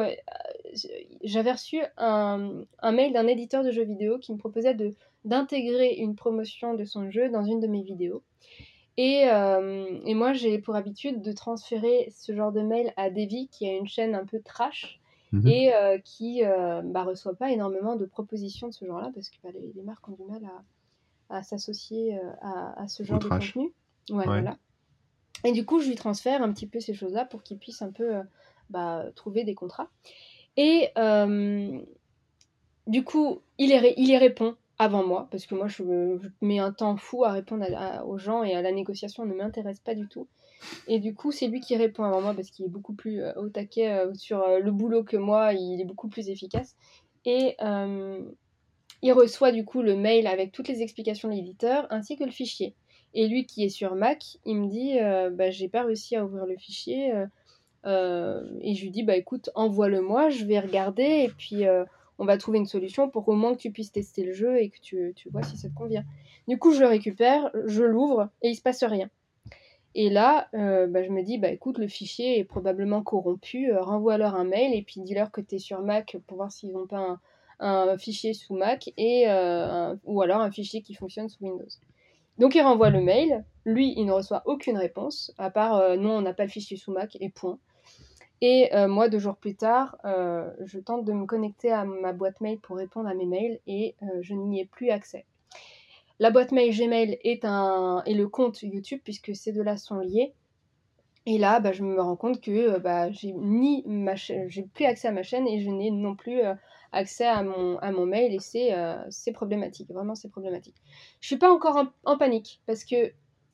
j'avais 1.24 1.52
reçu 1.52 1.82
un, 1.98 2.62
un 2.80 2.92
mail 2.92 3.14
d'un 3.14 3.28
éditeur 3.28 3.64
de 3.64 3.72
jeux 3.72 3.84
vidéo 3.84 4.20
qui 4.20 4.32
me 4.32 4.38
proposait 4.38 4.78
d'intégrer 5.26 5.96
une 5.96 6.16
promotion 6.16 6.76
de 6.76 6.86
son 6.86 7.10
jeu 7.10 7.30
dans 7.30 7.44
une 7.44 7.60
de 7.60 7.68
mes 7.68 7.82
vidéos. 7.82 8.22
Et, 8.98 9.30
euh, 9.30 10.00
et 10.06 10.16
moi, 10.16 10.34
j'ai 10.34 10.58
pour 10.58 10.76
habitude 10.76 11.22
de 11.22 11.32
transférer 11.32 12.12
ce 12.16 12.36
genre 12.36 12.52
de 12.52 12.62
mail 12.62 12.94
à 12.98 13.10
Davy, 13.12 13.48
qui 13.50 13.68
a 13.68 13.74
une 13.74 13.88
chaîne 13.88 14.16
un 14.16 14.26
peu 14.26 14.42
trash 14.42 15.00
Mhm. 15.34 15.46
et 15.46 15.74
euh, 15.76 15.98
qui 16.00 16.46
euh, 16.46 16.82
bah, 16.84 17.04
reçoit 17.04 17.36
pas 17.36 17.52
énormément 17.52 17.98
de 17.98 18.06
propositions 18.06 18.70
de 18.70 18.74
ce 18.74 18.86
genre-là 18.86 19.12
parce 19.14 19.30
que 19.30 19.36
bah, 19.44 19.50
les, 19.54 19.74
les 19.76 19.84
marques 19.84 20.08
ont 20.08 20.14
du 20.14 20.24
mal 20.24 20.42
à, 21.30 21.38
à 21.38 21.44
s'associer 21.44 22.18
à, 22.42 22.82
à 22.82 22.88
ce 22.88 23.04
genre 23.04 23.20
de 23.20 23.28
trash. 23.28 23.54
contenu. 23.54 23.74
Ouais, 24.10 24.24
voilà. 24.24 24.58
Et 25.44 25.52
du 25.52 25.66
coup, 25.66 25.80
je 25.80 25.90
lui 25.90 25.96
transfère 25.96 26.42
un 26.42 26.52
petit 26.54 26.66
peu 26.66 26.80
ces 26.80 26.94
choses-là 26.94 27.26
pour 27.26 27.44
qu'il 27.44 27.58
puisse 27.58 27.82
un 27.82 27.92
peu 27.92 28.14
bah, 28.70 29.04
trouver 29.16 29.44
des 29.44 29.54
contrats. 29.54 29.90
Et 30.56 30.90
du 32.88 33.04
coup, 33.04 33.42
il 33.58 33.70
y, 33.70 33.94
il 33.98 34.10
y 34.10 34.18
répond 34.18 34.56
avant 34.80 35.06
moi, 35.06 35.28
parce 35.32 35.46
que 35.46 35.56
moi, 35.56 35.68
je, 35.68 35.84
me- 35.84 36.20
je 36.22 36.30
mets 36.42 36.60
un 36.60 36.72
temps 36.72 36.98
fou 36.98 37.24
à 37.24 37.32
répondre 37.32 37.66
aux 38.06 38.18
gens 38.18 38.44
et 38.44 38.54
à 38.54 38.62
la 38.62 38.72
négociation 38.72 39.26
ne 39.26 39.34
m'intéresse 39.34 39.80
pas 39.80 39.96
du 39.96 40.08
tout. 40.08 40.28
Et 40.88 41.00
du 41.00 41.14
coup, 41.14 41.32
c'est 41.32 41.48
lui 41.48 41.60
qui 41.60 41.76
répond 41.76 42.04
avant 42.04 42.22
moi 42.22 42.34
parce 42.34 42.50
qu'il 42.50 42.66
est 42.66 42.70
beaucoup 42.70 42.94
plus 42.94 43.22
euh, 43.22 43.34
au 43.36 43.50
taquet 43.50 43.90
euh, 43.92 44.14
sur 44.14 44.42
euh, 44.42 44.60
le 44.60 44.72
boulot 44.72 45.04
que 45.04 45.18
moi, 45.18 45.54
il 45.54 45.80
est 45.82 45.86
beaucoup 45.86 46.08
plus 46.10 46.30
efficace. 46.30 46.76
Et 47.26 47.56
il 49.02 49.12
reçoit 49.12 49.52
du 49.52 49.66
coup 49.66 49.82
le 49.82 49.96
mail 49.96 50.28
avec 50.28 50.52
toutes 50.54 50.70
les 50.70 50.82
explications 50.82 51.28
de 51.30 51.34
l'éditeur 51.34 51.86
ainsi 51.90 52.16
que 52.16 52.24
le 52.24 52.32
fichier. 52.32 52.74
Et 53.14 53.28
lui 53.28 53.46
qui 53.46 53.64
est 53.66 53.70
sur 53.70 53.96
Mac, 53.96 54.24
il 54.46 54.56
me 54.56 54.68
dit 54.68 54.98
bah, 55.36 55.50
J'ai 55.52 55.68
pas 55.68 55.84
réussi 55.84 56.16
à 56.16 56.24
ouvrir 56.24 56.46
le 56.46 56.56
fichier. 56.56 57.10
et 57.86 58.76
je 58.76 58.82
lui 58.82 58.92
dis 58.92 59.04
Bah 59.04 59.18
écoute, 59.18 59.50
envoie-le-moi, 59.56 60.30
je 60.30 60.46
vais 60.46 60.60
regarder 60.62 61.04
et 61.04 61.30
puis 61.38 61.66
on 62.20 62.26
va 62.26 62.38
trouver 62.38 62.58
une 62.58 62.66
solution 62.66 63.10
pour 63.10 63.28
au 63.28 63.36
moins 63.36 63.54
que 63.54 63.62
tu 63.62 63.72
puisses 63.72 63.92
tester 63.92 64.24
le 64.24 64.34
jeu 64.34 64.58
et 64.58 64.70
que 64.70 64.80
tu, 64.80 65.14
vois 65.32 65.44
si 65.44 65.58
ça 65.58 65.70
te 65.70 65.76
convient. 65.76 66.04
Du 66.48 66.58
coup, 66.58 66.74
je 66.74 66.80
le 66.80 66.88
récupère, 66.88 67.52
je 67.66 67.84
l'ouvre 67.84 68.30
et 68.42 68.50
il 68.50 68.56
se 68.56 68.62
passe 68.62 68.84
rien. 68.84 69.10
Et 69.96 70.10
là, 70.10 70.48
euh, 70.54 70.88
bah, 70.88 71.04
je 71.04 71.10
me 71.10 71.24
dis, 71.24 71.38
bah 71.38 71.50
écoute, 71.50 71.78
le 71.80 71.88
fichier 71.88 72.38
est 72.40 72.44
probablement 72.44 73.02
corrompu, 73.02 73.72
euh, 73.72 73.82
renvoie-leur 73.82 74.36
un 74.36 74.44
mail 74.44 74.76
et 74.76 74.84
puis 74.84 75.02
dis-leur 75.02 75.32
que 75.32 75.42
tu 75.42 75.56
es 75.56 75.60
sur 75.60 75.82
Mac 75.82 76.18
pour 76.28 76.38
voir 76.38 76.52
s'ils 76.52 76.72
n'ont 76.72 76.88
pas 76.88 77.18
un, 77.60 77.98
fichier 77.98 78.34
sous 78.34 78.56
Mac 78.56 78.92
et, 78.98 79.26
euh, 79.28 79.96
ou 80.04 80.22
alors 80.22 80.42
un 80.42 80.52
fichier 80.52 80.82
qui 80.82 80.94
fonctionne 80.94 81.30
sous 81.30 81.44
Windows. 81.44 81.66
Donc 82.38 82.54
il 82.54 82.62
renvoie 82.62 82.92
le 82.92 83.02
mail, 83.02 83.44
lui 83.66 83.96
il 83.98 84.06
ne 84.06 84.12
reçoit 84.12 84.44
aucune 84.46 84.78
réponse, 84.78 85.34
à 85.40 85.50
part 85.50 85.98
non, 85.98 86.18
on 86.18 86.22
n'a 86.22 86.34
pas 86.34 86.44
le 86.44 86.52
fichier 86.52 86.78
sous 86.78 86.92
Mac 86.92 87.18
et 87.20 87.30
point. 87.30 87.58
Et 88.42 88.70
euh, 88.76 88.88
moi, 88.88 89.10
deux 89.10 89.20
jours 89.20 89.38
plus 89.38 89.56
tard, 89.56 89.98
euh, 90.06 90.50
je 90.64 90.80
tente 90.80 91.06
de 91.06 91.14
me 91.14 91.26
connecter 91.26 91.72
à 91.72 91.86
ma 91.86 92.14
boîte 92.14 92.40
mail 92.40 92.60
pour 92.60 92.78
répondre 92.78 93.10
à 93.10 93.16
mes 93.16 93.26
mails 93.26 93.60
et 93.66 93.96
euh, 94.04 94.06
je 94.22 94.34
n'y 94.34 94.62
ai 94.62 94.66
plus 94.66 94.92
accès. 94.92 95.26
La 96.20 96.30
boîte 96.30 96.52
mail 96.52 96.76
Gmail 96.76 97.18
est, 97.24 97.46
un, 97.46 98.04
le 98.06 98.26
compte 98.26 98.62
YouTube 98.62 99.02
puisque 99.04 99.36
ces 99.36 99.52
deux-là 99.52 99.78
sont 99.78 100.00
liés. 100.00 100.34
Et 101.26 101.38
là, 101.38 101.60
bah, 101.60 101.72
je 101.72 101.84
me 101.84 102.00
rends 102.00 102.16
compte 102.16 102.40
que 102.42 102.78
bah, 102.80 103.12
j'ai 103.12 103.34
ni 103.34 103.84
ma 103.86 104.16
j'ai 104.16 104.64
plus 104.74 104.86
accès 104.86 105.08
à 105.08 105.12
ma 105.12 105.24
chaîne 105.24 105.48
et 105.48 105.60
je 105.60 105.70
n'ai 105.70 105.92
non 105.92 106.16
plus 106.16 106.40
accès 106.92 107.26
à 107.26 107.44
mon, 107.44 107.78
à 107.80 107.92
mon 107.92 108.06
mail 108.06 108.34
et 108.34 108.40
c'est 108.40 109.32
problématique, 109.34 109.92
vraiment 109.92 110.16
c'est 110.16 110.30
problématique. 110.30 110.78
Je 111.20 111.28
suis 111.28 111.38
pas 111.38 111.52
encore 111.52 111.76
en, 111.76 111.88
en 112.06 112.18
panique 112.18 112.62
parce 112.66 112.86
que 112.86 113.12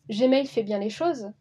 Gmail 0.09 0.47
fait 0.47 0.63
bien 0.63 0.79
les 0.79 0.89
choses, 0.89 1.31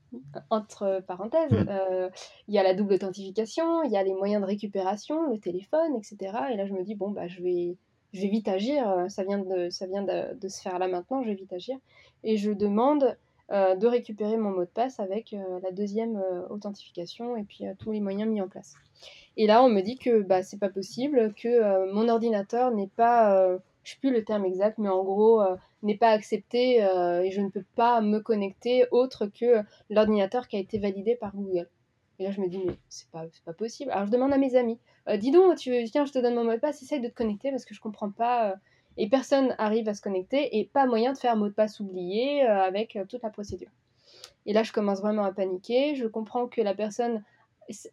entre 0.50 1.02
parenthèses. 1.06 1.50
Mm. 1.50 1.66
Euh, 1.68 2.10
Il 2.48 2.54
y 2.54 2.58
a 2.58 2.62
la 2.62 2.74
double 2.74 2.94
authentification, 2.94 3.82
il 3.82 3.90
y 3.90 3.96
a 3.96 4.02
les 4.02 4.14
moyens 4.14 4.42
de 4.42 4.46
récupération, 4.46 5.30
le 5.30 5.38
téléphone, 5.38 5.96
etc. 5.96 6.16
Et 6.52 6.56
là, 6.56 6.66
je 6.66 6.72
me 6.72 6.84
dis, 6.84 6.94
bon, 6.94 7.10
bah, 7.10 7.26
je 7.26 7.42
vais, 7.42 7.76
je 8.12 8.20
vais 8.20 8.28
vite 8.28 8.48
agir, 8.48 8.88
euh, 8.88 9.08
ça 9.08 9.24
vient, 9.24 9.38
de, 9.38 9.70
ça 9.70 9.86
vient 9.86 10.02
de, 10.02 10.38
de 10.38 10.48
se 10.48 10.60
faire 10.60 10.78
là 10.78 10.88
maintenant, 10.88 11.22
je 11.22 11.28
vais 11.28 11.34
vite 11.34 11.52
agir. 11.52 11.76
Et 12.24 12.36
je 12.36 12.50
demande 12.52 13.16
euh, 13.50 13.74
de 13.74 13.86
récupérer 13.86 14.36
mon 14.36 14.50
mot 14.50 14.64
de 14.64 14.70
passe 14.70 15.00
avec 15.00 15.32
euh, 15.32 15.60
la 15.62 15.70
deuxième 15.72 16.22
authentification 16.50 17.36
et 17.36 17.44
puis 17.44 17.64
tous 17.78 17.92
les 17.92 18.00
moyens 18.00 18.30
mis 18.30 18.40
en 18.40 18.48
place. 18.48 18.74
Et 19.36 19.46
là, 19.46 19.64
on 19.64 19.68
me 19.68 19.80
dit 19.80 19.96
que 19.96 20.22
bah, 20.22 20.42
c'est 20.42 20.58
pas 20.58 20.68
possible, 20.68 21.32
que 21.34 21.90
mon 21.92 22.08
ordinateur 22.08 22.70
n'est 22.70 22.90
pas, 22.96 23.58
je 23.82 23.92
sais 23.92 23.98
plus 23.98 24.12
le 24.12 24.24
terme 24.24 24.44
exact, 24.44 24.78
mais 24.78 24.88
en 24.88 25.02
gros, 25.02 25.40
euh, 25.42 25.56
n'est 25.82 25.96
pas 25.96 26.10
accepté 26.10 26.84
euh, 26.84 27.22
et 27.22 27.30
je 27.30 27.40
ne 27.40 27.48
peux 27.48 27.64
pas 27.74 28.00
me 28.00 28.20
connecter 28.20 28.86
autre 28.90 29.26
que 29.26 29.62
l'ordinateur 29.90 30.48
qui 30.48 30.56
a 30.56 30.60
été 30.60 30.78
validé 30.78 31.16
par 31.16 31.34
Google. 31.34 31.68
Et 32.18 32.24
là, 32.24 32.30
je 32.30 32.40
me 32.40 32.48
dis, 32.48 32.58
mais 32.58 32.76
c'est 32.88 33.08
pas, 33.10 33.24
pas 33.44 33.52
possible. 33.52 33.90
Alors, 33.90 34.06
je 34.06 34.12
demande 34.12 34.32
à 34.32 34.38
mes 34.38 34.54
amis, 34.54 34.78
euh, 35.08 35.16
dis 35.16 35.30
donc, 35.30 35.56
tu, 35.56 35.72
tiens, 35.90 36.04
je 36.04 36.12
te 36.12 36.18
donne 36.18 36.34
mon 36.34 36.44
mot 36.44 36.52
de 36.52 36.58
passe, 36.58 36.82
essaye 36.82 37.00
de 37.00 37.08
te 37.08 37.14
connecter 37.14 37.50
parce 37.50 37.64
que 37.64 37.74
je 37.74 37.80
comprends 37.80 38.10
pas. 38.10 38.54
et 38.96 39.08
personne 39.08 39.54
arrive 39.58 39.88
à 39.88 39.94
se 39.94 40.02
connecter 40.02 40.58
et 40.58 40.64
pas 40.66 40.86
moyen 40.86 41.12
de 41.12 41.18
faire 41.18 41.36
mot 41.36 41.48
de 41.48 41.54
passe 41.54 41.80
oublié 41.80 42.42
avec 42.42 42.98
toute 43.08 43.22
la 43.22 43.30
procédure. 43.30 43.70
Et 44.46 44.52
là, 44.52 44.62
je 44.62 44.72
commence 44.72 45.00
vraiment 45.00 45.24
à 45.24 45.32
paniquer. 45.32 45.94
Je 45.94 46.06
comprends 46.06 46.46
que 46.46 46.60
la 46.60 46.74
personne 46.74 47.22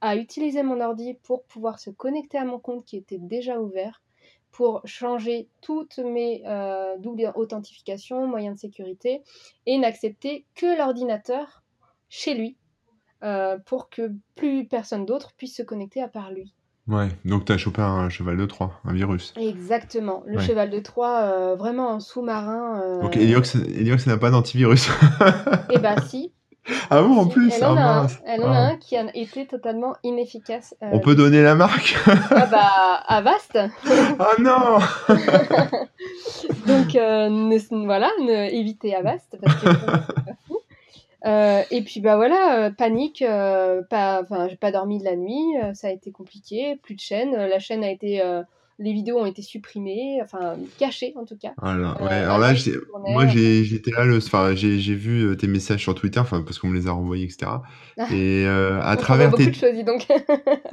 a 0.01 0.15
utilisé 0.15 0.63
mon 0.63 0.81
ordi 0.81 1.13
pour 1.23 1.43
pouvoir 1.43 1.79
se 1.79 1.89
connecter 1.89 2.37
à 2.37 2.45
mon 2.45 2.59
compte 2.59 2.85
qui 2.85 2.97
était 2.97 3.17
déjà 3.19 3.59
ouvert, 3.59 4.01
pour 4.51 4.81
changer 4.85 5.47
toutes 5.61 5.99
mes 5.99 6.43
euh, 6.47 6.97
doubles 6.97 7.31
authentifications, 7.35 8.27
moyens 8.27 8.55
de 8.55 8.59
sécurité, 8.59 9.21
et 9.65 9.77
n'accepter 9.77 10.45
que 10.55 10.77
l'ordinateur 10.77 11.63
chez 12.09 12.33
lui, 12.33 12.57
euh, 13.23 13.57
pour 13.65 13.89
que 13.89 14.11
plus 14.35 14.65
personne 14.67 15.05
d'autre 15.05 15.33
puisse 15.37 15.55
se 15.55 15.61
connecter 15.63 16.01
à 16.01 16.07
part 16.07 16.31
lui. 16.31 16.53
Ouais, 16.87 17.09
donc 17.23 17.45
t'as 17.45 17.57
chopé 17.57 17.83
un 17.83 18.09
cheval 18.09 18.35
de 18.37 18.45
Troie, 18.47 18.79
un 18.83 18.93
virus. 18.93 19.33
Exactement, 19.37 20.23
le 20.25 20.37
Ouais. 20.37 20.43
cheval 20.43 20.71
de 20.71 20.79
Troie, 20.79 21.19
euh, 21.21 21.55
vraiment 21.55 21.89
en 21.89 21.99
sous-marin. 21.99 23.01
Donc 23.03 23.15
Heliox 23.15 24.07
n'a 24.07 24.17
pas 24.17 24.31
d'antivirus. 24.31 24.89
Eh 25.69 25.77
ben 25.77 26.01
si. 26.01 26.33
Ah 26.89 27.01
bon, 27.01 27.17
en 27.17 27.27
plus 27.27 27.51
elle 27.55 27.63
ah, 27.63 27.71
en 27.73 27.77
a 27.77 27.81
un, 27.81 28.03
en 28.05 28.07
a 28.07 28.57
Ah. 28.57 28.67
un 28.71 28.75
qui 28.77 28.95
a 28.97 29.05
été 29.15 29.45
totalement 29.47 29.95
inefficace. 30.03 30.75
euh, 30.83 30.89
On 30.91 30.99
peut 30.99 31.15
donner 31.15 31.41
la 31.41 31.55
marque 31.55 31.95
Ah 32.31 32.45
bah, 32.45 33.03
Avast 33.07 33.57
Ah 34.19 34.31
non 34.39 34.79
Donc 36.67 36.95
euh, 36.95 37.29
ne- 37.29 37.85
voilà, 37.85 38.09
ne, 38.21 38.49
évitez 38.53 38.95
Avast 38.95 39.37
parce 39.41 39.55
que 39.55 39.69
c'est 39.69 39.85
pas 40.25 40.33
fou. 40.47 40.57
Euh, 41.25 41.63
et 41.71 41.81
puis 41.81 41.99
bah 41.99 42.15
voilà, 42.15 42.59
euh, 42.59 42.69
panique, 42.71 43.21
euh, 43.21 43.81
pas, 43.89 44.21
enfin 44.23 44.47
j'ai 44.47 44.55
pas 44.55 44.71
dormi 44.71 44.99
de 44.99 45.03
la 45.03 45.15
nuit, 45.17 45.57
euh, 45.61 45.73
ça 45.73 45.87
a 45.87 45.91
été 45.91 46.11
compliqué, 46.11 46.77
plus 46.81 46.95
de 46.95 47.01
chaîne, 47.01 47.35
la 47.35 47.59
chaîne 47.59 47.83
a 47.83 47.89
été, 47.91 48.21
les 48.79 48.93
vidéos 48.93 49.19
ont 49.19 49.25
été 49.25 49.41
supprimées, 49.41 50.19
enfin 50.23 50.55
cachées 50.77 51.13
en 51.17 51.25
tout 51.25 51.35
cas. 51.37 51.51
Voilà, 51.61 51.97
Euh, 51.99 52.05
ouais, 52.05 52.13
alors 52.13 52.37
là, 52.39 52.53
moi 53.09 53.27
j'ai- 53.27 53.65
j'étais 53.65 53.91
là, 53.91 54.05
le, 54.05 54.17
enfin, 54.17 54.55
j'ai 54.55 54.95
vu 54.95 55.25
euh, 55.25 55.35
tes 55.35 55.47
messages 55.47 55.81
sur 55.81 55.93
Twitter, 55.93 56.19
enfin, 56.19 56.41
parce 56.41 56.59
qu'on 56.59 56.69
me 56.69 56.77
les 56.77 56.87
a 56.87 56.91
renvoyés, 56.91 57.25
etc. 57.25 57.51
Et 58.11 58.45
euh, 58.47 58.79
à 58.81 58.93
on 58.93 58.95
travers 58.95 59.31
beaucoup 59.31 59.43
tes... 59.43 59.49
de 59.51 59.55
choses, 59.55 59.73
dis 59.73 59.83
donc. 59.83 60.07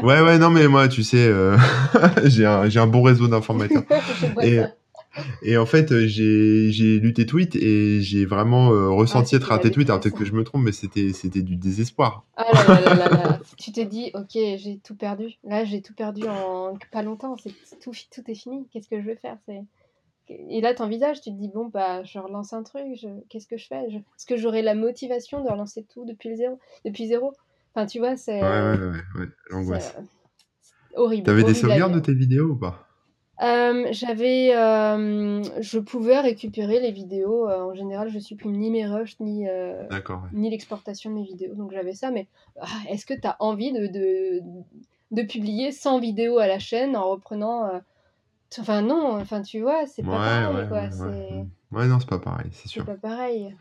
Ouais, 0.02 0.20
ouais, 0.20 0.38
non, 0.38 0.50
mais 0.50 0.68
moi, 0.68 0.88
tu 0.88 1.02
sais, 1.02 1.26
euh, 1.26 1.56
j'ai 2.24 2.46
un, 2.46 2.86
bon 2.86 3.02
réseau 3.02 3.26
d'informateurs. 3.26 3.82
Et. 4.42 4.60
Et 5.42 5.56
en 5.56 5.66
fait, 5.66 5.92
euh, 5.92 6.06
j'ai 6.06 6.98
lu 7.00 7.12
tes 7.12 7.26
tweets 7.26 7.56
et 7.56 8.00
j'ai 8.02 8.24
vraiment 8.24 8.72
euh, 8.72 8.88
Ah, 8.88 8.94
ressenti 8.94 9.36
être 9.36 9.52
à 9.52 9.58
tes 9.58 9.70
tweets. 9.70 9.88
Alors 9.90 10.00
peut-être 10.00 10.16
que 10.16 10.24
je 10.24 10.32
me 10.32 10.44
trompe, 10.44 10.62
mais 10.62 10.72
c'était 10.72 11.42
du 11.42 11.56
désespoir. 11.56 12.24
Ah 12.36 12.52
là 12.52 12.64
là 12.64 12.80
là 12.80 12.94
là 12.94 13.08
là. 13.08 13.38
Tu 13.56 13.72
te 13.72 13.80
dis, 13.80 14.10
ok, 14.14 14.30
j'ai 14.32 14.78
tout 14.84 14.94
perdu. 14.94 15.34
Là, 15.44 15.64
j'ai 15.64 15.80
tout 15.82 15.94
perdu 15.94 16.26
en 16.28 16.74
pas 16.92 17.02
longtemps. 17.02 17.36
Tout, 17.80 17.92
tout 18.10 18.30
est 18.30 18.34
fini. 18.34 18.66
Qu'est-ce 18.72 18.88
que 18.88 19.00
je 19.00 19.06
vais 19.06 19.16
faire? 19.16 19.38
Et 20.28 20.60
là, 20.60 20.74
t'envisages, 20.74 21.20
tu 21.20 21.30
te 21.30 21.36
dis, 21.38 21.48
bon, 21.48 21.66
bah, 21.66 22.02
je 22.02 22.18
relance 22.18 22.52
un 22.52 22.62
truc. 22.62 22.84
Je... 23.00 23.08
Qu'est-ce 23.28 23.46
que 23.46 23.56
je 23.56 23.66
fais? 23.66 23.88
Je- 23.90 23.96
Est-ce 23.98 24.26
que 24.26 24.36
j'aurai 24.36 24.62
la 24.62 24.74
motivation 24.74 25.42
de 25.42 25.48
relancer 25.48 25.84
tout 25.84 26.04
depuis 26.04 26.30
le 26.30 26.36
zéro? 26.36 26.58
Depuis 26.84 27.06
zéro? 27.06 27.32
Enfin, 27.74 27.86
tu 27.86 27.98
vois, 28.00 28.16
c'est 28.16 28.42
Ouais, 28.42 28.48
ouais, 28.48 29.20
ouais, 29.20 29.28
l'angoisse. 29.50 29.94
horrible, 30.96 31.26
T'avais 31.26 31.44
des 31.44 31.54
sauvegardes 31.54 31.94
de 31.94 32.00
tes 32.00 32.14
vidéos 32.14 32.50
ou 32.50 32.56
pas? 32.56 32.85
Euh, 33.42 33.86
j'avais, 33.90 34.54
euh, 34.56 35.42
je 35.60 35.78
pouvais 35.78 36.20
récupérer 36.20 36.80
les 36.80 36.90
vidéos. 36.90 37.48
euh, 37.48 37.64
en 37.64 37.74
général, 37.74 38.08
je 38.08 38.18
supprime 38.18 38.52
ni 38.56 38.70
mes 38.70 38.86
rushs 38.86 39.18
ni 39.20 39.46
D'accord, 39.90 40.22
ouais. 40.22 40.28
ni 40.32 40.50
l'exportation 40.50 41.10
de 41.10 41.16
mes 41.16 41.24
vidéos. 41.24 41.54
Donc 41.54 41.72
j'avais 41.72 41.92
ça, 41.92 42.10
mais 42.10 42.26
ah, 42.60 42.66
est-ce 42.88 43.04
que 43.04 43.14
tu 43.14 43.26
as 43.26 43.36
envie 43.40 43.72
de, 43.72 43.86
de, 43.88 44.40
de 45.10 45.22
publier 45.22 45.70
100 45.72 45.98
vidéos 46.00 46.38
à 46.38 46.46
la 46.46 46.58
chaîne 46.58 46.96
en 46.96 47.08
reprenant... 47.10 47.70
Enfin 48.58 48.80
non, 48.80 49.18
enfin 49.20 49.42
tu 49.42 49.60
vois, 49.60 49.86
c'est 49.86 50.02
pas 50.02 50.12
pareil, 50.12 50.56
ouais, 50.56 50.68
quoi. 50.68 50.80
ouais. 50.82 51.46
C'est 51.72 51.86
non, 51.88 51.98
c'est 52.00 52.08
pas 52.08 52.18
pareil, 52.20 52.46
c'est 52.52 52.62
c'est 52.62 52.68
sûr, 52.68 52.86
pas 52.86 52.94
pareil. 52.94 53.54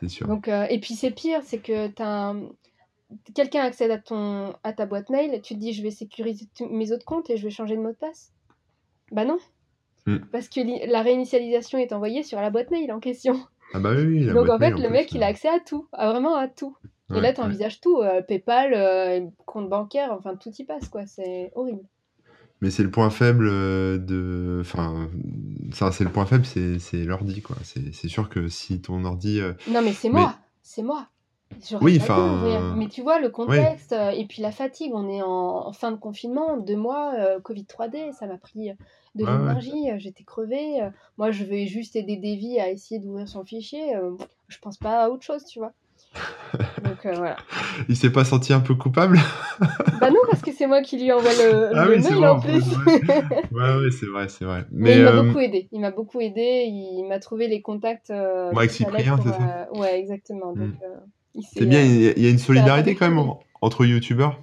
c'est 0.00 0.08
sûr. 0.08 0.26
Donc, 0.26 0.48
et 0.48 0.80
puis 0.80 0.94
c'est 0.94 1.10
pire, 1.10 1.40
c'est 1.44 1.58
que 1.58 1.88
t'as 1.88 2.30
un- 2.30 2.48
quelqu'un 3.34 3.62
accède 3.62 3.90
à, 3.90 3.98
ton, 3.98 4.54
à 4.64 4.72
ta 4.72 4.86
boîte 4.86 5.10
mail, 5.10 5.40
tu 5.42 5.54
te 5.54 5.60
dis 5.60 5.72
je 5.74 5.82
vais 5.82 5.90
sécuriser 5.90 6.46
mes 6.70 6.92
autres 6.92 7.04
comptes 7.04 7.28
et 7.30 7.36
je 7.36 7.44
vais 7.44 7.50
changer 7.50 7.76
de 7.76 7.82
mot 7.82 7.90
de 7.90 7.96
passe. 7.96 8.32
Bah 9.14 9.24
non, 9.24 9.38
Mm. 10.06 10.18
parce 10.32 10.50
que 10.50 10.60
la 10.90 11.00
réinitialisation 11.00 11.78
est 11.78 11.94
envoyée 11.94 12.22
sur 12.22 12.38
la 12.38 12.50
boîte 12.50 12.70
mail 12.70 12.92
en 12.92 13.00
question. 13.00 13.40
Ah 13.72 13.78
bah 13.80 13.92
oui, 13.96 14.02
oui, 14.04 14.24
la 14.24 14.34
Donc 14.34 14.44
boîte 14.44 14.56
en 14.56 14.58
fait, 14.58 14.64
mail 14.66 14.74
en 14.74 14.78
le 14.78 14.88
plus. 14.88 14.92
mec, 14.92 15.12
il 15.14 15.22
a 15.22 15.26
accès 15.28 15.48
à 15.48 15.60
tout, 15.60 15.88
à 15.92 16.10
vraiment 16.10 16.36
à 16.36 16.46
tout. 16.48 16.76
Et 17.14 17.20
là, 17.20 17.32
tu 17.32 17.40
envisages 17.40 17.80
tout, 17.80 18.02
euh, 18.02 18.20
PayPal, 18.22 18.74
euh, 18.74 19.20
compte 19.46 19.70
bancaire, 19.70 20.12
enfin 20.12 20.36
tout 20.36 20.50
y 20.58 20.64
passe, 20.64 20.88
quoi. 20.88 21.06
C'est 21.06 21.52
horrible. 21.54 21.82
Mais 22.60 22.70
c'est 22.70 22.82
le 22.82 22.90
point 22.90 23.10
faible 23.10 23.48
euh, 23.50 23.98
de. 23.98 24.58
Enfin, 24.60 25.08
ça, 25.72 25.90
c'est 25.92 26.04
le 26.04 26.10
point 26.10 26.26
faible, 26.26 26.44
c'est 26.44 27.04
l'ordi, 27.04 27.40
quoi. 27.42 27.56
C'est 27.62 27.94
c'est 27.94 28.08
sûr 28.08 28.28
que 28.28 28.48
si 28.48 28.80
ton 28.80 29.04
ordi. 29.04 29.40
Non, 29.68 29.80
mais 29.82 29.92
c'est 29.92 30.08
Mais 30.08 30.20
moi, 30.20 30.36
c'est 30.62 30.82
moi. 30.82 31.08
Oui, 31.80 31.98
enfin. 32.00 32.74
Mais 32.76 32.88
tu 32.88 33.02
vois, 33.02 33.18
le 33.20 33.28
contexte 33.28 33.92
euh, 33.92 34.10
et 34.10 34.26
puis 34.26 34.42
la 34.42 34.50
fatigue, 34.50 34.92
on 34.94 35.08
est 35.08 35.22
en, 35.22 35.66
en 35.66 35.72
fin 35.72 35.90
de 35.90 35.96
confinement, 35.96 36.56
deux 36.56 36.76
mois, 36.76 37.14
euh, 37.18 37.40
Covid 37.40 37.64
3D, 37.64 38.12
ça 38.12 38.26
m'a 38.26 38.38
pris 38.38 38.70
euh, 38.70 38.74
de 39.14 39.24
l'énergie, 39.24 39.88
j'étais 39.98 40.24
crevée. 40.24 40.80
moi, 41.18 41.30
je 41.30 41.44
vais 41.44 41.66
juste 41.66 41.96
aider 41.96 42.16
Davy 42.16 42.58
à 42.58 42.70
essayer 42.70 43.00
d'ouvrir 43.00 43.28
son 43.28 43.44
fichier. 43.44 43.94
je 44.48 44.58
pense 44.58 44.76
pas 44.76 45.04
à 45.04 45.08
autre 45.08 45.22
chose, 45.22 45.44
tu 45.44 45.60
vois. 45.60 45.72
Donc 46.84 47.06
euh, 47.06 47.12
voilà. 47.14 47.36
Il 47.88 47.96
s'est 47.96 48.10
pas 48.10 48.24
senti 48.24 48.52
un 48.52 48.60
peu 48.60 48.74
coupable? 48.74 49.18
Bah 50.00 50.10
non, 50.10 50.18
parce 50.28 50.42
que 50.42 50.50
c'est 50.52 50.66
moi 50.66 50.82
qui 50.82 50.98
lui 50.98 51.12
envoie 51.12 51.30
le, 51.32 51.70
Ah 51.76 51.84
le 51.86 51.94
oui, 51.96 52.02
c'est 52.02 52.10
mail 52.10 52.18
vrai, 52.18 52.28
en 52.28 52.40
plus, 52.40 52.64
ouais. 53.52 53.90
C'est 53.92 54.06
vrai, 54.06 54.28
c'est 54.28 54.44
vrai. 54.44 54.66
Mais 54.72 54.90
Mais 54.90 54.96
il 54.98 55.04
m'a 55.04 55.22
beaucoup 55.22 55.38
aidé. 55.38 55.68
Il 55.70 55.80
m'a 55.80 55.90
beaucoup 55.92 56.20
aidé. 56.20 56.64
Il 56.66 57.04
m'a 57.08 57.20
trouvé 57.20 57.46
les 57.46 57.62
contacts 57.62 58.10
euh, 58.10 58.50
moi, 58.50 58.62
avec 58.62 58.72
Cyprien, 58.72 59.16
c'est 59.22 59.30
ça? 59.30 59.68
Ouais, 59.72 59.98
exactement. 59.98 60.52
Donc, 60.52 60.70
Mm. 60.70 60.74
C'est 61.40 61.66
bien, 61.66 61.80
euh, 61.80 62.12
il 62.16 62.22
y 62.22 62.26
a 62.26 62.30
une 62.30 62.38
solidarité 62.38 62.94
quand 62.94 63.08
même 63.08 63.24
entre 63.60 63.84
youtubeurs. 63.84 64.38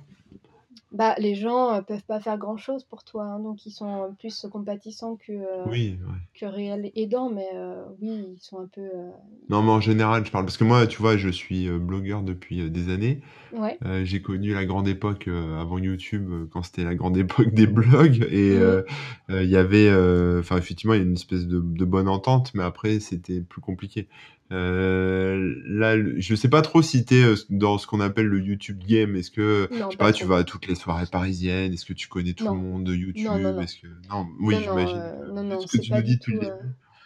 Bah, 0.91 1.15
les 1.19 1.35
gens 1.35 1.73
euh, 1.73 1.81
peuvent 1.81 2.03
pas 2.03 2.19
faire 2.19 2.37
grand-chose 2.37 2.83
pour 2.83 3.05
toi, 3.05 3.23
hein, 3.23 3.39
donc 3.39 3.65
ils 3.65 3.71
sont 3.71 4.13
plus 4.19 4.45
compatissants 4.51 5.15
que, 5.15 5.31
euh, 5.31 5.63
Oui, 5.67 5.97
ouais. 6.05 6.17
que 6.37 6.45
réels 6.45 6.91
aidants, 6.97 7.29
mais 7.29 7.47
euh, 7.55 7.81
oui, 8.01 8.25
ils 8.35 8.41
sont 8.41 8.59
un 8.59 8.67
peu... 8.67 8.81
euh, 8.81 9.09
Non, 9.49 9.63
mais 9.63 9.71
en 9.71 9.79
général, 9.79 10.25
je 10.25 10.31
parle 10.31 10.43
parce 10.43 10.57
que 10.57 10.65
moi, 10.65 10.85
tu 10.87 11.01
vois, 11.01 11.15
je 11.15 11.29
suis 11.29 11.69
blogueur 11.69 12.23
depuis 12.23 12.59
euh, 12.59 12.69
des 12.69 12.91
années. 12.91 13.21
Ouais. 13.53 13.77
Euh, 13.85 14.03
j'ai 14.03 14.21
connu 14.21 14.53
la 14.53 14.65
grande 14.65 14.89
époque 14.89 15.29
euh, 15.29 15.61
avant 15.61 15.77
YouTube, 15.77 16.29
quand 16.51 16.61
c'était 16.61 16.83
la 16.83 16.95
grande 16.95 17.15
époque 17.25 17.53
des 17.53 17.67
blogs, 17.67 18.27
et 18.29 18.57
euh, 18.57 18.81
il 19.29 19.49
y 19.49 19.55
avait, 19.55 19.87
euh, 19.87 20.41
enfin, 20.41 20.57
effectivement, 20.57 20.93
il 20.93 20.97
y 20.97 21.03
a 21.03 21.05
une 21.05 21.13
espèce 21.13 21.47
de, 21.47 21.61
de 21.61 21.85
bonne 21.85 22.09
entente, 22.09 22.51
mais 22.53 22.63
après, 22.63 22.99
c'était 22.99 23.39
plus 23.39 23.61
compliqué. 23.61 24.09
Euh, 24.51 25.55
là, 25.65 25.95
je 26.17 26.35
sais 26.35 26.49
pas 26.49 26.61
trop 26.61 26.81
si 26.81 27.05
t'es 27.05 27.23
euh, 27.23 27.35
dans 27.49 27.77
ce 27.77 27.87
qu'on 27.87 27.99
appelle 28.01 28.25
le 28.27 28.39
YouTube 28.41 28.79
game. 28.85 29.15
Est-ce 29.15 29.31
que, 29.31 29.69
Non, 29.71 29.85
je 29.89 29.91
sais 29.91 29.97
pas 29.97 30.05
pas, 30.05 30.13
tu 30.13 30.25
vas 30.25 30.37
à 30.37 30.43
toutes 30.43 30.67
les 30.67 30.75
soirées 30.75 31.05
parisiennes? 31.11 31.71
Est-ce 31.73 31.85
que 31.85 31.93
tu 31.93 32.07
connais 32.09 32.33
tout 32.33 32.43
le 32.45 32.49
Non. 32.51 32.55
monde 32.57 32.83
de 32.83 32.91
Non, 32.93 32.97
non, 32.97 33.03
YouTube? 33.07 33.55
non. 33.55 33.61
Est-ce 33.61 33.75
que, 33.79 33.87
non, 33.87 34.23
Non, 34.25 34.27
oui, 34.41 34.55
non, 34.55 34.61
j'imagine. 34.61 34.97
euh, 34.97 35.25
que- 35.27 35.31
non, 35.31 35.43
non, 35.43 35.59
Ce 35.61 35.77
que 35.77 35.81
tu 35.81 35.93
nous 35.93 36.01
dis 36.01 36.19
tout... 36.19 36.31
le 36.33 36.43
euh. 36.47 36.55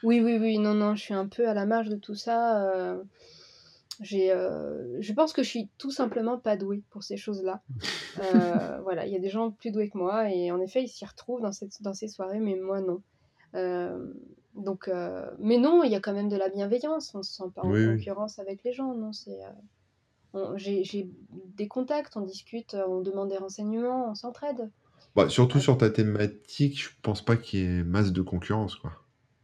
Oui, 0.03 0.21
oui, 0.21 0.37
oui, 0.39 0.57
non, 0.59 0.73
non, 0.73 0.95
je 0.95 1.01
suis 1.01 1.13
un 1.13 1.27
peu 1.27 1.47
à 1.47 1.53
la 1.53 1.65
marge 1.65 1.89
de 1.89 1.95
tout 1.95 2.15
ça. 2.15 2.63
euh, 2.63 3.01
J'ai, 4.01 4.29
je 4.99 5.13
pense 5.13 5.31
que 5.31 5.41
je 5.43 5.47
suis 5.49 5.69
tout 5.77 5.91
simplement 5.91 6.37
pas 6.37 6.57
douée 6.57 6.83
pour 6.89 7.03
ces 7.03 7.17
choses-là. 7.17 7.61
Voilà, 8.83 9.05
il 9.05 9.13
y 9.13 9.15
a 9.15 9.19
des 9.19 9.29
gens 9.29 9.51
plus 9.51 9.71
doués 9.71 9.89
que 9.89 9.97
moi 9.97 10.31
et 10.31 10.51
en 10.51 10.59
effet, 10.61 10.83
ils 10.83 10.87
s'y 10.87 11.05
retrouvent 11.05 11.41
dans, 11.41 11.51
cette, 11.51 11.81
dans 11.81 11.93
ces 11.93 12.07
soirées, 12.07 12.39
mais 12.39 12.55
moi 12.55 12.81
non. 12.81 13.01
Donc, 14.55 14.87
euh, 14.87 15.29
mais 15.39 15.57
non, 15.57 15.83
il 15.83 15.91
y 15.91 15.95
a 15.95 15.99
quand 15.99 16.13
même 16.13 16.29
de 16.29 16.37
la 16.37 16.49
bienveillance. 16.49 17.13
On 17.13 17.23
se 17.23 17.33
sent 17.33 17.51
pas 17.53 17.61
en 17.61 17.69
Oui, 17.71 17.85
oui. 17.85 17.97
concurrence 17.97 18.39
avec 18.39 18.63
les 18.63 18.73
gens, 18.73 18.93
non. 18.93 19.11
C'est, 19.11 19.37
euh, 20.35 20.53
j'ai, 20.57 21.09
des 21.57 21.67
contacts, 21.67 22.15
on 22.15 22.21
discute, 22.21 22.73
euh, 22.73 22.85
on 22.87 23.01
demande 23.01 23.29
des 23.29 23.37
renseignements, 23.37 24.11
on 24.11 24.15
s'entraide. 24.15 24.69
Bah, 25.15 25.29
surtout 25.29 25.59
sur 25.59 25.77
ta 25.77 25.89
thématique, 25.89 26.81
je 26.81 26.89
pense 27.01 27.23
pas 27.23 27.35
qu'il 27.37 27.59
y 27.59 27.63
ait 27.63 27.83
masse 27.83 28.11
de 28.11 28.21
concurrence, 28.21 28.75
quoi. 28.75 28.91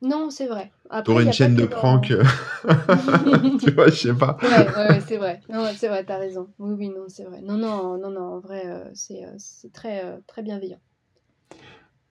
non, 0.02 0.30
c'est 0.30 0.48
vrai. 0.48 0.72
T'aurais 1.06 1.24
une 1.24 1.34
chaîne 1.34 1.56
de 1.56 1.66
prank, 1.66 2.08
tu 3.60 3.72
vois, 3.72 3.88
je 3.88 3.96
sais 3.96 4.14
pas. 4.14 4.38
Ouais, 4.42 4.50
ouais, 4.50 4.88
ouais, 4.90 5.02
c'est 5.02 5.18
vrai. 5.18 5.42
Non, 5.50 5.66
c'est 5.76 5.88
vrai, 5.88 6.04
t'as 6.06 6.18
raison. 6.18 6.50
Oui, 6.60 6.74
oui, 6.78 6.90
non, 6.90 7.06
c'est 7.08 7.24
vrai. 7.24 7.42
Non, 7.42 7.58
non, 7.58 7.98
non, 7.98 8.10
non, 8.10 8.36
en 8.36 8.40
vrai, 8.40 8.64
euh, 8.66 8.90
c'est 8.94 9.72
très, 9.72 10.20
très 10.28 10.42
bienveillant. 10.42 10.80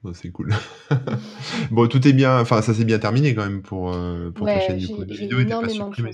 Bon, 0.02 0.14
c'est 0.14 0.30
cool. 0.30 0.54
Bon, 1.70 1.86
tout 1.88 2.06
est 2.08 2.12
bien, 2.12 2.40
enfin, 2.40 2.62
ça 2.62 2.72
s'est 2.74 2.84
bien 2.84 2.98
terminé 2.98 3.34
quand 3.34 3.44
même 3.44 3.62
pour, 3.62 3.92
euh, 3.92 4.30
pour 4.30 4.48
ta 4.48 4.58
chaîne 4.60 4.78
du 4.78 4.88
coup. 4.88 5.02
j'ai 5.02 5.08
La 5.08 5.14
vidéo 5.16 5.40
était 5.40 5.54
pas 5.54 5.68
supprimée. 5.68 6.12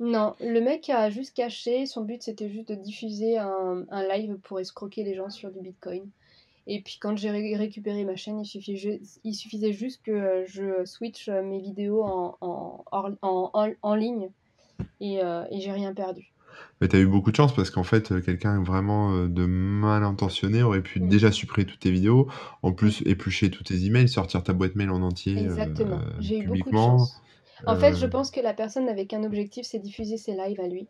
Non, 0.00 0.34
le 0.40 0.60
mec 0.60 0.90
a 0.90 1.08
juste 1.10 1.34
caché, 1.34 1.86
son 1.86 2.02
but 2.02 2.22
c'était 2.22 2.48
juste 2.50 2.68
de 2.68 2.74
diffuser 2.74 3.38
un, 3.38 3.84
un 3.90 4.08
live 4.08 4.36
pour 4.42 4.60
escroquer 4.60 5.04
les 5.04 5.14
gens 5.14 5.30
sur 5.30 5.50
du 5.50 5.60
Bitcoin. 5.60 6.08
Et 6.66 6.82
puis 6.82 6.98
quand 7.00 7.16
j'ai 7.16 7.30
ré- 7.30 7.56
récupéré 7.56 8.04
ma 8.04 8.16
chaîne, 8.16 8.40
il 8.40 8.46
suffisait, 8.46 9.00
il 9.24 9.34
suffisait 9.34 9.72
juste 9.72 10.02
que 10.04 10.44
je 10.46 10.84
switch 10.84 11.28
euh, 11.28 11.42
mes 11.42 11.60
vidéos 11.60 12.02
en, 12.04 12.38
en, 12.40 12.84
en- 13.22 13.72
en 13.82 13.94
ligne 13.96 14.30
et, 15.00 15.22
euh, 15.24 15.44
et 15.52 15.60
j'ai 15.60 15.72
rien 15.72 15.94
perdu. 15.94 16.33
Mais 16.80 16.88
t'as 16.88 16.98
eu 16.98 17.06
beaucoup 17.06 17.30
de 17.30 17.36
chance 17.36 17.54
parce 17.54 17.70
qu'en 17.70 17.84
fait, 17.84 18.12
euh, 18.12 18.20
quelqu'un 18.20 18.62
vraiment 18.62 19.12
euh, 19.14 19.28
de 19.28 19.44
mal 19.46 20.02
intentionné 20.04 20.62
aurait 20.62 20.82
pu 20.82 21.00
Mm. 21.00 21.08
déjà 21.08 21.30
supprimer 21.32 21.66
toutes 21.66 21.80
tes 21.80 21.90
vidéos, 21.90 22.28
en 22.62 22.72
plus 22.72 23.02
éplucher 23.06 23.50
tous 23.50 23.64
tes 23.64 23.84
emails, 23.84 24.08
sortir 24.08 24.42
ta 24.42 24.52
boîte 24.52 24.74
mail 24.76 24.90
en 24.90 25.02
entier 25.02 25.46
euh, 25.46 25.56
Exactement, 25.56 26.06
j'ai 26.18 26.38
eu 26.38 26.42
beaucoup 26.42 26.70
de 26.70 26.76
publiquement. 26.76 26.78
chance. 26.78 27.22
En 27.66 27.76
fait, 27.76 27.94
je 27.96 28.06
Euh, 28.06 28.08
pense 28.08 28.30
que 28.30 28.40
la 28.40 28.54
personne 28.54 28.86
n'avait 28.86 29.06
qu'un 29.06 29.24
objectif, 29.24 29.66
c'est 29.66 29.78
diffuser 29.80 30.16
ses 30.16 30.34
lives 30.34 30.60
à 30.60 30.68
lui. 30.68 30.88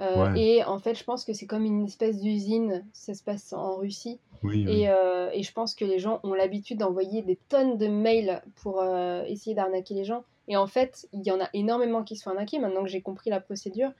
Euh, 0.00 0.26
ouais, 0.26 0.34
et 0.34 0.62
en 0.64 0.78
fait, 0.78 0.94
je 0.94 1.04
pense 1.04 1.24
que 1.24 1.32
c'est 1.32 1.46
comme 1.46 1.64
une 1.64 1.86
espèce 1.86 2.20
d'usine, 2.20 2.86
ça 2.92 3.14
se 3.14 3.22
passe 3.22 3.52
en 3.54 3.76
Russie. 3.76 4.20
oui, 4.42 4.66
oui. 4.68 4.82
Et, 4.82 4.90
euh, 4.90 5.30
et 5.32 5.42
je 5.42 5.52
pense 5.52 5.74
que 5.74 5.84
les 5.84 5.98
gens 5.98 6.20
ont 6.24 6.34
l'habitude 6.34 6.78
d'envoyer 6.78 7.22
des 7.22 7.36
tonnes 7.48 7.78
de 7.78 7.86
mails 7.88 8.42
pour 8.56 8.80
euh, 8.82 9.22
essayer 9.24 9.54
d'arnaquer 9.54 9.94
les 9.94 10.04
gens. 10.04 10.24
Et 10.48 10.56
en 10.56 10.66
fait, 10.66 11.08
il 11.12 11.26
y 11.26 11.30
en 11.30 11.40
a 11.40 11.48
énormément 11.54 12.04
qui 12.04 12.16
se 12.16 12.24
font 12.24 12.30
arnaquer. 12.30 12.58
Maintenant 12.58 12.82
que 12.82 12.88
j'ai 12.90 13.02
compris 13.02 13.30
la 13.30 13.40
procédure, 13.40 13.92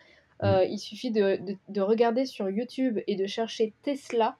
euh, 0.42 0.64
il 0.64 0.78
suffit 0.78 1.10
de, 1.10 1.36
de- 1.36 1.56
de 1.68 1.80
regarder 1.80 2.26
sur 2.26 2.48
YouTube 2.50 2.98
et 3.06 3.16
de 3.16 3.26
chercher 3.26 3.72
Tesla, 3.82 4.36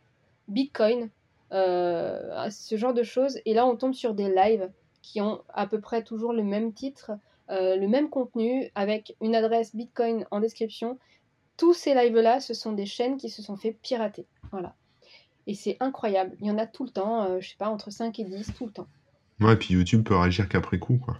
Bitcoin, 0.49 1.11
euh, 1.53 2.51
ce 2.51 2.77
genre 2.77 2.95
de 2.95 3.03
choses. 3.03 3.39
Et 3.47 3.55
là, 3.55 3.67
on 3.67 3.77
tombe 3.77 3.95
sur 3.95 4.15
des 4.15 4.29
lives 4.35 4.71
qui 5.03 5.21
ont 5.21 5.43
à 5.55 5.67
peu 5.67 5.81
près 5.81 6.03
toujours 6.03 6.33
le 6.33 6.43
même 6.43 6.73
titre, 6.73 7.13
euh, 7.51 7.77
le 7.77 7.89
même 7.89 8.11
contenu, 8.11 8.71
avec 8.75 9.15
une 9.23 9.35
adresse 9.35 9.75
Bitcoin 9.75 10.27
en 10.31 10.41
description. 10.41 10.99
Tous 11.57 11.73
ces 11.75 11.95
lives-là, 11.95 12.41
ce 12.41 12.53
sont 12.55 12.73
des 12.73 12.87
chaînes 12.87 13.17
qui 13.17 13.31
se 13.31 13.41
sont 13.43 13.57
fait 13.57 13.73
pirater. 13.73 14.27
Voilà. 14.51 14.75
Et 15.47 15.55
c'est 15.55 15.77
incroyable. 15.81 16.37
Il 16.41 16.47
y 16.47 16.51
en 16.51 16.59
a 16.59 16.67
tout 16.67 16.85
le 16.85 16.91
temps, 16.91 17.41
je 17.41 17.49
sais 17.49 17.57
pas, 17.57 17.69
entre 17.69 17.91
5 17.91 18.19
et 18.19 18.25
10, 18.25 18.53
tout 18.55 18.67
le 18.67 18.73
temps. 18.73 18.89
Ouais, 19.41 19.55
puis 19.57 19.75
YouTube 19.75 20.03
peut 20.05 20.17
réagir 20.17 20.49
qu'après 20.49 20.79
coup, 20.79 20.99
quoi. 20.99 21.19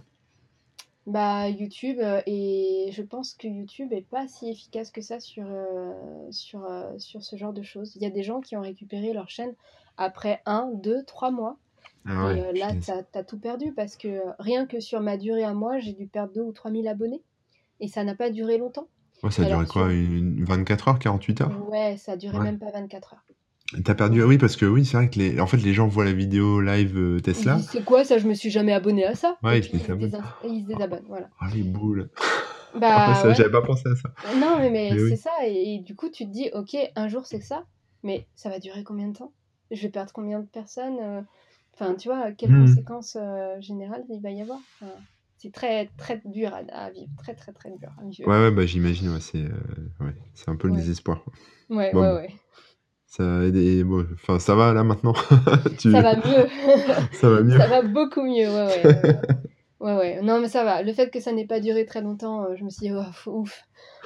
Bah, 1.07 1.47
YouTube, 1.49 1.99
euh, 2.01 2.21
et 2.27 2.89
je 2.91 3.01
pense 3.01 3.33
que 3.33 3.47
YouTube 3.47 3.93
est 3.93 4.01
pas 4.07 4.27
si 4.27 4.49
efficace 4.49 4.91
que 4.91 5.01
ça 5.01 5.19
sur, 5.21 5.45
euh, 5.47 5.93
sur, 6.31 6.65
euh, 6.65 6.97
sur 6.99 7.23
ce 7.23 7.35
genre 7.37 7.53
de 7.53 7.63
choses. 7.63 7.95
Il 7.95 8.03
y 8.03 8.05
a 8.05 8.09
des 8.11 8.23
gens 8.23 8.41
qui 8.41 8.57
ont 8.57 8.61
récupéré 8.61 9.13
leur 9.13 9.29
chaîne 9.29 9.55
après 9.97 10.41
1, 10.45 10.69
2, 10.73 11.03
3 11.05 11.31
mois. 11.31 11.57
Ah 12.05 12.25
Et 12.25 12.25
ouais, 12.27 12.43
euh, 12.43 12.51
là, 12.53 12.75
t'as, 12.75 13.03
t'as 13.03 13.23
tout 13.23 13.39
perdu 13.39 13.73
parce 13.73 13.97
que 13.97 14.21
rien 14.39 14.65
que 14.67 14.79
sur 14.81 15.01
ma 15.01 15.17
durée 15.17 15.43
à 15.45 15.53
moi, 15.53 15.79
j'ai 15.79 15.93
dû 15.93 16.07
perdre 16.07 16.33
2 16.33 16.41
ou 16.41 16.53
3 16.53 16.71
000 16.71 16.87
abonnés. 16.87 17.23
Et 17.81 17.87
ça 17.89 18.03
n'a 18.03 18.15
pas 18.15 18.31
duré 18.31 18.57
longtemps. 18.57 18.89
Ouais, 19.23 19.29
ça 19.31 19.43
a 19.43 19.45
duré 19.45 19.65
Alors 19.65 19.67
quoi? 19.67 19.91
sur... 19.91 19.93
Une 19.93 20.43
24 20.43 20.87
heures, 20.87 20.99
48 20.99 21.41
heures? 21.41 21.61
Ouais, 21.69 21.97
ça 21.97 22.13
a 22.13 22.17
duré 22.17 22.39
Ouais. 22.39 22.41
même 22.41 22.59
pas 22.59 22.71
24 22.71 23.13
heures. 23.13 23.25
T'as 23.83 23.95
perdu, 23.95 24.23
oui, 24.23 24.37
parce 24.37 24.55
que 24.55 24.65
oui, 24.65 24.85
c'est 24.85 24.95
vrai 24.95 25.09
que 25.09 25.19
les, 25.19 25.39
en 25.41 25.47
fait, 25.47 25.57
les 25.57 25.73
gens 25.73 25.87
voient 25.87 26.05
la 26.05 26.13
vidéo 26.13 26.61
live 26.61 26.97
euh, 26.97 27.19
Tesla. 27.19 27.57
C'est 27.59 27.83
quoi 27.83 28.05
ça? 28.05 28.17
Je 28.17 28.27
me 28.27 28.33
suis 28.33 28.49
jamais 28.49 28.71
abonné 28.71 29.05
à 29.05 29.13
ça. 29.13 29.37
Ouais, 29.43 29.59
ils 29.59 29.61
puis, 29.61 29.71
se 29.71 29.75
ils, 29.75 29.81
se 29.81 29.93
désabonnent. 29.93 30.23
ils 30.45 30.61
se 30.63 30.67
désabonnent, 30.67 31.05
voilà. 31.07 31.29
Ah, 31.39 31.49
les 31.53 31.63
boules. 31.63 32.09
Bah 32.79 33.13
ça, 33.15 33.27
ouais. 33.27 33.35
j'avais 33.35 33.51
pas 33.51 33.61
pensé 33.61 33.83
à 33.89 33.95
ça. 33.95 34.09
Non, 34.35 34.57
mais, 34.59 34.69
mais 34.69 34.91
Mais 34.93 35.01
oui. 35.01 35.09
c'est 35.09 35.17
ça. 35.17 35.31
Et, 35.43 35.75
et 35.75 35.79
du 35.79 35.95
coup, 35.95 36.09
tu 36.09 36.25
te 36.25 36.31
dis, 36.31 36.49
ok, 36.53 36.77
un 36.95 37.07
jour 37.07 37.25
c'est 37.25 37.41
ça, 37.41 37.65
mais 38.03 38.27
ça 38.35 38.49
va 38.49 38.59
durer 38.59 38.83
combien 38.83 39.09
de 39.09 39.17
temps? 39.17 39.33
Je 39.71 39.81
vais 39.81 39.89
perdre 39.89 40.11
combien 40.13 40.39
de 40.39 40.45
personnes 40.47 40.99
euh, 41.01 41.21
Enfin, 41.73 41.93
tu 41.95 42.07
vois, 42.07 42.31
quelles 42.31 42.49
Hmm. 42.51 42.61
conséquences 42.61 43.17
euh, 43.19 43.59
générales 43.59 44.03
il 44.09 44.21
va 44.21 44.31
y 44.31 44.41
avoir? 44.41 44.59
Enfin, 44.81 44.93
C'est 45.37 45.53
très, 45.53 45.87
très 45.97 46.21
dur 46.25 46.53
à, 46.53 46.59
à 46.73 46.89
vivre. 46.89 47.09
Très, 47.17 47.35
très, 47.35 47.51
très 47.51 47.69
dur 47.69 47.89
à 47.99 48.03
vivre. 48.09 48.29
Ouais, 48.29 48.37
ouais, 48.37 48.51
bah 48.51 48.65
j'imagine, 48.65 49.09
ouais, 49.09 49.19
c'est 49.19 49.43
euh, 49.43 49.51
ouais, 49.99 50.15
un 50.47 50.55
peu 50.55 50.69
le 50.69 50.75
désespoir. 50.75 51.23
Ouais, 51.69 51.93
Bon, 51.93 52.01
ouais, 52.01 52.13
ouais. 52.13 52.33
Ça, 53.07 53.39
a 53.39 53.43
aidé- 53.45 53.83
bon, 53.83 54.05
enfin, 54.13 54.37
ça 54.39 54.53
va 54.55 54.73
là 54.73 54.83
maintenant. 54.83 55.13
Tu- 55.79 55.91
Ça 55.91 56.01
va 56.01 56.15
mieux. 56.15 56.47
ça 57.13 57.29
va 57.29 57.41
mieux. 57.41 57.57
ça 57.57 57.67
va 57.67 57.81
beaucoup 57.81 58.21
mieux, 58.21 58.51
ouais, 58.53 58.67
ouais. 58.67 58.85
ouais, 59.79 59.95
ouais. 59.97 60.21
Non, 60.21 60.39
mais 60.39 60.49
ça 60.49 60.63
va. 60.63 60.81
Le 60.83 60.93
fait 60.93 61.09
que 61.09 61.19
ça 61.19 61.31
n'ait 61.31 61.47
pas 61.47 61.59
duré 61.59 61.85
très 61.85 62.01
longtemps, 62.01 62.43
euh, 62.43 62.55
je 62.57 62.63
me 62.63 62.69
suis 62.69 62.87
dit, 62.87 62.93
oh, 62.93 63.29
ouf, 63.31 63.63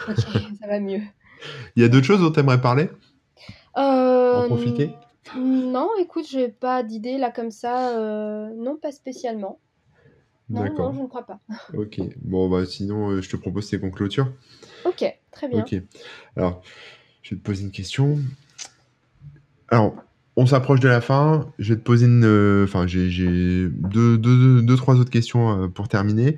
ok, 0.08 0.16
ça 0.60 0.68
va 0.68 0.80
mieux. 0.80 1.02
Il 1.76 1.82
y 1.82 1.86
a 1.86 1.90
d'autres 1.90 2.06
choses 2.06 2.22
dont 2.22 2.32
t'aimerais 2.32 2.62
parler? 2.62 2.90
Euh, 3.78 4.40
En 4.40 4.44
profiter? 4.44 4.90
Non, 5.38 5.90
écoute, 6.00 6.28
j'ai 6.30 6.50
pas 6.50 6.84
d'idée 6.84 7.18
là 7.18 7.32
comme 7.32 7.52
ça. 7.52 7.98
euh, 7.98 8.50
non, 8.56 8.78
pas 8.78 8.92
spécialement. 8.92 9.60
Non, 10.50 10.66
non, 10.74 10.94
je 10.94 11.02
ne 11.02 11.08
crois 11.08 11.24
pas. 11.26 11.40
Ok. 11.74 12.00
Bon, 12.22 12.50
bah 12.50 12.66
sinon, 12.66 13.12
euh, 13.12 13.22
je 13.22 13.30
te 13.30 13.38
propose 13.38 13.70
tes 13.70 13.80
conclutures. 13.80 14.32
Ok, 14.84 15.04
très 15.32 15.48
bien. 15.48 15.62
Ok. 15.64 15.76
Alors, 16.36 16.62
je 17.24 17.36
vais 17.36 17.40
te 17.40 17.46
poser 17.46 17.64
une 17.64 17.72
question. 17.72 18.20
Alors, 19.72 19.96
on 20.36 20.46
s'approche 20.46 20.80
de 20.80 20.88
la 20.90 21.02
fin. 21.02 21.52
Je 21.60 21.74
vais 21.74 21.80
te 21.80 21.84
poser 21.84 22.06
une. 22.06 22.26
euh, 22.26 22.66
Enfin, 22.66 22.88
j'ai 22.88 23.68
deux, 23.70 24.76
trois 24.78 24.96
autres 24.96 25.10
questions 25.12 25.64
euh, 25.66 25.68
pour 25.68 25.88
terminer. 25.88 26.38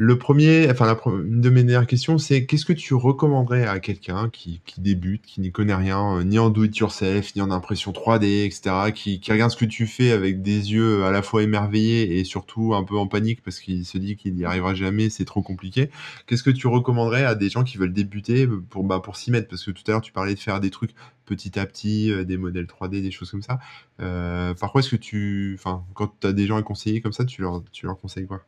Le 0.00 0.18
premier, 0.18 0.70
enfin, 0.70 0.96
une 1.24 1.40
de 1.40 1.50
mes 1.50 1.64
dernières 1.64 1.86
questions, 1.86 2.18
c'est 2.18 2.46
qu'est-ce 2.46 2.66
que 2.66 2.74
tu 2.74 2.94
recommanderais 2.94 3.66
à 3.66 3.80
quelqu'un 3.80 4.30
qui, 4.30 4.62
débute, 4.78 5.24
qui 5.26 5.40
n'y 5.40 5.52
connaît 5.52 5.74
rien, 5.74 6.18
euh, 6.18 6.24
ni 6.24 6.38
en 6.38 6.50
do-it-yourself, 6.50 7.36
ni 7.36 7.42
en 7.42 7.50
impression 7.50 7.92
3D, 7.92 8.46
etc., 8.46 8.92
qui, 8.94 9.20
qui 9.20 9.32
regarde 9.32 9.52
ce 9.52 9.56
que 9.56 9.66
tu 9.66 9.86
fais 9.86 10.12
avec 10.12 10.42
des 10.42 10.72
yeux 10.72 11.04
à 11.04 11.12
la 11.12 11.22
fois 11.22 11.42
émerveillés 11.44 12.18
et 12.18 12.24
surtout 12.24 12.74
un 12.74 12.84
peu 12.84 12.98
en 12.98 13.08
panique 13.08 13.42
parce 13.44 13.60
qu'il 13.60 13.86
se 13.86 13.98
dit 13.98 14.16
qu'il 14.16 14.34
n'y 14.36 14.44
arrivera 14.44 14.74
jamais, 14.74 15.10
c'est 15.10 15.24
trop 15.26 15.42
compliqué. 15.42 15.90
Qu'est-ce 16.26 16.44
que 16.44 16.50
tu 16.50 16.68
recommanderais 16.68 17.24
à 17.24 17.34
des 17.34 17.50
gens 17.50 17.64
qui 17.64 17.78
veulent 17.78 17.92
débuter 17.92 18.48
pour, 18.70 18.84
bah, 18.84 19.00
pour 19.00 19.16
s'y 19.16 19.30
mettre? 19.32 19.48
Parce 19.48 19.64
que 19.64 19.72
tout 19.72 19.82
à 19.88 19.92
l'heure, 19.92 20.00
tu 20.02 20.12
parlais 20.12 20.34
de 20.34 20.40
faire 20.40 20.60
des 20.60 20.70
trucs 20.70 20.92
petit 21.28 21.58
à 21.58 21.66
petit, 21.66 22.10
euh, 22.10 22.24
des 22.24 22.36
modèles 22.36 22.66
3D, 22.66 23.02
des 23.02 23.10
choses 23.10 23.30
comme 23.30 23.42
ça. 23.42 23.58
Euh, 24.00 24.54
par 24.54 24.72
quoi 24.72 24.80
est-ce 24.80 24.90
que 24.90 24.96
tu. 24.96 25.54
Enfin, 25.58 25.84
quand 25.94 26.10
tu 26.20 26.26
as 26.26 26.32
des 26.32 26.46
gens 26.46 26.56
à 26.56 26.62
conseiller 26.62 27.00
comme 27.00 27.12
ça, 27.12 27.24
tu 27.24 27.42
leur, 27.42 27.62
tu 27.70 27.86
leur 27.86 27.98
conseilles 27.98 28.26
quoi? 28.26 28.40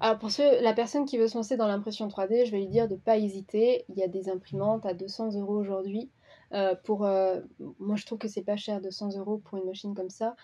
Alors 0.00 0.18
pour 0.18 0.30
ceux, 0.30 0.60
la 0.62 0.72
personne 0.74 1.04
qui 1.04 1.16
veut 1.16 1.28
se 1.28 1.36
lancer 1.36 1.56
dans 1.56 1.68
l'impression 1.68 2.08
3D, 2.08 2.44
je 2.46 2.50
vais 2.50 2.58
lui 2.58 2.66
dire 2.66 2.88
de 2.88 2.96
pas 2.96 3.16
hésiter. 3.16 3.84
Il 3.88 3.96
y 3.96 4.02
a 4.02 4.08
des 4.08 4.28
imprimantes 4.28 4.84
à 4.84 4.94
200 4.94 5.34
euros 5.40 5.56
aujourd'hui. 5.56 6.10
Euh, 6.52 6.74
pour, 6.84 7.00
moi, 7.78 7.96
je 7.96 8.04
trouve 8.04 8.18
que 8.18 8.28
c'est 8.28 8.42
pas 8.42 8.56
cher, 8.56 8.80
200 8.80 9.16
euros 9.16 9.38
pour 9.38 9.58
une 9.58 9.64
machine 9.64 9.94
comme 9.94 10.10
ça. 10.10 10.34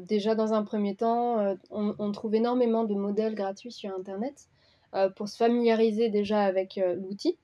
Déjà, 0.00 0.34
dans 0.34 0.52
un 0.52 0.62
premier 0.62 0.94
temps, 0.94 1.56
on, 1.70 2.12
trouve 2.12 2.34
énormément 2.34 2.84
de 2.84 2.94
modèles 2.94 3.34
gratuits 3.34 3.72
sur 3.72 3.90
Internet 3.98 4.48
pour 5.16 5.26
se 5.26 5.38
familiariser 5.38 6.10
déjà 6.10 6.42
avec 6.42 6.78
l'outil. 6.98 7.38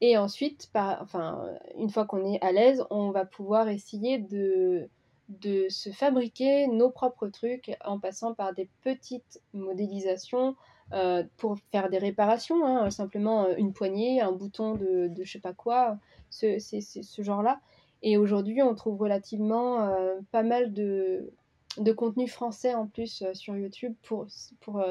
Et 0.00 0.18
ensuite, 0.18 0.68
par, 0.72 1.00
enfin, 1.02 1.48
une 1.78 1.88
fois 1.88 2.04
qu'on 2.04 2.24
est 2.24 2.40
à 2.42 2.52
l'aise, 2.52 2.84
on 2.90 3.10
va 3.10 3.24
pouvoir 3.24 3.68
essayer 3.68 4.18
de, 4.18 4.88
de 5.28 5.68
se 5.68 5.90
fabriquer 5.90 6.66
nos 6.66 6.90
propres 6.90 7.28
trucs 7.28 7.76
en 7.84 7.98
passant 7.98 8.34
par 8.34 8.52
des 8.52 8.68
petites 8.82 9.40
modélisations 9.52 10.56
euh, 10.92 11.24
pour 11.38 11.56
faire 11.72 11.88
des 11.88 11.98
réparations, 11.98 12.66
hein, 12.66 12.90
simplement 12.90 13.44
euh, 13.44 13.54
une 13.56 13.72
poignée, 13.72 14.20
un 14.20 14.32
bouton 14.32 14.74
de, 14.74 15.08
de 15.08 15.24
je 15.24 15.32
sais 15.32 15.38
pas 15.38 15.54
quoi, 15.54 15.96
ce, 16.28 16.58
c'est, 16.58 16.80
c'est 16.80 17.02
ce 17.02 17.22
genre-là. 17.22 17.60
Et 18.02 18.18
aujourd'hui, 18.18 18.60
on 18.62 18.74
trouve 18.74 19.00
relativement 19.00 19.80
euh, 19.88 20.18
pas 20.30 20.42
mal 20.42 20.74
de, 20.74 21.32
de 21.78 21.92
contenu 21.92 22.28
français 22.28 22.74
en 22.74 22.86
plus 22.86 23.24
sur 23.32 23.56
YouTube 23.56 23.94
pour, 24.02 24.26
pour 24.60 24.84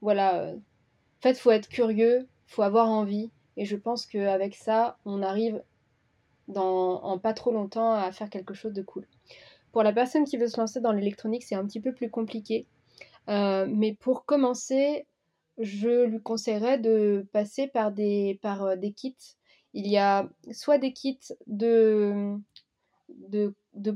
voilà. 0.00 0.54
En 0.54 1.20
fait, 1.20 1.34
faut 1.34 1.50
être 1.50 1.68
curieux, 1.68 2.26
faut 2.46 2.62
avoir 2.62 2.88
envie, 2.88 3.30
et 3.58 3.64
je 3.64 3.76
pense 3.76 4.06
qu'avec 4.06 4.54
ça, 4.54 4.98
on 5.04 5.20
arrive 5.20 5.62
dans, 6.46 7.02
en 7.02 7.18
pas 7.18 7.34
trop 7.34 7.50
longtemps 7.50 7.92
à 7.92 8.10
faire 8.12 8.30
quelque 8.30 8.54
chose 8.54 8.72
de 8.72 8.82
cool. 8.82 9.06
Pour 9.72 9.82
la 9.82 9.92
personne 9.92 10.24
qui 10.24 10.36
veut 10.36 10.46
se 10.46 10.58
lancer 10.58 10.80
dans 10.80 10.92
l'électronique, 10.92 11.42
c'est 11.42 11.56
un 11.56 11.66
petit 11.66 11.80
peu 11.80 11.92
plus 11.92 12.08
compliqué. 12.08 12.66
Euh, 13.28 13.66
mais 13.68 13.94
pour 13.94 14.24
commencer, 14.24 15.06
je 15.58 16.04
lui 16.04 16.22
conseillerais 16.22 16.78
de 16.78 17.26
passer 17.32 17.66
par 17.66 17.90
des, 17.90 18.38
euh, 18.44 18.90
kits. 18.96 19.16
Il 19.74 19.88
y 19.88 19.98
a 19.98 20.28
soit 20.52 20.78
des 20.78 20.92
kits 20.92 21.18
de, 21.48 22.38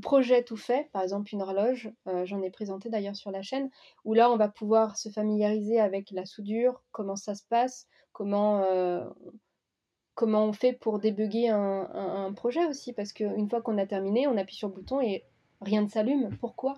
projets 0.02 0.42
tout 0.42 0.56
faits, 0.56 0.90
par 0.90 1.02
exemple 1.02 1.32
une 1.32 1.42
horloge, 1.42 1.90
euh, 2.08 2.26
j'en 2.26 2.42
ai 2.42 2.50
présenté 2.50 2.90
d'ailleurs 2.90 3.16
sur 3.16 3.30
la 3.30 3.42
chaîne, 3.42 3.70
où 4.04 4.12
là 4.12 4.28
on 4.30 4.36
va 4.36 4.48
pouvoir 4.48 4.98
se 4.98 5.08
familiariser 5.08 5.80
avec 5.80 6.10
la 6.10 6.26
soudure, 6.26 6.82
comment 6.90 7.16
ça 7.16 7.36
se 7.36 7.44
passe, 7.48 7.86
comment, 8.12 8.62
comment 10.14 10.44
on 10.44 10.52
fait 10.52 10.72
pour 10.72 10.98
débugger 10.98 11.48
un, 11.48 11.88
un, 11.94 12.26
un 12.26 12.32
projet 12.32 12.64
aussi, 12.66 12.92
parce 12.92 13.12
qu'une 13.12 13.48
fois 13.48 13.62
qu'on 13.62 13.78
a 13.78 13.86
terminé, 13.86 14.26
on 14.26 14.36
appuie 14.36 14.56
sur 14.56 14.68
le 14.68 14.74
bouton 14.74 15.00
et 15.00 15.24
rien 15.60 15.82
ne 15.82 15.88
s'allume. 15.88 16.36
Pourquoi? 16.40 16.74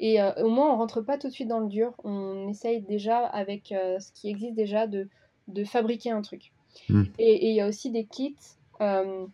Et 0.00 0.20
euh, 0.22 0.32
au 0.44 0.48
moins, 0.48 0.72
on 0.72 0.76
rentre 0.76 1.00
pas 1.00 1.18
tout 1.18 1.28
de 1.28 1.32
suite 1.32 1.48
dans 1.48 1.60
le 1.60 1.68
dur. 1.68 1.92
On 2.04 2.46
essaye 2.48 2.82
déjà, 2.82 3.18
avec 3.26 3.72
euh, 3.72 3.98
ce 3.98 4.12
qui 4.12 4.28
existe 4.28 4.54
déjà, 4.54 4.86
de, 4.86 5.08
de 5.48 5.64
fabriquer 5.64 6.10
un 6.10 6.22
truc. 6.22 6.52
Mm. 6.88 7.04
Et 7.18 7.48
il 7.48 7.54
y 7.54 7.60
a 7.60 7.66
aussi 7.66 7.90
des 7.90 8.04
kits. 8.04 8.36
euh, 8.80 9.26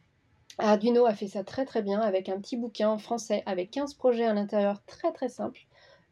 Arduino 0.59 1.05
a 1.05 1.15
fait 1.15 1.27
ça 1.27 1.43
très 1.43 1.65
très 1.65 1.83
bien 1.83 2.01
avec 2.01 2.29
un 2.29 2.41
petit 2.41 2.57
bouquin 2.57 2.89
en 2.89 2.99
français 2.99 3.43
avec 3.45 3.73
15 3.73 3.95
projets 3.95 4.25
à 4.25 4.33
l'intérieur 4.33 4.81
très 4.87 5.13
très 5.13 5.29
simples. 5.29 5.67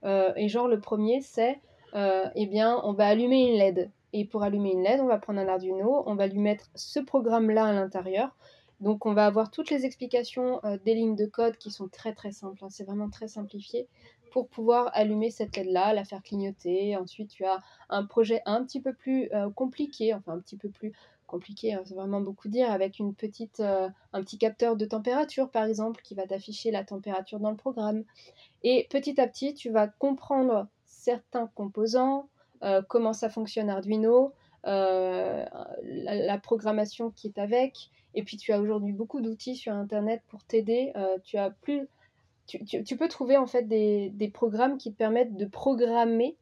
Euh, 0.05 0.33
et 0.35 0.49
genre, 0.49 0.67
le 0.67 0.81
premier, 0.81 1.21
c'est 1.21 1.61
eh 1.95 2.47
bien, 2.47 2.81
on 2.85 2.93
va 2.95 3.07
allumer 3.07 3.49
une 3.53 3.59
LED. 3.59 3.91
Et 4.13 4.25
pour 4.25 4.43
allumer 4.43 4.73
une 4.73 4.83
LED, 4.83 5.01
on 5.01 5.07
va 5.07 5.19
prendre 5.19 5.41
un 5.41 5.49
Arduino, 5.49 6.03
on 6.07 6.15
va 6.15 6.27
lui 6.27 6.39
mettre 6.39 6.71
ce 6.75 7.01
programme-là 7.01 7.67
à 7.67 7.73
l'intérieur. 7.73 8.37
Donc, 8.81 9.07
on 9.07 9.15
va 9.15 9.27
avoir 9.27 9.51
toutes 9.51 9.71
les 9.71 9.87
explications 9.87 10.61
euh, 10.65 10.77
des 10.85 10.95
lignes 10.95 11.17
de 11.17 11.27
code 11.27 11.57
qui 11.57 11.71
sont 11.71 11.89
très 11.89 12.15
très 12.15 12.33
simples. 12.33 12.65
hein. 12.65 12.69
C'est 12.69 12.85
vraiment 12.85 13.09
très 13.11 13.29
simplifié 13.29 13.89
pour 14.33 14.49
pouvoir 14.49 14.91
allumer 14.95 15.31
cette 15.31 15.57
LED-là, 15.57 15.93
la 15.93 16.05
faire 16.05 16.23
clignoter. 16.23 16.97
Ensuite, 16.97 17.31
tu 17.31 17.45
as 17.45 17.61
un 17.91 18.05
projet 18.05 18.43
un 18.47 18.65
petit 18.65 18.81
peu 18.81 18.93
plus 18.93 19.29
euh, 19.33 19.51
compliqué, 19.51 20.15
enfin 20.15 20.33
un 20.33 20.41
petit 20.41 20.57
peu 20.57 20.69
plus 20.71 20.93
compliqué, 21.27 21.73
hein, 21.73 21.83
c'est 21.85 21.95
vraiment 21.95 22.21
beaucoup 22.21 22.49
dire, 22.49 22.71
avec 22.71 22.99
une 22.99 23.15
petite, 23.15 23.61
euh, 23.61 23.89
un 24.13 24.21
petit 24.23 24.37
capteur 24.37 24.77
de 24.77 24.85
température, 24.85 25.51
par 25.51 25.65
exemple, 25.65 26.03
qui 26.03 26.15
va 26.15 26.27
t'afficher 26.27 26.71
la 26.71 26.85
température 26.85 27.41
dans 27.41 27.51
le 27.51 27.57
programme. 27.57 28.05
Et 28.63 28.87
petit 28.91 29.21
à 29.21 29.27
petit, 29.27 29.55
tu 29.55 29.71
vas 29.71 29.89
comprendre 29.89 30.67
certains 30.85 31.47
composants, 31.55 32.29
comment 32.89 33.13
ça 33.13 33.29
fonctionne 33.29 33.71
Arduino, 33.71 34.33
euh, 34.65 35.45
la, 35.83 36.15
la 36.15 36.39
programmation 36.39 37.11
qui 37.11 37.27
est 37.27 37.39
avec. 37.39 37.91
Et 38.15 38.23
puis, 38.23 38.37
tu 38.37 38.53
as 38.53 38.61
aujourd'hui 38.61 38.93
beaucoup 38.93 39.21
d'outils 39.21 39.57
sur 39.57 39.73
Internet 39.73 40.23
pour 40.29 40.45
t'aider. 40.45 40.93
Euh, 40.97 41.19
tu 41.25 41.37
as 41.37 41.51
plus 41.51 41.89
tu, 42.47 42.65
tu, 42.65 42.85
tu, 42.85 42.97
peux 42.97 43.09
trouver 43.09 43.37
en 43.37 43.47
fait 43.47 43.63
des, 43.63 44.11
des, 44.11 44.29
programmes 44.29 44.77
qui 44.77 44.93
te 44.93 44.97
permettent 44.97 45.37
de 45.37 45.47
programmer 45.47 46.37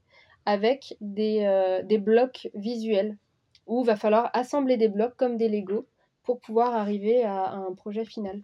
avec 0.46 0.96
des, 1.00 1.44
euh, 1.44 1.82
des 1.82 1.98
blocs 1.98 2.48
visuels 2.54 3.16
où 3.66 3.82
il 3.82 3.86
va 3.86 3.96
falloir 3.96 4.30
assembler 4.32 4.78
des 4.78 4.88
blocs 4.88 5.14
comme 5.16 5.36
des 5.36 5.48
Lego 5.48 5.86
pour 6.22 6.40
pouvoir 6.40 6.74
arriver 6.74 7.22
à, 7.22 7.44
à 7.44 7.56
un 7.56 7.74
projet 7.74 8.04
final. 8.04 8.42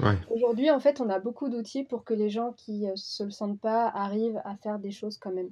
Ouais. 0.00 0.16
Aujourd'hui, 0.30 0.70
en 0.70 0.80
fait, 0.80 1.00
on 1.00 1.10
a 1.10 1.18
beaucoup 1.18 1.48
d'outils 1.48 1.84
pour 1.84 2.04
que 2.04 2.14
les 2.14 2.30
gens 2.30 2.52
qui 2.52 2.86
ne 2.86 2.96
se 2.96 3.22
le 3.22 3.30
sentent 3.30 3.60
pas 3.60 3.88
arrivent 3.88 4.40
à 4.44 4.56
faire 4.56 4.78
des 4.78 4.90
choses 4.90 5.18
quand 5.18 5.32
même. 5.32 5.50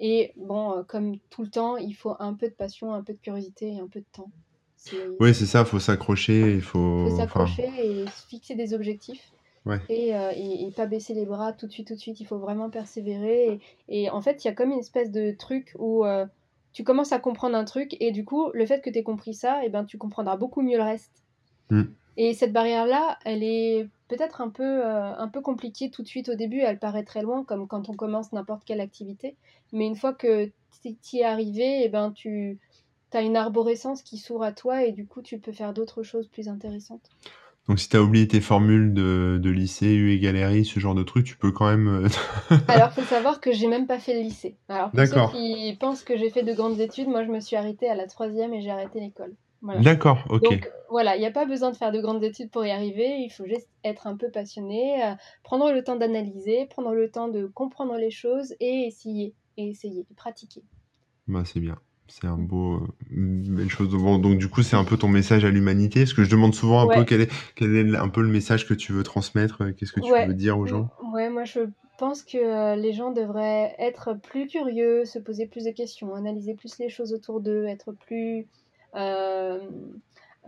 Et 0.00 0.32
bon, 0.36 0.72
euh, 0.72 0.82
comme 0.82 1.18
tout 1.28 1.42
le 1.42 1.50
temps, 1.50 1.76
il 1.76 1.92
faut 1.92 2.16
un 2.18 2.34
peu 2.34 2.48
de 2.48 2.54
passion, 2.54 2.92
un 2.92 3.02
peu 3.02 3.12
de 3.12 3.18
curiosité 3.18 3.74
et 3.74 3.80
un 3.80 3.86
peu 3.86 4.00
de 4.00 4.06
temps. 4.12 4.30
Oui, 5.20 5.34
c'est 5.34 5.46
ça, 5.46 5.60
il 5.60 5.66
faut 5.66 5.78
s'accrocher, 5.78 6.54
il 6.54 6.62
faut... 6.62 7.04
Il 7.04 7.10
faut 7.10 7.16
s'accrocher 7.18 7.68
enfin... 7.68 7.82
et 7.82 8.06
se 8.06 8.26
fixer 8.28 8.54
des 8.54 8.72
objectifs. 8.72 9.30
Ouais. 9.66 9.78
Et, 9.90 10.16
euh, 10.16 10.32
et, 10.34 10.66
et, 10.66 10.70
pas 10.70 10.86
baisser 10.86 11.12
les 11.12 11.26
bras 11.26 11.52
tout 11.52 11.66
de 11.66 11.72
suite, 11.72 11.88
tout 11.88 11.94
de 11.94 12.00
suite. 12.00 12.18
Il 12.18 12.26
faut 12.26 12.38
vraiment 12.38 12.70
persévérer. 12.70 13.60
Et, 13.88 14.04
et 14.04 14.10
en 14.10 14.22
fait, 14.22 14.42
il 14.42 14.48
y 14.48 14.50
a 14.50 14.54
comme 14.54 14.70
une 14.70 14.78
espèce 14.78 15.10
de 15.10 15.32
truc 15.32 15.74
où 15.78 16.06
euh, 16.06 16.24
tu 16.72 16.82
commences 16.82 17.12
à 17.12 17.18
comprendre 17.18 17.56
un 17.56 17.64
truc 17.64 17.94
et 18.00 18.10
du 18.10 18.24
coup, 18.24 18.50
le 18.54 18.64
fait 18.64 18.80
que 18.80 18.88
tu 18.88 18.98
aies 18.98 19.02
compris 19.02 19.34
ça, 19.34 19.62
et 19.64 19.68
ben, 19.68 19.84
tu 19.84 19.98
comprendras 19.98 20.36
beaucoup 20.36 20.62
mieux 20.62 20.78
le 20.78 20.84
reste. 20.84 21.22
Mm. 21.68 21.82
Et 22.16 22.32
cette 22.32 22.54
barrière-là, 22.54 23.18
elle 23.26 23.42
est 23.42 23.88
peut-être 24.10 24.40
un 24.40 24.50
peu, 24.50 24.84
euh, 24.84 25.16
un 25.16 25.28
peu 25.28 25.40
compliquée 25.40 25.90
tout 25.90 26.02
de 26.02 26.08
suite 26.08 26.28
au 26.28 26.34
début. 26.34 26.58
Elle 26.58 26.78
paraît 26.78 27.04
très 27.04 27.22
loin, 27.22 27.44
comme 27.44 27.66
quand 27.68 27.88
on 27.88 27.94
commence 27.94 28.32
n'importe 28.32 28.64
quelle 28.64 28.80
activité. 28.80 29.36
Mais 29.72 29.86
une 29.86 29.96
fois 29.96 30.12
que 30.12 30.50
tu 30.82 30.96
y 31.12 31.20
es 31.20 31.24
arrivé, 31.24 31.84
et 31.84 31.88
ben, 31.88 32.10
tu 32.12 32.58
as 33.12 33.22
une 33.22 33.36
arborescence 33.36 34.02
qui 34.02 34.18
s'ouvre 34.18 34.42
à 34.42 34.52
toi 34.52 34.84
et 34.84 34.92
du 34.92 35.06
coup, 35.06 35.22
tu 35.22 35.38
peux 35.38 35.52
faire 35.52 35.72
d'autres 35.72 36.02
choses 36.02 36.26
plus 36.26 36.48
intéressantes. 36.48 37.08
Donc 37.68 37.78
si 37.78 37.88
tu 37.88 37.96
as 37.96 38.02
oublié 38.02 38.26
tes 38.26 38.40
formules 38.40 38.94
de, 38.94 39.38
de 39.40 39.50
lycée, 39.50 39.94
U 39.94 40.10
égale 40.12 40.44
RI, 40.44 40.64
ce 40.64 40.80
genre 40.80 40.96
de 40.96 41.04
truc, 41.04 41.24
tu 41.24 41.36
peux 41.36 41.52
quand 41.52 41.70
même... 41.70 41.86
euh, 42.50 42.56
Alors, 42.68 42.92
faut 42.92 43.02
savoir 43.02 43.40
que 43.40 43.52
j'ai 43.52 43.68
même 43.68 43.86
pas 43.86 44.00
fait 44.00 44.14
le 44.14 44.22
lycée. 44.22 44.56
Alors, 44.68 44.90
pour 44.90 45.06
ceux 45.06 45.38
qui 45.38 45.76
pensent 45.78 46.02
que 46.02 46.16
j'ai 46.16 46.30
fait 46.30 46.42
de 46.42 46.52
grandes 46.52 46.80
études, 46.80 47.06
moi, 47.06 47.24
je 47.24 47.30
me 47.30 47.38
suis 47.38 47.54
arrêtée 47.54 47.88
à 47.88 47.94
la 47.94 48.06
troisième 48.06 48.54
et 48.54 48.60
j'ai 48.60 48.70
arrêté 48.70 48.98
l'école. 48.98 49.34
Voilà. 49.62 49.82
D'accord, 49.82 50.24
ok. 50.30 50.42
Donc 50.42 50.68
voilà, 50.88 51.16
il 51.16 51.20
n'y 51.20 51.26
a 51.26 51.30
pas 51.30 51.44
besoin 51.46 51.70
de 51.70 51.76
faire 51.76 51.92
de 51.92 52.00
grandes 52.00 52.24
études 52.24 52.50
pour 52.50 52.64
y 52.64 52.70
arriver, 52.70 53.18
il 53.20 53.30
faut 53.30 53.46
juste 53.46 53.68
être 53.84 54.06
un 54.06 54.16
peu 54.16 54.30
passionné, 54.30 55.04
euh, 55.04 55.14
prendre 55.42 55.70
le 55.72 55.84
temps 55.84 55.96
d'analyser, 55.96 56.66
prendre 56.66 56.92
le 56.94 57.10
temps 57.10 57.28
de 57.28 57.46
comprendre 57.46 57.96
les 57.96 58.10
choses 58.10 58.54
et 58.60 58.86
essayer, 58.86 59.34
et 59.56 59.68
essayer, 59.70 60.06
et 60.10 60.14
pratiquer. 60.14 60.62
Bah, 61.26 61.44
c'est 61.44 61.60
bien. 61.60 61.78
C'est 62.08 62.26
un 62.26 62.36
beau, 62.38 62.76
euh, 62.78 62.88
une 63.10 63.54
belle 63.54 63.70
chose. 63.70 63.88
Bon, 63.90 64.18
donc 64.18 64.38
du 64.38 64.48
coup, 64.48 64.62
c'est 64.62 64.74
un 64.76 64.84
peu 64.84 64.96
ton 64.96 65.06
message 65.08 65.44
à 65.44 65.50
l'humanité. 65.50 66.00
Parce 66.00 66.12
que 66.14 66.24
je 66.24 66.30
demande 66.30 66.54
souvent 66.54 66.80
un 66.80 66.88
peu 66.88 67.04
quel 67.04 67.20
est, 67.20 67.30
quel 67.54 67.76
est 67.76 67.96
un 67.96 68.08
peu 68.08 68.22
le 68.22 68.28
message 68.28 68.66
que 68.66 68.74
tu 68.74 68.92
veux 68.92 69.04
transmettre, 69.04 69.62
euh, 69.62 69.72
qu'est-ce 69.72 69.92
que 69.92 70.00
tu 70.00 70.10
Ouais. 70.12 70.26
veux 70.26 70.34
dire 70.34 70.58
aux 70.58 70.66
gens? 70.66 70.90
Ouais, 71.12 71.30
moi 71.30 71.44
je 71.44 71.60
pense 71.98 72.22
que 72.24 72.38
euh, 72.38 72.76
les 72.76 72.92
gens 72.92 73.10
devraient 73.12 73.74
être 73.78 74.14
plus 74.14 74.46
curieux, 74.46 75.04
se 75.04 75.18
poser 75.18 75.46
plus 75.46 75.64
de 75.64 75.70
questions, 75.70 76.14
analyser 76.14 76.54
plus 76.54 76.78
les 76.78 76.88
choses 76.88 77.12
autour 77.12 77.40
d'eux, 77.40 77.66
être 77.66 77.92
plus 77.92 78.48
euh, 78.94 79.60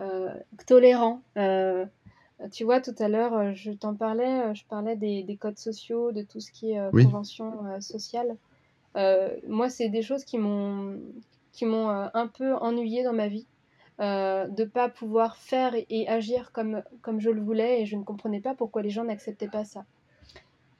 euh, 0.01 0.35
tolérants. 0.67 1.21
Euh, 1.37 1.87
tu 2.53 2.65
vois, 2.65 2.81
tout 2.81 2.95
à 2.99 3.09
l'heure, 3.09 3.55
je 3.55 3.73
t'en 3.73 3.95
parlais, 3.95 4.55
je 4.55 4.65
parlais 4.67 4.97
des, 4.97 5.23
des 5.23 5.37
codes 5.37 5.59
sociaux, 5.59 6.13
de 6.13 6.23
tout 6.23 6.41
ce 6.41 6.51
qui 6.51 6.73
est 6.73 6.81
Oui. 6.93 7.05
convention 7.05 7.81
sociale. 7.81 8.37
Moi, 8.95 9.69
c'est 9.69 9.89
des 9.89 10.03
choses 10.03 10.25
qui 10.25 10.39
m'ont 10.39 10.99
qui 11.53 11.67
m'ont 11.67 11.89
un 11.89 12.27
peu 12.29 12.55
ennuyée 12.55 13.05
dans 13.05 13.13
ma 13.13 13.29
vie. 13.29 13.47
Euh, 14.01 14.49
de 14.49 14.65
pas 14.65 14.89
pouvoir 14.89 15.37
faire 15.37 15.75
et, 15.75 15.87
et 15.91 16.09
agir 16.09 16.51
comme, 16.53 16.83
comme 17.03 17.21
je 17.21 17.29
le 17.31 17.43
voulais 17.43 17.83
et 17.83 17.87
je 17.87 17.95
ne 17.95 18.03
comprenais 18.03 18.41
pas 18.41 18.55
pourquoi 18.55 18.81
les 18.83 18.89
gens 18.89 19.05
n'acceptaient 19.05 19.51
pas 19.51 19.65
ça. 19.65 19.85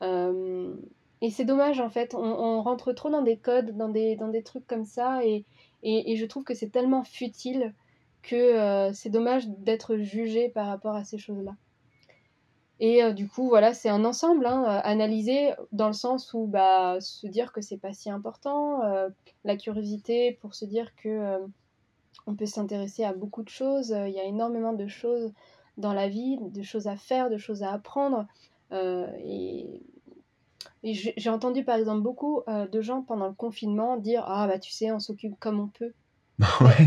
Euh, 0.03 0.75
et 1.21 1.31
c'est 1.31 1.45
dommage 1.45 1.79
en 1.79 1.91
fait, 1.91 2.15
on, 2.15 2.25
on 2.25 2.63
rentre 2.63 2.93
trop 2.95 3.11
dans 3.11 3.21
des 3.23 3.37
codes, 3.37 3.77
dans 3.77 3.91
des, 3.91 4.17
dans 4.17 4.29
des 4.29 4.43
trucs 4.43 4.67
comme 4.67 4.87
ça 4.87 5.25
et, 5.25 5.45
et, 5.83 6.17
je 6.17 6.27
trouve 6.27 6.45
que 6.45 6.55
c'est 6.55 6.71
tellement 6.71 7.03
futile 7.03 7.75
que 8.23 8.37
euh, 8.37 8.93
c'est 8.93 9.11
dommage 9.11 9.49
d'être 9.49 9.97
jugé 9.97 10.49
par 10.49 10.67
rapport 10.69 10.95
à 10.95 11.05
ces 11.05 11.19
choses-là. 11.19 11.57
Et 12.79 13.03
euh, 13.03 13.13
du 13.13 13.29
coup, 13.29 13.49
voilà, 13.49 13.75
c'est 13.75 13.89
un 13.89 14.05
ensemble, 14.05 14.47
hein, 14.47 14.65
euh, 14.65 14.81
analyser 14.85 15.53
dans 15.73 15.89
le 15.89 15.93
sens 15.93 16.33
où 16.35 16.47
bah, 16.47 16.99
se 17.01 17.27
dire 17.27 17.53
que 17.53 17.61
c'est 17.61 17.79
pas 17.79 17.93
si 17.93 18.11
important, 18.11 18.81
la 19.45 19.57
curiosité 19.57 20.33
pour 20.41 20.55
se 20.55 20.65
dire 20.65 20.95
que 20.97 21.39
on 22.27 22.37
peut 22.37 22.47
s'intéresser 22.47 23.05
à 23.05 23.13
beaucoup 23.13 23.43
de 23.43 23.49
choses, 23.49 23.91
il 23.91 24.13
y 24.13 24.21
a 24.21 24.25
énormément 24.25 24.73
de 24.73 24.87
choses 24.87 25.33
dans 25.77 25.93
la 25.93 26.09
vie, 26.09 26.39
de 26.41 26.63
choses 26.63 26.87
à 26.87 26.97
faire, 26.97 27.31
de 27.31 27.39
choses 27.39 27.63
à 27.63 27.73
apprendre. 27.73 28.27
et 28.73 29.83
et 30.85 30.95
j'ai 30.95 31.31
entendu 31.31 31.65
par 31.65 31.77
exemple 31.77 32.03
beaucoup 32.03 32.43
euh, 32.49 32.67
de 32.67 32.81
gens 32.81 33.03
pendant 33.03 33.29
le 33.29 33.35
confinement 33.35 33.97
dire 33.97 34.25
Ah 34.27 34.47
bah 34.49 34.59
tu 34.59 34.73
sais, 34.73 34.91
on 34.91 34.99
s'occupe 34.99 35.39
comme 35.39 35.61
on 35.61 35.69
peut. 35.69 35.93
ouais. 36.61 36.87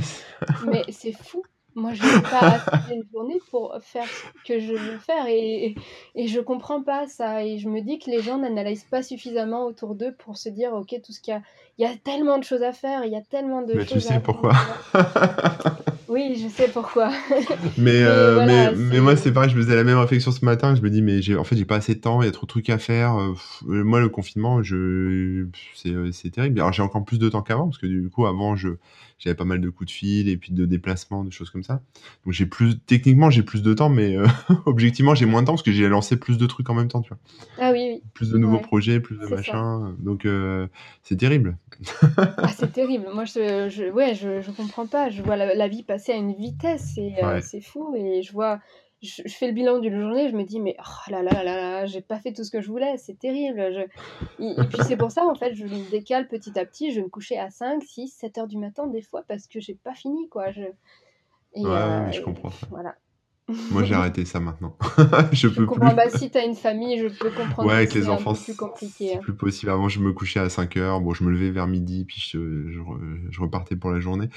Mais 0.66 0.84
c'est 0.90 1.14
fou. 1.14 1.44
Moi, 1.78 1.94
je 1.94 2.04
n'ai 2.04 2.22
pas 2.22 2.40
assez 2.40 2.94
une 2.94 3.04
journée 3.12 3.40
pour 3.52 3.76
faire 3.82 4.08
ce 4.08 4.48
que 4.48 4.60
je 4.62 4.72
veux 4.72 4.98
faire 4.98 5.28
et, 5.28 5.76
et, 6.16 6.28
je 6.28 6.40
comprends 6.40 6.82
pas 6.82 7.06
ça. 7.06 7.44
Et 7.44 7.58
je 7.58 7.68
me 7.68 7.82
dis 7.82 8.00
que 8.00 8.10
les 8.10 8.22
gens 8.22 8.38
n'analysent 8.38 8.86
pas 8.86 9.04
suffisamment 9.04 9.66
autour 9.66 9.94
d'eux 9.94 10.16
pour 10.20 10.38
se 10.38 10.48
dire 10.48 10.74
Ok, 10.74 10.96
tout 11.04 11.12
ce 11.12 11.20
qu'il 11.20 11.34
y 11.34 11.38
a, 11.38 11.42
il 11.78 11.86
y 11.86 11.86
a 11.86 11.96
tellement 11.98 12.38
de 12.38 12.46
choses 12.46 12.64
à 12.64 12.72
faire, 12.72 13.04
il 13.04 13.12
y 13.12 13.18
a 13.18 13.22
tellement 13.22 13.62
de 13.62 13.74
Mais 13.74 13.86
tu 13.86 13.96
choses 13.96 14.04
sais 14.04 14.22
pourquoi? 14.22 14.54
Oui, 16.16 16.38
je 16.42 16.48
sais 16.48 16.70
pourquoi. 16.70 17.10
Mais, 17.78 18.04
euh, 18.04 18.36
voilà, 18.36 18.72
mais, 18.72 18.72
mais 18.72 18.96
c'est- 18.96 19.02
moi, 19.02 19.18
c'est 19.18 19.34
pareil, 19.34 19.50
je 19.50 19.58
me 19.58 19.62
faisais 19.62 19.76
la 19.76 19.84
même 19.84 19.98
réflexion 19.98 20.32
ce 20.32 20.46
matin. 20.46 20.76
Je 20.76 20.82
me 20.82 20.90
dis, 20.90 21.02
mais 21.02 21.22
j'ai, 21.22 21.36
en 21.36 21.44
fait, 21.44 21.58
j'ai 21.58 21.66
pas 21.66 21.76
assez 21.76 21.96
de 21.96 22.00
temps, 22.00 22.22
il 22.22 22.26
y 22.26 22.30
a 22.30 22.32
trop 22.32 22.46
de 22.46 22.50
trucs 22.50 22.70
à 22.70 22.78
faire. 22.78 23.16
euh, 23.20 23.34
pff, 23.34 23.64
euh, 23.68 23.84
moi, 23.84 24.00
le 24.00 24.08
confinement, 24.10 24.64
je, 24.64 25.46
c'est, 25.74 25.90
euh, 25.90 26.12
c'est 26.14 26.30
terrible. 26.32 26.60
Alors, 26.62 26.72
j'ai 26.74 26.82
encore 26.84 27.04
plus 27.04 27.20
de 27.20 27.28
temps 27.30 27.42
qu'avant, 27.42 27.66
parce 27.66 27.78
que 27.78 27.88
du 27.88 28.10
coup, 28.10 28.26
avant, 28.28 28.56
je, 28.56 28.70
j'avais 29.18 29.36
pas 29.36 29.46
mal 29.46 29.62
de 29.62 29.70
coups 29.70 29.88
de 29.88 29.92
fil 29.96 30.30
et 30.30 30.38
puis 30.38 30.52
de 30.54 30.66
déplacements, 30.66 31.24
de 31.24 31.32
choses 31.32 31.50
comme 31.50 31.64
ça. 31.64 31.82
Donc, 32.26 32.34
j'ai 32.34 32.46
plus, 32.46 32.78
techniquement, 32.80 33.30
j'ai 33.30 33.44
plus 33.44 33.62
de 33.64 33.74
temps, 33.74 33.90
mais 33.90 34.18
euh, 34.18 34.28
objectivement, 34.66 35.16
j'ai 35.16 35.26
moins 35.26 35.42
de 35.42 35.48
temps 35.48 35.54
parce 35.54 35.64
que 35.64 35.72
j'ai 35.72 35.88
lancé 35.88 36.18
plus 36.18 36.38
de 36.38 36.46
trucs 36.46 36.70
en 36.70 36.74
même 36.74 36.88
temps, 36.90 37.02
tu 37.02 37.10
vois. 37.10 37.20
Ah 37.58 37.72
oui, 37.72 37.80
oui. 37.96 38.04
Plus 38.14 38.30
de 38.32 38.38
nouveaux 38.38 38.58
Ouais, 38.58 38.62
projets, 38.62 39.00
plus 39.00 39.18
de 39.18 39.26
ça. 39.26 39.36
machins. 39.36 39.96
Donc, 40.00 40.26
euh, 40.26 40.68
c'est 41.04 41.18
terrible. 41.18 41.58
Ah, 42.42 42.50
c'est 42.56 42.72
terrible. 42.72 43.08
Moi, 43.14 43.26
je, 43.26 43.70
je, 43.70 43.90
ouais, 43.92 44.14
je, 44.16 44.42
je 44.42 44.52
comprends 44.52 44.88
pas. 44.88 45.10
Je 45.10 45.22
vois 45.24 45.36
la, 45.36 45.56
la 45.56 45.68
vie 45.68 45.84
passer 45.84 46.12
à 46.12 46.16
une 46.16 46.34
vitesse, 46.34 46.92
c'est 46.96 47.24
euh, 47.24 47.36
Ouais. 47.36 47.42
c'est 47.42 47.62
fou. 47.62 47.96
Et 47.98 48.22
je 48.22 48.32
vois, 48.34 48.60
je, 49.06 49.22
je 49.26 49.34
fais 49.34 49.48
le 49.48 49.54
bilan 49.54 49.80
d'une 49.80 50.00
journée, 50.00 50.30
je 50.30 50.36
me 50.36 50.44
dis, 50.44 50.60
mais 50.60 50.76
oh 50.80 51.12
là 51.12 51.22
là 51.24 51.32
là 51.32 51.44
là, 51.44 51.56
là, 51.72 51.86
j'ai 51.86 52.02
pas 52.02 52.20
fait 52.20 52.34
tout 52.34 52.44
ce 52.44 52.52
que 52.52 52.60
je 52.62 52.68
voulais, 52.68 52.98
c'est 52.98 53.18
terrible. 53.18 53.72
Je- 53.74 54.44
Et, 54.44 54.52
et 54.52 54.68
puis 54.68 54.80
c'est 54.84 54.98
pour 54.98 55.12
ça, 55.12 55.26
en 55.26 55.36
fait, 55.36 55.54
je 55.54 55.66
me 55.66 55.90
décale 55.92 56.28
petit 56.28 56.58
à 56.60 56.66
petit. 56.66 56.92
Je 56.92 56.98
vais 56.98 57.04
me 57.04 57.10
coucher 57.10 57.38
à 57.38 57.50
5, 57.50 57.84
6, 57.84 58.10
7 58.10 58.38
heures 58.38 58.48
du 58.48 58.58
matin, 58.58 58.88
des 58.88 59.02
fois, 59.02 59.24
parce 59.28 59.48
que 59.48 59.60
j'ai 59.60 59.76
pas 59.76 59.94
fini, 59.94 60.28
quoi. 60.30 60.52
Je... 60.52 60.64
Et, 61.54 61.64
Ouais, 61.64 61.70
euh, 61.72 62.06
mais 62.08 62.12
je 62.14 62.22
comprends. 62.22 62.50
Voilà. 62.70 62.96
Moi, 63.72 63.84
j'ai 63.84 63.94
arrêté 63.96 64.26
ça 64.26 64.40
maintenant. 64.40 64.76
je 65.32 65.36
Je 65.38 65.48
peux 65.50 65.66
comprends. 65.66 65.88
plus. 65.90 65.96
Bah, 65.96 66.10
si 66.10 66.32
t'as 66.32 66.46
une 66.46 66.56
famille, 66.56 66.98
je 67.00 67.08
peux 67.08 67.30
comprendre 67.30 67.68
Ouais, 67.68 67.74
que 67.74 67.78
avec 67.78 67.94
les 67.94 68.10
enfants, 68.10 68.34
plus 68.34 68.44
c'est 68.44 68.56
compliqué. 68.58 68.94
c'est 69.12 69.16
hein. 69.18 69.20
plus 69.22 69.36
possible. 69.36 69.72
Avant, 69.72 69.88
je 69.88 70.00
me 70.00 70.14
couchais 70.14 70.40
à 70.40 70.50
5 70.50 70.78
heures. 70.78 71.00
Bon, 71.02 71.14
je 71.14 71.24
me 71.24 71.30
levais 71.32 71.52
vers 71.52 71.68
midi, 71.68 72.06
puis 72.06 72.20
je, 72.28 72.70
je, 72.72 72.80
re- 72.80 73.00
je 73.30 73.42
repartais 73.42 73.76
pour 73.76 73.92
la 73.92 74.00
journée. 74.00 74.30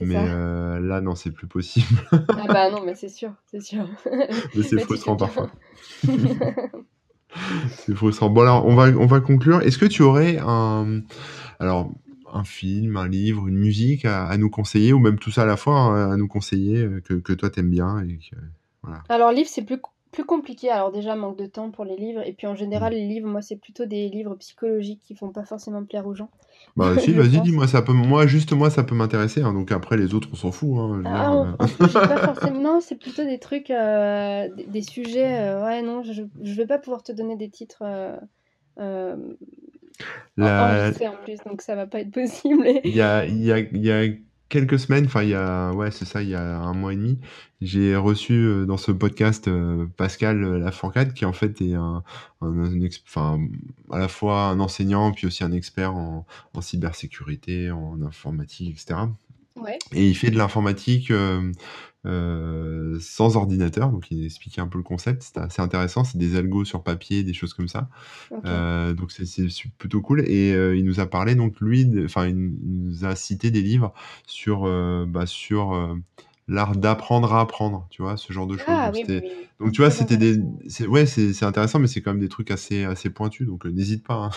Mais 0.00 0.16
euh, 0.16 0.80
là, 0.80 1.00
non, 1.00 1.14
c'est 1.14 1.30
plus 1.30 1.46
possible. 1.46 1.86
Ah 2.12 2.46
bah 2.48 2.70
non, 2.70 2.82
mais 2.84 2.94
c'est 2.94 3.08
sûr, 3.08 3.32
c'est 3.50 3.60
sûr. 3.60 3.88
Mais 4.54 4.62
c'est 4.62 4.80
frustrant 4.80 5.16
parfois. 5.16 5.50
C'est 7.70 7.94
frustrant. 7.94 8.30
Bon, 8.30 8.42
alors, 8.42 8.66
on 8.66 8.74
va, 8.74 8.88
on 8.88 9.06
va 9.06 9.20
conclure. 9.20 9.62
Est-ce 9.62 9.78
que 9.78 9.86
tu 9.86 10.02
aurais 10.02 10.38
un, 10.40 11.00
alors, 11.60 11.90
un 12.32 12.44
film, 12.44 12.96
un 12.96 13.08
livre, 13.08 13.46
une 13.48 13.56
musique 13.56 14.04
à, 14.04 14.26
à 14.26 14.36
nous 14.36 14.50
conseiller, 14.50 14.92
ou 14.92 14.98
même 14.98 15.18
tout 15.18 15.30
ça 15.30 15.42
à 15.42 15.46
la 15.46 15.56
fois, 15.56 15.78
hein, 15.78 16.12
à 16.12 16.16
nous 16.16 16.28
conseiller, 16.28 16.78
euh, 16.78 17.00
que, 17.00 17.14
que 17.14 17.32
toi 17.32 17.50
t'aimes 17.50 17.70
bien 17.70 18.00
et 18.00 18.18
que, 18.18 18.36
voilà. 18.82 19.02
Alors, 19.08 19.32
livre, 19.32 19.48
c'est 19.48 19.62
plus, 19.64 19.80
plus 20.12 20.24
compliqué. 20.24 20.70
Alors, 20.70 20.92
déjà, 20.92 21.14
manque 21.16 21.38
de 21.38 21.46
temps 21.46 21.70
pour 21.70 21.84
les 21.84 21.96
livres. 21.96 22.22
Et 22.26 22.32
puis, 22.32 22.46
en 22.46 22.54
général, 22.54 22.92
Mm. 22.92 22.96
les 22.96 23.06
livres, 23.06 23.28
moi, 23.28 23.42
c'est 23.42 23.56
plutôt 23.56 23.84
des 23.86 24.08
livres 24.08 24.34
psychologiques 24.36 25.00
qui 25.02 25.14
font 25.14 25.30
pas 25.30 25.44
forcément 25.44 25.84
plaire 25.84 26.06
aux 26.06 26.14
gens. 26.14 26.30
Bah, 26.76 26.94
si, 26.98 27.12
vas-y, 27.12 27.40
dis-moi, 27.42 27.66
ça 27.68 27.82
peut, 27.82 27.92
moi, 27.92 28.26
juste 28.26 28.52
moi, 28.52 28.70
ça 28.70 28.82
peut 28.84 28.94
m'intéresser. 28.94 29.42
hein. 29.42 29.52
donc 29.52 29.72
après, 29.72 29.96
les 29.96 30.14
autres, 30.14 30.28
on 30.32 30.36
s'en 30.36 30.52
fout. 30.52 30.78
Hein, 30.78 31.02
Ah, 31.06 31.32
euh. 31.32 31.52
pas 31.56 32.16
forcément. 32.34 32.60
Non, 32.60 32.80
c'est 32.80 32.96
plutôt 32.96 33.24
des 33.24 33.38
trucs, 33.38 33.70
euh, 33.70 34.48
des, 34.54 34.64
des 34.66 34.82
sujets. 34.82 35.38
euh, 35.40 35.64
ouais, 35.64 35.82
non, 35.82 36.02
je, 36.02 36.22
je 36.42 36.54
vais 36.54 36.66
pas 36.66 36.78
pouvoir 36.78 37.02
te 37.02 37.12
donner 37.12 37.36
des 37.36 37.48
titres 37.50 37.82
euh, 38.78 39.16
en- 40.38 40.44
La- 40.44 40.88
en 40.90 41.24
plus, 41.24 41.38
donc 41.46 41.62
ça 41.62 41.74
va 41.74 41.86
pas 41.86 42.00
être 42.00 42.10
possible. 42.12 42.66
Il 42.84 42.94
y 42.94 43.00
a, 43.00 43.24
il 43.26 43.42
y 43.42 43.52
a, 43.52 43.58
il 43.58 43.84
y 43.84 43.90
a 43.90 44.06
quelques 44.48 44.78
semaines, 44.78 45.06
enfin 45.06 45.22
il 45.24 45.30
y 45.30 45.34
a, 45.34 45.72
ouais 45.72 45.90
c'est 45.90 46.04
ça, 46.04 46.22
il 46.22 46.28
y 46.28 46.34
a 46.34 46.58
un 46.58 46.72
mois 46.72 46.92
et 46.92 46.96
demi, 46.96 47.18
j'ai 47.60 47.96
reçu 47.96 48.32
euh, 48.34 48.64
dans 48.64 48.76
ce 48.76 48.92
podcast 48.92 49.48
euh, 49.48 49.86
Pascal 49.96 50.44
euh, 50.44 50.58
Lafourcade 50.58 51.14
qui 51.14 51.24
en 51.24 51.32
fait 51.32 51.60
est 51.62 51.74
un, 51.74 52.04
à 53.90 53.98
la 53.98 54.08
fois 54.08 54.42
un 54.44 54.60
enseignant 54.60 55.12
puis 55.12 55.26
aussi 55.26 55.42
un 55.44 55.52
expert 55.52 55.94
en, 55.94 56.26
en 56.54 56.60
cybersécurité, 56.60 57.70
en 57.70 58.00
informatique, 58.02 58.70
etc. 58.70 59.00
Ouais. 59.56 59.78
Et 59.94 60.06
il 60.08 60.14
fait 60.14 60.30
de 60.30 60.36
l'informatique 60.36 61.10
euh, 61.10 61.50
euh, 62.06 62.96
sans 63.00 63.36
ordinateur, 63.36 63.90
donc 63.90 64.10
il 64.10 64.24
expliquait 64.24 64.60
un 64.60 64.68
peu 64.68 64.78
le 64.78 64.84
concept, 64.84 65.22
c'était 65.22 65.40
assez 65.40 65.60
intéressant, 65.60 66.04
c'est 66.04 66.18
des 66.18 66.36
algos 66.36 66.64
sur 66.64 66.82
papier, 66.82 67.22
des 67.24 67.32
choses 67.34 67.52
comme 67.54 67.68
ça. 67.68 67.88
Euh, 68.44 68.92
donc 68.94 69.12
c'est 69.12 69.48
plutôt 69.78 70.00
cool 70.00 70.20
et 70.28 70.54
euh, 70.54 70.76
il 70.76 70.84
nous 70.84 71.00
a 71.00 71.06
parlé 71.06 71.34
donc 71.34 71.60
lui 71.60 71.88
enfin 72.04 72.26
il, 72.26 72.36
nous 72.36 73.04
a 73.04 73.16
cité 73.16 73.50
des 73.50 73.62
livres 73.62 73.92
sur 74.26 74.62
bah, 75.06 75.26
sur 75.26 75.96
l'art 76.48 76.76
d'apprendre 76.76 77.32
à 77.34 77.40
apprendre 77.40 77.86
tu 77.90 78.02
vois 78.02 78.16
ce 78.16 78.32
genre 78.32 78.46
de 78.46 78.56
choses 78.56 78.66
Ah 78.68 78.86
donc, 78.86 78.94
oui, 78.94 79.00
c'était- 79.00 79.26
oui, 79.26 79.32
oui. 79.40 79.48
donc 79.60 79.72
tu 79.72 79.80
vois 79.82 79.90
c'était 79.90 80.16
des 80.16 80.38
ouais 80.86 81.06
c'est 81.06 81.44
intéressant 81.44 81.78
mais 81.78 81.88
c'est 81.88 82.02
quand 82.02 82.12
même 82.12 82.20
des 82.20 82.28
trucs 82.28 82.50
assez 82.50 82.84
assez 82.84 83.10
pointus 83.10 83.46
donc 83.46 83.64
n'hésite 83.64 84.06
pas 84.06 84.14
hein. 84.14 84.30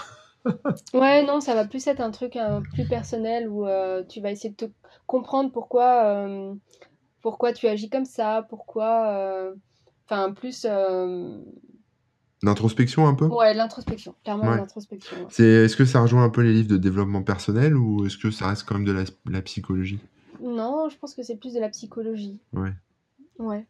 Ouais, 0.93 1.23
non, 1.25 1.39
ça 1.41 1.53
va 1.53 1.65
plus 1.65 1.85
être 1.87 1.99
un 2.01 2.11
truc 2.11 2.37
plus 2.73 2.85
personnel 2.85 3.49
où 3.49 3.65
euh, 3.67 4.03
tu 4.07 4.21
vas 4.21 4.31
essayer 4.31 4.49
de 4.51 4.55
te 4.67 4.71
comprendre 5.05 5.51
pourquoi, 5.51 6.03
euh, 6.05 6.53
pourquoi 7.21 7.53
tu 7.53 7.67
agis 7.67 7.89
comme 7.89 8.05
ça, 8.05 8.45
pourquoi. 8.49 9.07
euh, 9.17 9.53
Enfin, 10.07 10.33
plus. 10.33 10.65
euh, 10.69 11.37
l'introspection 12.41 13.07
un 13.07 13.15
peu? 13.15 13.25
Ouais, 13.27 13.53
l'introspection, 13.53 14.15
clairement 14.23 14.45
Ouais. 14.49 14.57
l'introspection. 14.57 15.17
ouais. 15.17 15.25
c'est 15.29 15.43
est-ce 15.45 15.75
que 15.75 15.85
ça 15.85 16.01
rejoint 16.01 16.23
un 16.23 16.29
peu 16.29 16.41
les 16.41 16.53
livres 16.53 16.69
de 16.69 16.77
développement 16.77 17.21
personnel 17.21 17.75
ou 17.75 18.05
est-ce 18.05 18.17
que 18.17 18.31
ça 18.31 18.47
reste 18.47 18.63
quand 18.65 18.75
même 18.75 18.85
de 18.85 18.91
la, 18.93 19.03
la 19.29 19.41
psychologie? 19.41 19.99
Non, 20.41 20.87
je 20.89 20.97
pense 20.97 21.13
que 21.15 21.21
c'est 21.23 21.35
plus 21.35 21.53
de 21.53 21.59
la 21.59 21.69
psychologie. 21.69 22.39
ouais 22.53 22.73
Ouais. 23.37 23.65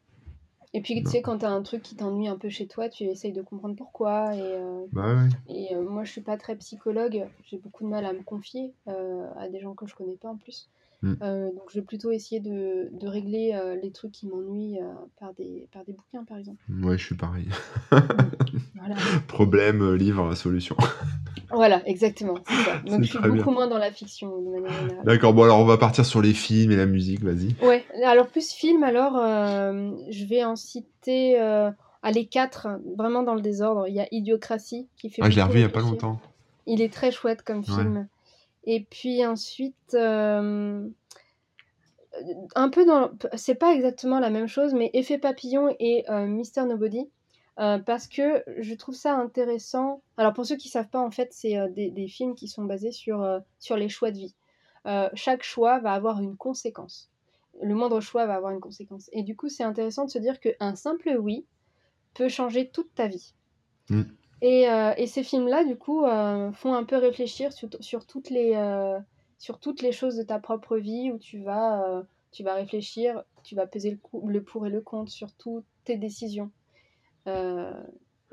Et 0.74 0.82
puis, 0.82 1.02
tu 1.04 1.10
sais, 1.10 1.22
quand 1.24 1.40
t'as 1.40 1.50
un 1.50 1.64
truc 1.64 1.82
qui 1.82 1.96
t'ennuie 1.96 2.28
un 2.28 2.38
peu 2.38 2.50
chez 2.50 2.68
toi, 2.68 2.90
tu 2.90 3.04
essayes 3.06 3.34
de 3.34 3.42
comprendre 3.42 3.76
pourquoi. 3.76 4.36
Et, 4.36 4.56
euh, 4.56 4.86
Bah 4.94 5.16
ouais. 5.16 5.30
et 5.48 5.76
euh, 5.76 5.82
moi, 5.82 6.04
je 6.04 6.12
suis 6.12 6.22
pas 6.22 6.38
très 6.38 6.56
psychologue. 6.58 7.28
J'ai 7.46 7.58
beaucoup 7.58 7.84
de 7.84 7.90
mal 7.90 8.06
à 8.06 8.14
me 8.14 8.22
confier 8.22 8.76
euh, 8.88 9.26
à 9.38 9.50
des 9.50 9.60
gens 9.60 9.74
que 9.74 9.88
je 9.88 9.96
connais 9.96 10.18
pas 10.18 10.30
en 10.30 10.38
plus. 10.38 10.70
Mm. 11.02 11.14
Euh, 11.22 11.46
donc, 11.52 11.64
je 11.70 11.80
vais 11.80 11.86
plutôt 11.86 12.12
essayer 12.12 12.42
de, 12.42 12.90
de 12.92 13.08
régler 13.08 13.54
euh, 13.54 13.78
les 13.82 13.92
trucs 13.92 14.12
qui 14.12 14.28
m'ennuient 14.28 14.80
euh, 14.82 14.92
par 15.20 15.34
des, 15.34 15.68
par 15.72 15.86
des 15.86 15.94
bouquins, 15.94 16.26
par 16.26 16.38
exemple. 16.38 16.60
Ouais, 16.84 16.98
je 16.98 17.06
suis 17.06 17.16
pareil. 17.16 17.48
Voilà, 18.76 18.96
Problème, 19.28 19.96
livre, 19.96 20.34
solution. 20.36 20.76
Voilà, 21.52 21.82
exactement. 21.88 22.36
ça. 22.46 22.78
Donc, 22.86 23.02
je 23.02 23.10
suis 23.10 23.20
beaucoup 23.20 23.34
bien. 23.34 23.52
moins 23.52 23.68
dans 23.68 23.80
la 23.80 23.92
fiction, 23.92 24.40
de 24.40 24.52
manière 24.52 24.72
générale. 24.72 25.04
D'accord, 25.04 25.34
bon 25.34 25.44
alors 25.44 25.60
on 25.60 25.66
va 25.66 25.78
partir 25.78 26.06
sur 26.06 26.22
les 26.22 26.34
films 26.34 26.72
et 26.72 26.76
la 26.76 26.86
musique, 26.86 27.24
vas-y. 27.24 27.56
Ouais, 27.66 27.84
alors 28.06 28.28
plus 28.28 28.52
film, 28.52 28.84
alors 28.84 29.14
je 29.14 30.26
vais 30.26 30.44
en 30.44 30.56
citer 30.56 31.40
à 31.40 32.12
les 32.14 32.28
quatre, 32.28 32.68
vraiment 32.96 33.24
dans 33.24 33.34
le 33.34 33.42
désordre. 33.42 33.88
Il 33.88 33.96
y 33.96 34.00
a 34.00 34.08
Idiocratie 34.12 34.88
qui 34.96 35.10
fait 35.10 35.24
Ah, 35.24 35.30
je 35.32 35.36
l'ai 35.38 35.42
revu 35.42 35.58
il 35.58 35.62
y 35.62 35.66
a 35.66 35.70
pas 35.70 35.82
longtemps. 35.82 36.22
Il 36.68 36.82
est 36.82 36.94
très 36.94 37.12
chouette 37.12 37.42
comme 37.42 37.60
Ouais. 37.60 37.64
film. 37.64 38.08
Et 38.64 38.86
puis 38.90 39.26
ensuite, 39.26 39.94
euh, 39.94 40.88
un 42.56 42.70
peu 42.70 42.86
dans. 42.86 43.12
C'est 43.36 43.56
pas 43.56 43.74
exactement 43.74 44.20
la 44.20 44.30
même 44.30 44.48
chose, 44.48 44.74
mais 44.74 44.90
Effet 44.94 45.18
Papillon 45.18 45.76
et 45.80 46.04
euh, 46.10 46.28
Mister 46.28 46.66
Nobody. 46.66 47.10
euh, 47.60 47.80
parce 47.80 48.08
que 48.08 48.44
je 48.58 48.74
trouve 48.74 48.96
ça 48.96 49.16
intéressant. 49.16 50.02
Alors 50.18 50.34
pour 50.34 50.46
ceux 50.46 50.56
qui 50.56 50.70
savent 50.70 50.90
pas, 50.90 51.02
en 51.02 51.12
fait, 51.12 51.30
c'est 51.32 51.58
des, 51.72 52.08
films 52.08 52.36
qui 52.36 52.48
sont 52.48 52.64
basés 52.64 52.92
sur, 52.92 53.42
sur 53.60 53.76
les 53.78 53.90
choix 53.90 54.12
de 54.12 54.18
vie. 54.18 54.36
Chaque 55.14 55.44
choix 55.44 55.80
va 55.80 55.94
avoir 55.94 56.22
une 56.22 56.38
conséquence. 56.38 57.10
Le 57.62 57.76
moindre 57.76 58.00
choix 58.00 58.26
va 58.26 58.36
avoir 58.36 58.54
une 58.54 58.62
conséquence. 58.62 59.10
Et 59.12 59.24
du 59.24 59.36
coup, 59.36 59.50
c'est 59.50 59.64
intéressant 59.64 60.06
de 60.06 60.10
se 60.10 60.20
dire 60.20 60.40
qu'un 60.40 60.76
simple 60.76 61.18
oui 61.20 61.46
peut 62.14 62.30
changer 62.30 62.70
toute 62.70 62.94
ta 62.96 63.08
vie. 63.08 63.34
Mm. 63.90 64.04
Et, 64.42 64.70
euh, 64.70 64.94
et 64.98 65.08
ces 65.08 65.24
films-là, 65.24 65.64
du 65.66 65.76
coup, 65.76 66.06
euh, 66.06 66.52
font 66.52 66.74
un 66.74 66.84
peu 66.84 66.96
réfléchir 66.96 67.52
sur, 67.52 67.70
sur, 67.82 68.06
toutes 68.06 68.30
les, 68.30 68.54
euh, 68.56 69.00
sur 69.38 69.60
toutes 69.60 69.82
les 69.82 69.92
choses 69.92 70.16
de 70.16 70.24
ta 70.24 70.40
propre 70.40 70.78
vie 70.78 71.12
où 71.12 71.18
tu 71.18 71.40
vas, 71.40 72.04
tu 72.32 72.44
vas 72.44 72.54
réfléchir, 72.54 73.24
tu 73.44 73.56
vas 73.56 73.68
peser 73.68 73.92
le, 73.92 73.98
coup- 73.98 74.28
le 74.28 74.44
pour 74.44 74.66
et 74.66 74.70
le 74.70 74.82
contre 74.82 75.12
sur 75.12 75.34
toutes 75.34 75.66
tes 75.84 75.98
décisions. 75.98 76.52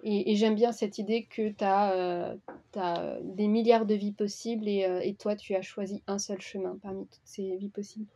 Et 0.03 0.37
j'aime 0.37 0.55
bien 0.55 0.73
cette 0.73 0.99
idée 0.99 1.25
que 1.25 1.49
tu 1.51 1.65
as, 1.65 3.19
des 3.23 3.49
milliards 3.49 3.87
de 3.87 3.95
vies 3.95 4.13
possibles 4.13 4.69
et, 4.69 4.87
et 5.03 5.15
toi, 5.15 5.35
tu 5.35 5.55
as 5.55 5.63
choisi 5.63 6.03
un 6.07 6.19
seul 6.19 6.41
chemin 6.41 6.79
parmi 6.83 7.07
toutes 7.07 7.21
ces 7.25 7.57
vies 7.57 7.69
possibles. 7.69 8.07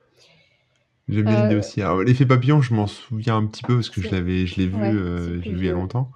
J'aime 1.11 1.27
bien 1.27 1.37
Euh, 1.37 1.43
l'idée 1.43 1.57
aussi. 1.57 1.83
Alors, 1.83 2.03
l'effet 2.03 2.27
papillon, 2.27 2.61
je 2.63 2.75
m'en 2.75 2.87
souviens 2.87 3.37
un 3.37 3.47
petit 3.47 3.65
peu 3.65 3.77
parce 3.77 3.91
que 3.91 4.01
je 4.01 4.11
l'avais, 4.11 4.47
je 4.47 4.57
l'ai 4.57 4.67
vu, 4.67 4.77
Ouais, 4.81 4.93
euh, 4.99 5.43
je 5.43 5.49
l'ai 5.51 5.57
vu 5.57 5.65
il 5.65 5.67
y 5.67 5.71
a 5.71 5.73
longtemps. 5.73 6.11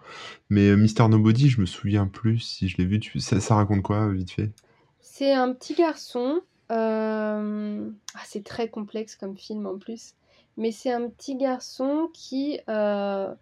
Mais 0.50 0.70
euh, 0.70 0.76
Mister 0.76 1.08
Nobody, 1.08 1.48
je 1.50 1.60
me 1.60 1.66
souviens 1.66 2.06
plus 2.06 2.38
si 2.40 2.68
je 2.68 2.76
l'ai 2.78 2.86
vu. 2.86 3.00
Tu... 3.00 3.20
Ça, 3.20 3.40
ça 3.40 3.56
raconte 3.56 3.82
quoi, 3.82 4.08
vite 4.12 4.30
fait? 4.32 4.52
C'est 5.00 5.32
un 5.32 5.52
petit 5.52 5.74
garçon. 5.74 6.40
euh, 6.72 7.90
ah, 8.14 8.22
c'est 8.24 8.44
très 8.44 8.68
complexe 8.70 9.16
comme 9.16 9.36
film 9.36 9.66
en 9.66 9.78
plus. 9.78 10.14
Mais 10.56 10.72
c'est 10.72 10.92
un 10.92 11.08
petit 11.08 11.36
garçon 11.36 12.10
qui, 12.12 12.60
euh, 12.68 13.34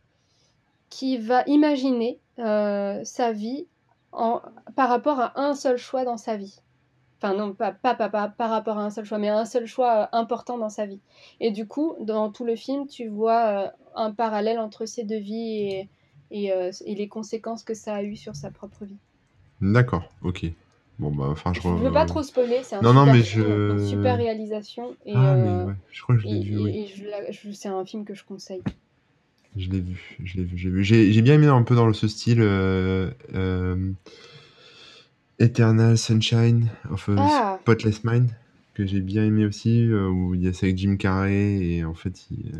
qui 0.91 1.19
va 1.19 1.43
imaginer 1.47 2.20
euh, 2.39 3.01
sa 3.05 3.33
vie 3.33 3.66
en, 4.12 4.41
par 4.77 4.89
rapport 4.89 5.20
à 5.20 5.41
un 5.41 5.55
seul 5.55 5.77
choix 5.77 6.05
dans 6.05 6.16
sa 6.16 6.37
vie. 6.37 6.61
Enfin, 7.23 7.35
non, 7.35 7.55
pas, 7.55 7.70
pas, 7.70 7.94
pas, 7.94 8.09
pas 8.09 8.28
par 8.28 8.51
rapport 8.51 8.78
à 8.78 8.85
un 8.85 8.90
seul 8.90 9.05
choix, 9.05 9.19
mais 9.19 9.28
à 9.28 9.39
un 9.39 9.44
seul 9.44 9.66
choix 9.66 10.03
euh, 10.03 10.07
important 10.19 10.59
dans 10.59 10.69
sa 10.69 10.86
vie. 10.86 10.99
Et 11.39 11.53
du 11.53 11.69
coup, 11.69 11.94
dans 12.01 12.32
tout 12.32 12.44
le 12.44 12.57
film, 12.57 12.89
tu 12.89 13.07
vois 13.07 13.66
euh, 13.66 13.69
un 13.94 14.11
parallèle 14.11 14.59
entre 14.59 14.86
ces 14.86 15.05
deux 15.05 15.19
vies 15.19 15.69
et, 15.70 15.89
et, 16.32 16.53
euh, 16.53 16.73
et 16.85 16.97
les 16.97 17.07
conséquences 17.07 17.62
que 17.62 17.74
ça 17.74 17.94
a 17.94 18.03
eu 18.03 18.16
sur 18.16 18.35
sa 18.35 18.51
propre 18.51 18.85
vie. 18.85 18.99
D'accord, 19.61 20.03
ok. 20.23 20.47
Bon, 20.99 21.12
bah, 21.12 21.27
enfin, 21.31 21.53
je. 21.55 21.61
Je 21.61 21.69
re- 21.69 21.78
veux 21.85 21.93
pas 21.93 22.07
trop 22.07 22.23
spoiler, 22.24 22.59
c'est 22.65 22.74
un 22.74 22.82
Non, 22.82 22.93
non, 22.93 23.05
super 23.05 23.15
mais 23.15 23.23
film, 23.23 23.43
je- 23.44 23.73
une 23.73 23.89
super 23.89 24.16
réalisation 24.16 24.97
et, 25.07 25.15
Ah, 25.15 25.36
mais 25.36 25.65
ouais, 25.65 25.74
je 25.93 26.03
crois 26.03 26.16
que 26.16 26.23
je 26.23 26.27
l'ai 26.27 26.40
vu, 26.40 26.59
oui. 26.59 26.93
la- 27.09 27.32
c'est 27.55 27.69
un 27.69 27.85
film 27.85 28.05
que 28.05 28.15
je 28.15 28.24
conseille. 28.24 28.62
Je 29.57 29.69
l'ai 29.70 29.81
vu, 29.81 30.16
je 30.24 30.36
l'ai 30.39 30.44
vu, 30.44 30.57
j'ai 30.57 30.70
vu. 30.70 30.82
J'ai 30.82 31.12
j'ai 31.12 31.23
bien 31.23 31.35
aimé 31.35 31.47
un 31.47 31.62
peu 31.62 31.74
dans 31.77 31.93
ce 31.93 32.09
style 32.09 32.40
euh, 32.40 33.11
euh, 33.35 33.93
Eternal 35.39 35.97
Sunshine 35.99 36.69
of 36.91 37.09
a 37.09 37.15
Ah. 37.19 37.59
Spotless 37.63 38.05
Mind, 38.05 38.31
que 38.75 38.87
j'ai 38.87 39.01
bien 39.01 39.25
aimé 39.25 39.45
aussi, 39.47 39.87
euh, 39.89 40.09
où 40.09 40.35
il 40.35 40.43
y 40.43 40.49
a 40.49 40.53
ça 40.53 40.67
avec 40.67 40.79
Jim 40.79 40.97
Carrey, 40.97 41.59
et 41.65 41.85
en 41.85 41.95
fait, 41.95 42.27
il, 42.31 42.53
euh, 42.55 42.59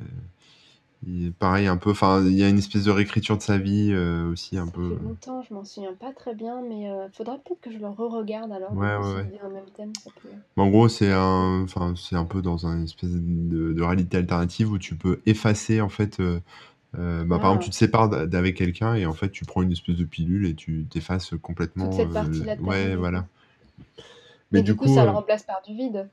il 1.07 1.27
est 1.29 1.31
pareil, 1.33 1.67
un 1.67 1.77
peu, 1.77 1.91
enfin, 1.91 2.23
il 2.25 2.33
y 2.35 2.45
a 2.45 2.49
une 2.49 2.59
espèce 2.59 2.85
de 2.85 2.91
réécriture 2.91 3.37
de 3.37 3.43
sa 3.43 3.59
vie 3.59 3.91
euh, 3.93 4.31
aussi, 4.31 4.57
un 4.57 4.67
Ça 4.67 4.73
peu. 4.73 4.89
fait 4.97 5.03
longtemps, 5.05 5.43
je 5.49 5.55
m'en 5.55 5.65
souviens 5.65 5.95
pas 5.95 6.13
très 6.13 6.35
bien, 6.35 6.61
mais 6.69 6.89
euh, 6.91 7.09
faudra 7.13 7.39
peut-être 7.39 7.61
que 7.61 7.73
je 7.73 7.79
le 7.79 7.89
re-regarde 7.89 8.53
alors. 8.53 8.73
Ouais, 8.77 8.95
donc, 8.97 9.05
ouais, 9.05 9.11
si 9.11 9.17
ouais. 9.17 9.41
le 9.43 9.53
même 9.55 9.65
thème, 9.77 9.93
ça 10.03 10.11
peut- 10.23 10.29
Mais 10.57 10.63
en 10.63 10.69
gros, 10.71 10.89
c'est 10.89 11.11
un, 11.13 11.63
enfin, 11.65 11.95
c'est 11.97 12.17
un 12.17 12.25
peu 12.25 12.41
dans 12.43 12.67
un 12.67 12.85
espèce 12.85 13.11
de, 13.11 13.73
de 13.73 13.83
réalité 13.83 14.17
alternative 14.19 14.71
où 14.71 14.79
tu 14.79 14.95
peux 14.95 15.21
effacer, 15.27 15.81
en 15.81 15.89
fait, 15.89 16.21
euh, 16.21 16.39
euh, 16.99 17.25
bah, 17.25 17.39
par 17.39 17.51
exemple, 17.51 17.65
tu 17.65 17.71
te 17.71 17.77
sépares 17.77 18.09
d'avec 18.29 18.57
quelqu'un 18.57 18.95
et 18.95 19.07
en 19.07 19.15
fait, 19.15 19.31
tu 19.31 19.45
prends 19.45 19.63
une 19.63 19.73
espèce 19.73 19.97
de 19.97 20.05
pilule 20.05 20.47
et 20.47 20.55
tu 20.55 20.87
t'effaces 20.91 21.35
complètement. 21.43 21.87
Toute 21.87 21.95
cette 21.95 22.09
euh, 22.11 22.13
partie-là 22.13 22.57
de 22.57 22.63
ouais, 22.63 22.97
voilà. 22.97 23.27
Mais, 24.51 24.59
Mais 24.59 24.63
du 24.63 24.77
coup, 24.77 24.87
ça 24.87 25.03
euh, 25.03 25.05
le 25.05 25.11
remplace 25.11 25.43
par 25.43 25.63
du 25.63 25.75
vide. 25.75 26.09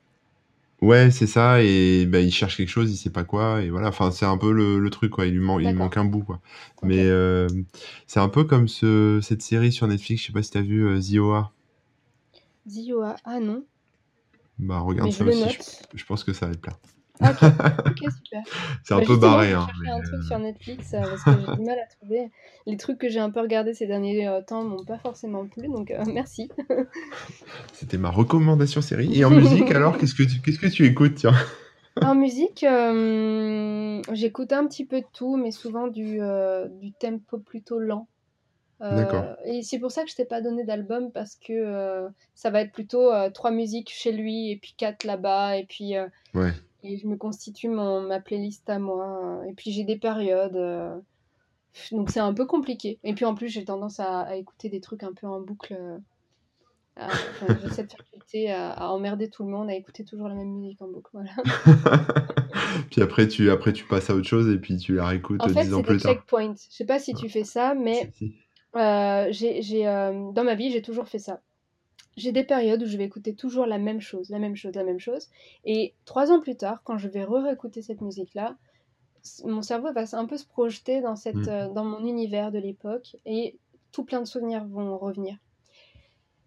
ouais, 0.82 1.12
c'est 1.12 1.28
ça. 1.28 1.62
Et 1.64 2.06
bah, 2.06 2.20
il 2.20 2.32
cherche 2.32 2.58
quelque 2.58 2.70
chose, 2.70 2.92
il 2.92 2.98
sait 2.98 3.10
pas 3.10 3.24
quoi. 3.24 3.62
Et 3.62 3.70
voilà. 3.70 3.90
Enfin, 3.90 4.12
c'est 4.12 4.26
un 4.26 4.38
peu 4.38 4.52
le, 4.52 4.80
le 4.80 4.90
truc, 4.90 5.12
quoi. 5.12 5.26
Il 5.28 5.34
lui, 5.34 5.40
man- 5.46 5.62
il 5.62 5.64
D'accord. 5.64 5.86
manque 5.86 5.98
un 5.98 6.06
bout, 6.06 6.24
quoi. 6.24 6.40
Mais 6.84 7.06
euh, 7.08 7.48
c'est 8.08 8.20
un 8.20 8.30
peu 8.30 8.44
comme 8.44 8.68
ce, 8.68 9.20
cette 9.22 9.42
série 9.42 9.72
sur 9.72 9.88
Netflix. 9.88 10.22
Je 10.22 10.28
sais 10.28 10.34
pas 10.34 10.44
si 10.44 10.52
t'as 10.52 10.62
vu 10.62 10.86
euh, 10.88 11.00
The 11.02 11.18
OA. 11.20 11.52
Zioa, 12.66 13.16
ah 13.26 13.40
non, 13.42 13.66
Bah, 14.60 14.80
regarde 14.82 15.10
mais 15.10 15.12
ça 15.12 15.26
aussi. 15.26 15.50
Je, 15.50 15.58
je 15.96 16.06
pense 16.06 16.24
que 16.24 16.34
ça 16.34 16.46
va 16.48 16.54
te 16.54 16.60
plaire. 16.60 16.78
Ok, 17.22 17.98
super. 18.00 18.44
C'est 18.84 18.94
un 18.94 18.98
Bah, 19.00 19.04
peu 19.06 19.14
justement, 19.14 19.32
barré, 19.32 19.50
je 19.50 19.56
hein. 19.56 19.68
mais, 19.84 19.90
un 19.90 20.02
truc 20.02 20.14
euh, 20.14 20.22
sur 20.24 20.40
Netflix 20.40 20.94
euh, 20.94 21.02
parce 21.02 21.24
que 21.24 21.32
j'ai 21.32 21.56
du 21.58 21.66
mal 21.66 21.80
à 21.80 21.86
trouver. 22.00 22.32
Les 22.66 22.78
trucs 22.78 22.98
que 22.98 23.10
j'ai 23.10 23.20
un 23.20 23.30
peu 23.30 23.42
regardés 23.42 23.74
ces 23.74 23.88
derniers 23.88 24.28
euh, 24.28 24.42
temps 24.42 24.64
m'ont 24.64 24.86
pas 24.86 24.98
forcément 25.00 25.46
plu, 25.46 25.68
donc 25.68 25.92
euh, 25.92 26.04
merci. 26.14 26.50
C'était 27.74 27.98
ma 27.98 28.10
recommandation 28.10 28.82
série. 28.82 29.18
Et 29.18 29.26
en 29.26 29.30
musique, 29.32 29.72
alors, 29.72 29.98
qu'est-ce 29.98 30.16
que 30.16 30.24
tu, 30.24 30.40
qu'est-ce 30.42 30.60
que 30.60 30.68
tu 30.68 30.86
écoutes, 30.86 31.16
tiens? 31.16 31.34
En 32.02 32.16
musique, 32.16 32.64
euh, 32.64 34.02
j'écoute 34.14 34.54
un 34.54 34.66
petit 34.68 34.86
peu 34.86 35.02
de 35.02 35.06
tout, 35.12 35.36
mais 35.36 35.52
souvent 35.52 35.88
du, 35.88 36.22
euh, 36.22 36.68
du 36.70 36.94
tempo 36.94 37.38
plutôt 37.40 37.80
lent. 37.80 38.08
Euh, 38.82 38.96
D'accord. 38.96 39.26
Et 39.44 39.62
c'est 39.62 39.80
pour 39.80 39.92
ça 39.92 40.04
que 40.06 40.10
je 40.10 40.16
t'ai 40.16 40.24
pas 40.24 40.40
donné 40.40 40.64
d'album 40.64 41.12
parce 41.12 41.36
que 41.36 41.52
euh, 41.52 42.08
ça 42.36 42.50
va 42.50 42.62
être 42.62 42.72
plutôt 42.72 43.12
euh, 43.12 43.30
trois 43.30 43.52
musiques 43.52 43.92
chez 43.92 44.14
lui 44.14 44.52
et 44.52 44.56
puis 44.56 44.74
quatre 44.78 45.04
là-bas 45.04 45.58
et 45.58 45.66
puis 45.66 45.98
euh, 45.98 46.08
Ouais. 46.34 46.54
Et 46.84 46.98
je 46.98 47.08
me 47.08 47.16
constitue 47.16 47.70
mon, 47.70 48.02
ma 48.02 48.20
playlist 48.20 48.70
à 48.70 48.80
moi 48.80 49.42
et 49.48 49.54
puis 49.54 49.72
j'ai 49.72 49.84
des 49.84 49.98
périodes 49.98 50.56
euh, 50.56 50.98
donc 51.92 52.10
c'est 52.10 52.20
un 52.20 52.34
peu 52.34 52.46
compliqué 52.46 53.00
et 53.04 53.14
puis 53.14 53.26
en 53.26 53.36
plus 53.36 53.50
j'ai 53.50 53.66
tendance 53.66 54.00
à, 54.00 54.22
à 54.22 54.36
écouter 54.36 54.70
des 54.70 54.82
trucs 54.82 55.04
un 55.04 55.14
peu 55.14 55.28
en 55.28 55.42
boucle 55.42 55.78
euh, 56.98 57.08
j'ai 57.62 57.70
cette 57.70 57.92
faculté 57.92 58.52
à, 58.52 58.72
à 58.72 58.88
emmerder 58.90 59.30
tout 59.30 59.44
le 59.44 59.50
monde 59.50 59.70
à 59.70 59.76
écouter 59.76 60.04
toujours 60.04 60.28
la 60.28 60.36
même 60.36 60.52
musique 60.52 60.82
en 60.82 60.88
boucle 60.88 61.12
voilà. 61.14 61.32
puis 62.90 63.02
après 63.02 63.28
tu, 63.28 63.50
après, 63.52 63.74
tu 63.74 63.86
passes 63.86 64.10
à 64.10 64.16
autre 64.16 64.28
chose 64.28 64.50
et 64.50 64.58
puis 64.58 64.78
tu 64.78 64.96
la 64.96 65.08
réécoutes 65.08 65.42
En 65.42 65.50
euh, 65.50 65.54
fait, 65.54 65.66
dix 65.66 65.74
ans 65.74 65.78
c'est 65.78 65.84
plus 65.84 66.00
tard. 66.00 66.14
checkpoints. 66.14 66.56
Je 66.70 66.76
sais 66.76 66.86
pas 66.86 67.00
si 67.00 67.14
tu 67.14 67.30
fais 67.30 67.44
ça, 67.44 67.74
mais 67.74 68.12
euh, 68.76 69.28
j'ai, 69.32 69.62
j'ai, 69.62 69.88
euh, 69.88 70.32
dans 70.32 70.44
ma 70.44 70.56
vie, 70.56 70.72
j'ai 70.72 70.82
toujours 70.82 71.08
fait 71.08 71.20
ça. 71.20 71.42
J'ai 72.20 72.32
des 72.34 72.44
périodes 72.44 72.84
où 72.84 72.86
je 72.86 72.98
vais 72.98 73.06
écouter 73.06 73.34
toujours 73.34 73.66
la 73.66 73.78
même 73.78 74.02
chose, 74.02 74.30
la 74.30 74.40
même 74.40 74.56
chose, 74.56 74.76
la 74.76 74.84
même 74.84 75.00
chose. 75.00 75.30
Et 75.64 75.94
trois 76.06 76.32
ans 76.32 76.42
plus 76.42 76.56
tard, 76.58 76.82
quand 76.84 76.98
je 76.98 77.08
vais 77.08 77.24
re-écouter 77.24 77.82
cette 77.82 78.02
musique-là, 78.02 78.58
mon 79.46 79.62
cerveau 79.62 79.92
va 79.94 80.04
un 80.14 80.26
peu 80.26 80.38
se 80.38 80.46
projeter 80.46 81.02
dans, 81.02 81.16
cette, 81.16 81.36
Mm. 81.36 81.48
euh, 81.50 81.70
dans 81.70 81.86
mon 81.86 82.06
univers 82.06 82.52
de 82.52 82.60
l'époque 82.60 83.16
et 83.26 83.58
tout 83.92 84.04
plein 84.04 84.20
de 84.22 84.26
souvenirs 84.28 84.66
vont 84.66 84.98
revenir. 84.98 85.38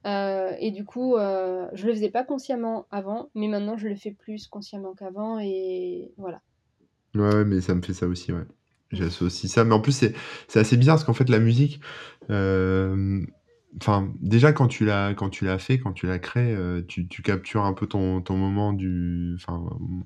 Euh, 0.06 0.52
et 0.58 0.72
du 0.72 0.84
coup, 0.84 1.16
euh, 1.16 1.68
je 1.74 1.86
le 1.86 1.94
faisais 1.94 2.10
pas 2.10 2.24
consciemment 2.24 2.86
avant, 2.90 3.30
mais 3.34 3.48
maintenant 3.48 3.76
je 3.78 3.88
le 3.88 3.94
fais 3.94 4.10
plus 4.10 4.48
consciemment 4.48 4.94
qu'avant 4.94 5.38
et 5.38 6.12
voilà. 6.18 6.40
Ouais, 7.14 7.44
mais 7.44 7.60
ça 7.60 7.74
me 7.74 7.82
fait 7.82 7.94
ça 7.94 8.06
aussi, 8.06 8.32
ouais. 8.32 8.44
J'associe 8.90 9.50
ça. 9.50 9.64
Mais 9.64 9.72
en 9.74 9.80
plus, 9.80 9.92
c'est 9.92 10.12
c'est 10.48 10.58
assez 10.60 10.76
bizarre 10.76 10.96
parce 10.96 11.04
qu'en 11.04 11.14
fait, 11.14 11.28
la 11.30 11.38
musique, 11.38 11.80
euh, 12.30 13.24
enfin, 13.80 14.12
déjà 14.20 14.52
quand 14.52 14.68
tu 14.68 14.84
l'as 14.84 15.14
quand 15.14 15.28
tu 15.30 15.44
l'as 15.44 15.58
fait, 15.58 15.78
quand 15.78 15.92
tu 15.92 16.06
l'as 16.06 16.18
créé, 16.18 16.54
euh, 16.54 16.82
tu, 16.86 17.08
tu 17.08 17.22
captures 17.22 17.64
un 17.64 17.72
peu 17.72 17.86
ton, 17.86 18.20
ton 18.20 18.36
moment 18.36 18.72
du, 18.72 19.32
enfin, 19.36 19.64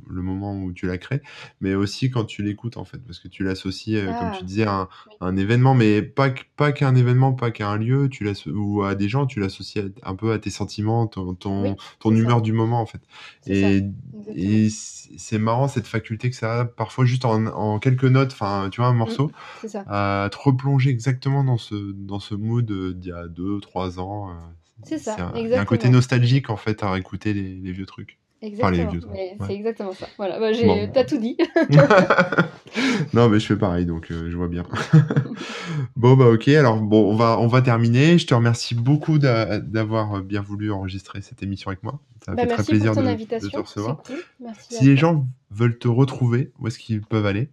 le 0.09 0.23
moment 0.23 0.57
où 0.63 0.73
tu 0.73 0.87
l'as 0.87 0.99
créé, 0.99 1.21
mais 1.61 1.75
aussi 1.75 2.11
quand 2.11 2.25
tu 2.25 2.43
l'écoutes 2.43 2.77
en 2.77 2.85
fait, 2.85 2.99
parce 2.99 3.19
que 3.19 3.29
tu 3.29 3.43
l'associes, 3.45 3.97
euh, 3.97 4.15
comme 4.15 4.31
tu 4.31 4.45
Ah, 4.45 4.47
disais, 4.47 4.65
à 4.65 4.73
un, 4.83 4.89
oui. 5.07 5.13
un 5.21 5.37
événement, 5.37 5.75
mais 5.75 6.03
pas 6.03 6.31
pas 6.57 6.73
qu'un 6.73 6.95
événement, 6.95 7.33
pas 7.33 7.51
qu'à 7.51 7.69
un 7.71 7.77
lieu, 7.79 8.09
tu 8.09 8.29
ou 8.53 8.83
à 8.83 8.95
des 8.95 9.09
gens, 9.09 9.27
tu 9.27 9.41
l'associes 9.41 9.81
à- 10.03 10.11
un 10.11 10.15
peu 10.15 10.33
à 10.33 10.39
tes 10.39 10.51
sentiments, 10.51 11.07
ton 11.07 11.35
ton, 11.35 11.63
Oui, 11.63 11.71
ton 11.99 12.11
c'est 12.11 12.17
ça. 12.17 12.23
humeur 12.23 12.43
du 12.43 12.53
moment 12.53 12.81
en 12.81 12.87
fait. 12.87 13.01
C'est 13.41 13.55
ça, 13.55 13.67
Et, 13.69 13.83
exactement. 14.15 14.35
et 14.35 14.69
c- 14.71 15.11
c'est 15.17 15.39
marrant 15.39 15.69
cette 15.69 15.87
faculté 15.87 16.31
que 16.31 16.37
ça 16.37 16.61
a 16.61 16.65
parfois 16.65 17.05
juste 17.05 17.25
en, 17.25 17.47
en 17.47 17.79
quelques 17.79 18.05
notes, 18.05 18.33
enfin, 18.33 18.69
tu 18.71 18.81
vois, 18.81 18.89
un 18.91 18.93
Mm, 18.93 18.99
morceau 18.99 19.33
c'est 19.61 19.69
ça. 19.69 19.85
à 19.87 20.29
te 20.33 20.37
replonger 20.39 20.91
exactement 20.91 21.45
dans 21.45 21.59
ce, 21.59 21.75
dans 21.93 22.21
ce 22.21 22.35
mood 22.35 22.69
euh, 22.71 22.93
d'il 22.95 23.11
y 23.11 23.13
a 23.13 23.29
deux, 23.29 23.56
trois 23.61 23.99
ans. 24.01 24.31
euh, 24.31 24.33
C'est 24.83 24.99
ça, 24.99 25.15
un- 25.15 25.33
Il 25.37 25.49
y 25.49 25.55
a 25.55 25.61
un 25.61 25.65
côté 25.65 25.87
exactement. 25.87 25.93
nostalgique 25.93 26.51
en 26.51 26.57
fait 26.57 26.83
à 26.83 26.91
réécouter 26.91 27.33
les, 27.35 27.55
les 27.57 27.73
vieux 27.73 27.87
trucs. 27.87 28.19
Exactement. 28.43 28.91
Ouais. 29.13 29.35
c'est 29.47 29.55
exactement 29.55 29.95
ça. 29.95 30.07
Voilà, 30.19 30.39
bah, 30.39 30.53
j'ai, 30.53 30.67
Bon. 30.67 30.91
t'as 30.93 31.05
tout 31.05 31.17
dit. 31.17 31.39
non, 33.15 33.29
mais 33.29 33.41
je 33.41 33.47
fais 33.47 33.57
pareil, 33.57 33.87
donc 33.87 34.11
euh, 34.11 34.31
je 34.31 34.37
vois 34.37 34.49
bien. 34.49 34.65
bon, 35.97 36.17
bah 36.17 36.27
ok, 36.29 36.49
alors 36.49 36.81
bon, 36.81 37.11
on 37.13 37.17
va, 37.17 37.39
on 37.41 37.47
va 37.47 37.63
terminer. 37.63 38.19
Je 38.19 38.27
te 38.27 38.35
remercie 38.35 38.75
beaucoup 38.75 39.19
d'a- 39.19 39.59
d'avoir 39.59 40.23
bien 40.23 40.43
voulu 40.43 40.71
enregistrer 40.71 41.23
cette 41.23 41.43
émission 41.43 41.71
avec 41.71 41.83
moi. 41.83 42.01
Ça 42.25 42.35
Bah, 42.35 42.43
fait 42.43 42.49
très 42.55 42.65
plaisir 42.65 42.93
pour 42.93 43.03
ton 43.03 43.11
de, 43.11 43.39
de 43.41 43.49
te 43.49 43.57
recevoir. 43.59 44.03
cool. 44.03 44.17
Merci 44.41 44.75
à 44.75 44.79
Si 44.79 44.85
les 44.85 44.95
toi. 44.95 45.01
gens 45.01 45.27
veulent 45.51 45.79
te 45.79 45.89
retrouver, 45.89 46.53
où 46.59 46.67
est-ce 46.69 46.79
qu'ils 46.79 47.01
peuvent 47.01 47.27
aller? 47.27 47.51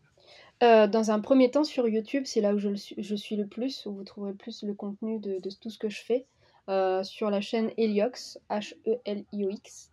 Euh, 0.64 0.88
dans 0.88 1.12
un 1.12 1.20
premier 1.20 1.52
temps, 1.52 1.64
sur 1.64 1.88
YouTube, 1.88 2.24
c'est 2.26 2.42
là 2.42 2.54
où 2.54 2.58
je, 2.58 2.70
le 2.70 2.78
suis, 2.78 2.96
je 2.98 3.16
suis 3.16 3.36
le 3.36 3.46
plus, 3.46 3.86
où 3.86 3.94
vous 3.94 4.04
trouverez 4.04 4.32
le 4.32 4.38
plus 4.38 4.64
le 4.64 4.74
contenu 4.74 5.20
de, 5.20 5.40
de 5.40 5.50
tout 5.50 5.70
ce 5.70 5.78
que 5.78 5.90
je 5.90 6.02
fais. 6.02 6.26
Euh, 6.70 7.04
sur 7.04 7.30
la 7.30 7.42
chaîne 7.42 7.72
Heliox, 7.78 8.40
H-E-L-I-O-X. 8.50 9.92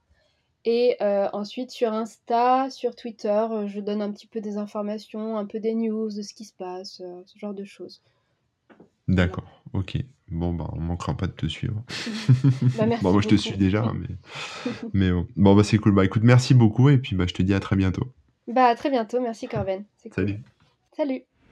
Et 0.64 0.96
euh, 1.00 1.26
ensuite 1.32 1.70
sur 1.72 1.92
Insta, 1.92 2.70
sur 2.70 2.94
Twitter, 2.94 3.46
je 3.66 3.80
donne 3.80 4.02
un 4.02 4.12
petit 4.12 4.28
peu 4.28 4.40
des 4.40 4.58
informations, 4.58 5.36
un 5.36 5.46
peu 5.46 5.58
des 5.58 5.74
news 5.74 6.10
de 6.14 6.22
ce 6.22 6.32
qui 6.32 6.44
se 6.44 6.52
passe, 6.52 7.02
ce 7.26 7.38
genre 7.38 7.54
de 7.54 7.64
choses. 7.64 8.02
Voilà. 8.06 9.26
D'accord, 9.26 9.62
ok. 9.72 9.96
Bon, 10.28 10.52
bah, 10.54 10.70
on 10.72 10.80
manquera 10.80 11.16
pas 11.16 11.26
de 11.26 11.32
te 11.32 11.46
suivre. 11.46 11.82
Bah, 12.78 12.86
merci 12.86 13.02
Bon, 13.02 13.12
moi, 13.12 13.20
je 13.20 13.28
te 13.28 13.34
suis 13.34 13.56
déjà, 13.56 13.92
mais, 13.92 14.14
mais 14.92 15.10
bon. 15.10 15.26
Bon, 15.34 15.56
bah, 15.56 15.64
c'est 15.64 15.78
cool. 15.78 15.92
Bah, 15.92 16.04
écoute, 16.04 16.22
merci 16.22 16.54
beaucoup, 16.54 16.88
et 16.88 16.98
puis, 16.98 17.16
bah, 17.16 17.24
je 17.26 17.34
te 17.34 17.42
dis 17.42 17.54
à 17.54 17.58
très 17.58 17.74
bientôt. 17.74 18.04
Bah, 18.46 18.66
à 18.66 18.74
très 18.76 18.90
bientôt, 18.90 19.20
merci 19.20 19.48
Corben. 19.48 19.84
Cool. 20.02 20.12
Salut. 20.14 20.40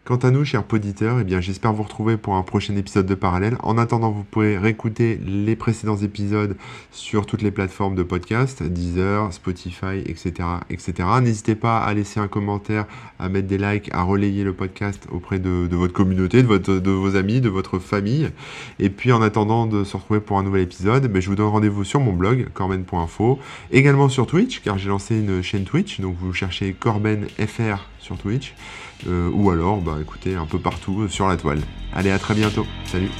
Quant 0.04 0.16
à 0.16 0.30
nous, 0.30 0.44
chers 0.44 0.64
poditeurs, 0.64 1.20
eh 1.20 1.42
j'espère 1.42 1.74
vous 1.74 1.82
retrouver 1.82 2.16
pour 2.16 2.34
un 2.34 2.42
prochain 2.42 2.74
épisode 2.76 3.04
de 3.04 3.14
Parallèle. 3.14 3.56
En 3.62 3.76
attendant, 3.76 4.10
vous 4.10 4.24
pouvez 4.24 4.56
réécouter 4.56 5.18
les 5.22 5.54
précédents 5.54 5.98
épisodes 5.98 6.56
sur 6.92 7.26
toutes 7.26 7.42
les 7.42 7.50
plateformes 7.50 7.94
de 7.94 8.02
podcast, 8.02 8.62
Deezer, 8.62 9.30
Spotify, 9.32 10.02
etc., 10.06 10.32
etc. 10.70 11.08
N'hésitez 11.20 11.54
pas 11.54 11.78
à 11.78 11.92
laisser 11.92 12.20
un 12.20 12.28
commentaire, 12.28 12.86
à 13.18 13.28
mettre 13.28 13.48
des 13.48 13.58
likes, 13.58 13.90
à 13.92 14.02
relayer 14.02 14.44
le 14.44 14.54
podcast 14.54 15.06
auprès 15.12 15.38
de, 15.38 15.68
votre 15.72 15.92
communauté, 15.92 16.42
de, 16.42 16.90
vos 16.90 17.16
amis, 17.16 17.42
de 17.42 17.50
votre 17.50 17.78
famille. 17.78 18.30
Et 18.78 18.88
puis, 18.88 19.12
en 19.12 19.20
attendant 19.20 19.66
de 19.66 19.84
se 19.84 19.96
retrouver 19.96 20.20
pour 20.20 20.38
un 20.38 20.42
nouvel 20.42 20.62
épisode, 20.62 21.06
ben, 21.06 21.20
je 21.20 21.28
vous 21.28 21.36
donne 21.36 21.48
rendez-vous 21.48 21.84
sur 21.84 22.00
mon 22.00 22.14
blog, 22.14 22.48
corben.info, 22.54 23.38
également 23.70 24.08
sur 24.08 24.26
Twitch, 24.26 24.62
car 24.62 24.78
j'ai 24.78 24.88
lancé 24.88 25.18
une 25.18 25.42
chaîne 25.42 25.64
Twitch, 25.64 26.00
donc 26.00 26.16
vous 26.18 26.32
cherchez 26.32 26.72
Corben 26.72 27.26
FR 27.38 27.86
sur 27.98 28.16
Twitch. 28.16 28.54
Euh, 29.06 29.30
ou 29.32 29.50
alors, 29.50 29.80
bah 29.80 29.96
écoutez, 30.00 30.34
un 30.34 30.46
peu 30.46 30.58
partout 30.58 31.02
euh, 31.02 31.08
sur 31.08 31.28
la 31.28 31.36
toile. 31.36 31.60
Allez, 31.94 32.10
à 32.10 32.18
très 32.18 32.34
bientôt. 32.34 32.66
Salut 32.84 33.10